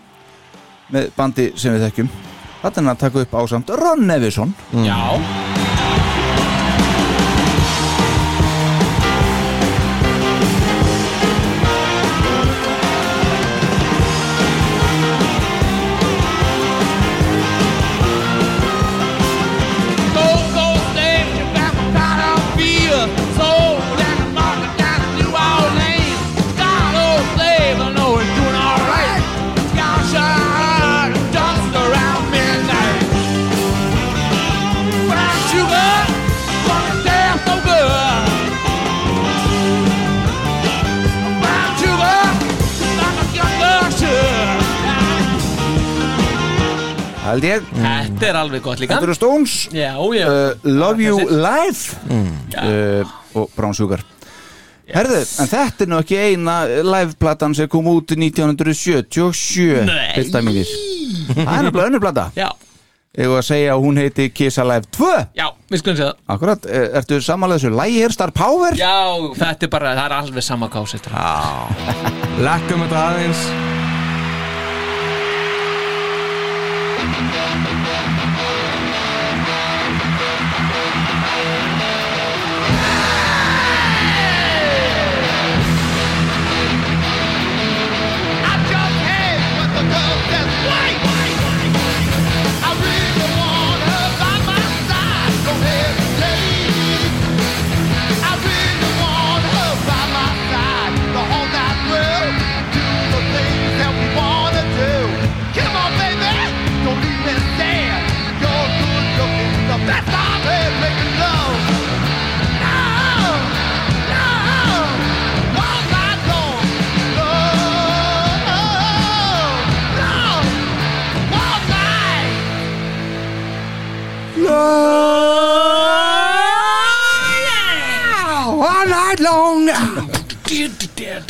með 0.95 1.11
bandi 1.19 1.51
sem 1.61 1.77
við 1.77 1.89
þekkjum. 1.89 2.13
Þetta 2.59 2.75
er 2.75 2.83
hann 2.83 2.95
að 2.97 3.03
taka 3.05 3.27
upp 3.27 3.41
ásamt 3.43 3.75
Ron 3.79 4.07
Nevison. 4.09 4.57
Já 4.83 5.68
Held 47.39 47.47
ég. 47.47 47.67
Þetta 47.79 48.29
er 48.33 48.39
alveg 48.43 48.63
gott 48.65 48.81
líka. 48.83 48.97
Þetta 48.97 49.07
eru 49.09 49.15
Stones 49.15 49.57
Já, 49.73 49.93
já. 50.19 50.27
uh, 50.27 50.69
Love 50.69 51.03
You 51.05 51.19
Live 51.31 51.99
Mm. 52.09 52.31
uh, 52.59 53.17
og 53.39 53.51
Brown 53.57 53.75
Sugar. 53.75 54.03
Herðu, 54.89 55.19
en 55.43 55.49
þetta 55.51 55.85
er 55.85 55.91
nú 55.93 55.99
ekki 56.01 56.17
eina 56.17 56.55
liveplatan 56.81 57.53
sem 57.55 57.69
kom 57.69 57.85
út 57.93 58.15
1977 58.17 59.85
Nei. 59.85 60.15
Fylta 60.17 60.41
mínir 60.41 60.65
Það 61.29 61.45
er 61.45 61.67
nefnilega 61.67 61.91
önnur 61.91 62.01
plata. 62.01 62.25
Já. 62.39 62.49
Ég 63.19 63.29
var 63.29 63.41
að 63.43 63.47
segja 63.51 63.75
að 63.75 63.83
hún 63.85 63.99
heiti 64.01 64.29
Kiss 64.33 64.59
Alive 64.63 64.89
2 64.95 65.09
Já, 65.37 65.47
við 65.73 65.81
skulum 65.83 65.97
segja 65.99 66.11
það. 66.13 66.19
Akkurat, 66.35 66.67
eh, 66.71 66.89
ertu 67.01 67.19
samanlega 67.25 67.61
þessu 67.67 67.75
Lægi 67.77 68.03
er 68.07 68.15
Star 68.17 68.31
Power? 68.33 68.77
Já, 68.79 68.95
þetta 69.43 69.69
er 69.69 69.73
bara, 69.77 69.93
það 69.97 70.05
er 70.07 70.17
alveg 70.23 70.43
sama 70.49 70.69
kásett 70.73 71.09
Já. 71.13 71.29
Lekkum 72.41 72.85
þetta 72.87 73.05
aðeins 73.11 73.78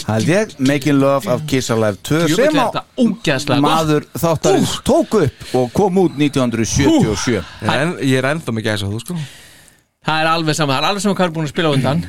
Held 0.08 0.30
ég, 0.32 0.54
Making 0.58 1.00
Love 1.02 1.28
of 1.34 1.42
Kiss 1.50 1.68
Alive 1.74 1.98
2 2.08 2.20
Jöfull 2.32 2.46
sem 2.48 2.56
er 2.56 3.52
á 3.52 3.60
maður 3.60 4.06
þáttarins 4.16 4.78
tók 4.86 5.18
upp 5.20 5.50
og 5.58 5.74
kom 5.76 6.00
út 6.00 6.16
1977 6.16 7.34
Ég 7.34 7.42
er, 7.60 7.74
enn, 7.82 7.92
ég 8.00 8.16
er 8.22 8.30
ennþá 8.30 8.54
með 8.56 8.70
gæsa 8.70 8.88
þú 8.88 9.02
sko. 9.04 9.18
Það 10.08 10.22
er 10.22 10.30
alveg 10.30 10.56
sama, 10.56 10.78
það 10.78 10.80
er 10.80 10.88
alveg 10.92 11.04
sama 11.04 11.18
hvað 11.18 11.28
er 11.28 11.36
búin 11.36 11.48
að 11.50 11.52
spila 11.52 11.68
á 11.68 11.76
undan. 11.76 12.02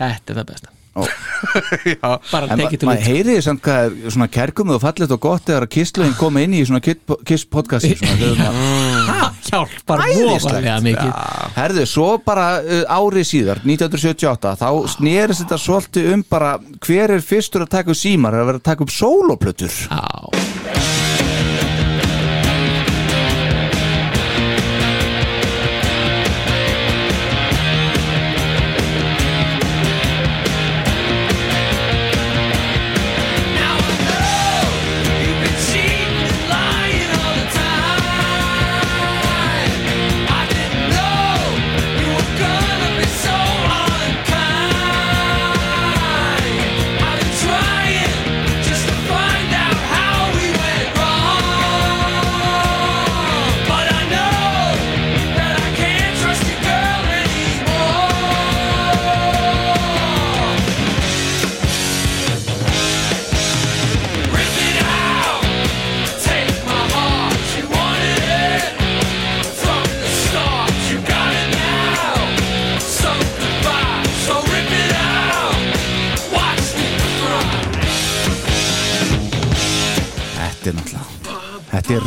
Þetta 0.00 0.34
er 0.34 0.40
það 0.40 0.50
besta 0.50 0.74
Bara 2.32 2.48
En 2.50 2.58
take 2.58 2.74
it 2.76 2.80
to 2.82 2.88
maður 2.88 3.06
heyriði 3.06 3.42
samt 3.46 3.62
hvað 3.64 3.88
er 4.06 4.14
svona 4.14 4.28
kærkum 4.32 4.72
og 4.74 4.80
fallet 4.82 5.14
og 5.14 5.20
gott 5.22 5.44
þegar 5.46 5.66
að 5.68 5.72
kisslögin 5.76 6.16
koma 6.18 6.42
inn 6.44 6.56
í 6.58 6.64
svona 6.66 6.82
þegar 6.84 8.42
maður- 8.42 9.34
Hjálpar 9.48 10.02
Æðislegt. 10.04 10.44
voðalega 10.44 10.76
mikið. 10.84 11.12
Herðu, 11.56 11.84
svo 11.88 12.08
bara 12.24 12.48
uh, 12.60 12.82
ári 12.98 13.22
síðar 13.24 13.62
1978, 13.64 14.52
þá 14.60 14.68
snerist 14.92 15.44
þetta 15.44 15.60
svolítið 15.62 16.10
um 16.16 16.24
bara 16.28 16.52
hver 16.84 17.16
er 17.16 17.24
fyrstur 17.24 17.64
að 17.64 17.72
taka 17.78 17.94
upp 17.94 18.00
símar, 18.02 18.36
er 18.36 18.44
að 18.44 18.50
vera 18.52 18.60
að 18.62 18.68
taka 18.68 18.84
upp 18.84 18.92
sóloplötur. 18.98 19.80
Já 19.88 20.97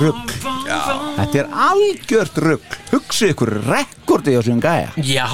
rugg 0.01 0.33
Þetta 1.17 1.41
er 1.43 1.51
algjört 1.67 2.39
rugg 2.45 2.77
Hugsið 2.91 3.33
ykkur 3.35 3.51
rekordi 3.67 4.35
á 4.37 4.41
sem 4.45 4.61
gæja. 4.63 4.89
Já. 5.05 5.27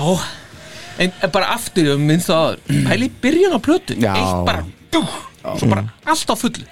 En 0.97 1.13
bara 1.33 1.53
aftur, 1.53 1.91
ég 1.93 2.01
minnst 2.01 2.31
það 2.31 2.57
Pæli 2.87 3.09
byrjun 3.21 3.55
á 3.57 3.59
plötu. 3.61 3.97
Já. 4.01 4.11
Eitt 4.17 4.43
bara, 4.47 4.65
dú, 4.93 5.03
svo 5.45 5.69
bara 5.71 5.85
allt 6.05 6.33
á 6.33 6.35
fullu. 6.37 6.65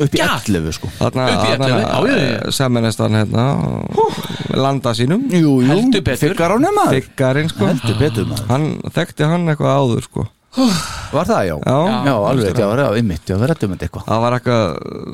Upp 0.00 0.14
í. 0.16 0.20
11 0.22 0.72
sko. 0.78 0.88
Þarna, 0.96 1.26
Upp 1.28 1.44
í 1.44 1.52
11, 1.52 1.68
já, 1.68 1.78
já, 2.08 2.18
já. 2.24 2.52
Samanest 2.56 3.02
hann 3.04 3.18
hérna 3.18 3.46
Landa 4.56 4.94
sínum. 4.96 5.26
Jú, 5.28 5.58
jú, 5.60 5.68
Heldur 5.68 6.04
betur. 6.06 6.30
Figgarónum 6.30 6.76
maður. 6.78 7.00
Figgarinn 7.02 7.50
sko. 7.52 7.68
Heldur 7.68 7.98
betur 8.00 8.30
maður. 8.30 8.46
Hann 8.48 8.68
þekkti 8.96 9.28
hann 9.28 9.50
eitthvað 9.52 9.76
áður 9.82 10.06
sko 10.08 10.26
Var 10.50 11.28
það, 11.28 11.42
já? 11.46 11.54
Já. 11.62 11.76
já 12.06 12.14
alveg, 12.14 12.58
já, 12.58 12.66
já, 12.80 12.86
ymmit, 12.98 13.22
já, 13.28 13.36
við 13.38 13.50
rættum 13.50 13.74
þetta 13.74 13.86
eitthvað. 13.86 14.06
Það 14.08 14.22
var 14.24 14.36
eitthvað, 14.36 14.64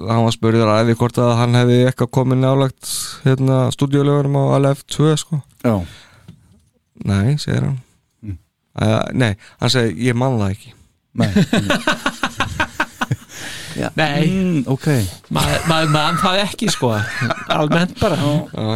hann 0.09 0.25
var 0.25 0.35
spurður 0.37 0.73
að 0.73 0.81
eða 0.83 0.97
hvort 1.03 1.21
að 1.21 1.33
hann 1.41 1.59
hefði 1.61 1.77
eitthvað 1.91 2.11
komið 2.17 2.41
nálagt 2.41 2.93
hérna 3.27 3.59
stúdíulegurum 3.77 4.39
á 4.41 4.45
Alef 4.57 4.85
2 4.97 5.13
sko. 5.21 5.43
Já, 5.67 5.77
Nei, 7.05 7.37
segir 7.37 7.61
hann. 7.67 7.77
Mm. 8.25 8.39
uh, 8.81 9.03
Nei, 9.13 9.35
hann 9.61 9.73
segir, 9.73 9.93
ég 10.09 10.17
man 10.17 10.39
það 10.41 10.57
ekki. 10.57 10.73
Nei. 11.17 11.31
Já. 13.77 13.91
Nei, 13.93 14.25
mm, 14.25 14.61
ok. 14.73 14.87
Maður 15.37 15.67
maður 15.69 15.91
man 15.93 16.15
það 16.23 16.39
ekki 16.47 16.69
sko. 16.73 16.95
Almennt 17.53 17.99
bara. 18.01 18.17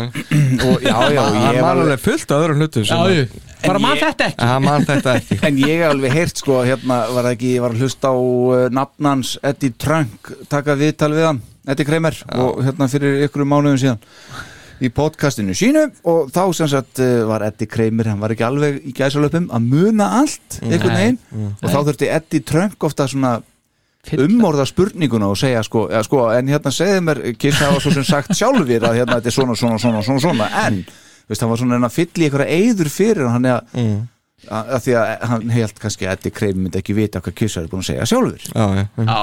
Og 0.68 0.84
já, 0.84 0.92
já, 1.08 1.22
hann 1.24 1.56
ég 1.56 1.62
man 1.62 1.64
var 1.64 1.80
alveg 1.86 2.02
fullt 2.04 2.34
af 2.34 2.42
öðrum 2.44 2.60
hlutum 2.60 2.84
sem 2.84 3.00
Já, 3.00 3.22
jú. 3.22 3.49
Bara 3.66 3.78
En 3.80 3.82
man 3.84 3.96
ég- 3.96 4.02
þetta 4.04 4.26
ekki. 4.30 4.46
Hann 4.50 4.64
man 4.66 4.86
þetta 4.88 5.14
ekki. 5.20 5.38
En 5.48 5.58
ég 5.62 5.80
hef 5.82 5.90
alveg 5.94 6.14
heyrt 6.18 6.42
sko, 6.42 6.60
hérna 6.66 7.00
var 7.14 7.30
ekki, 7.32 7.54
ég 7.56 7.64
var 7.64 7.74
að 7.76 7.82
hlusta 7.84 8.12
á 8.12 8.16
uh, 8.16 8.68
nafnans 8.74 9.34
Eddie 9.42 9.74
Trunk, 9.78 10.32
taka 10.52 10.76
viðtal 10.80 11.12
við 11.16 11.26
hann 11.30 11.42
Eddie 11.70 11.84
Kramer 11.86 12.16
og 12.40 12.62
hérna 12.64 12.88
fyrir 12.90 13.20
ykkur 13.28 13.44
mánuðum 13.46 13.78
síðan 13.82 14.00
í 14.80 14.88
podcastinu 14.96 15.52
sínu 15.52 15.82
og 16.08 16.30
þá 16.32 16.40
sem 16.56 16.68
sagt 16.72 17.02
uh, 17.04 17.26
var 17.28 17.44
Eddie 17.44 17.68
Kramer, 17.68 18.08
hann 18.08 18.22
var 18.22 18.32
ekki 18.32 18.46
alveg 18.46 18.78
í 18.88 18.94
gæsalöpum 18.96 19.50
að 19.52 19.66
muna 19.68 20.06
allt 20.22 20.56
einhvern 20.64 20.94
Nei. 20.96 21.02
veginn 21.02 21.50
og 21.60 21.66
þá 21.68 21.78
þurfti 21.90 22.08
Eddie 22.16 22.46
Trunk 22.48 22.86
ofta 22.88 23.04
svona 23.12 23.34
umorða 24.16 24.64
spurninguna 24.64 25.28
og 25.28 25.36
segja 25.36 25.60
sko, 25.66 25.82
ja, 25.92 26.00
sko 26.06 26.22
en 26.32 26.48
hérna 26.48 26.72
segði 26.72 27.02
mér, 27.04 27.20
Kiss 27.36 27.60
hafa 27.60 27.82
svo 27.84 27.92
sem 27.92 28.06
sagt 28.08 28.32
sjálfur 28.38 28.86
að 28.88 28.96
hérna 29.02 29.18
þetta 29.18 29.28
er 29.28 29.36
svona, 29.36 29.56
svona, 29.60 29.76
svona, 29.82 30.00
svona, 30.06 30.22
svona 30.24 30.46
en, 30.64 30.78
veist, 31.30 31.44
hann 31.44 31.52
var 31.52 31.60
svona 31.60 31.78
að 31.86 31.96
fylla 31.96 32.24
í 32.24 32.28
einhverja 32.28 32.58
eyður 32.58 32.90
fyrir 32.92 33.30
hann, 33.30 33.48
að 33.50 33.76
mm. 33.78 34.00
að 34.50 34.74
að 34.76 34.84
því 34.86 34.96
að 35.00 35.12
hann 35.32 35.54
held 35.54 35.82
kannski 35.84 36.08
að 36.08 36.16
Eddie 36.18 36.36
Kramer 36.40 36.64
myndi 36.64 36.80
ekki 36.80 36.96
vita 36.96 37.22
hvað 37.24 37.38
Kiss 37.40 37.60
er 37.60 37.70
búin 37.70 37.84
að 37.84 37.90
segja 37.92 38.08
sjálfur 38.10 38.46
já, 38.48 38.64
já, 38.76 38.84
já. 38.84 39.04
Já, 39.06 39.20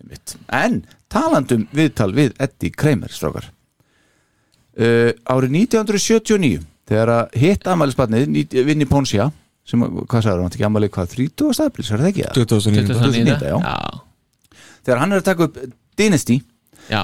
Einmitt. 0.00 0.36
en 0.60 0.82
talandum 1.12 1.66
viðtal 1.76 2.10
við 2.16 2.36
Eddie 2.46 2.74
Kramer 2.82 3.14
strákar 3.14 3.50
uh, 4.78 5.10
árið 5.30 5.56
1979 5.64 6.66
þegar 6.90 7.14
að 7.14 7.38
hitt 7.42 7.68
amælisbarnið 7.70 8.54
Vinni 8.66 8.88
Ponsia 8.90 9.30
sem, 9.68 9.82
hvað 9.82 10.24
sagður 10.24 10.44
hann, 10.44 10.54
ekki 10.54 10.66
amælið 10.66 10.94
hvað, 10.96 11.10
30. 11.14 11.50
staflis, 11.54 11.90
er 11.90 12.02
það 12.02 12.10
ekki 12.10 12.24
það? 12.26 12.38
2009 12.40 12.86
2009, 12.90 13.50
já. 13.50 13.56
já, 13.66 14.62
þegar 14.86 15.02
hann 15.02 15.12
er 15.14 15.22
að 15.22 15.28
taka 15.28 15.46
upp 15.46 15.60
Dynasty 16.00 16.40
já. 16.90 17.02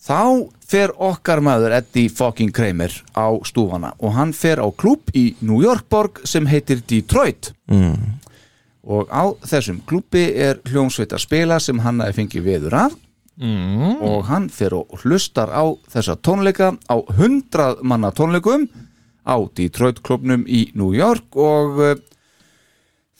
Þá 0.00 0.48
fer 0.70 0.94
okkar 0.96 1.42
maður 1.44 1.74
Eddie 1.80 2.08
fucking 2.08 2.54
Kramer 2.56 2.94
á 3.12 3.28
stúfana 3.44 3.92
og 3.98 4.14
hann 4.16 4.32
fer 4.36 4.62
á 4.62 4.68
klúb 4.72 5.10
í 5.14 5.34
New 5.40 5.60
York 5.64 5.88
borg 5.90 6.22
sem 6.24 6.46
heitir 6.48 6.80
Detroit 6.86 7.52
mm. 7.68 7.96
og 8.88 9.10
á 9.12 9.28
þessum 9.44 9.82
klúbbi 9.86 10.30
er 10.34 10.62
hljómsveit 10.70 11.12
að 11.12 11.24
spila 11.26 11.60
sem 11.60 11.82
hann 11.84 12.00
hefði 12.04 12.20
fengið 12.22 12.50
veður 12.50 12.82
af 12.86 12.98
Mm. 13.40 14.02
og 14.04 14.26
hann 14.28 14.50
fer 14.52 14.74
og 14.76 14.98
hlustar 15.00 15.48
á 15.48 15.64
þessa 15.88 16.12
tónleika 16.20 16.74
á 16.92 16.96
hundrað 17.16 17.78
manna 17.80 18.10
tónleikum 18.12 18.66
á 19.24 19.40
Detroit 19.56 20.02
klubnum 20.04 20.42
í 20.44 20.66
New 20.76 20.92
York 20.92 21.38
og 21.40 21.80
uh, 21.80 21.94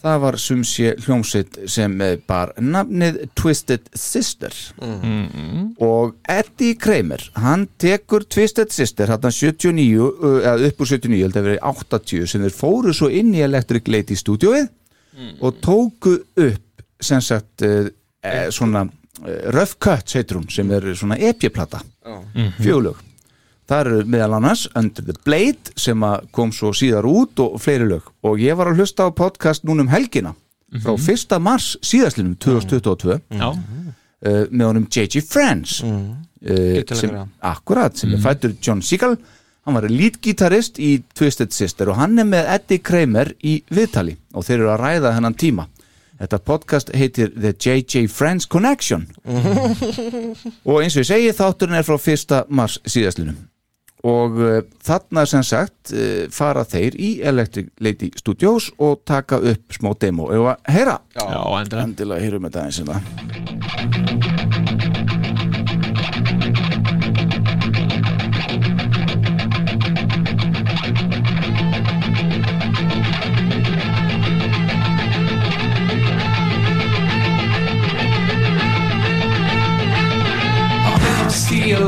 það 0.01 0.19
var 0.25 0.39
sumsé 0.41 0.95
hljómsveit 1.05 1.59
sem 1.71 1.95
uh, 2.01 2.15
bar 2.29 2.53
nafnið 2.61 3.21
Twisted 3.39 3.91
Sister. 3.95 4.55
Mm. 4.81 5.75
og 5.85 6.17
Eddie 6.29 6.77
Kramer 6.81 7.23
hann 7.41 7.67
tekur 7.81 8.25
Twisted 8.29 8.73
Sister 8.75 9.13
hann 9.13 9.33
79, 9.33 9.99
uh, 10.01 10.39
eða 10.41 10.71
upp 10.71 10.85
úr 10.85 10.93
79 10.93 11.23
held 11.25 11.37
að 11.37 11.49
verið 11.49 11.67
80 11.73 12.31
sem 12.33 12.47
þeir 12.47 12.57
fóru 12.57 12.95
svo 12.97 13.11
inn 13.13 13.35
í 13.35 13.45
Electric 13.45 13.91
Lady 13.91 14.17
stúdióið 14.19 14.71
og 15.41 15.61
tóku 15.61 16.17
upp 16.21 16.85
sem 17.03 17.21
sagt 17.25 17.65
uh, 17.67 17.89
eh, 18.23 18.49
svona 18.53 18.87
Rough 19.53 19.77
Cuts 19.83 20.17
heitir 20.17 20.39
hún 20.39 20.49
sem 20.53 20.71
er 20.73 20.93
svona 20.97 21.19
epjaplata 21.21 21.83
fjölög 22.61 23.01
það 23.71 23.81
eru 23.87 24.05
meðal 24.11 24.37
annars 24.41 24.67
Under 24.79 25.07
the 25.07 25.15
Blade 25.25 25.75
sem 25.79 26.05
kom 26.35 26.53
svo 26.55 26.73
síðar 26.77 27.07
út 27.09 27.41
og 27.43 27.59
fleiri 27.63 27.87
lög 27.91 28.09
og 28.27 28.43
ég 28.43 28.59
var 28.59 28.71
að 28.73 28.83
hlusta 28.83 29.07
á 29.07 29.15
podcast 29.15 29.67
núna 29.69 29.87
um 29.87 29.93
helgina 29.93 30.35
frá 30.83 30.95
1. 30.95 31.35
mars 31.43 31.73
síðastlinum 31.83 32.37
2022 32.39 33.19
Já. 33.35 33.49
uh, 33.51 34.45
með 34.51 34.65
honum 34.69 34.87
J.J. 34.87 35.23
Friends 35.27 35.81
uh, 35.83 36.81
sem, 36.95 37.17
akkurat, 37.43 37.97
sem 37.99 38.15
er 38.15 38.23
fættur 38.23 38.55
John 38.63 38.83
Seagal 38.83 39.17
hann 39.67 39.77
var 39.77 39.89
leadgitarist 39.91 40.79
í 40.83 41.01
Twisted 41.15 41.53
Sister 41.55 41.91
og 41.93 41.99
hann 42.01 42.19
er 42.19 42.29
með 42.29 42.49
Eddie 42.57 42.83
Kramer 42.83 43.35
í 43.43 43.61
viðtali 43.71 44.17
og 44.35 44.47
þeir 44.47 44.61
eru 44.61 44.73
að 44.75 44.83
ræða 44.85 45.15
hennan 45.19 45.39
tíma 45.39 45.67
þetta 46.21 46.41
podcast 46.45 46.91
heitir 46.97 47.31
The 47.35 47.55
J.J. 47.55 48.07
Friends 48.13 48.47
Connection 48.51 49.07
og 49.27 50.83
eins 50.83 50.97
og 50.97 51.03
ég 51.03 51.09
segi 51.11 51.37
þátturinn 51.37 51.81
er 51.81 51.87
frá 51.87 51.97
1. 51.99 52.43
mars 52.49 52.79
síðastlunum 52.87 53.50
og 54.07 54.39
uh, 54.41 54.61
þarna 54.85 55.27
sem 55.29 55.45
sagt 55.47 55.93
uh, 55.95 56.27
fara 56.33 56.65
þeir 56.69 56.97
í 57.01 57.11
Electric 57.27 57.73
Lady 57.85 58.11
Studios 58.17 58.71
og 58.79 59.03
taka 59.09 59.41
upp 59.41 59.77
smá 59.77 59.93
demo. 60.01 60.31
Og 60.31 60.53
að 60.55 60.75
heyra? 60.77 60.99
Já, 61.17 61.29
endilega. 61.61 61.87
endilega 61.87 62.25
heyrum 62.25 62.49
þetta 62.49 62.67
eins 62.69 62.81
og 62.85 62.87
það 62.95 63.01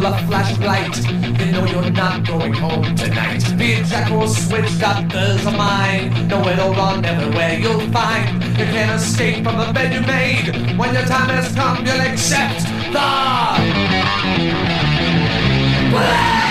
a 0.05 0.19
flashlight, 0.27 1.22
know 1.53 1.65
you're 1.67 1.91
not 1.91 2.27
going 2.27 2.55
home 2.55 2.97
tonight. 2.97 3.43
Be 3.59 3.75
a 3.75 3.85
jack 3.85 4.11
or 4.11 4.27
switch, 4.27 4.79
doctors 4.81 5.47
of 5.47 5.55
mine. 5.55 6.29
Know 6.29 6.41
it'll 6.49 6.73
run 6.73 7.05
everywhere 7.05 7.59
you'll 7.59 7.81
find. 7.93 8.43
You 8.59 8.65
can't 8.65 9.01
escape 9.01 9.45
from 9.45 9.59
the 9.59 9.73
bed 9.73 9.93
you 9.93 10.01
made. 10.01 10.79
When 10.79 10.95
your 10.95 11.05
time 11.05 11.29
has 11.29 11.55
come, 11.55 11.85
you'll 11.85 12.01
accept 12.01 12.63
the. 12.95 14.03
You're 15.93 16.42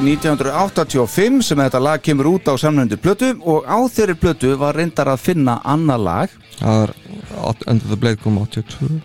1985 0.00 1.42
sem 1.44 1.60
þetta 1.60 1.80
lag 1.82 2.02
kemur 2.04 2.28
út 2.32 2.48
á 2.48 2.54
samnöndu 2.60 2.96
plötu 3.00 3.34
og 3.44 3.66
á 3.68 3.78
þeirri 3.92 4.16
plötu 4.16 4.54
var 4.60 4.76
reyndar 4.78 5.10
að 5.12 5.20
finna 5.24 5.58
annað 5.64 6.04
lag 6.06 6.34
það 6.60 6.82
er 6.86 6.94
Under 7.70 7.86
the 7.86 7.98
Blade 8.00 8.20
kom 8.22 8.38
82 8.40 9.00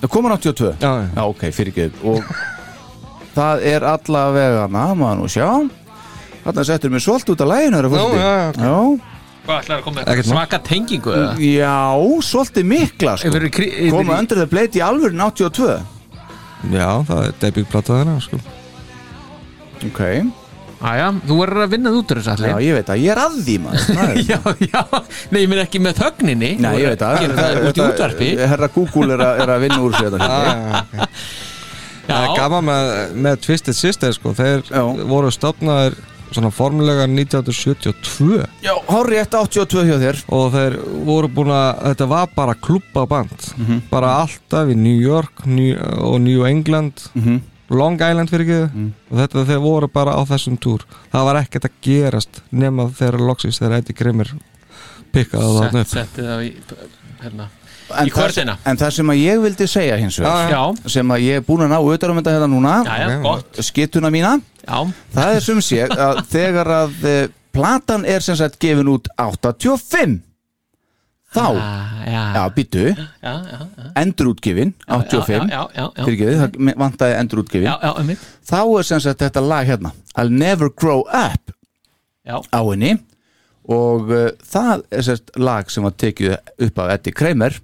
Það 0.00 0.12
komur 0.12 0.34
82? 0.36 0.74
Já, 0.80 0.90
já. 1.00 1.08
já 1.16 1.22
ok, 1.24 1.42
fyrir 1.56 1.72
ekki 1.72 2.06
og 2.06 2.28
það 3.36 3.64
er 3.72 3.86
alla 3.88 4.24
vegana, 4.36 4.84
maður 4.98 5.22
nú 5.22 5.30
sjá 5.32 5.48
Þarna 6.46 6.64
settur 6.68 6.92
mér 6.94 7.02
svolt 7.02 7.32
út 7.32 7.42
af 7.42 7.50
læginu 7.50 7.80
já, 7.80 7.88
já, 7.90 8.04
ok. 8.06 8.60
já, 8.60 8.76
Hvað 9.46 9.58
ætlaði 9.62 9.78
að 9.78 9.82
koma 9.86 10.04
með 10.06 10.22
svaka 10.26 10.58
tengingu 10.66 11.12
eða? 11.14 11.32
já, 11.38 11.74
svolítið 12.26 12.64
mikla 12.66 13.16
sko. 13.22 13.42
Koma 13.94 14.20
undir 14.20 14.40
það 14.42 14.52
bleiti 14.52 14.80
í 14.80 14.84
alvörin 14.86 15.22
82 15.22 15.76
Já, 16.72 16.88
það 17.06 17.20
er 17.26 17.34
debutplata 17.42 17.98
þeirra 18.00 18.16
sko. 18.24 18.40
Ok, 19.84 20.00
Æja, 20.76 21.06
þú 21.24 21.36
verður 21.40 21.62
að 21.64 21.70
vinna 21.72 21.88
það 21.90 21.98
út 22.02 22.10
úr 22.12 22.18
þessu 22.20 22.28
já 22.28 22.52
allir 22.52 22.66
ég 22.66 22.74
veit 22.76 22.90
að 22.92 22.98
ég 23.00 23.12
er 23.14 23.20
að 23.22 23.36
því 23.46 23.54
maður. 23.64 23.86
Er- 24.06 24.18
já, 24.28 24.38
já, 24.60 24.82
nei, 25.32 25.38
ég 25.40 25.48
minn 25.48 25.62
ekki 25.62 25.80
með 25.80 26.00
þögninni. 26.02 26.50
Nei, 26.60 26.72
ég 26.82 26.90
veit 26.92 27.04
að 27.06 27.22
það 27.38 27.60
út 27.70 27.80
í 27.80 27.84
útvarpi. 27.86 28.28
Herra 28.52 28.68
Google 28.74 29.16
er 29.16 29.22
að, 29.24 29.40
er 29.46 29.52
að 29.54 29.64
vinna 29.64 29.78
úr 29.86 29.96
sér 29.96 30.10
þetta 30.12 30.28
ah, 30.36 30.82
hérna. 30.92 31.08
Það 32.06 32.26
er 32.26 32.34
gaman 32.38 32.68
með, 32.68 32.90
með 33.24 33.40
Twisted 33.46 33.74
Sister 33.78 34.12
sko. 34.14 34.34
Þeir 34.36 34.68
Já. 34.68 34.82
voru 35.10 35.32
stopnaðir 35.34 35.96
svona 36.36 36.50
formulega 36.54 37.06
1972 37.08 38.44
Já, 38.62 38.72
horri 38.90 39.18
eftir 39.22 39.40
82 39.46 39.84
hjá 39.88 39.96
þér. 40.04 40.20
Og 40.36 40.46
þeir 40.54 40.76
voru 41.08 41.30
búin 41.40 41.52
að 41.56 41.82
þetta 41.88 42.08
var 42.12 42.30
bara 42.36 42.54
klubbaband. 42.68 43.48
Mhm. 43.56 43.80
bara 43.90 44.12
alltaf 44.26 44.68
í 44.70 44.76
New 44.76 45.00
York 45.00 45.46
New, 45.48 45.72
og 46.04 46.20
New 46.20 46.44
England. 46.46 47.08
Mhm. 47.16 47.40
Long 47.70 47.96
Island 48.00 48.30
fyrir 48.30 48.46
ekki 48.46 48.58
Mm. 48.76 48.92
og 49.10 49.18
þetta 49.18 49.44
þeir 49.48 49.60
voru 49.64 49.88
bara 49.90 50.12
á 50.14 50.22
þessum 50.28 50.56
túr 50.62 50.84
það 51.12 51.24
var 51.30 51.36
ekkert 51.42 51.64
að 51.66 51.78
gerast 51.82 52.42
nema 52.52 52.88
þegar 52.94 53.18
loksins 53.26 53.58
þegar 53.58 53.78
Eddie 53.80 53.96
Kramer 53.98 54.30
pikkaði 55.14 55.52
það 55.56 55.80
upp 55.80 55.88
setti 55.94 56.22
það 56.26 56.44
í 56.46 56.50
hérna, 57.22 57.48
En 57.96 58.08
í 58.08 58.10
kvördina 58.10 58.56
það, 58.58 58.64
en 58.70 58.76
það 58.80 58.90
sem 58.96 59.10
að 59.12 59.18
ég 59.22 59.40
vildi 59.44 59.66
segja 59.70 59.96
hins 60.00 60.16
vegar 60.18 60.50
Já. 60.50 60.62
sem 60.90 61.10
að 61.14 61.20
ég 61.22 61.36
er 61.40 61.44
búin 61.46 61.62
að 61.66 61.70
ná 61.70 61.76
auðvitað 61.78 62.10
um 62.10 62.18
þetta 62.18 62.32
hérna 62.34 62.48
núna 62.50 62.72
Já, 62.86 62.94
já, 63.10 63.18
gott. 63.22 63.60
skittuna 63.62 64.10
mína 64.10 64.32
Já. 64.66 64.78
það 65.14 65.34
er 65.36 65.44
sem 65.46 65.60
sé 65.62 65.82
að 65.86 66.22
þegar 66.32 66.72
að 66.80 66.96
uh, 67.06 67.28
platan 67.54 68.04
er 68.04 68.20
sem 68.26 68.36
sagt 68.36 68.58
gefin 68.60 68.90
út 68.90 69.06
85 69.22 70.18
þá? 71.36 71.44
Ah, 71.62 71.98
já. 72.06 72.22
já, 72.36 72.42
býtu 72.56 72.84
Já, 72.90 73.04
já, 73.22 73.58
já. 73.60 73.88
Endurútgefin 74.02 74.72
85 74.88 75.32
já, 75.32 75.56
já, 75.56 75.66
já, 75.76 75.84
já. 75.84 76.04
Fyrirgeðu, 76.06 76.38
það 76.42 76.78
vantaði 76.82 77.18
endurútgefin. 77.20 77.68
Já, 77.68 77.74
já, 77.82 77.92
einmitt. 78.00 78.24
þá 78.50 78.58
er 78.80 78.88
sem 78.90 79.04
sagt 79.06 79.22
þetta 79.26 79.44
lag 79.44 79.68
hérna. 79.68 79.92
I'll 80.16 80.32
never 80.32 80.70
grow 80.72 81.04
up 81.12 81.52
Já. 82.26 82.40
á 82.42 82.60
henni. 82.72 82.96
Og 83.66 84.10
uh, 84.14 84.28
það 84.46 84.84
er 84.94 85.02
sem 85.06 85.16
sagt 85.18 85.32
lag 85.42 85.70
sem 85.74 85.82
var 85.86 85.94
tekið 85.98 86.36
upp 86.68 86.78
af 86.84 86.92
Eddie 86.96 87.14
Kramer 87.18 87.56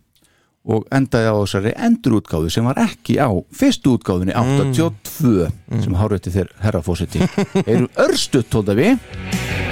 og 0.63 0.85
endaði 0.95 1.27
á 1.31 1.35
þessari 1.43 1.73
endurútgáðu 1.89 2.51
sem 2.55 2.67
var 2.67 2.79
ekki 2.85 3.17
á 3.19 3.27
fyrstu 3.51 3.97
útgáðunni 3.97 4.35
82 4.39 5.49
sem 5.83 5.97
hárið 5.99 6.23
til 6.29 6.35
þér 6.37 6.53
herrafósiti 6.63 7.23
eru 7.75 7.89
örstutt 8.07 8.47
tóta 8.55 8.77
við 8.79 9.72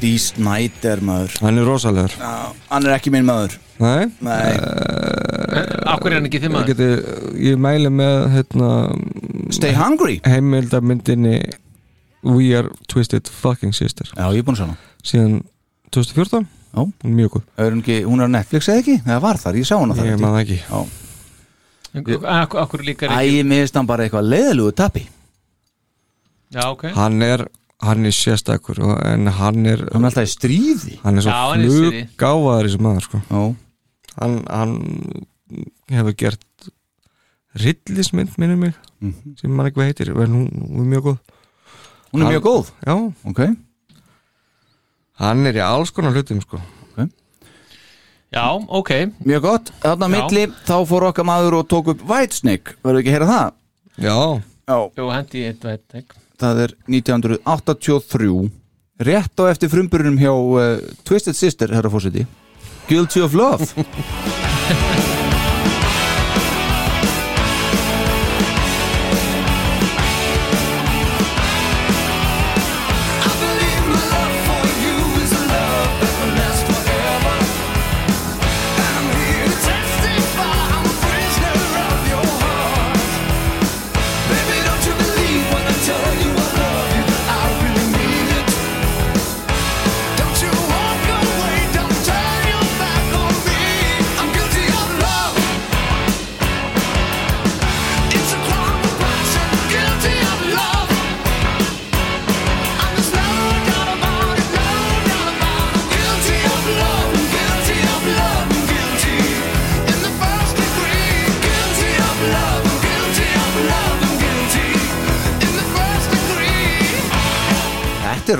Dee 0.00 0.18
Snyder 0.18 1.00
maður. 1.04 1.34
Hann 1.44 1.58
er 1.60 1.66
rosalegur. 1.68 2.14
Já, 2.18 2.52
hann 2.70 2.86
er 2.88 2.94
ekki 2.96 3.12
minn 3.14 3.26
maður. 3.28 3.58
Nei, 3.80 4.06
Nei. 4.20 4.52
Akkur 5.90 6.12
er 6.12 6.18
hann 6.20 6.28
ekki 6.28 6.40
þið 6.42 6.48
Ég, 6.48 6.54
maður? 6.54 6.70
geti, 6.74 6.88
ég 7.48 7.58
mæli 7.60 7.90
með 7.92 8.16
hérna, 8.34 8.68
Stay 9.56 9.72
Hungry? 9.76 10.18
heimildamyndinni 10.28 11.36
We 12.22 12.50
Are 12.58 12.68
Twisted 12.92 13.28
Fucking 13.32 13.72
Sister. 13.74 14.10
Já, 14.16 14.26
ég 14.36 14.42
er 14.42 14.46
búin 14.48 14.56
að 14.58 14.60
sjá 14.60 14.66
hana. 14.68 14.76
Síðan 15.02 15.36
2014 15.96 16.48
Já. 16.70 16.84
Hún 16.84 16.92
er 17.02 17.14
mjög 17.18 17.30
góð. 17.34 17.44
Er 17.58 17.70
hún, 17.72 17.80
ekki, 17.82 17.96
hún 18.06 18.20
er 18.22 18.28
á 18.30 18.34
Netflix 18.36 18.68
eða 18.70 18.82
ekki? 18.84 18.98
Það 19.06 19.22
var 19.24 19.40
þar, 19.42 19.56
ég 19.58 19.66
sá 19.66 19.76
hana 19.80 19.96
þar 19.96 20.06
Ég 20.06 20.12
held 20.14 20.26
það 20.28 20.40
ekki. 20.44 20.58
Já. 20.68 20.80
Akkur, 22.30 22.60
akkur 22.62 22.84
líkar 22.86 23.10
Æ, 23.10 23.16
ekki 23.24 23.38
ég 23.40 23.48
miðist 23.50 23.74
hann 23.80 23.88
bara 23.88 24.04
eitthvað 24.06 24.28
leiðilugu 24.30 24.74
tapi 24.78 25.06
Já, 26.54 26.64
ok. 26.70 26.84
Hann 26.94 27.22
er 27.26 27.42
hann 27.82 28.04
er 28.04 28.12
sérstakur 28.12 28.78
og, 28.84 28.98
en 29.06 29.26
hann 29.26 29.66
er 29.66 29.78
Hann 29.92 30.04
er 30.04 30.10
alltaf 30.10 30.26
í 30.28 30.32
stríði 30.34 30.98
hann 31.04 31.16
er 31.16 31.24
svo 31.24 31.32
Já, 31.32 31.40
hann 31.50 31.60
er 31.60 31.66
í 31.66 31.70
stríði. 31.74 32.02
fluggáfaður 32.16 32.68
þessi 32.68 32.80
maður 32.86 33.06
sko. 33.08 33.20
Já. 33.30 33.42
hann, 34.20 34.36
hann 34.50 34.74
hefur 35.90 36.16
gert 36.24 36.70
rillismynd 37.56 38.36
minnum 38.38 38.60
mig 38.66 38.74
Mhm. 39.00 39.36
sem 39.40 39.50
mann 39.50 39.66
ekki 39.66 39.80
hvað 39.80 39.88
heitir 39.94 40.10
en 40.12 40.34
hún, 40.36 40.48
hún 40.68 40.84
er 40.84 40.90
mjög 40.92 41.04
góð 41.08 41.18
Hún 42.12 42.20
er 42.20 42.24
Hann- 42.26 42.34
mjög 42.34 42.42
góð? 42.44 42.70
Já, 42.86 43.14
Ok 43.30 43.40
hann 45.20 45.46
er 45.46 45.52
í 45.54 45.60
alls 45.64 45.90
konar 45.90 46.12
hlutum 46.12 46.40
sko. 46.42 46.60
Já, 48.30 48.44
ok 48.68 48.90
Mjög 49.26 49.42
gott, 49.42 49.70
þarna 49.82 50.06
á 50.06 50.10
Já. 50.10 50.12
milli 50.14 50.44
þá 50.68 50.76
fór 50.86 51.08
okkar 51.08 51.24
maður 51.26 51.56
og 51.58 51.68
tók 51.68 51.88
upp 51.94 52.02
Whitesnake 52.06 52.76
Verður 52.84 53.00
ekki 53.00 53.10
að 53.10 53.16
heyra 53.16 53.30
það? 53.30 53.52
Já 53.98 54.42
Já, 54.70 54.76
Jú, 55.00 55.08
hendi 55.10 55.40
ég 55.42 55.48
eitt 55.50 55.64
veit 55.66 55.96
ekki 55.98 56.19
það 56.40 56.64
er 56.66 56.74
1983 56.88 58.50
Rétt 59.00 59.40
á 59.40 59.44
eftir 59.48 59.72
frumburunum 59.72 60.18
hjá 60.20 60.32
uh, 60.32 60.80
Twisted 61.08 61.38
Sister, 61.38 61.72
herra 61.72 61.92
fórseti 61.92 62.26
Guilty 62.88 63.22
of 63.24 63.36
Love 63.38 63.70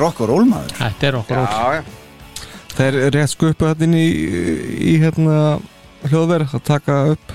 er 0.01 0.05
rock 0.07 0.21
og 0.25 0.31
roll 0.33 0.49
maður 0.49 0.73
Þetta 0.81 1.07
er 1.11 1.19
okkur 1.21 1.37
Já, 1.37 1.77
já. 1.77 1.83
Þeir 2.71 2.97
eru 3.01 3.11
rétt 3.19 3.33
skupu 3.35 3.67
þetta 3.69 3.85
inn 3.87 3.95
í, 3.99 4.07
í 4.93 4.97
hérna 5.03 5.37
hljóðverð 6.09 6.55
að 6.57 6.63
taka 6.71 6.99
upp 7.13 7.33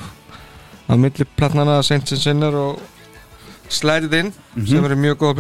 að 0.90 1.02
milli 1.04 1.26
platnana 1.38 1.80
Saints 1.86 2.14
and 2.16 2.22
Sinner 2.24 2.56
og 2.58 2.80
Slide 3.70 4.06
It 4.10 4.14
In 4.14 4.34
Mhm. 4.56 4.68
sem 4.70 4.86
eru 4.86 4.96
mjög 4.96 5.18
góða 5.22 5.36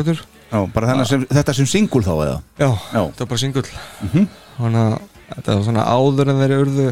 sem, 1.09 1.25
þetta 1.25 1.53
sem 1.55 1.65
singul 1.65 2.03
þá 2.03 2.11
eða? 2.25 2.37
Já, 2.59 2.69
Já. 2.93 3.01
þetta 3.09 3.19
var 3.23 3.27
bara 3.33 3.37
singull 3.37 3.69
Mhm. 4.03 4.27
Þannig 4.59 4.81
að 4.85 4.99
þetta 5.35 5.55
var 5.55 5.63
svona 5.63 5.85
áður 5.85 6.29
en 6.29 6.41
þeir 6.41 6.55
urðu 6.61 6.87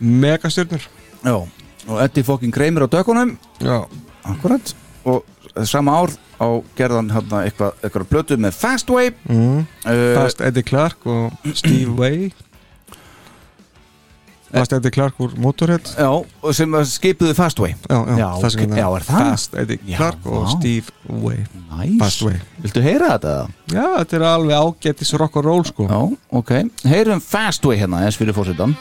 megastjörnur. 0.00 0.82
Já, 1.24 1.34
og 1.88 2.00
Eddie 2.02 2.24
fucking 2.24 2.52
Kramer 2.52 2.84
á 2.84 2.88
dökunum. 2.88 3.36
Já. 3.60 3.84
Akkurat 4.24 4.74
Og 5.04 5.22
sama 5.62 5.98
ár 6.02 6.14
á 6.42 6.48
gerðan 6.78 7.12
hérna 7.14 7.44
eitthvað, 7.46 7.76
eitthvað 7.82 8.08
plötu 8.10 8.38
með 8.40 8.56
Fastway 8.58 9.12
mm. 9.28 9.60
uh, 9.86 10.00
Fast 10.18 10.42
Eddie 10.42 10.66
Clark 10.66 11.06
og 11.06 11.54
Steve 11.54 11.94
Way 12.00 12.32
Fast 14.54 14.74
Eddie 14.76 14.90
Clark 14.94 15.18
úr 15.18 15.32
Motorhead. 15.42 15.88
Já, 15.98 16.10
sem 16.54 16.76
skipuðu 16.86 17.34
Fastway 17.34 17.72
Já, 17.74 17.96
já, 17.96 18.18
já, 18.20 18.28
það 18.42 18.58
hérna 18.60 18.78
já 18.78 18.86
er 18.86 19.06
það? 19.08 19.30
Fast 19.30 19.56
Eddie 19.62 19.96
Clark 19.96 20.28
og. 20.30 20.44
Steve 20.52 20.94
Way 21.10 21.40
Nice. 21.72 21.98
Fastway 22.02 22.38
Viltu 22.62 22.84
heyra 22.84 23.16
þetta? 23.16 23.34
Já, 23.74 23.86
þetta 23.98 24.20
er 24.20 24.26
alveg 24.30 24.68
ágættis 24.68 25.14
rock 25.18 25.40
and 25.40 25.48
roll 25.50 25.66
sko. 25.66 25.88
Já, 25.90 26.00
ok. 26.38 26.54
Heyrum 26.86 27.22
Fastway 27.24 27.82
hérna, 27.82 28.04
eins 28.06 28.18
fyrir 28.20 28.36
fórsetan 28.36 28.76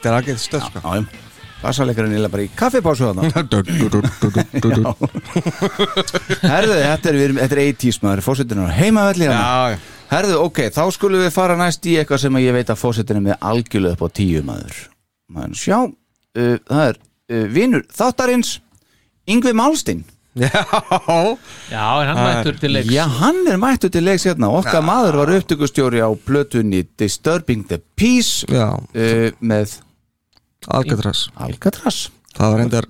þetta 0.00 0.10
er 0.10 0.16
aðgætt 0.18 0.40
stöð 0.42 0.64
sko. 0.66 0.80
Já, 0.80 1.26
Bassalekarinn 1.60 2.16
er 2.16 2.30
bara 2.32 2.46
í 2.46 2.50
kaffipásu 2.56 3.04
þarna. 3.10 3.28
Herðu, 6.40 6.76
þetta 6.80 7.10
er, 7.10 7.18
við 7.18 7.24
erum- 7.26 7.40
þetta 7.42 7.56
er 7.56 7.62
80s 7.66 7.98
maður. 8.04 8.22
Fósittin 8.24 8.62
er 8.62 8.70
á 8.72 8.78
heimavelli 8.80 9.26
hérna. 9.28 9.40
Já, 9.44 9.74
já. 9.74 9.96
Herðu, 10.10 10.38
ok, 10.46 10.60
þá 10.74 10.80
skulum 10.96 11.20
við 11.22 11.34
fara 11.34 11.56
næst 11.60 11.84
í 11.86 11.98
eitthvað 12.00 12.22
sem 12.24 12.38
að 12.40 12.46
ég 12.46 12.56
veit 12.56 12.72
að 12.72 12.80
fósittin 12.80 13.20
er 13.20 13.26
með 13.28 13.44
algjörlega 13.50 13.98
upp 13.98 14.02
á 14.02 14.08
tíu 14.16 14.40
maður. 14.46 14.78
Maður 15.30 15.60
sjá, 15.60 15.76
uh, 15.84 16.56
það 16.64 16.86
er 16.88 16.96
uh, 16.96 17.44
vinur 17.54 17.84
þáttarins 17.94 18.54
Yngvi 19.30 19.52
Málstein 19.54 20.00
Já. 20.40 20.46
Já, 21.70 21.84
er 22.00 22.08
hann 22.08 22.18
mættur 22.22 22.58
til 22.62 22.70
leiks? 22.72 22.90
Já, 22.94 23.02
hann 23.20 23.40
er 23.50 23.58
mættur 23.60 23.90
til 23.92 24.04
leiks 24.06 24.24
hérna. 24.28 24.48
Okkar 24.54 24.82
maður 24.86 25.20
var 25.24 25.32
upptökustjóri 25.36 26.00
á 26.02 26.10
plötunni 26.14 26.84
Disturbing 26.98 27.64
the 27.68 27.80
Peace 27.98 28.46
Já. 28.48 28.72
uh, 28.78 29.28
með 29.42 29.76
Alcatraz. 30.78 31.26
Alcatraz? 31.40 32.00
Það 32.36 32.52
var 32.52 32.60
reyndar 32.62 32.86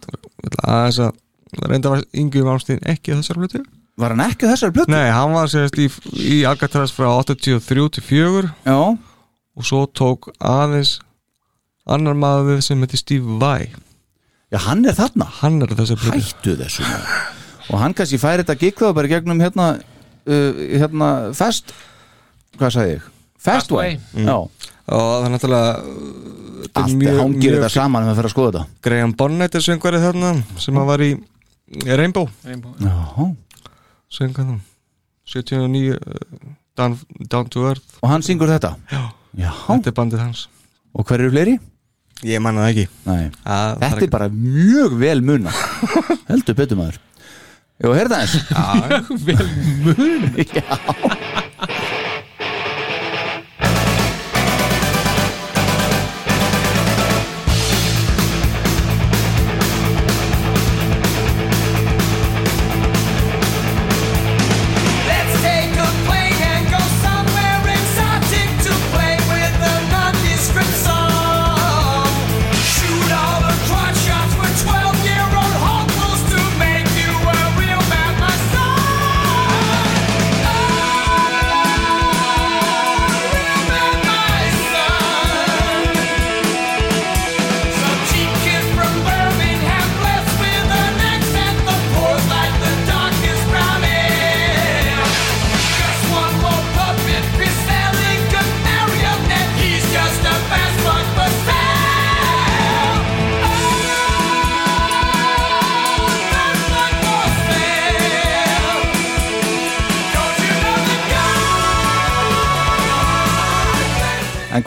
aðeins 0.68 0.98
að 1.06 1.68
reyndar 1.70 1.94
var 1.96 2.02
Ingi 2.22 2.42
Malmstín 2.46 2.82
ekki 2.88 3.14
á 3.14 3.18
þessar 3.20 3.40
plötu. 3.40 3.62
Var 4.00 4.14
hann 4.14 4.24
ekki 4.24 4.48
á 4.48 4.52
þessar 4.52 4.74
plötu? 4.76 4.92
Nei, 4.94 5.08
hann 5.12 5.34
var 5.34 5.50
sérst 5.52 5.78
í, 5.80 5.88
í 6.16 6.40
Alcatraz 6.48 6.92
frá 6.94 7.08
83 7.24 7.88
til 7.96 8.04
4 8.06 8.42
Já. 8.68 8.78
Og 9.58 9.66
svo 9.66 9.84
tók 9.90 10.30
aðeins 10.38 10.98
annar 11.90 12.14
maður 12.16 12.52
við 12.54 12.60
sem 12.68 12.84
heitir 12.84 13.00
Steve 13.02 13.38
Vai. 13.42 13.70
Já, 14.50 14.58
hann 14.68 14.84
er 14.88 14.96
þarna. 14.98 15.26
Hann 15.40 15.60
er 15.62 15.72
á 15.72 15.76
þessar 15.80 16.00
plötu. 16.00 16.22
Hættu 16.22 16.56
þessu 16.60 16.86
maður. 16.86 17.10
Og 17.70 17.78
hann 17.82 17.94
kannski 17.98 18.18
færi 18.18 18.42
þetta 18.44 18.58
gigg 18.58 18.80
þá 18.80 18.88
bara 18.96 19.06
í 19.06 19.12
gegnum 19.12 19.42
hérna 19.42 19.66
uh, 19.78 20.62
hérna 20.80 21.10
fest 21.38 21.74
Hvað 22.58 22.72
sagði 22.74 22.94
ég? 22.96 23.04
Festway 23.40 23.92
Mm. 24.12 24.26
Já. 24.26 24.36
Og 24.90 25.04
það 25.06 25.24
er 25.28 25.32
náttúrulega 25.36 25.74
þetta 26.66 26.82
Allt 26.84 26.96
mjög- 27.00 27.12
er 27.14 27.20
hangir 27.22 27.56
þetta 27.56 27.70
saman 27.74 28.04
með 28.06 28.12
að 28.12 28.18
fyrir 28.20 28.28
að 28.30 28.34
skoða 28.34 28.50
þetta. 28.52 28.64
Graham 28.86 29.12
Bonnet 29.20 29.54
er 29.54 29.64
söngvarið 29.66 30.06
þarna 30.08 30.32
sem 30.64 30.80
að 30.80 30.86
var 30.90 31.04
í 31.06 31.10
Rainbow. 32.00 32.28
Rainbow. 32.44 32.74
Já. 32.82 33.26
Söngan 34.10 34.48
það 34.50 34.60
79 35.30 35.92
uh, 35.94 35.98
down, 36.76 36.96
down 37.30 37.46
to 37.54 37.66
Earth. 37.68 37.98
Og 38.02 38.10
hann 38.10 38.22
syngur 38.26 38.50
þetta? 38.50 38.72
Já, 38.90 39.02
Já. 39.38 39.50
Þetta 39.68 39.92
er 39.92 39.94
bandið 40.00 40.24
hans. 40.24 40.48
Og 40.96 41.06
hver 41.06 41.20
eru 41.22 41.30
fleiri? 41.30 41.58
Ég 42.26 42.42
manna 42.42 42.64
það 42.66 42.72
ekki. 42.74 42.88
Nei. 43.06 43.30
að, 43.46 43.76
Þetta 43.84 44.02
er 44.04 44.10
bara 44.12 44.26
mjög 44.32 44.96
vel 45.00 45.20
munna 45.24 45.52
Heldur 46.30 46.56
betur 46.58 46.76
maður. 46.80 46.98
Jó, 47.80 47.94
heyrða 47.96 48.18
þess 48.26 48.50
Mjög 48.50 49.22
vel 49.30 49.46
munna 49.86 50.44
Já 50.58 50.66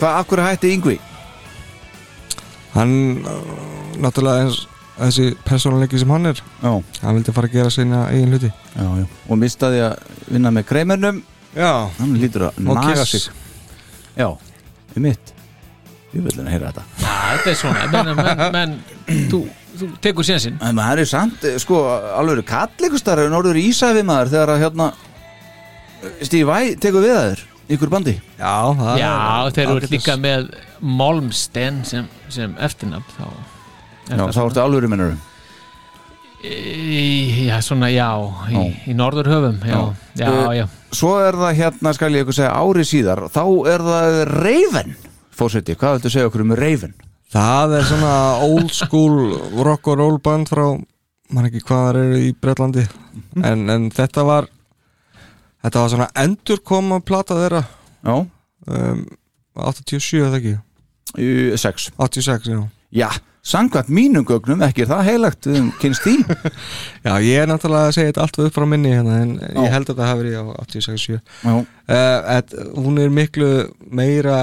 hvað, 0.04 0.20
af 0.20 0.30
hverju 0.30 0.46
hætti 0.50 0.76
Yngvi? 0.76 1.00
Hann 2.74 2.94
náttúrulega 4.02 4.46
eins 4.48 4.64
þessi 4.98 5.28
persónuleiki 5.46 6.00
sem 6.02 6.12
hann 6.14 6.30
er 6.30 6.40
Já. 6.62 6.72
hann 7.02 7.18
vildi 7.18 7.34
fara 7.34 7.50
að 7.50 7.56
gera 7.58 7.74
sína 7.74 8.04
eigin 8.12 8.34
hluti 8.34 8.50
Já, 8.50 8.88
já. 9.02 9.06
Og 9.30 9.40
mistaði 9.42 9.82
að 9.88 10.18
vinna 10.30 10.52
með 10.54 10.68
kreimernum 10.70 11.22
Já 11.54 11.72
Hann 12.00 12.18
lítur 12.18 12.50
að 12.50 12.68
Og 12.70 12.82
Kiss. 12.84 13.12
sig 13.12 13.32
Já, 14.18 14.30
um 14.30 15.06
mitt 15.08 15.34
Ég 16.14 16.22
vil 16.22 16.36
að 16.38 16.52
heyra 16.54 16.70
þetta 16.70 16.84
þetta 17.34 17.50
er 17.50 17.58
svona 17.58 17.86
menn, 17.90 18.12
menn, 18.20 18.44
menn 18.54 18.76
þú, 19.32 19.40
þú 19.80 19.90
tekur 20.04 20.28
sénsinn 20.28 20.60
En 20.62 20.78
maður 20.78 21.02
er 21.06 21.10
samt, 21.10 21.48
eh, 21.50 21.58
sko, 21.62 21.80
alveg 22.14 22.46
kalleikustar 22.50 23.24
er 23.24 23.34
norður 23.34 23.58
Ísæfi 23.64 24.06
maður 24.06 24.36
þegar 24.36 24.54
að 24.54 24.64
hérna 24.68 24.92
Stífi 26.22 26.46
Væ 26.46 26.76
tekur 26.84 27.06
við 27.06 27.16
að 27.18 27.28
þér 27.32 27.44
ykkur 27.78 27.92
bandi? 27.94 28.14
Já, 28.40 28.54
það 28.80 28.98
Já, 29.02 29.14
þeir 29.56 29.68
eru 29.74 29.90
líka 29.92 30.16
með 30.22 30.48
Malmsten 30.82 31.84
sem, 31.88 32.08
sem 32.30 32.56
eftirnafn 32.60 33.18
þá 33.18 33.28
Já, 34.10 34.18
það 34.18 34.34
þá 34.36 34.42
ertu 34.48 34.64
alvöru 34.64 34.90
mennurum 34.92 35.22
Í- 36.44 37.48
Já, 37.48 37.58
svona, 37.64 37.88
já, 37.94 38.10
í, 38.52 38.64
í 38.92 38.94
norðurhöfum 38.98 39.62
Já, 39.64 39.80
já, 40.20 40.28
Eh, 40.28 40.58
já, 40.60 40.66
Svo 40.94 41.14
er 41.24 41.34
það 41.40 41.56
hérna, 41.62 41.94
skal 41.96 42.12
ég 42.18 42.26
ykkur 42.26 42.36
segja, 42.36 42.52
ári 42.60 42.84
síðar 42.86 43.22
Þá 43.32 43.44
er 43.72 43.86
það 43.88 44.18
Raven 44.44 44.96
Fórseti, 45.34 45.76
hvað 45.80 45.96
viltu 45.98 46.12
segja 46.14 46.28
okkur 46.30 46.44
um 46.44 46.52
Raven? 46.60 46.94
Það 47.34 47.72
er 47.80 47.86
svona 47.90 48.16
old 48.46 48.70
school 48.76 49.16
rock 49.66 49.88
and 49.90 49.98
roll 50.04 50.20
band 50.22 50.52
frá 50.52 50.68
mann 51.34 51.48
ekki 51.50 51.64
hvað 51.66 51.80
það 51.88 51.96
eru 52.04 52.18
í 52.22 52.28
Bretlandi. 52.38 52.84
Mhm. 53.34 53.46
en, 53.50 53.64
en 53.74 53.88
þetta 53.90 54.26
var 54.28 54.46
þetta 55.64 55.84
var 55.84 55.92
svona 55.94 56.10
endurkoma 56.24 57.00
plata 57.06 57.38
þeirra. 57.40 57.64
Já. 58.04 58.16
Um, 58.68 59.04
87 59.60 60.24
eða 60.24 60.40
ekki? 60.40 60.56
6 61.62 61.92
86, 62.02 62.50
já. 62.50 62.62
Já, 62.94 63.10
sangvært 63.46 63.90
mínum 63.94 64.26
gögnum, 64.26 64.62
ekki 64.66 64.86
er 64.86 64.90
það 64.90 65.08
heilagt 65.10 65.48
höfum 65.50 65.70
kynst 65.82 66.06
því 66.06 66.14
Já, 67.06 67.14
ég 67.26 67.42
er 67.42 67.50
náttúrulega 67.50 67.90
að 67.90 67.96
segja 67.98 68.12
þetta 68.12 68.24
allt 68.24 68.40
upp 68.46 68.56
frá 68.56 68.66
minni 68.70 68.94
hérna, 68.94 69.20
en 69.26 69.34
Já. 69.42 69.60
ég 69.66 69.74
held 69.74 69.92
að 69.92 70.00
það 70.00 70.10
hafi 70.12 70.22
verið 70.24 70.38
á 70.38 70.46
86 70.64 71.06
Já. 71.10 71.54
uh, 71.54 72.32
et, 72.38 72.56
Hún 72.78 73.02
er 73.04 73.14
miklu 73.14 73.50
meira 73.94 74.40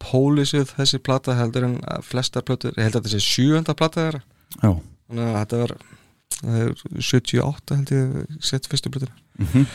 pólisuð 0.00 0.74
þessi 0.78 1.00
plata 1.04 1.36
heldur 1.36 1.66
en 1.68 1.78
að 1.84 2.04
flestar 2.08 2.44
plötur, 2.48 2.72
ég 2.76 2.86
held 2.88 2.96
að 2.96 3.04
þetta 3.06 3.14
sé 3.14 3.24
sjöunda 3.24 3.76
plata 3.76 4.04
þeirra. 4.06 4.22
Já. 4.60 4.70
Þannig 5.10 5.26
að 5.26 5.40
þetta 5.40 5.60
var 5.60 5.74
það 6.40 6.60
er 6.64 6.70
78 7.10 7.76
held 7.80 7.92
ég 7.96 8.38
sett 8.50 8.68
fyrstu 8.70 8.92
plötur 8.92 9.12
Mhm. 9.40 9.66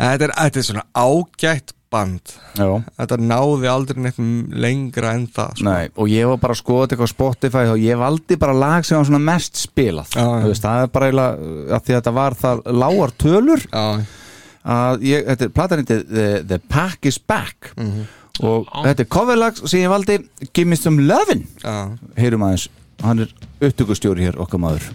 þetta, 0.00 0.24
er, 0.28 0.32
þetta 0.38 0.58
er 0.62 0.66
svona 0.70 0.86
ágætt 0.96 1.74
band 1.90 2.20
Já. 2.54 2.68
Þetta 3.00 3.16
náði 3.18 3.66
aldrei 3.66 3.98
neitt 4.04 4.18
lengra 4.54 5.10
en 5.16 5.24
það 5.26 5.56
sko. 5.58 5.64
Nei, 5.66 5.88
og 5.98 6.06
ég 6.12 6.28
var 6.30 6.36
bara 6.38 6.54
að 6.54 6.60
skoða 6.62 6.84
þetta 6.86 6.94
eitthvað 6.96 7.10
á 7.10 7.16
Spotify 7.16 7.64
og 7.72 7.80
ég 7.82 7.98
valdi 7.98 8.36
bara 8.38 8.54
lag 8.54 8.84
sem 8.86 8.96
var 9.00 9.08
svona 9.08 9.24
mest 9.26 9.58
spilað 9.58 10.14
Já, 10.14 10.26
veist, 10.46 10.62
það 10.62 10.84
er 10.84 10.92
bara 10.94 11.08
eiginlega 11.10 11.74
að 11.74 11.82
því 11.82 11.96
að 11.96 11.98
þetta 11.98 12.12
var 12.20 12.38
það 12.44 12.62
lágar 12.84 13.14
tölur 13.24 13.66
Já. 13.66 13.84
að 14.78 15.02
ég, 15.08 15.26
þetta 15.32 15.44
er 15.48 15.52
platan 15.58 15.82
þetta 15.84 15.98
the, 16.14 16.28
the 16.46 16.58
Pack 16.70 17.06
is 17.10 17.18
Back 17.18 17.72
Mhm. 17.76 18.06
og 18.46 18.66
þetta 18.86 19.00
er 19.02 19.10
coverlag 19.10 19.56
sem 19.68 19.80
ég 19.82 19.90
valdi 19.90 20.20
Give 20.54 20.68
me 20.70 20.76
some 20.76 21.02
lovin' 21.10 21.46
heyrum 22.16 22.46
aðeins, 22.46 22.68
hann 23.02 23.18
er 23.26 23.34
upptökustjóri 23.60 24.28
hér 24.30 24.38
okkar 24.38 24.60
maður 24.62 24.92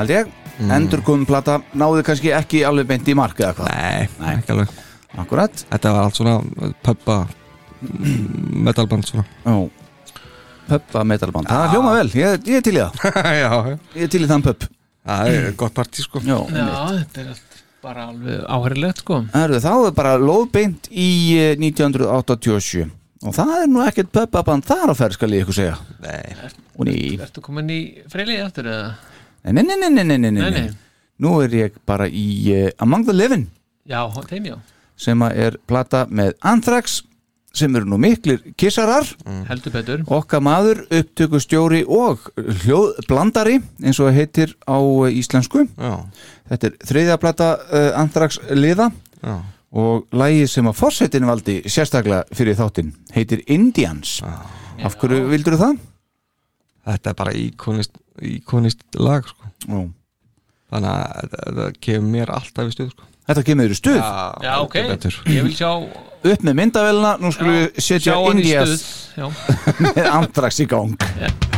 held 0.00 0.14
ég. 0.14 0.34
Mm. 0.56 0.70
endurkomin 0.72 1.26
plata 1.28 1.58
náði 1.76 2.04
kannski 2.06 2.30
ekki 2.32 2.62
alveg 2.64 2.86
beint 2.88 3.08
í 3.12 3.14
mark 3.18 3.36
eða 3.42 3.52
hvað? 3.58 3.66
Nei, 3.74 4.06
Nei. 4.22 4.30
ekki 4.38 4.54
alveg. 4.54 4.70
Akkurat 5.20 5.64
Þetta 5.68 5.90
var 5.92 6.06
allt 6.06 6.16
svona 6.16 6.36
pöppa 6.84 7.16
metalband 8.66 9.04
svona. 9.08 9.26
Já 9.44 9.56
Pöppa 10.66 11.04
metalband, 11.06 11.46
það 11.46 11.68
hljóma 11.76 11.92
vel, 11.94 12.08
ég, 12.18 12.40
ég 12.50 12.56
er 12.58 12.64
til 12.66 12.72
í 12.74 12.80
það. 12.80 13.04
Já, 13.42 13.50
Ég 13.94 14.06
er 14.08 14.10
til 14.10 14.24
í 14.24 14.30
þann 14.32 14.42
pöpp 14.48 14.64
Það 15.06 15.28
er 15.30 15.44
gott 15.60 15.76
partí 15.76 16.02
sko. 16.02 16.22
Já, 16.26 16.38
Já, 16.50 16.64
þetta 16.96 17.20
er 17.22 17.28
allt 17.30 17.60
bara 17.86 18.06
alveg 18.10 18.40
áhærilegt 18.50 19.02
sko. 19.04 19.20
Herðu, 19.36 19.60
þá 19.62 19.72
er 19.76 19.92
bara 19.94 20.14
lóðbeint 20.18 20.88
í 20.90 21.10
eh, 21.38 21.52
1987 21.62 22.88
og 23.26 23.34
það 23.36 23.52
er 23.60 23.68
nú 23.70 23.84
ekkert 23.86 24.10
pöppaband 24.14 24.66
þar 24.66 24.90
að 24.92 24.98
ferð 24.98 25.16
skal 25.20 25.30
ég 25.36 25.44
ykkur 25.44 25.56
segja. 25.60 25.76
Nei. 26.02 26.50
Og 26.76 26.88
ný. 26.88 26.96
Ertu 27.22 27.44
komin 27.44 27.70
í 27.72 27.78
freilið 28.10 28.42
eftir 28.48 28.68
eða? 28.72 28.90
Nei, 29.46 29.62
nei, 29.62 29.76
nei, 29.78 29.90
nei, 29.90 30.04
nei, 30.04 30.30
nei, 30.30 30.50
Nei. 30.50 30.70
Nú 31.22 31.36
er 31.40 31.52
ég 31.54 31.76
bara 31.88 32.08
í 32.10 32.26
uh, 32.52 32.70
Among 32.82 33.06
the 33.06 33.14
Living. 33.14 33.46
Já, 33.88 34.02
þeim 34.28 34.50
já. 34.50 34.56
Sem 34.98 35.22
að 35.22 35.36
er 35.44 35.56
plata 35.68 36.06
með 36.10 36.34
Anthrax 36.44 37.02
sem 37.56 37.72
eru 37.78 37.88
nú 37.88 37.96
miklir 38.00 38.42
kissarar 38.60 39.06
Heldur 39.48 39.72
betur. 39.72 40.02
Okkar 40.12 40.42
maður, 40.44 40.82
upptökustjóri 40.92 41.84
og 41.88 42.26
hljóðblandari 42.36 43.60
eins 43.80 44.00
og 44.00 44.10
það 44.10 44.18
heitir 44.18 44.54
á 44.68 44.76
uh, 44.76 45.08
íslensku. 45.08 45.64
Já. 45.78 45.94
þetta 46.50 46.68
er 46.68 46.78
þriðja 46.90 47.18
plata 47.22 47.52
uh, 47.70 47.90
Anthrax 48.02 48.40
liða. 48.52 48.90
Já. 49.22 49.38
og 49.76 50.04
lægið 50.14 50.46
sem 50.52 50.68
að 50.68 50.76
fórsetin 50.78 51.26
valdi 51.26 51.54
sérstaklega 51.72 52.36
fyrir 52.36 52.56
þáttinn 52.58 52.92
heitir 53.14 53.40
Indians. 53.50 54.18
Af 54.84 54.98
hverju 55.00 55.26
vildur 55.32 55.56
það? 55.60 55.78
Þetta 56.86 57.10
er 57.10 57.16
bara 57.18 57.32
íkonist, 57.34 57.96
íkonist 58.22 58.82
lag 58.98 59.26
sko. 59.28 59.50
Já. 59.66 59.82
Þannig 60.72 60.90
að 60.92 61.28
þetta- 61.34 61.68
kemur 61.80 62.10
mér 62.10 62.32
alltaf 62.34 62.70
í 62.70 62.74
stuð 62.74 62.90
sko. 62.94 63.02
Þetta 63.26 63.42
kemur 63.42 63.66
þér 63.66 63.74
í 63.74 63.78
stuð? 63.80 63.96
Já, 64.42 64.54
ok, 64.62 64.74
ég 65.34 65.42
vil 65.42 65.54
sjá 65.54 65.70
upp 66.26 66.42
með 66.46 66.54
myndavélina, 66.60 67.16
nú 67.22 67.32
skulum 67.34 67.56
við 67.58 67.80
setja 67.82 68.14
Indias 68.30 68.76
stuð, 68.82 69.18
já. 69.18 69.26
með 69.96 70.10
Anthrax 70.12 70.60
í 70.62 70.66
gang 70.70 70.94
Þetta 70.98 71.55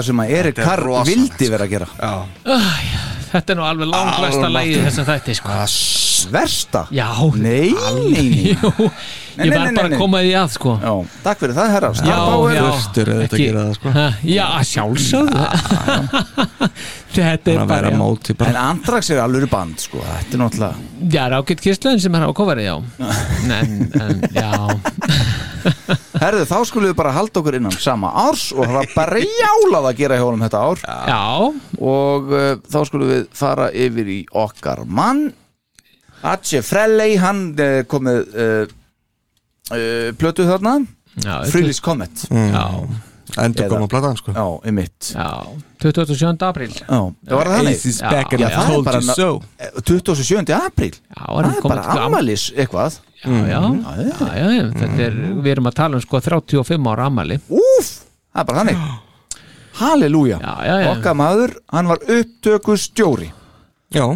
það 0.00 0.10
sem 0.10 0.24
að 0.24 0.34
Erik 0.40 0.60
er 0.64 0.84
rosalegt, 0.84 1.14
vildi 1.14 1.52
vera 1.54 1.68
að 1.68 1.76
gera. 1.76 1.88
Æ, 2.00 2.58
Þetta 3.30 3.52
er 3.52 3.58
nú 3.60 3.62
alveg 3.62 3.90
langt 3.92 4.16
versta 4.24 4.48
lagi 4.50 4.72
í 4.74 4.78
þessum 4.82 5.06
þætti 5.06 5.34
sko. 5.38 5.56
Versta? 6.34 6.80
Já. 6.92 7.06
Nei, 7.38 7.70
nei, 7.70 8.08
nei 8.10 8.56
Ég 9.40 9.52
var 9.54 9.70
bara 9.72 9.86
að 9.86 9.94
koma 10.00 10.20
því 10.24 10.32
að 10.36 10.48
sko. 10.56 10.72
Já, 10.82 10.90
takk 11.24 11.38
fyrir 11.44 11.54
það 11.56 11.70
herra. 11.72 11.90
Já, 11.96 12.18
já. 12.50 12.64
gera 12.98 13.62
það, 13.62 13.70
sko. 13.78 13.92
Já, 14.26 14.46
sjálfsögðu. 14.72 15.46
Þetta 17.14 17.54
er 17.54 17.64
bara 17.70 17.94
já. 17.94 17.98
En 18.50 18.60
Anthrax 18.60 19.10
er 19.14 19.22
alveg 19.22 19.48
band 19.50 19.80
sko. 19.82 20.02
Þetta 20.02 20.36
er 20.36 20.42
náttúrulega 20.44 21.10
Já, 21.14 21.22
Rákett 21.32 21.64
Kistlöðin 21.64 22.02
sem 22.02 22.18
er 22.18 22.26
á 22.26 22.30
kofari, 22.36 22.66
já. 22.66 22.76
En, 23.60 23.72
en, 23.98 24.22
já 24.34 24.50
Herðu, 26.20 26.44
þá 26.50 26.56
skulum 26.68 26.90
við 26.90 26.96
bara 26.98 27.12
halda 27.16 27.40
okkur 27.40 27.56
innan 27.56 27.72
sama 27.80 28.10
árs 28.26 28.50
og 28.52 28.66
það 28.66 28.74
var 28.76 28.90
bara 28.92 29.20
jálað 29.24 29.86
að 29.90 30.00
gera 30.02 30.18
hjá 30.18 30.24
honum 30.26 30.42
þetta 30.44 30.62
ár. 30.68 30.82
Já. 31.08 31.20
Og 31.80 32.32
uh, 32.36 32.50
þá 32.68 32.78
skulum 32.90 33.08
við 33.14 33.22
fara 33.40 33.70
yfir 33.72 34.10
í 34.12 34.18
okkar 34.42 34.82
mann. 34.84 35.30
Atje 36.20 36.60
Freley, 36.66 37.16
hann 37.22 37.46
uh, 37.56 37.80
komið 37.88 38.34
uh, 38.36 38.74
uh, 39.72 40.10
plötu 40.20 40.44
þarna. 40.48 40.76
Já, 41.24 41.38
Freelist 41.50 41.80
Comet. 41.82 42.26
Mm. 42.30 42.52
Já. 42.52 42.66
Endur 43.40 43.68
koma 43.70 43.86
að 43.86 43.92
platan 43.92 44.16
sko. 44.18 44.32
Já, 44.34 44.44
einmitt. 44.66 45.10
Já, 45.14 45.28
27. 45.80 46.32
apríl. 46.48 46.72
Já, 46.74 46.86
það 46.90 47.36
var 47.38 47.48
það 47.50 47.56
þannig? 47.60 47.76
Ace 47.78 47.92
is 47.94 48.00
back 48.02 48.34
and 48.34 48.42
I 48.42 48.48
það 48.50 48.60
er 48.60 48.72
told 48.74 48.88
bara 48.88 49.00
you 49.00 49.14
so. 49.14 49.28
eh, 49.56 49.70
27. 49.86 50.52
apríl. 50.56 50.96
Já, 50.98 51.22
Það 51.30 51.50
er 51.54 51.68
bara 51.70 51.84
ammalis 52.04 52.48
eitthvað 52.56 52.98
Já, 53.20 53.30
já, 53.50 53.60
já, 53.60 54.28
já, 54.36 54.46
já, 54.56 54.62
þetta 54.80 55.02
er, 55.06 55.16
við 55.44 55.50
erum 55.52 55.66
að 55.68 55.74
tala 55.76 55.98
um 55.98 56.02
sko 56.04 56.20
35 56.24 56.86
ára 56.92 57.08
ammali 57.10 57.36
Úf, 57.52 57.88
það 58.32 58.40
er 58.42 58.46
bara 58.48 58.62
þannig. 58.62 58.84
Halleluja. 59.80 60.38
Okkar 60.94 61.16
maður, 61.16 61.52
hann 61.72 61.88
var 61.90 62.00
upptökustjóri. 62.04 63.28
Já. 63.94 64.06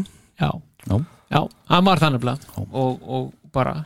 Já, 0.41 0.51
já, 0.89 0.97
já 1.35 1.41
hann 1.73 1.85
var 1.89 2.01
þannig 2.03 2.25
og, 2.73 3.05
og 3.05 3.29
bara 3.55 3.77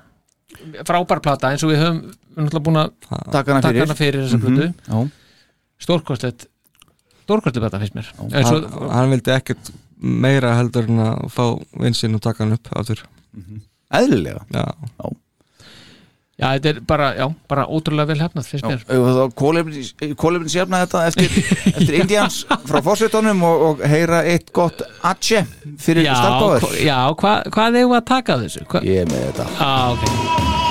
frábær 0.87 1.21
plata 1.23 1.51
eins 1.53 1.63
og 1.67 1.71
við 1.75 1.83
höfum 1.83 1.99
við 2.09 2.47
náttúrulega 2.47 2.65
búin 2.69 2.79
að 2.81 2.95
Taka 3.35 3.55
hana 3.59 3.69
fyrir. 3.69 3.95
fyrir 3.99 4.25
þessa 4.25 4.39
Mhm, 4.39 4.47
plötu 4.47 4.67
já. 4.89 5.11
stórkostlegt 5.85 6.47
stórkostlegt 7.25 7.63
plata 7.67 7.79
finnst 7.83 7.95
mér. 7.95 8.09
Hann, 8.19 8.91
hann 8.95 9.11
vildi 9.13 9.35
ekkert 9.35 9.71
meira 10.01 10.55
heldur 10.57 10.89
en 10.89 10.99
að 11.05 11.29
fá 11.35 11.45
vinsinn 11.83 12.15
og 12.15 12.23
taka 12.25 12.45
hann 12.45 12.55
upp 12.59 12.69
áttur 12.79 13.03
Eðlilega 13.95 14.43
Já, 14.53 14.65
já. 15.01 15.09
já, 16.39 16.47
þetta 16.55 16.69
er 16.75 16.81
bara, 16.87 17.07
já, 17.19 17.27
bara 17.51 17.65
ótrúlega 17.67 18.11
vel 18.13 18.21
hefnað 18.23 18.51
finnst 18.51 18.69
mér 18.69 19.33
Kólefnins 20.21 20.55
jafna 20.59 20.83
þetta 20.85 21.07
eftir, 21.09 21.39
eftir 21.79 21.99
Indians 22.03 22.43
frá 22.69 22.83
fórsetunum 22.85 23.43
og, 23.49 23.65
og 23.71 23.85
heyra 23.91 24.23
eitt 24.29 24.53
gott 24.55 24.85
atje 25.03 25.43
fyrir 25.83 26.05
Já, 26.07 26.15
starfbáður 26.21 26.69
hva- 26.69 26.81
já 26.85 26.99
hva, 27.25 27.35
hvað 27.57 27.79
við 27.81 27.97
að 27.99 28.07
taka 28.15 28.39
þessu? 28.45 28.67
Hva? 28.71 28.85
Ég 28.87 29.09
með 29.11 29.29
þetta 29.31 29.49
ah, 29.59 29.95
ok 29.97 30.68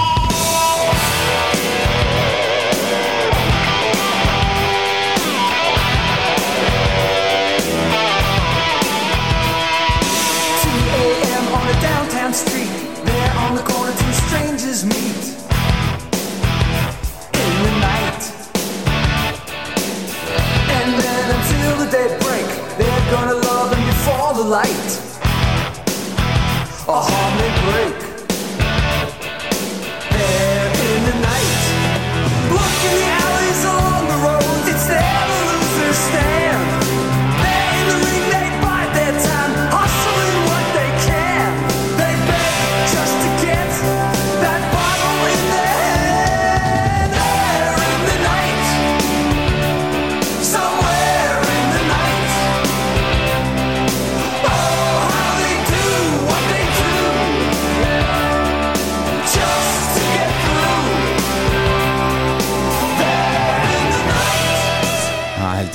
Oh. 26.89 27.16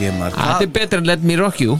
Ég 0.02 0.16
maður 0.18 0.38
Þetta 0.40 0.66
er 0.66 0.72
betra 0.78 1.02
en 1.02 1.10
Let 1.12 1.26
Me 1.26 1.38
Rock 1.40 1.62
You 1.64 1.78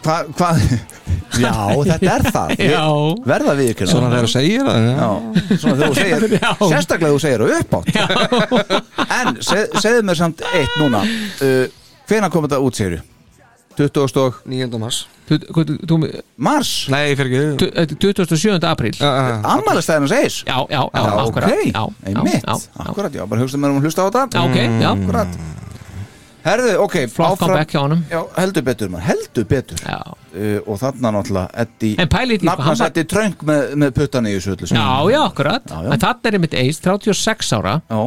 Hvað? 0.00 0.32
Hva? 0.38 0.54
Já, 1.40 1.52
þetta 1.86 2.14
er 2.14 2.24
það 2.32 2.52
Já. 2.74 2.84
Verða 3.28 3.54
við 3.58 3.72
ykkur 3.74 3.90
Svona 3.90 4.10
þegar 4.12 4.26
þú 4.26 4.32
segir 4.32 4.64
það 4.66 4.88
já. 4.88 5.10
Svona 5.60 5.76
þegar 5.76 5.92
þú 5.92 6.00
segir 6.00 6.34
Já. 6.44 6.50
Sérstaklega 6.72 7.12
þú 7.12 7.20
segir 7.24 7.44
upp 7.46 7.78
átt 7.78 7.86
En 9.20 9.38
seg, 9.44 9.78
segðu 9.84 10.02
mér 10.08 10.20
samt 10.20 10.44
eitt 10.50 10.76
núna 10.80 11.04
uh, 11.04 11.64
Hvenær 12.10 12.32
kom 12.32 12.46
þetta 12.48 12.60
út, 12.64 12.78
segir 12.78 13.00
20. 13.78 14.18
og 14.20 14.40
9. 14.50 14.80
mars 14.82 15.04
Mars? 16.36 16.70
Nei, 16.90 17.14
fyrir 17.16 17.30
ekki 17.30 17.68
Þetta 17.70 17.84
er 17.94 18.34
27. 18.34 18.58
apríl 18.68 18.92
Ammælistæðin 19.00 20.08
að 20.08 20.14
segis 20.16 20.40
Já, 20.42 20.58
já, 20.66 20.82
já, 20.82 21.00
Já, 21.00 21.14
akkurat 21.22 21.48
ok, 21.54 21.64
já, 21.70 21.82
einmitt 22.10 22.42
já, 22.42 22.58
já. 22.58 22.84
Akkurat, 22.90 23.14
já, 23.14 23.24
bara 23.30 23.44
hugsaðum 23.44 23.64
mér 23.64 23.74
um 23.76 23.80
að 23.80 23.88
hlusta 23.88 24.04
á 24.04 24.06
þetta 24.10 24.26
Já, 24.34 24.42
ok, 24.50 24.58
já. 24.82 24.90
Akkurat 24.90 25.40
Herðu, 26.44 26.70
ok, 26.86 26.94
Flott 27.12 27.38
comeback 27.40 27.74
hjá 27.74 27.82
honum. 27.82 28.00
Já, 28.10 28.20
heldur 28.38 28.64
betur 28.64 28.88
maður, 28.92 29.06
heldur 29.10 29.46
betur. 29.50 29.82
Já. 29.84 29.98
Uh, 30.30 30.56
Og 30.64 30.78
þarna 30.80 31.10
náttúrulega 31.18 31.50
Eddi 31.64 31.90
En 32.00 32.08
pælið 32.08 32.36
í 32.36 32.40
því, 32.40 32.48
Nafn 32.48 32.62
hann 32.62 32.68
hans 32.70 32.80
var- 32.84 32.92
Eddi 32.94 33.04
Tröng 33.10 33.36
með, 33.50 33.74
með 33.82 33.92
puttan 33.98 34.28
í 34.30 34.34
þessu 34.38 34.54
öllu. 34.54 34.70
Já, 34.70 34.88
já, 35.12 35.20
akkurat. 35.26 35.68
Já. 35.68 35.80
En 35.92 36.00
þetta 36.06 36.30
er 36.30 36.38
einmitt 36.38 36.54
eist, 36.62 36.82
36 36.86 37.52
ára. 37.58 37.76
Já. 37.90 38.00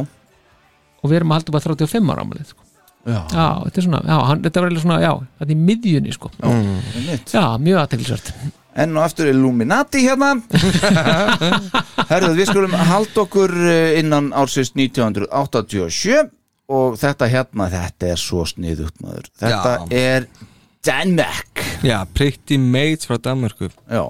Og 1.04 1.10
við 1.10 1.16
erum 1.20 1.34
að 1.34 1.40
halda 1.42 1.52
bara 1.58 1.68
35 1.68 2.10
ára 2.14 2.24
ámalið 2.24 2.50
sko. 2.54 2.60
Já. 3.04 3.20
þetta 3.28 3.76
er 3.76 3.84
svona, 3.84 4.00
já, 4.08 4.16
hann, 4.24 4.42
þetta 4.46 4.60
var 4.64 4.76
svona, 4.80 4.98
já, 5.04 5.10
þetta 5.38 5.50
er 5.50 5.54
í 5.54 5.58
miðjunni 5.68 6.12
sko. 6.16 6.30
Já, 6.40 7.42
mjög 7.60 7.80
aðteglisvert 7.82 8.30
Enn 8.74 8.96
og 8.96 9.04
aftur 9.04 9.28
Illuminati 9.30 10.00
hérna. 10.02 10.32
Herðu, 12.10 12.30
við 12.34 12.48
skulum 12.48 12.72
halda 12.74 13.20
okkur 13.22 13.52
eh, 13.70 14.00
innan 14.00 14.32
ársins 14.34 14.72
1987 14.74 16.24
og 16.68 16.96
þetta 17.00 17.28
hérna, 17.28 17.68
þetta 17.72 18.08
er 18.14 18.20
svo 18.20 18.44
sniðugt 18.48 19.00
maður. 19.04 19.28
Þetta 19.40 19.72
Já. 19.78 19.86
er 19.92 20.26
Danmark 20.84 21.62
Já, 21.84 21.98
Pretty 22.14 22.56
Mates 22.60 23.06
frá 23.08 23.18
Danmarku 23.20 23.68
Já. 23.90 24.04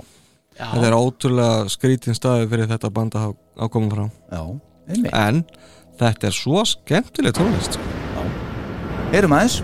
Þetta 0.55 0.86
er 0.86 0.94
ótrúlega 0.94 1.68
skrítin 1.72 2.14
staði 2.14 2.47
fyrir 2.52 2.68
þetta 2.70 2.90
band 2.94 3.14
að 3.18 3.24
hafa- 3.26 3.68
koma 3.74 3.90
frá. 3.90 4.05
Já, 4.31 4.43
einmitt. 4.89 5.14
En 5.14 5.44
þetta 5.98 6.28
er 6.31 6.36
svo 6.36 6.62
skemmtileg 6.64 7.35
tónlist. 7.35 7.78
Heyrum 9.10 9.35
aðeins 9.35 9.60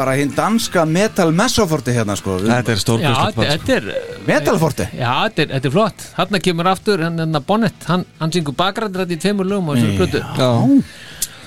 bara 0.00 0.16
hinn 0.18 0.34
danska 0.36 0.86
metal 0.88 1.30
messoforti 1.36 1.94
hérna 1.94 2.16
sko. 2.18 2.40
Þetta 2.42 2.74
er 2.74 2.82
þetta, 2.82 3.46
þetta 3.52 3.76
er 3.76 3.88
Metalforti 4.26 4.88
Já, 4.96 5.12
þetta 5.28 5.44
er, 5.44 5.54
þetta 5.54 5.70
er 5.70 5.76
flott. 5.76 6.04
Þarna 6.18 6.42
kemur 6.48 6.72
aftur 6.72 7.06
hann, 7.06 7.22
hann 7.22 7.44
Bonnet. 7.46 7.88
Hann, 7.90 8.04
hann 8.20 8.34
syngur 8.34 8.56
bakrættir 8.58 9.06
í 9.06 9.20
tveimur 9.20 9.48
lögum 9.48 9.70
á 9.70 9.72
þessari 9.76 9.98
plötu. 10.00 10.22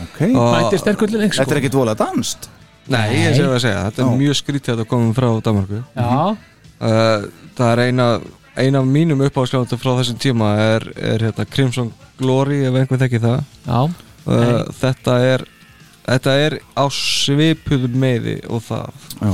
Ok. 0.04 0.20
Mætir 0.34 0.82
sterkullin 0.82 1.30
sko. 1.30 1.42
Þetta 1.44 1.56
er 1.56 1.62
ekkit 1.64 1.78
volað 1.78 2.00
danst 2.02 2.50
Nei, 2.92 3.04
ég 3.16 3.36
sé 3.38 3.44
það 3.46 3.54
að 3.56 3.62
segja, 3.64 3.84
þetta 3.88 4.02
er 4.04 4.08
Já. 4.10 4.16
mjög 4.20 4.38
skrítið 4.40 4.74
að 4.74 4.80
þetta 4.82 4.92
komum 4.92 5.12
frá 5.16 5.28
Danmarku 5.46 5.78
Já. 5.96 6.08
uh, 6.84 7.28
Það 7.56 7.70
er 7.70 7.82
eina 7.88 8.08
eina 8.54 8.82
af 8.84 8.90
mínum 8.90 9.24
uppáðskjáðum 9.26 9.80
frá 9.82 9.92
þessum 10.02 10.18
tíma 10.22 10.50
er, 10.62 10.84
er 11.00 11.24
hérna, 11.30 11.46
Crimson 11.50 11.94
Glory 12.20 12.60
ef 12.68 12.76
einhvern 12.78 13.02
þekki 13.02 13.22
það. 13.24 13.40
Já, 13.66 13.80
uh, 14.28 14.52
þetta 14.82 15.16
er 15.32 15.46
þetta 16.08 16.34
er 16.46 16.58
á 16.76 16.84
svipuðum 16.92 17.96
meði 18.04 18.38
og 18.50 18.64
það. 18.66 18.90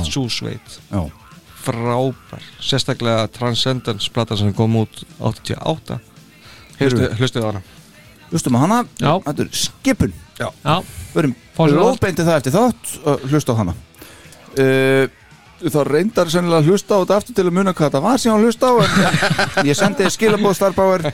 Súsveit 0.06 0.76
Já. 0.90 1.02
frábær 1.64 2.44
sérstaklega 2.62 3.26
Transcendence 3.34 4.08
plata 4.14 4.36
sem 4.38 4.52
kom 4.56 4.76
út 4.80 5.02
88 5.18 5.98
Heyrðu. 6.80 7.08
Hlustu- 7.10 7.18
hlustið 7.20 7.44
á 7.44 7.48
hana 7.50 7.62
Hlustum 8.30 8.56
á 8.56 8.60
hana 8.62 8.78
Já. 9.00 9.12
Þetta 9.26 9.42
er 9.46 9.50
skipun 9.52 10.12
Já, 10.40 10.48
Já. 10.64 10.76
Við 11.12 11.18
erum 11.24 11.34
orð. 11.60 11.74
lóðbeindi 11.76 12.24
það 12.24 12.38
eftir 12.40 12.54
þátt 12.56 12.94
hlusta 13.30 13.52
á 13.52 13.60
hana 13.60 13.74
uh, 14.56 15.06
Það 15.60 15.88
reyndar 15.90 16.30
sennilega 16.32 16.62
að 16.62 16.70
hlusta 16.70 16.96
á 16.96 17.00
þetta 17.02 17.16
aftur 17.20 17.36
til 17.36 17.44
að 17.44 17.56
muna 17.58 17.72
hvað 17.76 17.90
þetta 17.90 18.00
var 18.04 18.20
sem 18.22 18.32
hann 18.32 18.44
hlusta 18.46 18.70
á 18.70 18.74
en 18.80 19.68
ég 19.68 19.76
sendi 19.76 20.08
skilabóð 20.14 20.54
Starbauer 20.56 21.04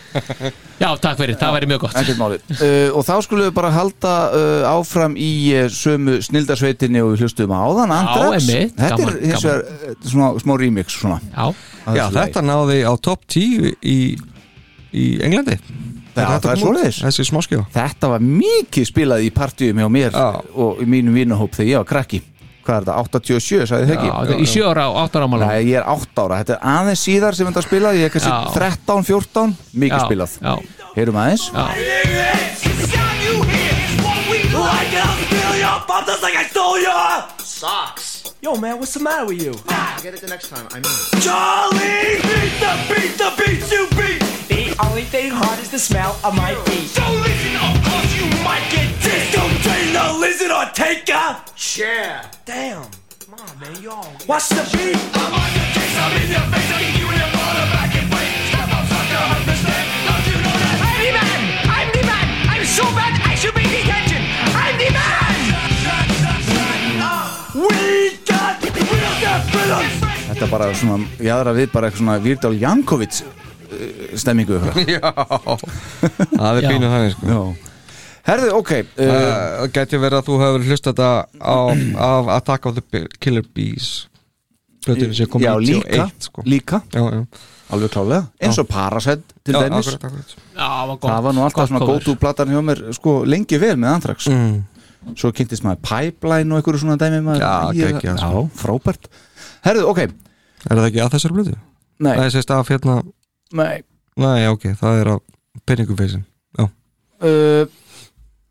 Já, 0.77 0.91
takk 1.01 1.19
fyrir, 1.19 1.39
það 1.41 1.55
væri 1.57 1.69
mjög 1.71 1.83
gott. 1.87 1.97
uh, 1.97 2.99
og 2.99 3.07
þá 3.09 3.13
skulum 3.25 3.49
við 3.49 3.55
bara 3.57 3.73
halda 3.75 4.13
uh, 4.29 4.69
áfram 4.71 5.17
í 5.19 5.31
uh, 5.57 5.67
sömu 5.73 6.19
snildarsveitinni 6.27 7.03
og 7.03 7.15
við 7.15 7.25
hlustum 7.27 7.55
á 7.57 7.59
áðan 7.65 7.97
Andrax 7.97 8.47
Þetta 8.47 8.91
gaman, 8.93 9.11
er 9.17 9.19
hins 9.25 9.49
vegar 9.49 9.65
uh, 9.65 9.97
svona, 10.05 10.31
smá 10.45 10.55
remix 10.61 11.01
svona. 11.01 11.19
Já, 11.33 11.51
Já 11.97 12.05
þetta 12.21 12.45
náði 12.45 12.79
á 12.87 12.93
top 13.03 13.27
10 13.33 13.75
í, 13.83 13.99
í 14.93 15.09
Englandi. 15.27 15.59
Já, 16.17 16.31
þetta 16.37 16.49
það 16.49 16.63
Þetta 17.75 18.13
var 18.15 18.25
mikið 18.25 18.89
spilað 18.89 19.27
í 19.27 19.33
partíum 19.35 19.83
hjá 19.83 19.91
mér 19.93 20.17
Já. 20.17 20.29
og 20.57 20.81
í 20.81 20.89
mínum 20.89 21.17
vinnahóp 21.17 21.57
þegar 21.57 21.73
ég 21.73 21.83
var 21.83 21.91
krakki 21.91 22.23
Hvað 22.67 22.77
er 22.77 22.83
þetta? 22.87 22.95
87, 23.07 23.67
sagði 23.71 23.85
þið 23.87 23.95
já, 23.95 23.99
ekki? 24.01 24.09
þetta 24.17 24.35
er 24.35 24.43
í 24.43 24.49
sjö 24.51 24.63
ára 24.67 24.85
og 24.91 24.97
átta 25.05 25.21
ára 25.21 25.27
ámálum 25.31 25.47
Nei, 25.47 25.61
ég 25.71 25.77
er 25.79 25.87
8 25.93 26.25
ára, 26.25 26.39
þetta 26.43 26.55
er 26.57 26.61
aðeins 26.73 27.03
síðar 27.07 27.33
sem 27.39 27.47
þetta 27.51 27.63
spilað, 27.67 27.99
ég 28.01 28.05
er 28.09 28.13
kannski 28.17 28.33
Já. 28.33 28.39
13, 28.57 29.07
14, 29.07 29.55
mikið 29.85 29.97
Já, 29.97 30.05
spilað 30.07 30.33
já. 30.43 30.55
Heyrum 30.97 31.21
aðeins 31.23 31.45
Já. 31.55 31.65
I'll. 37.69 38.17
Yo, 38.43 38.55
man, 38.55 38.79
what's 38.79 38.95
the 38.95 39.01
matter 39.01 39.27
with 39.27 39.43
you? 39.43 39.53
Get 40.03 40.15
it 40.15 40.21
the 40.21 40.29
next 40.29 40.51
time. 40.51 40.69
I 40.71 40.75
mean. 40.75 40.85
Charlie, 41.21 42.21
beat 42.23 42.55
the 42.61 42.73
beat 42.89 43.19
the 43.19 43.33
beat 43.37 43.73
you 43.73 43.89
beat. 43.97 44.56
The 44.77 44.85
only 44.85 45.05
thing 45.05 45.33
the 45.71 45.79
smell 45.79 46.17
of 46.23 46.37
my 46.37 46.55
feet. 46.65 46.89
So 46.89 47.01
listen, 47.25 47.57
of 47.57 47.77
course 47.85 48.13
you 48.13 48.29
might 48.45 48.65
get 48.69 48.89
dissed. 49.01 49.33
Don't 49.33 49.57
train 49.65 49.93
the 49.93 50.05
lizard 50.21 50.51
or 50.51 50.69
take 50.73 51.09
a 51.09 51.41
share. 51.55 52.21
Damn. 52.45 52.85
Come 53.25 53.41
on, 53.41 53.61
man, 53.61 53.83
you 53.83 53.91
all. 53.91 54.13
What's 54.27 54.49
the 54.49 54.65
beat? 54.73 54.97
I'm 55.17 55.33
on 55.33 55.49
your 55.57 55.69
case, 55.73 55.97
I'm 55.97 56.13
in 56.21 56.29
your 56.29 56.45
face, 56.53 56.71
I'm 56.77 56.93
you 56.93 57.09
in 57.09 57.19
your 57.25 57.33
bottom 57.33 57.69
back 57.73 57.93
and 57.97 58.09
wait. 58.13 58.29
Step 58.53 58.69
up, 58.69 58.85
sucker, 58.85 59.21
understand? 59.37 59.87
Don't 60.09 60.25
you 60.29 60.37
know 60.45 60.57
that? 60.61 60.77
I'm 60.85 61.01
the 61.05 61.13
man! 61.17 61.41
I'm 61.77 61.89
the 61.97 62.03
man! 62.05 62.27
I'm 62.53 62.65
so 62.65 62.85
bad 62.97 63.13
I 63.25 63.33
should 63.33 63.57
be 63.57 63.65
detention! 63.65 64.23
I'm 64.53 64.77
the 64.77 64.91
man! 64.93 65.37
We 67.65 68.17
got 68.29 68.61
real 68.61 69.15
death 69.25 69.45
villains! 69.57 70.05
Þetta 70.37 70.47
bara 70.53 70.69
svona, 70.77 71.01
ég 71.17 71.33
aðra 71.33 71.57
við 71.57 71.73
bara 71.73 71.89
eitthvað 71.89 72.05
svona 72.05 72.21
Vírdal 72.21 72.57
Jankovic 72.61 73.25
uh, 73.25 73.46
stemmingu 74.21 74.59
Já, 74.97 75.11
það 75.11 76.51
er 76.59 76.63
Já. 76.65 76.69
pínu 76.71 76.91
þannig 76.93 77.17
sko 77.17 77.31
Já. 77.31 77.41
Herðu, 78.27 78.51
ok 78.59 78.73
uh, 78.83 79.67
geti 79.75 79.99
verið 80.03 80.19
að 80.21 80.29
þú 80.29 80.39
hefur 80.43 80.65
hlust 80.67 80.89
þetta 80.89 81.11
á, 81.31 81.57
af 82.09 82.31
Attack 82.41 82.67
of 82.71 82.79
the 82.81 83.05
Killer 83.23 83.47
Bees 83.55 84.07
Plötunni 84.87 85.15
sem 85.19 85.29
kom 85.31 85.43
Já, 85.43 85.53
91 85.59 85.67
líka, 85.67 86.09
sko. 86.23 86.43
líka 86.47 86.81
Já, 86.95 87.03
já 87.03 87.23
Alveg 87.75 87.91
klálega, 87.91 88.29
eins 88.39 88.59
og 88.63 88.69
Parasite 88.71 89.25
til 89.43 89.57
Já, 89.57 89.65
dæmis 89.65 89.89
akkurat, 89.91 90.05
akkurat. 90.07 90.35
Já, 90.55 90.67
það 90.71 90.87
var 90.91 90.99
gott 91.03 91.11
Það 91.11 91.25
var 91.27 91.35
nú 91.35 91.45
alltaf 91.47 91.71
svona 91.71 91.81
cover. 91.83 91.97
go-to 91.99 92.15
platan 92.23 92.53
hjá 92.55 92.61
mér 92.63 92.83
sko 92.95 93.15
lengi 93.27 93.59
vel 93.59 93.75
með 93.83 93.95
Anthrax 93.97 94.29
mm. 94.31 94.53
Svo 95.19 95.31
kynntist 95.35 95.67
maður 95.67 95.83
Pipeline 95.87 96.55
og 96.55 96.61
einhverju 96.61 96.83
svona 96.85 96.99
dæmi 97.01 97.19
maður 97.27 97.43
Já, 97.43 97.55
geggjað, 97.75 98.21
Já, 98.23 98.23
sko. 98.23 98.45
frábært 98.63 99.11
Herðu, 99.67 99.87
ok 99.91 100.03
Er 100.07 100.79
það 100.79 100.87
ekki 100.89 101.03
að 101.03 101.13
þessari 101.17 101.37
blötu? 101.39 101.57
Nei. 102.03 102.13
Það 102.13 102.25
er 102.27 102.33
sérst 102.37 102.51
af 102.55 102.71
hérna 102.71 102.97
Nei. 103.55 103.83
Nei, 104.17 104.47
ok, 104.51 104.71
það 104.81 105.01
er 105.03 105.13
af 105.15 105.21
penningufeysin 105.69 106.25
Já. 106.57 106.69
Uh, 107.21 107.67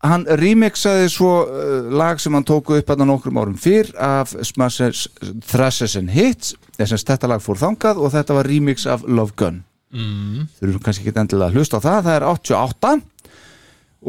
Hann 0.06 0.26
remixaði 0.38 1.08
svo 1.10 1.30
uh, 1.46 1.88
lag 1.96 2.20
sem 2.22 2.34
hann 2.36 2.44
tóku 2.46 2.76
upp 2.76 2.90
að 2.92 3.06
nokkrum 3.08 3.38
árum 3.40 3.56
fyrr 3.58 3.88
af 3.98 4.34
Smashers 4.44 5.06
Thrashes 5.48 5.96
and 5.98 6.12
Hits 6.14 6.54
þess 6.76 6.92
að 6.94 7.06
þetta 7.10 7.30
lag 7.32 7.42
fór 7.42 7.58
þangað 7.60 8.02
og 8.02 8.12
þetta 8.14 8.36
var 8.36 8.50
remix 8.50 8.86
af 8.86 9.06
Love 9.08 9.34
Gun. 9.38 9.62
Mm. 9.96 10.48
þurfum 10.58 10.82
kannski 10.82 11.06
ekki 11.06 11.20
endilega 11.22 11.48
að 11.48 11.56
hlusta 11.56 11.78
á 11.78 11.84
það 11.84 12.00
það 12.04 12.16
er 12.16 12.24
88 12.26 12.88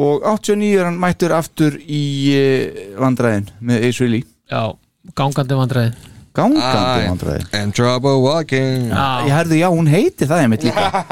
og 0.03 0.25
89 0.25 0.72
er 0.74 0.88
hann 0.90 0.98
mættur 0.99 1.33
aftur 1.38 1.77
í 1.80 2.03
uh, 2.35 2.83
vandræðin 2.99 3.49
með 3.61 3.88
Ace 3.88 4.01
Frehley. 4.01 4.27
Já, 4.51 4.64
gangandi 5.17 5.57
vandræði 5.57 6.17
gangandi 6.38 7.09
vandræði. 7.09 7.45
And 7.57 7.75
trouble 7.75 8.22
walking. 8.24 8.90
Ég 8.91 9.33
herði 9.33 9.61
já, 9.61 9.67
hún 9.74 9.90
heiti 9.91 10.27
það 10.30 10.45
einmitt 10.45 10.66
líka. 10.67 11.03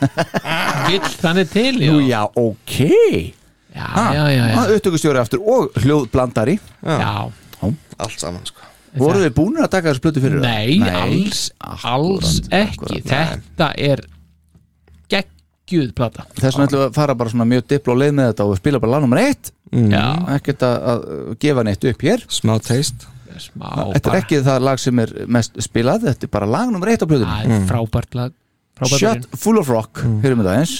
Vill 0.90 1.10
þannig 1.22 1.50
til, 1.52 1.72
já. 1.80 1.90
Nú 1.92 2.04
já, 2.04 2.22
ok. 2.26 2.78
Já, 3.76 3.88
já, 4.16 4.22
já, 4.32 4.44
já. 4.48 4.62
upptökustjóri 4.78 5.20
aftur 5.20 5.42
og 5.44 5.76
hljóðblandari. 5.82 6.58
Já. 6.82 7.28
Allt 7.96 8.20
saman 8.20 8.44
sko. 8.48 8.64
Voru 8.96 9.20
við 9.20 9.32
búin 9.36 9.58
að 9.60 9.72
taka 9.74 9.92
þessu 9.92 10.02
plötu 10.06 10.22
fyrir 10.24 10.40
það? 10.40 10.46
Nei, 10.48 10.92
alls, 11.02 11.40
alls 11.84 12.38
ekki. 12.48 13.02
Þetta 13.04 13.68
er 13.76 14.02
geggjuð 15.12 15.90
plata. 15.96 16.24
Þess 16.38 16.56
vegna 16.56 16.68
ætlum 16.70 16.80
við 16.80 16.86
að 16.86 16.96
fara 16.96 17.16
bara 17.20 17.32
svona 17.34 17.48
mjög 17.50 17.66
dipl 17.74 17.92
og 17.92 18.00
leið 18.00 18.14
með 18.16 18.30
þetta 18.30 18.46
og 18.48 18.56
spila 18.62 18.80
bara 18.80 18.94
lag 18.94 19.04
nummer 19.04 19.20
eitt. 19.20 19.52
Mm. 19.74 19.90
Já. 19.92 20.06
ekkert 20.38 20.64
að, 20.64 20.88
að 20.94 21.04
gefa 21.44 21.66
neitt 21.66 21.86
upp 21.90 22.06
hér. 22.08 22.24
Smá 22.32 22.56
taste 22.64 23.15
Smá 23.42 23.68
þetta 23.70 24.00
er 24.00 24.04
bara 24.08 24.22
ekki 24.24 24.42
það 24.46 24.66
lag 24.68 24.82
sem 24.82 25.04
er 25.04 25.14
mest 25.38 25.56
spilað 25.64 26.08
þetta 26.10 26.28
er 26.28 26.34
bara 26.38 26.50
lag 26.56 26.72
nummer 26.72 26.92
eitt 26.92 27.04
á 27.04 27.08
Það 27.08 27.56
er 27.56 27.66
frábært 27.70 28.18
lag. 28.18 28.36
Frábært 28.76 29.00
Shut. 29.00 29.28
Full 29.40 29.60
of 29.60 29.72
Rock, 29.72 30.02
mm. 30.04 30.20
heyrum 30.24 30.42
við 30.42 30.50
það 30.50 30.62
eins 30.62 30.76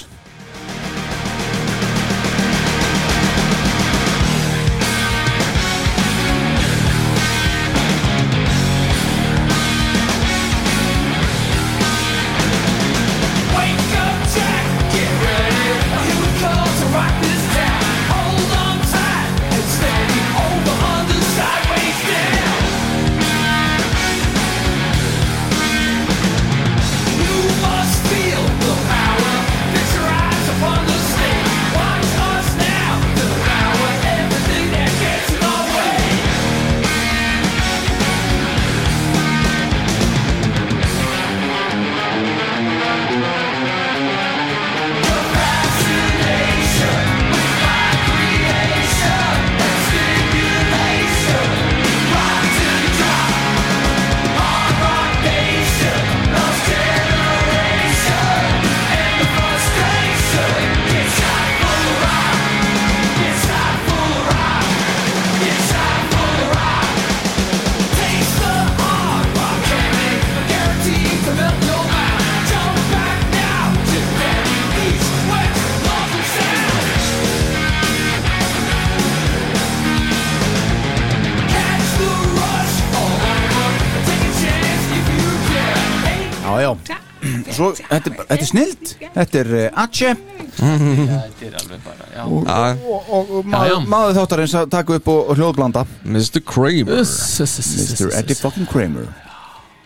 þetta, 88.50 89.02
er- 89.02 89.12
þetta 89.14 89.42
er 89.42 89.44
snild 89.44 89.44
þetta 89.44 89.44
er 89.44 89.52
Atche 89.84 90.14
Þetta 90.56 91.58
alveg 91.60 91.82
bara, 91.84 92.06
já. 92.14 92.22
Og, 92.24 93.44
maður, 93.44 93.68
já. 93.68 93.76
maður 93.92 94.14
þáttarins 94.16 94.54
að 94.56 94.70
taka 94.72 94.96
upp 94.96 95.08
og, 95.12 95.32
hljóðblanda. 95.36 95.82
Mr. 96.08 96.40
Kramer. 96.48 97.02
Mr. 97.02 98.12
Eddie 98.16 98.38
fucking 98.38 98.68
Kramer. 98.70 99.10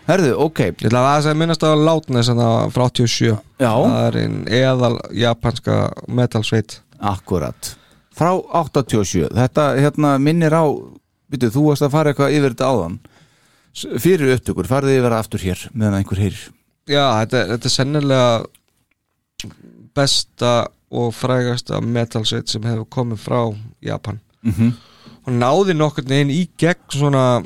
Herðu, 0.07 0.31
ok. 0.45 0.61
Ég 0.71 0.87
ætla 0.87 1.01
að 1.17 1.27
það 1.27 1.37
minnast 1.41 1.65
á 1.67 1.71
Loudness 1.75 2.31
þannig 2.31 2.47
að 2.47 2.71
frá 2.77 2.85
87. 2.87 3.35
Já. 3.61 3.73
Það 3.75 4.07
er 4.07 4.19
einn 4.21 4.39
eðal 4.61 4.93
japanska 5.13 5.77
metal 6.07 6.43
sveit 6.47 6.79
Akkurat. 7.01 7.73
Frá 8.15 8.31
87. 8.61 9.27
Þetta 9.35 9.67
hérna 9.79 10.15
minnir 10.21 10.55
á 10.55 10.65
Býtu, 11.31 11.47
þú 11.47 11.69
varst 11.69 11.85
að 11.85 11.93
fara 11.93 12.11
eitthvað 12.11 12.33
yfir 12.35 12.51
þetta 12.51 12.67
áðan. 12.67 12.95
Fyrir 14.03 14.33
upptökur, 14.35 14.67
farið 14.67 14.97
yfir 14.97 15.13
það 15.13 15.21
aftur 15.23 15.43
hér 15.45 15.61
meðan 15.71 16.01
einhver 16.01 16.19
heyr 16.19 16.39
Já, 16.91 17.05
þetta, 17.23 17.41
þetta 17.53 17.69
er 17.69 17.73
sennilega 17.77 18.31
besta 19.95 20.51
og 20.91 21.13
frægasta 21.15 21.79
metal 21.83 22.25
sveit 22.27 22.51
sem 22.51 22.63
hefur 22.67 22.85
komið 22.91 23.21
frá 23.23 23.39
Japan 23.83 24.19
Mhm. 24.43 24.71
og 25.27 25.33
náði 25.33 25.73
nokkurn 25.77 26.07
veginn 26.09 26.31
í 26.33 26.47
gegn 26.57 26.89
svona 26.89 27.45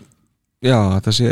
já, 0.63 0.79
sé 1.11 1.27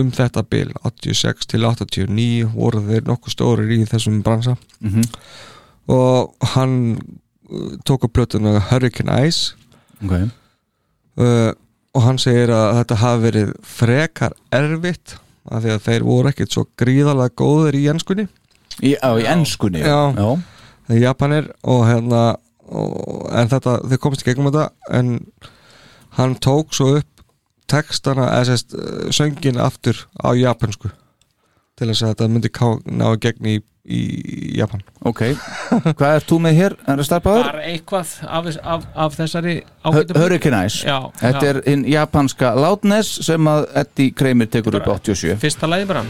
um 0.00 0.10
þetta 0.10 0.42
bil 0.48 0.72
86 0.84 1.46
til 1.46 1.60
89 1.64 2.44
voru 2.54 2.80
þeir 2.80 3.02
nokkuð 3.06 3.34
stórir 3.34 3.70
í 3.70 3.84
þessum 3.86 4.22
bransa 4.22 4.56
Mhm. 4.80 5.02
og 5.88 6.34
hann 6.54 6.98
uh, 7.50 7.76
tók 7.84 8.04
upp 8.04 8.12
plötuna 8.12 8.58
Hurricane 8.70 9.26
Ice 9.28 9.54
Ok 10.02 10.12
uh, 11.18 11.52
og 11.94 12.02
hann 12.02 12.16
segir 12.18 12.48
að 12.48 12.78
þetta 12.80 12.96
hafi 12.96 13.22
verið 13.30 13.52
frekar 13.62 14.32
erfitt 14.50 15.18
af 15.50 15.64
því 15.64 15.74
að 15.74 15.84
þeir 15.88 16.06
voru 16.06 16.30
ekkert 16.30 16.54
svo 16.54 16.66
gríðalega 16.78 17.36
góðir 17.42 17.78
í 17.80 17.86
ennskunni 17.92 18.28
Í, 18.82 18.94
á, 18.98 19.10
í 19.20 19.26
ennskunni 19.28 19.82
Já. 19.82 20.12
já. 20.16 20.28
það 20.86 20.96
er 20.96 21.02
Japanir 21.02 21.50
og 21.68 21.82
hérna 21.88 22.22
og, 22.72 23.26
en 23.36 23.50
þetta, 23.52 23.78
þeir 23.90 24.00
komist 24.02 24.24
í 24.24 24.30
gegnum 24.30 24.48
þetta 24.52 24.96
en 24.98 25.10
hann 26.18 26.36
tók 26.40 26.72
svo 26.76 26.96
upp 27.00 27.08
textana, 27.72 28.28
eða 28.36 28.52
sérst 28.52 28.74
söngin 29.16 29.60
aftur 29.60 29.96
á 30.20 30.32
japansku 30.36 30.90
til 31.78 31.88
þess 31.88 32.04
að 32.04 32.12
þetta 32.12 32.28
myndi 32.28 32.50
ná 32.92 33.06
gegn 33.20 33.48
í, 33.48 33.54
í 33.82 34.00
Japan 34.58 34.82
Ok, 35.02 35.24
hvað 35.98 36.16
ert 36.20 36.28
þú 36.30 36.38
með 36.44 36.58
hér? 36.60 36.76
Það 36.86 37.00
starpaður? 37.08 37.48
Bara 37.48 37.64
eitthvað 37.66 38.12
af, 38.28 38.50
af, 38.62 38.84
af 39.06 39.16
þessari 39.18 39.54
ágætu 39.82 40.18
Hurricane 40.20 40.60
Ice 40.68 40.86
Já, 40.86 40.98
Þetta 41.18 41.42
já. 41.42 41.50
er 41.50 41.62
hinn 41.66 41.82
japanska 41.90 42.52
Loudness 42.58 43.16
sem 43.26 43.50
að 43.50 43.66
Eddie 43.82 44.14
Kramer 44.14 44.52
tekur 44.54 44.78
upp 44.78 44.92
87 45.02 45.34
Fyrsta 45.42 45.70
lagi 45.70 45.88
bara 45.90 46.06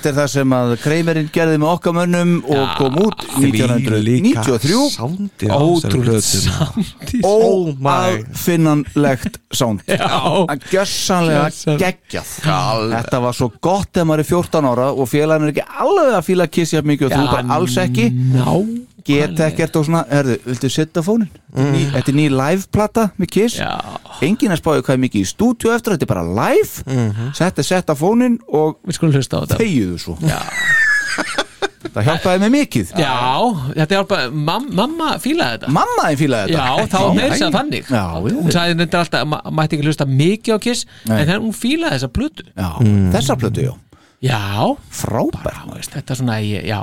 þetta 0.00 0.08
er 0.10 0.16
það 0.16 0.28
sem 0.32 0.52
að 0.56 0.70
Kreimerinn 0.80 1.26
gerði 1.34 1.58
með 1.60 1.70
okkar 1.74 1.94
mönnum 1.98 2.30
og 2.48 2.70
kom 2.78 2.94
út 3.04 3.24
1993 3.36 4.78
Sándið 4.94 5.52
á 5.52 5.60
þessari 5.60 6.00
plötu, 6.06 6.38
maður. 7.84 8.22
Óafinnanlegt 8.24 9.36
sánd 9.52 9.84
Já. 9.84 10.08
að 10.48 10.64
gjössanlega 10.72 11.76
geggjað. 11.80 12.32
Þetta 12.94 13.20
var 13.26 13.36
svo 13.36 13.50
gott 13.60 13.90
þegar 13.92 14.08
maður 14.08 14.24
er 14.24 14.30
14 14.30 14.70
ára 14.72 14.88
og 14.94 15.10
félagin 15.10 15.48
er 15.48 15.52
ekki 15.54 15.66
alveg 15.84 16.14
að 16.16 16.24
fíla 16.30 16.48
kissja 16.50 16.82
mikið 16.86 17.10
og 17.10 17.14
þú 17.18 17.24
Já, 17.26 17.32
bara 17.34 17.58
alls 17.58 17.76
ekki. 17.84 18.08
Ná 18.32 18.48
Get 19.06 19.40
ekkert 19.46 19.76
og 19.80 19.86
svona, 19.86 20.02
herðu, 20.10 20.36
viltu 20.46 20.70
setja 20.72 21.02
fónin? 21.06 21.28
Ný, 21.54 21.86
þetta 21.94 22.12
er 22.12 22.16
ný 22.18 22.26
live-plata 22.32 23.10
með 23.20 23.30
Kiss. 23.36 23.58
Já. 23.60 23.70
Engin 24.26 24.52
að 24.54 24.60
spáði 24.62 24.84
hvað 24.86 25.00
mikið 25.06 25.24
í 25.24 25.30
stúdíu 25.30 25.72
eftir 25.74 25.96
Þetta 25.96 26.06
er 26.08 26.12
bara 26.14 26.26
live. 26.26 26.84
Mhm. 26.86 27.32
Setta, 27.34 27.62
setta 27.62 27.94
fónin 27.98 28.38
og 28.48 28.78
Við 28.86 28.98
skulum 28.98 29.14
hlusta 29.16 29.40
á 29.40 29.46
þetta. 29.46 29.58
þegiðu 29.62 29.98
svo. 29.98 30.18
Það 31.90 32.04
hjálpaði 32.06 32.40
mig 32.44 32.50
mikið. 32.54 32.90
Já, 33.00 33.14
þetta 33.74 34.00
bara, 34.06 34.30
mam, 34.30 34.66
mamma 34.78 35.14
fílaði 35.18 35.56
þetta. 35.56 35.70
Mamma 35.74 36.04
fílaði 36.20 36.52
þetta. 36.52 36.66
Já, 36.68 36.86
þá 36.92 36.98
var 37.02 37.14
meira 37.16 37.38
sér 37.40 37.54
þannig. 37.56 37.88
Já. 37.90 38.04
Hún 38.20 38.52
sagði 38.54 38.76
þetta 38.84 39.00
alltaf, 39.00 39.24
ma 39.32 39.40
mætti 39.58 39.78
ekki 39.78 39.88
hlusta 39.88 40.06
mikið 40.06 40.54
á 40.54 40.58
Kiss 40.62 40.84
Nei. 41.08 41.16
En 41.16 41.24
þegar 41.26 41.40
hún 41.42 41.56
fílaði 41.56 41.96
þessa 41.96 42.10
plötu. 42.14 42.46
Já, 42.52 42.68
þessa 43.16 43.36
plötu, 43.40 43.64
já. 43.64 43.72
Já. 44.20 44.76
Frábær 44.92 45.62
veist, 45.72 45.90
Þetta 45.96 46.14
er 46.14 46.20
svona, 46.20 46.36
já, 46.44 46.80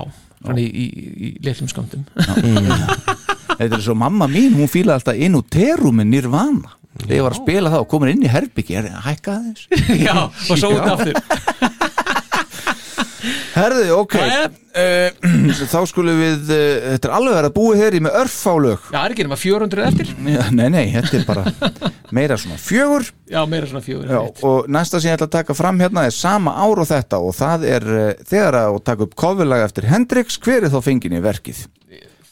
í, 0.56 0.66
í, 0.68 0.86
í 1.28 1.32
litlum 1.44 1.70
sköndum 1.72 2.06
Þetta 3.58 3.74
er 3.80 3.82
svo 3.82 3.96
mamma 3.98 4.28
mín, 4.30 4.54
hún 4.54 4.70
fílaði 4.70 5.00
alltaf 5.00 5.22
inn 5.26 5.38
úr 5.40 5.46
terumin 5.50 6.12
Nirvana. 6.12 6.76
Þegar 6.98 7.16
ég 7.16 7.26
var 7.26 7.34
að 7.36 7.42
spila 7.42 7.72
það 7.74 7.84
og 7.84 7.90
komin 7.92 8.12
inn 8.14 8.26
í 8.26 8.30
herbyggi 8.32 8.78
er 8.80 8.88
hækkaði 9.06 9.52
þess 9.54 9.90
Já, 10.08 10.16
og 10.28 10.56
svo 10.58 10.72
út 10.74 10.88
aftur 10.94 11.16
Herði, 13.54 13.88
ok. 13.96 14.16
Uh, 14.78 15.54
Þá 15.74 15.80
skulum 15.90 16.20
við 16.22 16.52
uh, 16.54 16.60
Þetta 16.94 17.10
er 17.10 17.14
alveg 17.18 17.38
að 17.40 17.48
búið 17.56 17.80
hér 17.82 17.98
í 17.98 18.02
með 18.06 18.18
örfálög. 18.22 18.90
Já, 18.94 19.00
er 19.02 19.16
ekki 19.16 19.26
nema 19.26 19.40
400 19.42 19.86
eftir? 19.88 20.12
Já, 20.28 20.44
Nei, 20.54 20.68
nei, 20.74 20.84
þetta 20.94 21.18
er 21.18 21.26
bara 21.28 21.82
meira 22.14 22.38
svona 22.40 22.60
fjögur. 22.62 23.08
Já, 23.32 23.40
meira 23.50 23.70
svona 23.70 23.84
fjögur 23.86 24.12
Já, 24.12 24.20
og 24.48 24.70
næsta 24.72 25.02
sem 25.02 25.12
ég 25.12 25.18
ætla 25.18 25.30
að 25.30 25.38
taka 25.40 25.58
fram 25.58 25.82
hérna 25.82 26.06
er 26.08 26.16
sama 26.16 26.54
ár 26.62 26.84
og 26.84 26.90
þetta 26.92 27.22
og 27.24 27.34
það 27.38 27.66
er 27.72 27.88
uh, 27.90 28.06
þegar 28.30 28.60
að 28.62 28.80
taka 28.92 29.08
upp 29.08 29.18
coverlag 29.20 29.66
eftir 29.66 29.90
Hendrix, 29.90 30.38
hver 30.44 30.68
er 30.68 30.74
þá 30.74 30.80
fengin 30.86 31.18
í 31.18 31.24
verkið? 31.26 31.66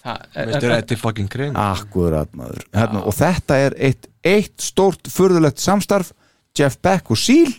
Það 0.05 0.25
Mr. 0.45 0.71
Eddie 0.75 1.01
fucking 1.01 1.29
Crane 1.33 1.57
Akkurat 1.57 2.29
maður. 2.37 2.61
Hérna, 2.77 3.01
og 3.09 3.15
þetta 3.17 3.57
er 3.57 3.75
eitt, 3.87 4.05
eitt 4.21 4.61
stórt 4.61 5.09
furðulegt 5.09 5.57
samstarf. 5.63 6.13
Jeff 6.55 6.77
Beck 6.79 7.09
og 7.11 7.17
Seal 7.19 7.49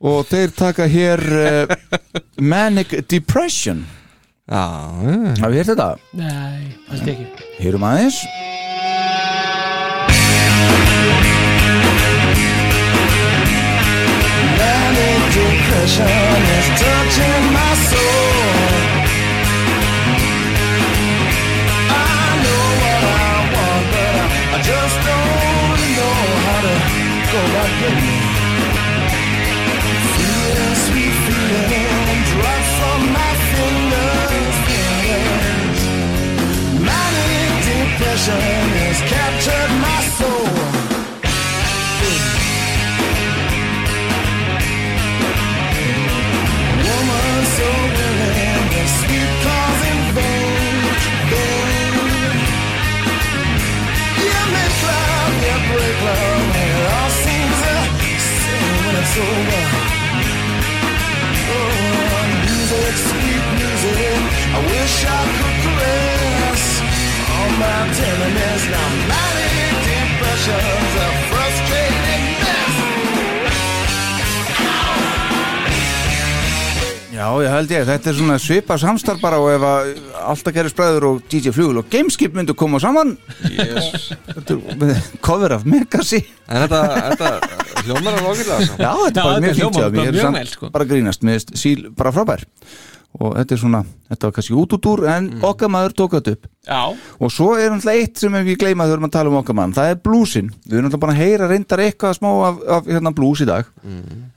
og 0.00 0.22
þeir 0.30 0.52
taka 0.56 0.86
hér 0.90 1.22
uh, 1.40 1.74
Manic 2.40 2.94
Depression. 3.10 3.84
Já, 4.50 4.64
Hafið 5.38 5.58
þér 5.60 5.68
þetta? 5.72 5.90
Nei, 6.18 6.70
það 6.88 7.02
er 7.04 7.12
ekki. 7.14 7.50
Heyrum 7.60 7.84
aðeins. 7.86 8.22
Manic 14.58 15.34
depression 15.34 16.42
is 16.58 16.68
touching 16.80 16.89
my 67.60 67.92
tenderness. 67.92 68.62
Now, 68.72 68.88
manic 69.10 69.52
depression's 69.86 71.29
Já, 77.20 77.26
ég 77.44 77.52
held 77.52 77.72
ég, 77.74 77.82
þetta 77.84 78.08
er 78.08 78.16
svona 78.16 78.36
svipa 78.40 78.76
samstarf 78.80 79.20
bara 79.20 79.36
og 79.42 79.50
ef 79.52 79.64
að 79.68 79.88
alltaf 80.30 80.54
gerir 80.56 80.72
spræður 80.72 81.06
og 81.10 81.18
DJ 81.28 81.52
Flugul 81.52 81.82
og 81.82 81.90
Gameskip 81.92 82.32
myndu 82.32 82.54
koma 82.56 82.80
saman 82.80 83.12
yes. 83.52 84.06
Er 84.32 84.54
með 84.80 84.94
cover 85.20 85.52
af 85.58 85.66
Megasi 85.68 86.22
En 86.48 86.64
þetta, 86.64 86.80
þetta 87.10 87.82
hljómar 87.84 88.16
að 88.16 88.24
lokilega 88.24 88.60
Já, 88.70 88.92
þetta 89.02 89.10
er 89.10 89.28
bara 89.28 89.42
mjög 89.44 89.58
fínt 89.58 89.80
hjá 89.82 89.90
mér. 89.98 90.20
Er 90.40 90.52
sko. 90.54 90.70
bara 90.72 90.86
að 90.86 90.94
grínast, 90.94 91.26
finnst 91.26 91.52
síl 91.60 91.90
bara 91.92 92.14
frábær 92.16 92.46
og 93.18 93.34
þetta 93.34 93.54
er 93.56 93.58
svona, 93.58 93.80
þetta 94.06 94.28
var 94.28 94.34
kannski 94.36 94.54
út 94.54 94.74
út 94.76 94.86
úr 94.86 95.00
en 95.10 95.24
okkar 95.42 95.70
maður 95.72 95.94
tók 95.98 96.12
þetta 96.14 96.34
upp. 96.36 96.46
Já, 96.70 96.82
og 97.18 97.32
svo 97.34 97.48
er 97.58 97.72
náttúrulega 97.72 98.04
eitt 98.04 98.20
sem 98.20 98.36
við 98.36 98.58
gleyma 98.60 98.86
þegar 98.86 99.02
við 99.02 99.12
tala 99.16 99.32
um 99.32 99.38
okkar 99.40 99.56
mann, 99.58 99.72
það 99.74 99.90
er 99.90 99.98
blúsin 100.04 100.50
við 100.62 100.76
erum 100.76 100.86
náttúrulega 100.86 101.02
bara 101.02 101.14
að 101.16 101.22
heyra 101.24 101.48
reyndar 101.50 101.82
eitthvað 101.82 102.16
smá 102.20 102.28
af, 102.30 102.60
af 102.76 102.90
hérna 102.92 103.12
blús 103.16 103.42
í 103.42 103.48
dag. 103.48 103.70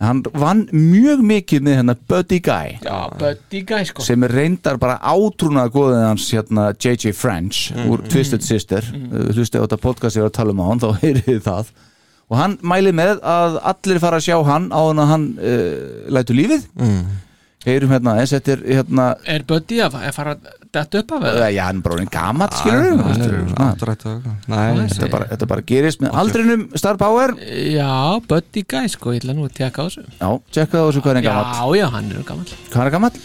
Hann 0.02 0.24
vann 0.42 0.66
mjög 0.74 1.24
mikið 1.30 1.66
með 1.68 1.78
hérna 1.80 1.96
Buddy 2.10 2.40
Guy. 2.48 2.76
Já, 2.82 2.98
Buddy 3.22 3.64
Guy 3.70 3.90
sko. 3.92 4.06
Sem 4.08 4.26
er 4.26 4.36
reyndar 4.40 4.80
bara 4.82 4.98
átrúnað 5.14 5.74
góðið 5.76 6.06
hans 6.08 6.30
hérna 6.34 6.70
J.J. 6.74 7.14
French 7.14 7.70
úr 7.86 8.02
Twisted 8.10 8.46
Sister. 8.46 8.88
Mm. 8.90 9.34
hlustið 9.36 9.62
á 9.62 9.66
þetta 9.68 9.82
podcast 9.84 10.18
ég 10.18 10.26
var 10.26 10.34
að 10.34 10.40
tala 10.40 10.56
um 10.56 10.64
á 10.64 10.70
hann, 10.72 10.82
þá 10.82 10.90
heyrið 11.04 11.44
það. 11.46 11.74
Og 12.32 12.40
hann 12.40 12.56
mæli 12.66 12.94
með 12.96 13.20
að 13.22 13.60
allir 13.70 14.02
fara 14.02 14.18
að 14.18 14.26
sjá 14.32 14.38
hann 14.48 14.72
á 14.74 14.80
hann 14.82 15.04
að 15.04 15.12
hann 15.12 15.30
uh, 15.38 16.10
lætu 16.18 16.34
lífið. 16.40 16.66
Mm. 16.80 17.04
Heyrum 17.66 17.94
hérna, 17.96 18.16
eins 18.20 18.34
þetta 18.36 18.56
er 18.58 18.64
hérna 18.78 19.06
Er 19.30 19.46
Buddy 19.48 19.80
að 19.86 19.96
fara 20.16 20.36
detta 20.74 21.00
upp 21.04 21.14
af 21.16 21.26
eða? 21.30 21.48
já, 21.54 21.64
hann 21.68 21.80
er 21.80 21.86
bara 21.86 22.02
einn 22.04 22.12
gamall 22.12 22.58
skilur 22.58 22.92
Nei, 24.52 24.88
þetta, 24.90 25.10
bara, 25.14 25.30
þetta 25.32 25.50
bara 25.54 25.66
gerist 25.74 26.04
með 26.04 26.18
aldrinum 26.24 26.68
Star 26.80 27.00
Power. 27.00 27.36
Já, 27.72 28.20
Buddy 28.28 28.66
Guy 28.68 28.92
sko, 28.92 29.14
ég 29.16 29.24
ætla 29.24 29.38
nú 29.38 29.48
að 29.48 29.56
tjekka 29.62 29.84
á 29.84 29.86
þessu. 29.88 30.06
Já, 30.20 30.30
tjekka 30.58 30.78
það 30.78 30.84
á 30.84 30.88
þessu 30.90 31.04
hvað 31.06 31.20
er 31.22 31.26
gamall? 31.30 31.50
Já, 31.54 31.66
já, 31.80 31.88
hann 31.96 32.12
er 32.12 32.28
gammal 32.28 32.54
hvað 32.74 32.86
er 32.86 32.96
gamall? 32.98 33.18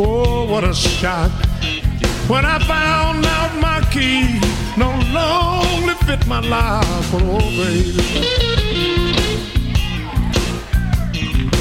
Oh, 0.00 0.48
what 0.48 0.64
a 0.64 0.72
shock 0.72 1.91
when 2.28 2.44
I 2.44 2.58
found 2.60 3.26
out 3.26 3.52
my 3.60 3.80
key 3.90 4.40
no 4.76 4.90
longer 5.12 5.94
fit 6.06 6.26
my 6.26 6.40
life. 6.40 7.10
Oh, 7.12 7.38
baby. 7.56 7.92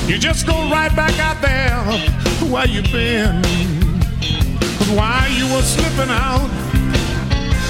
You 0.07 0.17
just 0.17 0.45
go 0.45 0.69
right 0.69 0.93
back 0.95 1.17
out 1.19 1.41
there 1.41 1.75
where 2.51 2.67
you 2.67 2.81
been. 2.83 3.41
why 4.95 5.27
you 5.37 5.45
were 5.53 5.61
slipping 5.61 6.11
out, 6.11 6.49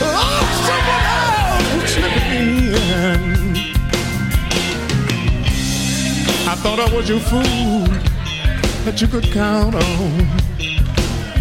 oh, 0.01 0.41
someone 0.67 1.05
else 1.17 1.91
slipping 1.91 2.73
in. 2.73 3.21
I 6.47 6.55
thought 6.55 6.79
I 6.79 6.95
was 6.95 7.07
your 7.07 7.19
fool 7.19 7.85
that 8.85 8.99
you 9.01 9.07
could 9.07 9.25
count 9.31 9.75
on. 9.75 10.41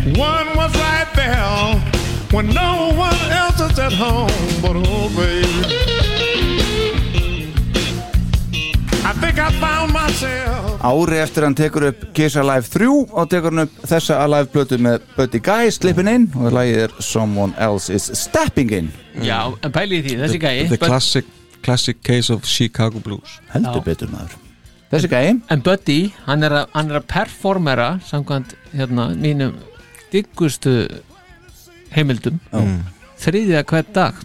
One 0.07 0.57
was 0.57 0.73
right 0.81 1.07
there 1.15 1.77
when 2.33 2.47
no 2.55 2.89
one 2.97 3.21
else 3.31 3.61
is 3.61 3.79
at 3.79 3.93
home. 3.93 4.33
But 4.63 4.77
oh, 4.81 5.13
baby, 5.13 5.61
I 9.05 9.13
think 9.21 9.37
I 9.39 9.51
found 9.61 9.93
myself. 9.93 10.81
Ári 10.81 11.21
eftir 11.21 11.45
hann 11.45 11.55
tekur 11.55 11.91
upp 11.91 12.07
Kiss 12.17 12.39
Alive 12.41 12.65
3 12.65 12.89
og 13.13 13.29
tekur 13.29 13.53
hann 13.53 13.67
upp 13.67 13.77
þessa 13.85 14.23
Alive 14.25 14.49
plötu 14.49 14.81
með 14.81 15.05
Buddy 15.19 15.43
Guy 15.45 15.69
slippin 15.69 16.09
inn 16.09 16.29
og 16.33 16.49
lagið 16.57 16.87
er 16.87 16.97
Someone 17.05 17.53
Else 17.61 17.93
is 17.93 18.09
Stepping 18.17 18.73
In. 18.73 18.93
Já, 19.21 19.53
en 19.61 19.75
pæli 19.75 20.01
í 20.01 20.07
því, 20.07 20.17
þessi 20.25 20.41
gæi 20.41 20.55
The 20.71 20.79
Bud- 20.79 20.87
classic, 20.89 21.29
classic 21.61 22.01
case 22.01 22.33
of 22.33 22.49
Chicago 22.49 23.05
Blues. 23.05 23.37
Heldur 23.53 23.85
betur 23.85 24.09
maður. 24.09 24.41
Þessi 24.91 25.13
gæi. 25.13 25.41
En 25.53 25.61
Buddy, 25.61 26.07
er 26.09 26.23
hann 26.25 26.43
er 26.89 27.03
að 27.03 27.11
performera 27.13 27.99
samkvæmt 28.09 28.57
hérna 28.73 29.13
mínum 29.13 29.61
diggustu 30.13 30.75
heimildum. 31.95 32.39
Mm. 32.55 32.77
þriðja 33.21 33.65
hvern 33.69 33.91
dag. 33.97 34.21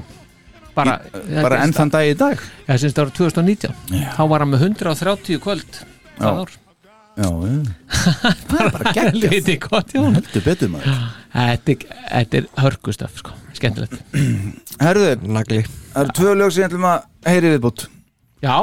Bara, 0.76 0.98
bara 1.32 1.62
enn 1.64 1.72
þann 1.76 1.92
dag 1.94 2.04
í 2.10 2.16
dag? 2.20 2.42
Já, 2.68 2.76
sinns 2.82 2.94
það 2.98 3.06
ára 3.06 3.14
2019 3.16 3.76
þá 4.18 4.22
var 4.28 4.44
hann 4.44 4.50
með 4.52 4.66
130 4.68 5.38
kvöld 5.44 5.78
það 6.20 6.42
Já. 6.42 6.62
Já, 7.16 7.30
já. 7.48 7.54
er 8.60 8.72
bara 8.76 8.92
Helviti 8.98 9.54
gott, 9.64 9.94
já 9.96 10.02
Heldur 10.04 10.44
betur 10.44 10.72
maður. 10.74 10.98
Þetta 11.32 11.72
er- 11.72 11.86
þetta 12.10 12.40
er 12.42 12.50
hörkustöf, 12.60 13.14
sko, 13.22 13.32
skemmtilegt. 13.56 13.96
Herðu, 14.84 15.14
Nagli. 15.32 15.62
það 15.94 16.02
eru 16.04 16.16
tvö 16.20 16.34
lög 16.42 16.52
sem 16.52 16.66
ég 16.66 16.68
ætlum 16.74 16.90
að 16.92 17.06
heyri 17.32 17.54
viðbútt 17.56 17.86
Já. 18.44 18.58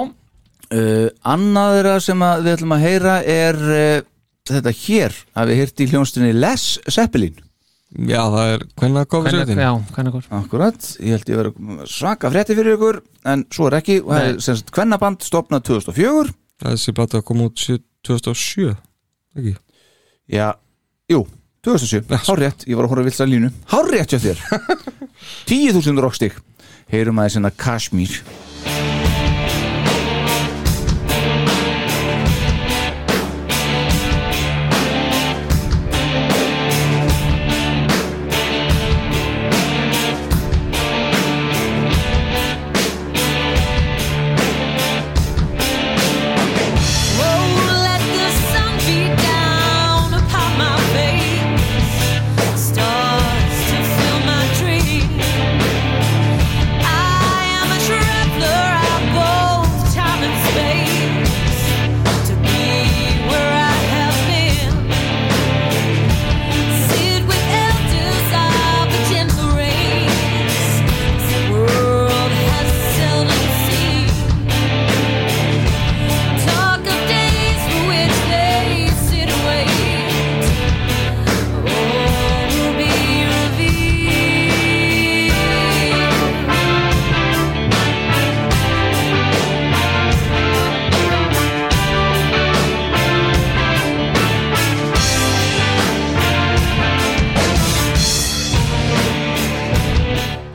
Uh, 0.73 1.09
Annað 1.33 1.79
þeirra 1.79 1.95
sem 2.11 2.27
að 2.29 2.45
við 2.45 2.55
ætlum 2.59 2.77
að 2.77 2.85
heyra 2.91 3.17
er 3.39 3.63
uh, 3.65 4.05
þetta 4.51 4.73
hér 4.75 5.17
að 5.39 5.51
við 5.53 5.59
heyrti 5.63 5.85
í 5.87 5.91
hljónstunni 5.93 6.33
Les 6.35 6.65
Zeppelin. 6.91 7.37
Já, 7.93 8.23
það 8.33 8.51
er 8.55 8.63
hvernig 8.81 9.09
komið 9.13 9.35
Hvernig- 9.37 9.51
sér 9.53 9.61
Já, 9.61 9.73
hvernig 9.95 10.13
kom? 10.15 10.23
Akkurat, 10.39 10.87
ég 10.99 11.11
held 11.13 11.29
ég 11.29 11.41
verið 11.43 11.83
svaka 11.93 12.31
frétti 12.33 12.57
fyrir 12.57 12.79
ykkur 12.79 13.03
en 13.29 13.45
svo 13.53 13.67
er 13.69 13.77
ekki 13.83 13.99
og 14.01 14.09
það 14.15 14.29
er 14.31 14.39
sem 14.41 14.57
sagt 14.57 14.73
kvennaband 14.73 15.21
stopnað 15.27 15.67
2004 15.69 16.33
Þessi 16.63 16.95
blata 16.97 17.21
kom 17.23 17.43
út 17.45 17.55
sjö- 17.61 17.83
2007 18.09 18.73
ekki? 19.37 19.55
Já, 20.33 20.55
jú, 21.13 21.27
2007, 21.67 22.09
hárrétt 22.27 22.65
ég 22.67 22.77
var 22.79 22.87
að 22.89 22.95
horfa 22.95 23.05
vilsa 23.11 23.27
línu, 23.29 23.51
hárrétt 23.69 24.11
hjá 24.15 24.19
þér. 24.25 24.41
10.000 25.53 26.01
rockstík 26.03 26.39
heyrum 26.93 27.21
aðeins 27.21 27.37
hérna 27.37 27.53
Kashmir 27.55 28.23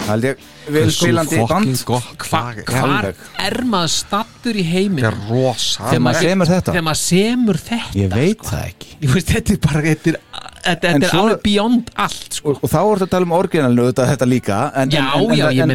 held 0.07 0.27
ég. 0.27 0.41
Vel 0.75 0.91
spilandi 0.91 1.39
band. 1.47 1.83
Hvar 2.27 3.07
er 3.47 3.57
maður 3.69 3.91
stattur 3.93 4.57
í 4.59 4.63
heiminn 4.67 5.05
Þegar 5.05 6.01
maður 6.03 6.21
semur 6.25 6.51
þetta? 6.51 6.73
Þegar 6.73 6.85
maður 6.87 7.01
semur 7.03 7.59
þetta 7.61 7.99
Ég 8.01 8.11
veit 8.13 8.43
það 8.47 8.65
ekki. 8.67 8.91
Veist, 9.13 9.31
þetta 9.35 9.53
er 9.55 9.61
bara 9.67 9.83
Þetta 9.87 10.11
er, 10.11 10.19
þetta, 10.67 10.89
er 10.97 11.07
svo- 11.07 11.19
alveg 11.21 11.41
beyond 11.45 11.91
allt 11.95 12.33
sko. 12.39 12.49
og, 12.51 12.63
og 12.65 12.69
þá 12.73 12.77
er 12.81 12.87
þetta 12.97 13.05
að 13.07 13.11
tala 13.13 13.27
um 13.29 13.35
orginalinu 13.37 13.85
þetta, 13.87 14.07
þetta 14.11 14.27
líka 14.27 14.57
en, 14.75 14.89
Já, 14.91 15.03
en, 15.05 15.31
en, 15.31 15.37
já, 15.37 15.45
ég 15.55 15.69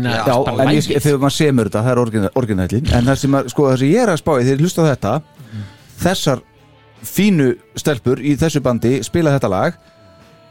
lagið. 0.58 0.88
þegar 1.06 1.20
maður 1.22 1.36
semur 1.38 1.70
þetta, 1.70 1.82
það 1.86 1.92
er 1.94 2.00
orginal- 2.02 2.32
orginalin 2.42 2.90
en 2.98 3.08
það 3.08 3.20
sem, 3.22 3.38
sko, 3.54 3.68
ég 3.80 4.02
er 4.02 4.12
að 4.12 4.20
spá 4.20 4.32
þegar 4.36 4.50
ég 4.52 4.60
hlusta 4.66 4.84
á 4.84 4.86
þetta 4.92 5.14
þessar 6.02 6.42
fínu 7.02 7.48
stelpur 7.78 8.20
í 8.20 8.34
þessu 8.38 8.60
bandi 8.62 8.98
spila 9.06 9.32
þetta 9.38 9.50
lag 9.50 9.78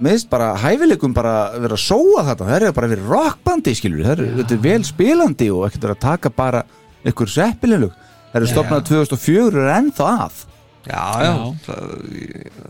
meðist 0.01 0.29
bara 0.31 0.51
hæfileikum 0.61 1.13
bara 1.13 1.33
vera 1.61 1.77
að 1.77 1.83
sóa 1.85 2.23
þetta, 2.31 2.47
það 2.49 2.65
er 2.67 2.75
bara 2.77 2.91
verið 2.91 3.09
rockbandi 3.11 3.73
skilur, 3.77 4.03
það 4.07 4.13
er, 4.25 4.31
þetta 4.41 4.55
er 4.57 4.63
vel 4.67 4.83
spilandi 4.87 5.49
og 5.53 5.65
ekkert 5.67 5.87
vera 5.87 5.97
að 5.97 6.05
taka 6.07 6.29
bara 6.41 6.63
ykkur 7.11 7.29
seppilinlug, 7.33 7.93
það 8.31 8.39
eru 8.41 8.51
stopnað 8.51 8.85
2004 8.89 9.47
og 9.51 9.59
er 9.61 9.73
ennþá 9.79 10.11
að. 10.27 10.45
Já, 10.81 11.03
já, 11.21 11.33
það, 11.65 11.81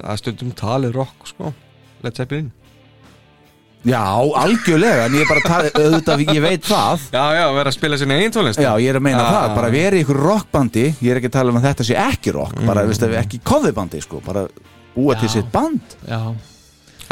það 0.01 0.09
er 0.11 0.19
stundum 0.19 0.49
talið 0.59 0.97
rock 0.99 1.29
sko. 1.31 1.53
Led 2.03 2.17
Zeppelin. 2.17 2.49
Já, 3.87 4.01
algjörlega, 4.37 5.07
en 5.07 5.15
ég 5.17 5.23
er 5.23 5.29
bara 5.31 5.41
tala, 5.41 5.69
auðvitað, 5.73 6.21
ég 6.35 6.43
veit 6.43 6.67
það. 6.67 7.05
Já, 7.15 7.23
já, 7.39 7.45
vera 7.55 7.71
að 7.71 7.77
spila 7.79 7.97
sinni 7.97 8.17
einn 8.19 8.33
tónlist. 8.35 8.59
Já, 8.61 8.69
ég 8.77 8.91
er 8.91 8.99
að 8.99 9.05
meina 9.07 9.23
Já. 9.23 9.29
það, 9.33 9.55
bara 9.57 9.71
verið 9.73 10.03
ykkur 10.03 10.19
rockbandi. 10.21 10.83
Ég 11.01 11.09
er 11.15 11.17
ekki 11.21 11.31
að 11.31 11.37
tala 11.39 11.53
um 11.53 11.57
að 11.57 11.65
þetta 11.69 11.87
sé 11.87 11.95
ekki 11.97 12.33
rock 12.35 12.59
Bara, 12.61 12.83
Mm. 12.83 12.91
veist, 12.91 13.07
ekki 13.23 13.39
coverbandi, 13.41 14.01
sko 14.05 14.21
Bara 14.25 14.43
búa 14.93 15.15
til 15.17 15.29
Já. 15.29 15.33
sitt 15.39 15.51
band. 15.51 15.81
Já 16.05 16.19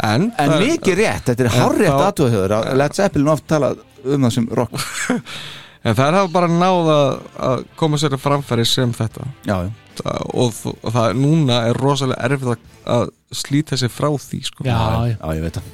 En, 0.06 0.30
En 0.40 0.52
mikið 0.62 0.94
rétt, 1.02 1.24
þetta 1.28 1.44
er 1.44 1.50
þá- 1.52 2.04
aðtöðuður 2.08 2.54
að 2.56 2.68
Led 2.80 2.94
Zeppelin 2.96 3.28
oft 3.34 3.46
tala 3.50 3.72
um 4.04 4.22
það 4.24 4.32
sem 4.38 4.46
rock 4.56 4.72
En 5.84 5.94
það 5.96 6.16
hafa 6.18 6.28
bara 6.32 6.48
náð 6.52 6.88
að, 6.92 7.12
að 7.50 7.62
koma 7.80 7.98
sér 8.00 8.12
að 8.16 8.20
framfæri 8.24 8.64
sem 8.68 8.92
þetta 8.96 9.26
Já, 9.48 9.56
já 9.66 9.70
Það- 10.00 10.26
og, 10.40 10.60
og 10.80 10.92
það 10.94 11.18
núna 11.20 11.56
er 11.68 11.76
rosalega 11.82 12.28
erfið 12.30 12.52
að, 12.54 12.62
að 12.96 13.10
slíta 13.36 13.76
sig 13.76 13.90
frá 13.92 14.08
því 14.16 14.38
sko. 14.46 14.64
Já, 14.64 14.76
já. 14.76 15.16
já, 15.18 15.34
ég 15.36 15.42
veit 15.44 15.58
það 15.58 15.68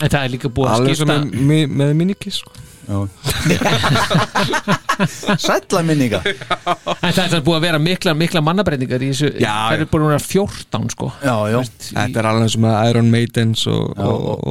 En 0.00 0.08
það 0.14 0.22
er 0.24 0.32
líka 0.32 0.48
búið 0.56 0.70
að 0.70 0.74
Alveg 0.80 0.96
sem 0.98 1.10
skipta 1.10 1.18
með, 1.20 1.46
með, 1.50 1.74
með 1.82 1.92
minikiss 2.00 2.40
sko. 2.42 2.52
Sætla 5.40 5.82
minninga. 5.86 6.20
En 6.24 7.12
það 7.14 7.36
er 7.38 7.42
búið 7.44 7.56
að 7.58 7.64
vera 7.66 7.80
mikla, 7.82 8.14
mikla 8.18 8.40
mannabreiningar 8.44 9.00
í 9.04 9.06
þessu. 9.12 9.28
Já, 9.40 9.52
Það 9.70 9.76
er 9.76 9.80
búin 9.92 10.04
að 10.06 10.12
vera 10.14 10.24
14 10.26 10.90
sko. 10.94 11.06
Já, 11.24 11.34
já. 11.52 11.58
Þetta 11.90 12.18
er 12.22 12.26
alveg 12.32 12.50
sem 12.54 12.64
að 12.70 12.76
Iron 12.90 13.10
Maidens 13.12 13.60
og, 13.70 13.84
og, 13.96 14.00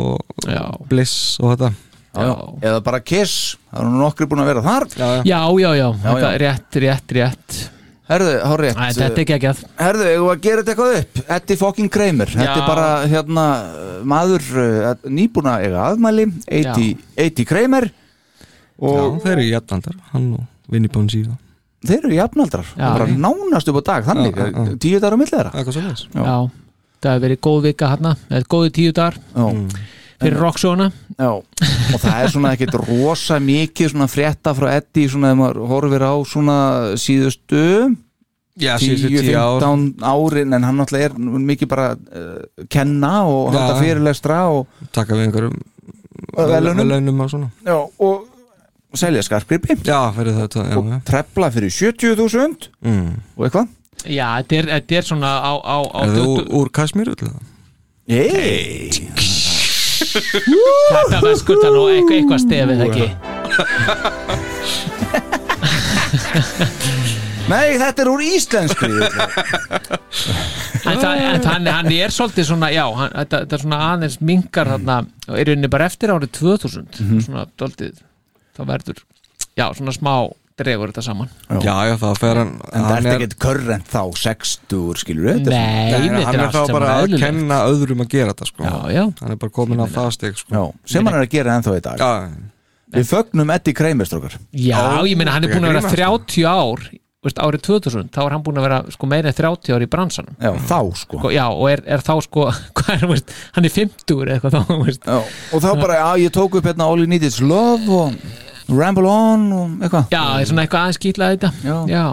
og, 0.03 0.17
Já. 0.49 0.63
Bliss 0.89 1.15
og 1.41 1.47
þetta. 1.53 1.69
Já, 2.09 2.21
já. 2.25 2.35
Eða 2.71 2.79
bara 2.85 2.99
Kiss, 3.05 3.35
það 3.69 3.79
er 3.83 3.87
nú 3.89 3.95
nokkri 4.03 4.25
búin 4.29 4.41
að 4.43 4.49
vera 4.53 4.63
þar. 4.65 4.83
Já, 4.95 5.09
Já, 5.29 5.41
já, 5.61 5.69
já, 5.77 5.87
þetta 6.05 6.29
er 6.31 6.39
rétt, 6.45 6.71
rétt, 6.85 7.09
rétt. 7.19 7.49
Herðu, 8.09 8.31
hárrétt. 8.41 8.73
Æ, 8.73 8.75
Þetta 8.97 9.05
er 9.05 9.19
ekki 9.21 9.33
ekki 9.35 9.47
að 9.51 9.59
Herðu, 9.77 10.05
að 10.31 10.39
gera 10.41 10.61
þetta 10.63 10.71
eitthvað 10.73 10.95
upp? 10.97 11.13
Eddie 11.35 11.57
fucking 11.59 11.89
Kramer. 11.93 12.29
Þetta 12.33 12.47
Já. 12.47 12.53
er 12.57 12.63
bara, 12.65 12.85
hérna, 13.11 13.43
maður 14.09 14.41
uh, 14.57 14.87
nýbúna 15.13 15.53
eiga 15.61 15.83
afmæli. 15.91 16.25
80, 16.49 16.87
80 17.27 17.45
Kramer 17.51 17.85
Já, 18.79 19.03
þeir 19.25 19.35
eru 19.35 19.45
jætlandar 19.49 19.99
Hann 20.13 20.27
og 20.39 20.71
Vinnie 20.71 20.91
Bonziva 20.93 21.35
þeir 21.85 22.01
eru 22.05 22.15
jafnaldrar 22.17 22.67
Já. 22.75 22.89
bara 22.91 23.05
nánast 23.07 23.69
upp 23.71 23.79
á 23.79 23.83
dag, 23.93 24.07
þannig 24.09 24.35
Já, 24.35 24.49
já, 24.51 24.73
tíu 24.83 24.99
dagar 24.99 25.15
á 25.15 25.19
milli 25.19 25.31
þeirra 25.35 25.53
Eitthvað 25.55 25.77
svo 25.77 25.85
þess 25.85 26.09
Já. 26.11 26.23
Já, 26.25 26.37
það 26.99 27.13
hefur 27.13 27.23
verið 27.27 27.39
góð 27.47 27.61
vika 27.69 27.93
hérna 27.93 28.15
eða 28.29 28.49
góði 28.55 28.73
tíu 28.79 28.91
dagar 28.97 29.15
Já. 29.19 29.47
fyrir 30.19 30.41
rocksóna 30.43 30.89
Já, 31.15 31.29
og 31.31 32.03
það 32.03 32.19
er 32.25 32.33
svona 32.35 32.51
ekkit 32.57 32.75
rosa 32.83 33.39
mikið 33.43 33.93
svona 33.93 34.09
frétta 34.11 34.53
frá 34.57 34.69
Eddie 34.75 35.11
svona 35.11 35.31
þegar 35.31 35.39
maður 35.43 35.61
horfir 35.71 36.03
á 36.07 36.13
svona 36.27 36.57
síðustu 36.99 37.63
Já, 38.59 38.73
síðustu 38.81 39.07
10 39.23 39.39
ár. 39.39 39.63
10-15 39.63 40.03
árin 40.03 40.55
en 40.57 40.65
hann 40.67 40.79
náttúrulega 40.81 41.13
er 41.13 41.43
mikið 41.47 41.69
bara 41.71 41.93
uh, 41.95 42.41
kenna 42.67 43.13
og 43.23 43.53
halda 43.53 43.77
Já. 43.77 43.79
fyrirlestra 43.85 44.39
og, 44.51 44.67
Taka 44.91 45.15
við 45.15 45.29
einhverjum 45.29 45.55
Verðlaunum. 46.35 46.81
Velunum 46.83 47.21
og 47.23 47.29
svona 47.31 47.47
já, 47.63 47.77
og 47.79 48.27
selja 48.97 49.21
skarpgripi 49.23 49.75
Já, 49.85 49.99
fyrir 50.15 50.33
þetta 50.39 50.63
já, 50.69 50.77
og 50.79 50.85
trefla 51.05 51.49
fyrir 51.53 51.69
70.000 51.69 52.69
Mm. 52.81 53.13
og 53.37 53.45
eitthvað 53.45 53.67
Já, 54.07 54.27
þetta 54.41 54.55
er, 54.55 54.65
þetta 54.73 54.95
er 54.97 55.01
svona 55.09 55.29
á, 55.43 55.51
á, 55.59 55.77
á 55.85 55.99
Er 56.03 56.07
þú 56.15 56.23
dögdu- 56.25 56.49
úr, 56.55 56.69
Kasmíru 56.71 57.13
það? 57.19 57.33
Hey. 58.09 58.89
Þetta 60.09 61.19
var 61.21 61.35
skurta 61.37 61.69
nú 61.75 61.83
eitthvað, 61.91 62.17
eitthvað 62.17 62.39
stefið 62.45 62.79
ekki 62.87 63.07
Nei, 67.49 67.79
þetta 67.81 68.03
er 68.03 68.09
úr 68.11 68.21
íslensku 68.21 68.85
en, 68.85 68.91
það, 71.01 71.13
en 71.17 71.41
hann, 71.49 71.65
hann 71.69 71.87
er 71.95 72.11
svolítið 72.13 72.45
svona 72.51 72.67
já, 72.73 72.83
hann, 72.93 73.09
þetta, 73.15 73.39
þetta 73.43 73.55
er 73.57 73.61
svona 73.63 73.79
aðeins 73.87 74.17
minkar 74.21 74.67
þarna, 74.75 74.97
og 75.29 75.35
er 75.41 75.49
unni 75.55 75.67
bara 75.73 75.87
eftir 75.89 76.09
árið 76.13 76.29
2000 76.37 76.99
Mhm. 77.01 77.19
svona 77.25 77.43
doldið 77.57 77.95
það 78.59 78.69
verður, 78.75 79.01
já, 79.59 79.65
svona 79.79 79.95
smá 79.95 80.13
dregur 80.59 80.91
þetta 80.91 81.03
saman 81.05 81.29
Já, 81.63 81.73
já, 81.87 81.93
það 82.01 82.17
fer 82.19 82.37
hann 82.41 82.49
En 82.67 82.83
það 82.83 82.89
hann 82.91 83.05
er 83.07 83.13
ekkert 83.15 83.35
körrent 83.39 83.85
þá 83.93 84.01
60 84.19 84.99
skilur 84.99 85.27
við 85.29 85.45
Nei, 85.47 85.55
Nei, 85.55 85.93
þetta 85.93 86.25
hann 86.27 86.35
er 86.35 86.39
er 86.41 86.43
allt 86.43 86.55
þá 86.55 86.59
saman 86.59 86.75
bara 86.75 86.89
að 86.91 87.03
eðlilegt. 87.05 87.23
kenna 87.23 87.59
öðrum 87.71 88.03
að 88.03 88.09
gera 88.11 88.33
þetta 88.33 88.47
sko. 88.49 88.65
Já, 88.67 88.75
já. 88.97 89.03
Hann 89.21 89.31
er 89.35 89.39
bara 89.45 89.53
komin 89.55 89.79
á 89.79 89.87
það 89.87 90.09
steg 90.17 90.35
sko. 90.41 90.51
Já, 90.51 90.63
sem 90.91 91.07
hann 91.07 91.15
er 91.15 91.23
að 91.23 91.31
gera 91.37 91.55
ennþá 91.55 91.75
í 91.79 91.83
dag 91.87 92.03
Já, 92.03 92.09
Við 92.99 93.05
fögnum 93.13 93.53
Eddie 93.55 93.77
Kramer 93.79 94.09
strókar 94.09 94.35
Já, 94.51 94.81
ég 95.07 95.15
meina 95.21 95.37
hann 95.37 95.47
er 95.47 95.53
búin 95.55 95.63
að 95.69 95.77
vera 95.77 95.85
grínast. 95.85 96.35
30 96.35 96.49
ár 96.49 96.83
veist, 97.23 97.39
árið 97.43 97.63
2000, 97.67 98.11
þá 98.15 98.19
er 98.25 98.35
hann 98.35 98.43
búin 98.49 98.59
að 98.59 98.65
vera 98.67 98.81
sko, 98.95 99.07
meira 99.11 99.31
en 99.31 99.35
30 99.39 99.75
ár 99.77 99.83
í 99.85 99.89
bransanum 99.95 100.35
Já, 100.43 100.51
þá 100.73 100.79
sko 101.05 101.31
Já, 101.35 101.45
og 101.51 101.65
er, 101.71 101.85
er 101.87 102.03
þá 102.03 102.13
sko 102.27 102.45
hvað 102.79 102.91
er, 102.97 103.07
veist, 103.13 103.31
hann 103.55 103.67
er 103.69 103.73
50 103.79 104.23
eða 104.25 104.35
eitthvað 104.41 104.59
þá 104.59 104.75
veist. 104.83 105.07
Já, 105.07 105.19
og 105.55 105.63
þá 105.63 105.69
bara, 105.85 105.97
já, 106.03 106.09
ég 106.25 106.35
tók 106.35 106.59
upp 106.59 106.67
hérna 106.71 106.87
All 106.91 106.99
You 107.03 107.07
Need 107.15 107.23
Is 107.29 107.39
Love 107.43 107.87
og 108.01 108.19
Ramble 108.69 109.07
On 109.09 109.47
og 109.53 109.71
eitthvað. 109.85 110.09
Já, 110.13 110.19
það 110.21 110.41
er 110.43 110.49
svona 110.51 110.65
eitthvað 110.65 110.83
aðeins 110.85 110.99
skýtlað 110.99 111.33
þetta. 111.35 111.51
Já. 111.63 111.77
Já. 111.89 112.03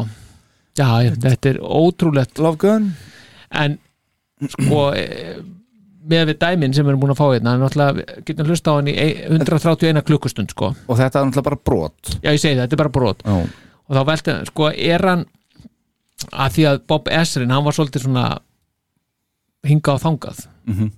Já, 0.77 0.89
já, 1.07 1.11
þetta 1.27 1.51
er 1.55 1.59
ótrúlegt. 1.63 2.39
Love 2.45 2.59
Gun. 2.63 2.89
En 3.57 3.79
sko 4.53 4.81
e, 4.97 5.05
með 6.07 6.27
við 6.31 6.39
dæmin 6.43 6.75
sem 6.77 6.85
við 6.85 6.93
erum 6.93 7.01
búin 7.05 7.15
að 7.15 7.21
fá 7.21 7.27
hérna 7.33 7.55
hann 7.55 7.63
náttúrulega 7.65 8.19
getum 8.29 8.51
hlusta 8.51 8.75
á 8.75 8.77
hann 8.79 8.91
í 8.93 8.97
ein- 9.01 9.39
131 9.41 10.03
klukkustund 10.07 10.53
sko. 10.53 10.75
Og 10.87 10.99
þetta 11.01 11.23
er 11.23 11.31
náttúrulega 11.31 11.49
bara 11.49 11.61
brot. 11.71 12.13
Já, 12.21 12.31
ég 12.35 12.41
segi 12.43 12.55
það, 12.59 12.67
þetta 12.67 12.77
er 12.79 12.83
bara 12.85 12.95
brot. 12.99 13.25
Já. 13.25 13.47
og 13.87 13.97
þá 13.97 14.03
velti, 14.11 14.33
sko, 14.51 14.69
er 14.75 15.05
hann 15.07 15.25
að 16.33 16.53
því 16.57 16.63
að 16.73 16.79
Bob 16.91 17.09
Esrin 17.09 17.51
hann 17.55 17.65
var 17.65 17.73
svolítið 17.77 18.03
svona 18.07 18.27
hingað 19.67 19.99
og 19.99 20.03
þangað. 20.05 20.47
Mhm. 20.67 20.93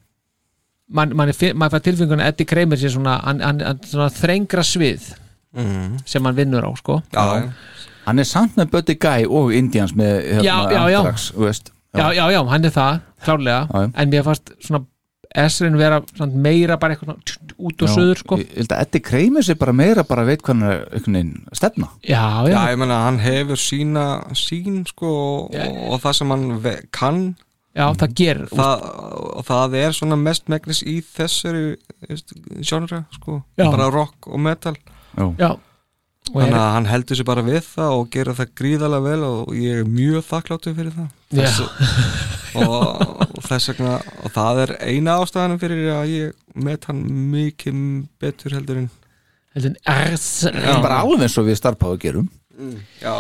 man, 0.89 1.11
man, 1.17 1.29
er, 1.29 1.55
man 1.55 1.71
fær 1.71 1.83
tilfengun 1.85 2.21
að 2.25 2.31
Eddie 2.33 2.47
Kramer 2.49 2.77
sé 2.81 2.89
svona, 2.89 3.19
hann, 3.25 3.41
hann, 3.45 3.59
hann, 3.61 3.81
svona 3.85 4.09
þrengra 4.09 4.63
svið 4.65 5.11
Mhm. 5.59 5.99
sem 6.07 6.25
hann 6.25 6.37
vinnur 6.39 6.65
á 6.65 6.73
sko. 6.79 7.03
Já, 7.13 7.53
Hann 8.09 8.19
er 8.19 8.25
samt 8.25 8.55
með 8.57 8.71
Buddy 8.73 8.95
Guy 8.97 9.27
og 9.29 9.51
Indians 9.53 9.93
með 9.93 10.23
hérna, 10.25 10.45
Já, 10.73 10.89
já, 10.89 11.03
veist. 11.37 11.73
Já, 11.95 12.07
já, 12.17 12.25
já, 12.33 12.43
hann 12.49 12.65
er 12.65 12.71
það, 12.73 13.01
klárlega. 13.25 13.91
En 13.95 14.11
mér 14.11 14.25
fannst 14.25 14.53
svona 14.65 14.85
Esrin 15.37 15.77
vera 15.77 16.01
svona, 16.17 16.33
meira 16.41 16.79
bara 16.81 16.95
eitthvað 16.95 17.19
svona, 17.21 17.57
út 17.59 17.83
og 17.85 17.89
Já, 17.91 17.93
söður 17.93 18.21
sko. 18.23 18.39
Ég 18.41 18.55
held 18.57 18.73
að 18.73 18.81
Eddie 18.87 19.03
Kramer 19.05 19.45
sé 19.45 19.57
bara 19.61 19.75
meira 19.77 20.05
bara 20.09 20.25
veit 20.25 20.41
er 20.49 20.89
veginn 21.05 21.35
stefna. 21.53 21.91
Já, 22.03 22.49
já, 22.49 22.55
Já, 22.55 22.63
ég 22.73 22.79
menna, 22.81 23.03
hann 23.05 23.19
hefur 23.21 23.61
sína 23.61 24.07
sín 24.33 24.87
sko 24.89 25.11
og, 25.51 25.53
og 25.93 26.01
það 26.01 26.17
sem 26.17 26.31
hann 26.33 26.49
kann. 26.91 27.37
Já, 27.77 27.93
það 27.95 28.15
ger 28.15 28.39
það, 28.51 28.87
og 29.37 29.45
það 29.47 29.75
er 29.79 29.93
svona 29.93 30.17
mest 30.19 30.49
megnis 30.49 30.81
í 30.83 30.97
þessari 31.05 31.77
genre 32.65 33.05
sko, 33.15 33.43
Já. 33.59 33.69
bara 33.71 33.91
rock 33.93 34.27
og 34.33 34.41
metal 34.41 34.75
Já, 35.39 35.51
þannig 36.29 36.59
að 36.61 36.73
hann 36.75 36.89
heldur 36.91 37.19
sér 37.19 37.29
bara 37.29 37.45
við 37.47 37.61
það 37.65 37.95
og 37.99 38.09
gera 38.13 38.35
það 38.37 38.51
gríðalega 38.61 39.05
vel 39.09 39.23
og 39.29 39.53
ég 39.57 39.83
er 39.83 39.89
mjög 39.89 40.27
þakkláttur 40.29 40.77
fyrir 40.79 40.95
það. 40.97 41.09
Já. 41.29 41.43
Þessi, 41.45 41.69
og, 42.65 43.03
og 43.29 43.45
þess 43.49 43.71
vegna 43.73 43.95
og 44.25 44.33
það 44.35 44.63
er 44.65 44.75
eina 44.89 45.19
ástæðanum 45.23 45.61
fyrir 45.63 45.93
að 45.95 46.13
ég 46.15 46.65
met 46.69 46.89
hann 46.91 47.05
mikið 47.35 47.81
betur 48.21 48.57
heldur 48.59 48.83
en 48.83 48.91
heldur 49.55 49.73
en 49.73 49.81
Ers 50.13 50.29
er 50.51 50.83
bara 50.85 51.01
alveg 51.05 51.27
eins 51.29 51.39
og 51.41 51.49
við 51.49 51.59
starfpáðu 51.61 52.01
gerum. 52.05 52.29
Já, 52.99 53.13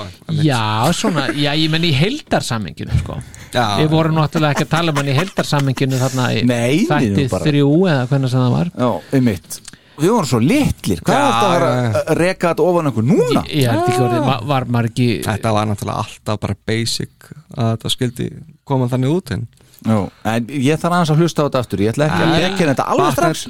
Já, 0.42 0.90
svona, 0.98 1.28
já, 1.30 1.52
ég 1.54 1.70
menn 1.70 1.84
í 1.86 1.92
heildarsamenginu 1.94 2.96
sko. 3.04 3.20
Já. 3.54 3.78
Við 3.78 3.92
vorum 3.92 4.16
náttúrulega 4.18 4.56
ekki 4.56 4.66
að 4.66 4.72
tala 4.72 4.90
um 4.92 4.98
hann 4.98 5.10
í 5.12 5.14
heildarsamenginu 5.14 6.00
þarna 6.00 6.24
í 6.34 6.42
þætti 6.90 7.28
þrjú 7.30 7.68
eða 7.86 8.08
hvernig 8.10 8.32
sem 8.32 8.42
það 8.42 8.56
var. 8.56 8.72
Já, 8.74 8.88
einmitt 9.14 9.60
Við 9.98 10.12
vorum 10.14 10.30
svo 10.30 10.40
litlir, 10.42 11.00
hvað 11.02 11.16
Já, 11.16 11.20
er 11.20 11.28
þetta 11.28 11.46
að 11.48 11.54
vera 11.56 11.68
já, 11.68 11.82
já. 11.82 12.00
að 12.02 12.18
reka 12.22 12.52
þetta 12.52 12.66
ofan 12.70 12.90
einhver 12.90 13.06
núna? 13.08 13.44
Ég 13.50 13.70
held 13.72 13.84
ekki 13.88 14.02
orðið, 14.06 14.26
var, 14.52 14.66
var 14.78 14.88
ekki 14.90 15.08
þetta 15.26 15.54
var 15.58 15.70
náttúrulega 15.72 16.04
alltaf 16.04 16.42
bara 16.44 16.58
basic 16.70 17.30
að 17.58 17.70
þetta 17.74 17.94
skildi 17.96 18.28
koma 18.68 18.90
þannig 18.92 19.16
út 19.18 19.34
en 19.36 19.48
Já, 19.86 19.94
en 20.26 20.48
ég 20.50 20.74
þarf 20.82 20.94
aðeins 20.96 21.10
að 21.12 21.20
hlusta 21.22 21.38
á 21.38 21.46
þetta 21.46 21.60
aftur 21.62 21.82
Ég 21.84 21.92
ætla 21.92 22.06
ekki 22.08 22.24
að 22.24 22.32
Já. 22.32 22.38
bekja 22.42 22.66
þetta 22.72 22.86
alveg 22.94 23.12
strax 23.14 23.42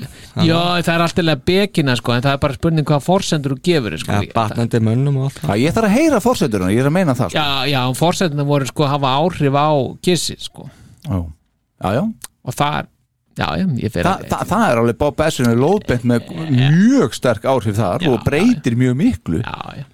Já, 0.44 0.58
það 0.84 0.90
er 0.92 1.04
alltaf 1.06 1.44
bekina 1.48 1.94
sko, 1.96 2.12
en 2.12 2.24
það 2.26 2.34
er 2.34 2.42
bara 2.42 2.56
spurning 2.58 2.88
hvað 2.90 3.06
forsendur 3.06 3.54
þú 3.54 3.62
gefur 3.64 3.96
sko. 4.02 4.12
ja, 4.12 4.34
batnandi 4.34 4.80
mönnum 4.84 5.16
og 5.22 5.30
allt 5.30 5.40
það 5.40 5.54
Já, 5.54 5.62
ég 5.62 5.78
þarf 5.78 5.88
að 5.88 5.96
heyra 5.96 6.20
fórsætturinn, 6.20 6.74
ég 6.74 6.82
er 6.84 6.90
að 6.90 6.94
meina 6.98 7.14
það 7.16 7.32
sko. 7.32 7.40
Já, 7.40 7.72
já, 7.72 7.80
forsendur 7.96 8.48
voru 8.50 8.68
sko 8.68 8.84
að 8.84 8.92
hafa 8.92 9.14
áhrif 9.22 9.56
á 9.56 9.68
kissi 10.04 10.36
sko. 10.44 10.68
Já, 11.08 11.16
já, 11.80 11.88
já. 11.96 12.02
og 12.44 12.58
það 12.60 12.92
já, 13.38 13.46
já, 13.60 13.66
ég 13.78 13.92
fer 13.94 14.08
Þa, 14.08 14.14
það, 14.30 14.42
það 14.50 14.64
er 14.68 14.80
alveg 14.82 14.98
Bob 15.02 15.22
Essin 15.26 15.50
er 15.50 15.60
lóðbent 15.60 16.08
með 16.08 16.32
mjög 16.50 17.14
sterk 17.16 17.46
áhrif 17.48 17.78
þar 17.78 18.04
Já, 18.04 18.10
og 18.12 18.26
breytir 18.26 18.76
mjög 18.78 18.98
miklu. 18.98 19.40
Já, 19.44 19.78
já, 19.78 19.86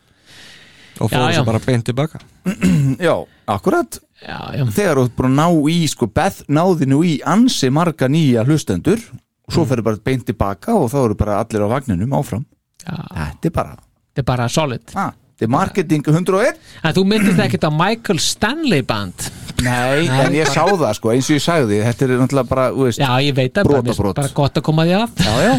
og 0.98 1.10
fóru 1.10 1.28
já. 1.28 1.36
svo 1.38 1.44
bara 1.48 1.62
beint 1.64 1.86
tilbaka. 1.88 2.22
Já, 3.06 3.14
akkurat. 3.50 3.98
Já, 4.24 4.38
já. 4.56 4.62
Þegar 4.72 5.00
þú 5.02 5.24
að 5.26 5.32
ná 5.34 5.46
í 5.68 5.78
sko, 5.90 6.06
Beth 6.08 6.44
náði 6.48 6.86
nú 6.88 7.00
í 7.04 7.16
ansi 7.28 7.68
marga 7.74 8.08
nýja 8.08 8.44
hlustendur 8.46 9.02
og 9.44 9.52
svo 9.52 9.66
ferður 9.68 9.90
bara 9.90 10.00
beint 10.06 10.24
tilbaka 10.28 10.76
og 10.78 10.86
þá 10.92 10.98
eru 11.02 11.16
bara 11.18 11.40
allir 11.42 11.66
á 11.66 11.68
vagninum 11.74 12.14
áfram. 12.16 12.46
Já. 12.84 12.94
Þetta 12.94 13.50
er 13.50 13.56
bara 13.58 13.74
Þetta 14.14 14.22
er 14.22 14.28
bara 14.30 14.46
solid. 14.48 14.92
Ah, 14.94 15.10
Er 15.44 15.52
marketing 15.52 16.04
101 16.08 16.60
En 16.84 16.94
þú 16.96 17.04
myndist 17.08 17.40
ekkert 17.44 17.66
á 17.68 17.72
Michael 17.74 18.20
Stanley 18.22 18.84
band? 18.86 19.30
Nei, 19.64 20.08
en 20.10 20.34
ég 20.34 20.48
sá 20.50 20.64
það 20.66 20.90
sko, 20.98 21.10
eins 21.14 21.28
og 21.30 21.36
ég 21.38 21.42
sagði. 21.44 21.76
Þetta 21.86 22.04
er 22.04 22.12
náttúrulega 22.20 22.48
bara, 22.50 22.64
þú 22.74 22.86
veist 22.88 23.00
Já, 23.00 23.10
ég 23.22 23.36
veit 23.36 23.60
að 23.60 23.68
bara, 23.70 23.82
Brot 23.86 24.00
brot. 24.00 24.16
bara 24.18 24.32
gott 24.36 24.58
að 24.58 24.64
koma 24.66 24.84
því 24.84 24.96
að. 24.98 25.22
Já, 25.24 25.34
já, 25.46 25.52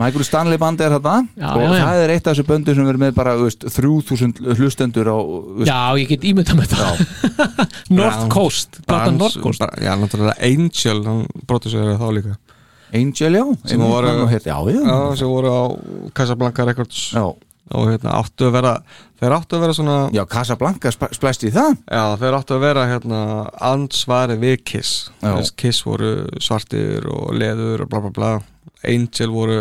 Michael 0.00 0.26
Stanley 0.26 0.60
band 0.62 0.80
er 0.82 0.94
þetta 0.96 1.14
Já, 1.36 1.50
og 1.52 1.60
já, 1.62 1.68
já. 1.68 1.82
það 1.84 2.00
er 2.06 2.14
eitt 2.16 2.26
af 2.30 2.32
þessu 2.32 2.46
böndu 2.48 2.74
sem 2.78 2.88
verður 2.88 3.02
með 3.04 3.12
bara 3.18 3.34
þú 3.38 3.46
veist, 3.50 3.66
3000 3.76 4.56
hlustendur 4.56 5.12
á 5.12 5.18
þú 5.20 5.60
veist, 5.60 5.70
Já, 5.70 5.80
ég 6.00 6.10
get 6.14 6.26
ímyndað 6.32 6.62
með 6.62 6.72
það. 6.72 7.04
North 8.00 8.24
Coast, 8.32 8.80
platan 8.88 9.20
North 9.20 9.38
Coast. 9.44 9.62
bara, 9.62 9.76
já, 9.84 9.92
náttúrulega 10.00 10.34
Angel 10.48 11.04
hann 11.06 11.22
brotisöður 11.46 12.00
þá 12.00 12.08
líka. 12.18 12.34
Angel, 12.92 13.38
já, 13.38 13.44
sem 13.70 13.80
voru, 13.80 14.16
já. 14.42 14.56
já, 14.82 14.98
sem 15.20 15.30
voru 15.30 15.52
á 15.52 15.62
Casablanca 16.16 16.66
Records. 16.68 17.12
Já. 17.14 17.24
Og 17.78 17.88
hérna 17.92 18.14
áttu 18.20 18.48
að 18.48 18.54
vera 18.58 18.72
þeir 19.22 19.34
áttu 19.36 19.56
að 19.58 19.64
vera 19.64 19.76
svona 19.78 19.96
já, 20.14 20.22
Casablanca 20.30 20.90
sp- 20.94 21.12
splæst 21.14 21.44
í 21.46 21.52
það. 21.54 21.76
Já, 21.86 22.04
þeir 22.20 22.36
áttu 22.40 22.56
að 22.56 22.64
vera 22.66 22.86
hérna 22.90 23.20
ansvari 23.72 24.38
við 24.42 24.56
Kiss. 24.72 24.94
Já. 25.22 25.30
Þess, 25.38 25.54
Kiss 25.62 25.84
voru 25.86 26.12
svartir 26.42 27.06
og 27.12 27.32
leður 27.38 27.84
og 27.86 27.92
bla 27.92 28.02
bla 28.06 28.14
bla. 28.18 28.32
Angel 28.88 29.30
voru 29.34 29.60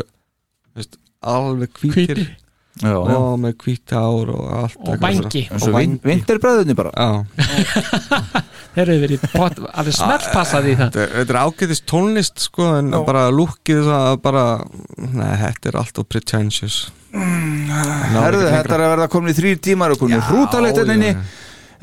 veist, 0.75 0.97
alveg 1.21 1.73
hvítir. 1.81 2.15
Hvítir. 2.23 2.37
Já, 2.81 2.93
já. 2.95 3.15
og 3.19 3.33
með 3.43 3.57
hvít 3.61 3.91
ár 3.93 4.29
og 4.31 4.45
allt 4.55 4.77
Og 4.87 5.03
eins 5.03 5.65
og 5.67 5.73
vin, 5.75 5.97
vinterbræðunni 6.07 6.73
bara. 6.79 6.93
Já. 6.95 7.25
Þeir 8.71 8.85
eru 8.85 8.95
verið 9.03 9.25
pot, 9.33 9.59
alveg 9.75 9.97
smellpassað 9.97 10.69
í 10.71 10.75
það. 10.79 10.95
Þetta 10.95 11.35
er- 11.35 11.41
ágætist 11.41 11.85
tónlist 11.91 12.45
sko 12.47 12.69
en 12.77 12.93
bara 13.05 13.25
lukkið 13.35 13.83
það 13.89 14.15
bara 14.23 14.45
neða, 14.95 15.35
þetta 15.43 15.69
er 15.73 15.79
alltaf 15.83 16.07
pretentious 16.07 16.79
Herðu, 17.11 18.45
þetta 18.47 18.75
er 18.75 18.83
að 18.85 18.91
verða 18.93 19.07
komin 19.11 19.33
í 19.33 19.37
þrýr 19.37 19.61
tímar 19.63 19.93
og 19.95 19.99
komin 20.01 20.21
hrútalegt 20.29 20.79
enninni 20.83 21.11
já. 21.11 21.19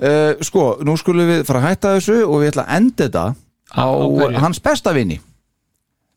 uh, 0.01 0.45
Sko, 0.47 0.65
nú 0.87 0.97
skulum 1.01 1.29
við 1.29 1.45
fara 1.49 1.63
að 1.63 1.69
hætta 1.69 1.95
þessu 1.99 2.19
og 2.25 2.41
við 2.43 2.53
ætla 2.53 2.65
að 2.65 2.79
enda 2.79 3.05
þetta 3.05 3.25
á, 3.77 3.87
hverju? 3.89 4.41
hans 4.45 4.63
besta 4.65 4.95
vini 4.97 5.21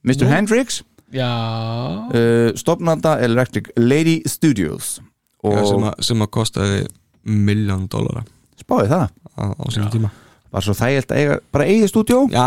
Mr. 0.07 0.25
Hendrix. 0.31 0.81
Já, 1.13 1.27
uh, 1.27 2.49
stopnanda 2.57 3.17
Electric 3.21 3.67
Lady 3.77 4.21
Studios. 4.25 4.95
Og 5.43 5.57
Já, 5.57 5.65
sem, 5.67 5.83
að, 5.89 6.01
sem 6.07 6.23
að 6.23 6.29
kostaði 6.33 6.81
miljón 7.27 7.87
dólara 7.91 8.23
spáði 8.61 8.93
það. 8.93 9.07
Á, 9.35 9.43
á 9.51 9.65
sínum 9.73 9.91
tíma 9.93 10.09
var 10.51 10.65
svo 10.65 10.73
þægilt 10.75 11.11
að 11.13 11.19
eiga 11.21 11.35
bara 11.55 11.65
eigið 11.71 11.89
stúdjó 11.91 12.17
Já, 12.31 12.45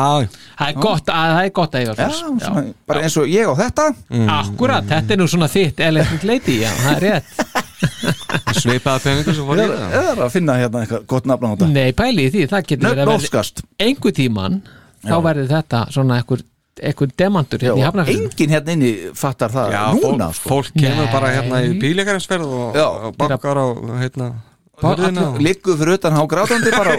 það 0.59 0.69
er 0.69 0.81
gott 0.85 1.09
að 1.09 1.31
það 1.35 1.45
er 1.49 1.53
gott 1.59 1.75
að 1.75 1.81
eiga 1.85 1.95
Já, 1.95 1.99
fyrst 2.03 2.25
svona, 2.45 2.63
bara 2.91 3.05
eins 3.07 3.17
og 3.21 3.31
ég 3.33 3.49
á 3.49 3.55
þetta. 3.63 3.87
Akkurat, 4.35 4.89
þetta 4.91 5.15
er 5.17 5.21
nú 5.23 5.29
svona 5.33 5.49
þitt 5.49 5.81
Electric 5.89 6.27
Lady, 6.29 6.57
já, 6.61 6.71
það 6.83 6.95
er 6.95 7.07
rétt. 7.09 7.29
Svipaða 8.61 9.03
peningur 9.05 9.37
sem 9.37 9.49
fór 9.49 9.61
í 9.61 9.67
það. 9.71 9.97
eða 10.01 10.15
að 10.27 10.33
finna 10.35 10.57
hérna 10.61 10.83
eitthvað 10.85 11.07
gott 11.15 11.29
nafn 11.31 11.49
á 11.49 11.51
þetta. 11.55 11.69
Nei, 11.75 11.93
pæli 11.97 12.27
í 12.29 12.33
því, 12.35 12.45
það 12.53 12.67
getur 12.71 12.85
verið 12.89 13.03
að 13.05 13.09
verði 13.09 13.23
Nóskast 13.25 13.65
einhver 13.89 14.17
tíman 14.21 14.61
þá 15.05 15.15
verður 15.27 15.51
þetta 15.53 15.83
svona 15.97 16.19
einhver, 16.21 16.45
einhver 16.85 17.13
demantur 17.25 17.65
hérna 17.65 17.81
í 17.81 17.85
hafnafjörðum 17.89 18.31
engin 18.31 18.55
hérna 18.55 18.77
inni 18.77 18.93
fattar 19.21 19.53
það 19.55 19.75
Já, 19.77 19.83
núna 20.01 20.29
fólk, 20.33 20.41
sko. 20.41 20.55
fólk 20.55 20.81
kemur 20.81 21.11
bara 21.13 21.31
Nei. 21.31 21.37
hérna 21.41 21.61
í 21.65 21.75
bíleikarinsferð 21.83 22.49
og, 22.61 22.79
Já. 22.79 22.87
og 23.09 23.17
bankar 23.21 23.61
á 23.61 23.67
hérna 24.05 24.31
og 24.35 24.54
ligguð 24.83 25.79
fyrir 25.81 25.95
utan 25.99 26.17
há 26.19 26.23
grátandi 26.29 26.71
bara 26.75 26.97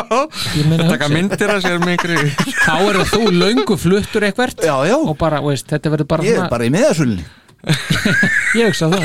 Ég 0.58 0.66
meina, 0.68 0.88
taka 0.90 1.06
hugsa- 1.06 1.14
myndir 1.14 1.52
að 1.54 1.60
sér 1.66 1.78
einhverju 1.78 2.32
þá 2.66 2.74
eru 2.88 3.04
þú 3.12 3.22
löngu 3.36 3.76
fluttur 3.78 4.26
eitthvert 4.26 4.64
já, 4.66 4.74
já, 4.88 4.96
og 4.98 5.14
bara, 5.20 5.38
veist, 5.44 5.68
þetta 5.70 5.92
verður 5.94 6.08
bara 6.10 6.26
ég 6.26 6.40
er 6.42 6.50
bara 6.52 6.66
í 6.66 6.72
miðasölunni 6.74 7.24
ég 8.58 8.72
hugsa 8.72 8.88
það. 8.90 9.04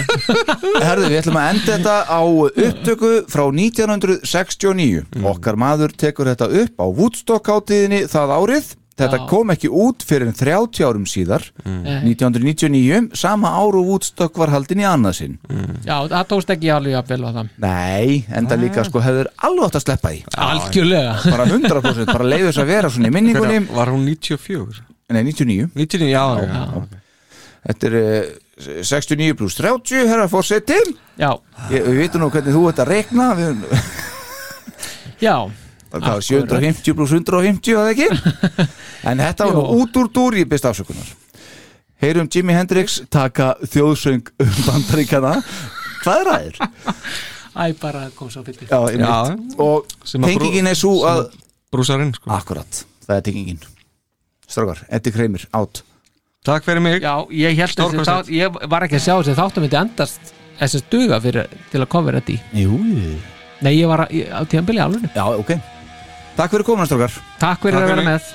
Herðu, 0.82 1.10
við 1.12 1.20
ætlum 1.20 1.36
að 1.38 1.50
enda 1.52 1.76
þetta 1.76 1.98
á 2.10 2.22
upptöku 2.26 3.12
frá 3.30 3.44
1969 3.54 5.04
Mm. 5.18 5.28
Okkar 5.30 5.56
maður 5.62 5.94
tekur 5.94 6.30
þetta 6.32 6.48
upp 6.64 6.82
á 6.82 6.86
Woodstock 6.90 7.50
átíðinni 7.54 8.00
það 8.10 8.34
árið 8.34 8.72
þetta 8.98 9.18
Já. 9.20 9.26
kom 9.30 9.52
ekki 9.54 9.70
út 9.70 10.04
fyrir 10.08 10.28
en 10.32 10.34
30 10.38 10.86
árum 10.88 11.06
síðar 11.10 11.44
Nei. 11.64 12.00
1999, 12.14 13.12
sama 13.18 13.52
áru 13.60 13.84
útstökk 13.96 14.40
var 14.42 14.50
haldin 14.56 14.82
í 14.82 14.88
annað 14.90 15.18
sinn. 15.20 15.36
Já, 15.86 16.00
það 16.10 16.26
tókst 16.32 16.54
ekki 16.56 16.72
alveg 16.74 16.98
að 16.98 17.28
á 17.28 17.32
það 17.38 17.52
Nei, 17.64 18.26
enda 18.42 18.58
líka 18.60 18.86
sko 18.88 19.04
hefur 19.06 19.30
alveg 19.38 19.68
átt 19.68 19.80
að 19.80 19.86
sleppa 19.86 20.14
því. 20.16 20.24
Algjörlega. 20.48 21.14
Bara 21.34 21.46
100% 21.52 22.12
bara 22.14 22.30
leiður 22.34 22.50
þess 22.52 22.64
að 22.64 22.72
vera 22.74 22.90
svona 22.94 23.12
í 23.12 23.16
minningunni. 23.20 23.60
Hver- 23.68 23.78
Var 23.78 23.94
hún 23.94 24.06
94? 24.10 24.82
Nei, 25.14 25.22
99 25.24 25.70
99, 25.78 26.10
já, 26.12 26.24
já, 26.42 26.48
já. 26.52 27.04
Þetta 27.68 27.88
er 27.88 27.96
eh, 28.02 28.84
69 28.88 29.38
pluss 29.38 29.56
30 29.60 30.08
herra 30.10 30.28
fórseti 30.32 30.78
Já. 31.20 31.32
Ég, 31.72 31.84
Við 31.86 32.02
veitum 32.02 32.24
nú 32.24 32.30
hvernig 32.34 32.56
þú 32.56 32.64
ert 32.72 32.82
að 32.84 32.92
rekna 32.92 33.30
við, 33.38 33.64
Já 35.22 35.36
Hvað, 36.04 36.22
750 36.28 36.98
pluss 36.98 37.14
150 37.16 37.78
eða 37.78 37.94
ekki? 37.94 38.10
En 39.10 39.22
þetta 39.24 39.48
var 39.48 39.56
nú 39.58 39.82
út 39.84 39.98
úr 40.02 40.10
dúr 40.14 40.38
í 40.42 40.44
best 40.50 40.66
afsökunar. 40.68 41.10
Heyrum 42.02 42.28
Jimi 42.34 42.54
Hendrix 42.54 43.00
taka 43.14 43.56
þjóðsöng 43.66 44.30
um 44.44 44.54
bandaríkana 44.68 45.32
Hvað 46.04 46.20
er 46.22 46.28
það 46.30 46.46
er? 46.46 46.60
Æ, 47.58 47.64
bara 47.82 48.04
kom 48.14 48.30
svo 48.30 48.44
fyrir 48.46 48.70
og 48.70 49.88
að 49.90 50.28
tengingin 50.30 50.70
er 50.70 50.78
svo 50.78 50.94
að 51.10 51.24
að 51.24 51.44
Brúsarinn 51.74 52.14
sko. 52.16 52.30
Akkurat, 52.32 52.84
það 53.04 53.18
er 53.18 53.24
tengingin. 53.26 53.58
Strákar, 54.48 54.84
Eddi 54.94 55.12
Kreimir, 55.12 55.48
átt 55.58 55.82
Takk 56.48 56.64
fyrir 56.64 56.80
mig. 56.80 57.02
Já, 57.04 57.26
ég 57.34 57.58
þátt 57.60 58.30
Ég 58.32 58.60
var 58.72 58.86
ekki 58.86 58.96
að 59.02 59.04
sjá 59.04 59.16
þessi 59.18 59.36
þáttum 59.36 59.66
myndi 59.66 59.80
endast 59.82 60.30
þessi 60.62 60.80
stuga 60.86 61.18
fyrir, 61.24 61.50
til 61.74 61.82
að 61.84 61.90
koma 61.92 62.14
þetta 62.16 62.38
í 62.38 62.62
Jú. 62.64 62.78
Nei, 63.66 63.74
ég 63.74 63.90
var 63.90 64.06
að, 64.06 64.14
ég- 64.22 64.32
á 64.32 64.42
tíðanbili 64.48 64.84
alveg 64.86 65.10
Já, 65.18 65.26
ok 65.34 65.58
Takk 66.38 66.54
fyrir 66.54 66.68
kominastrókar 66.68 67.14
Takk 67.42 67.64
fyrir 67.66 67.82
að 67.82 67.90
vera 67.96 68.04
með. 68.06 68.28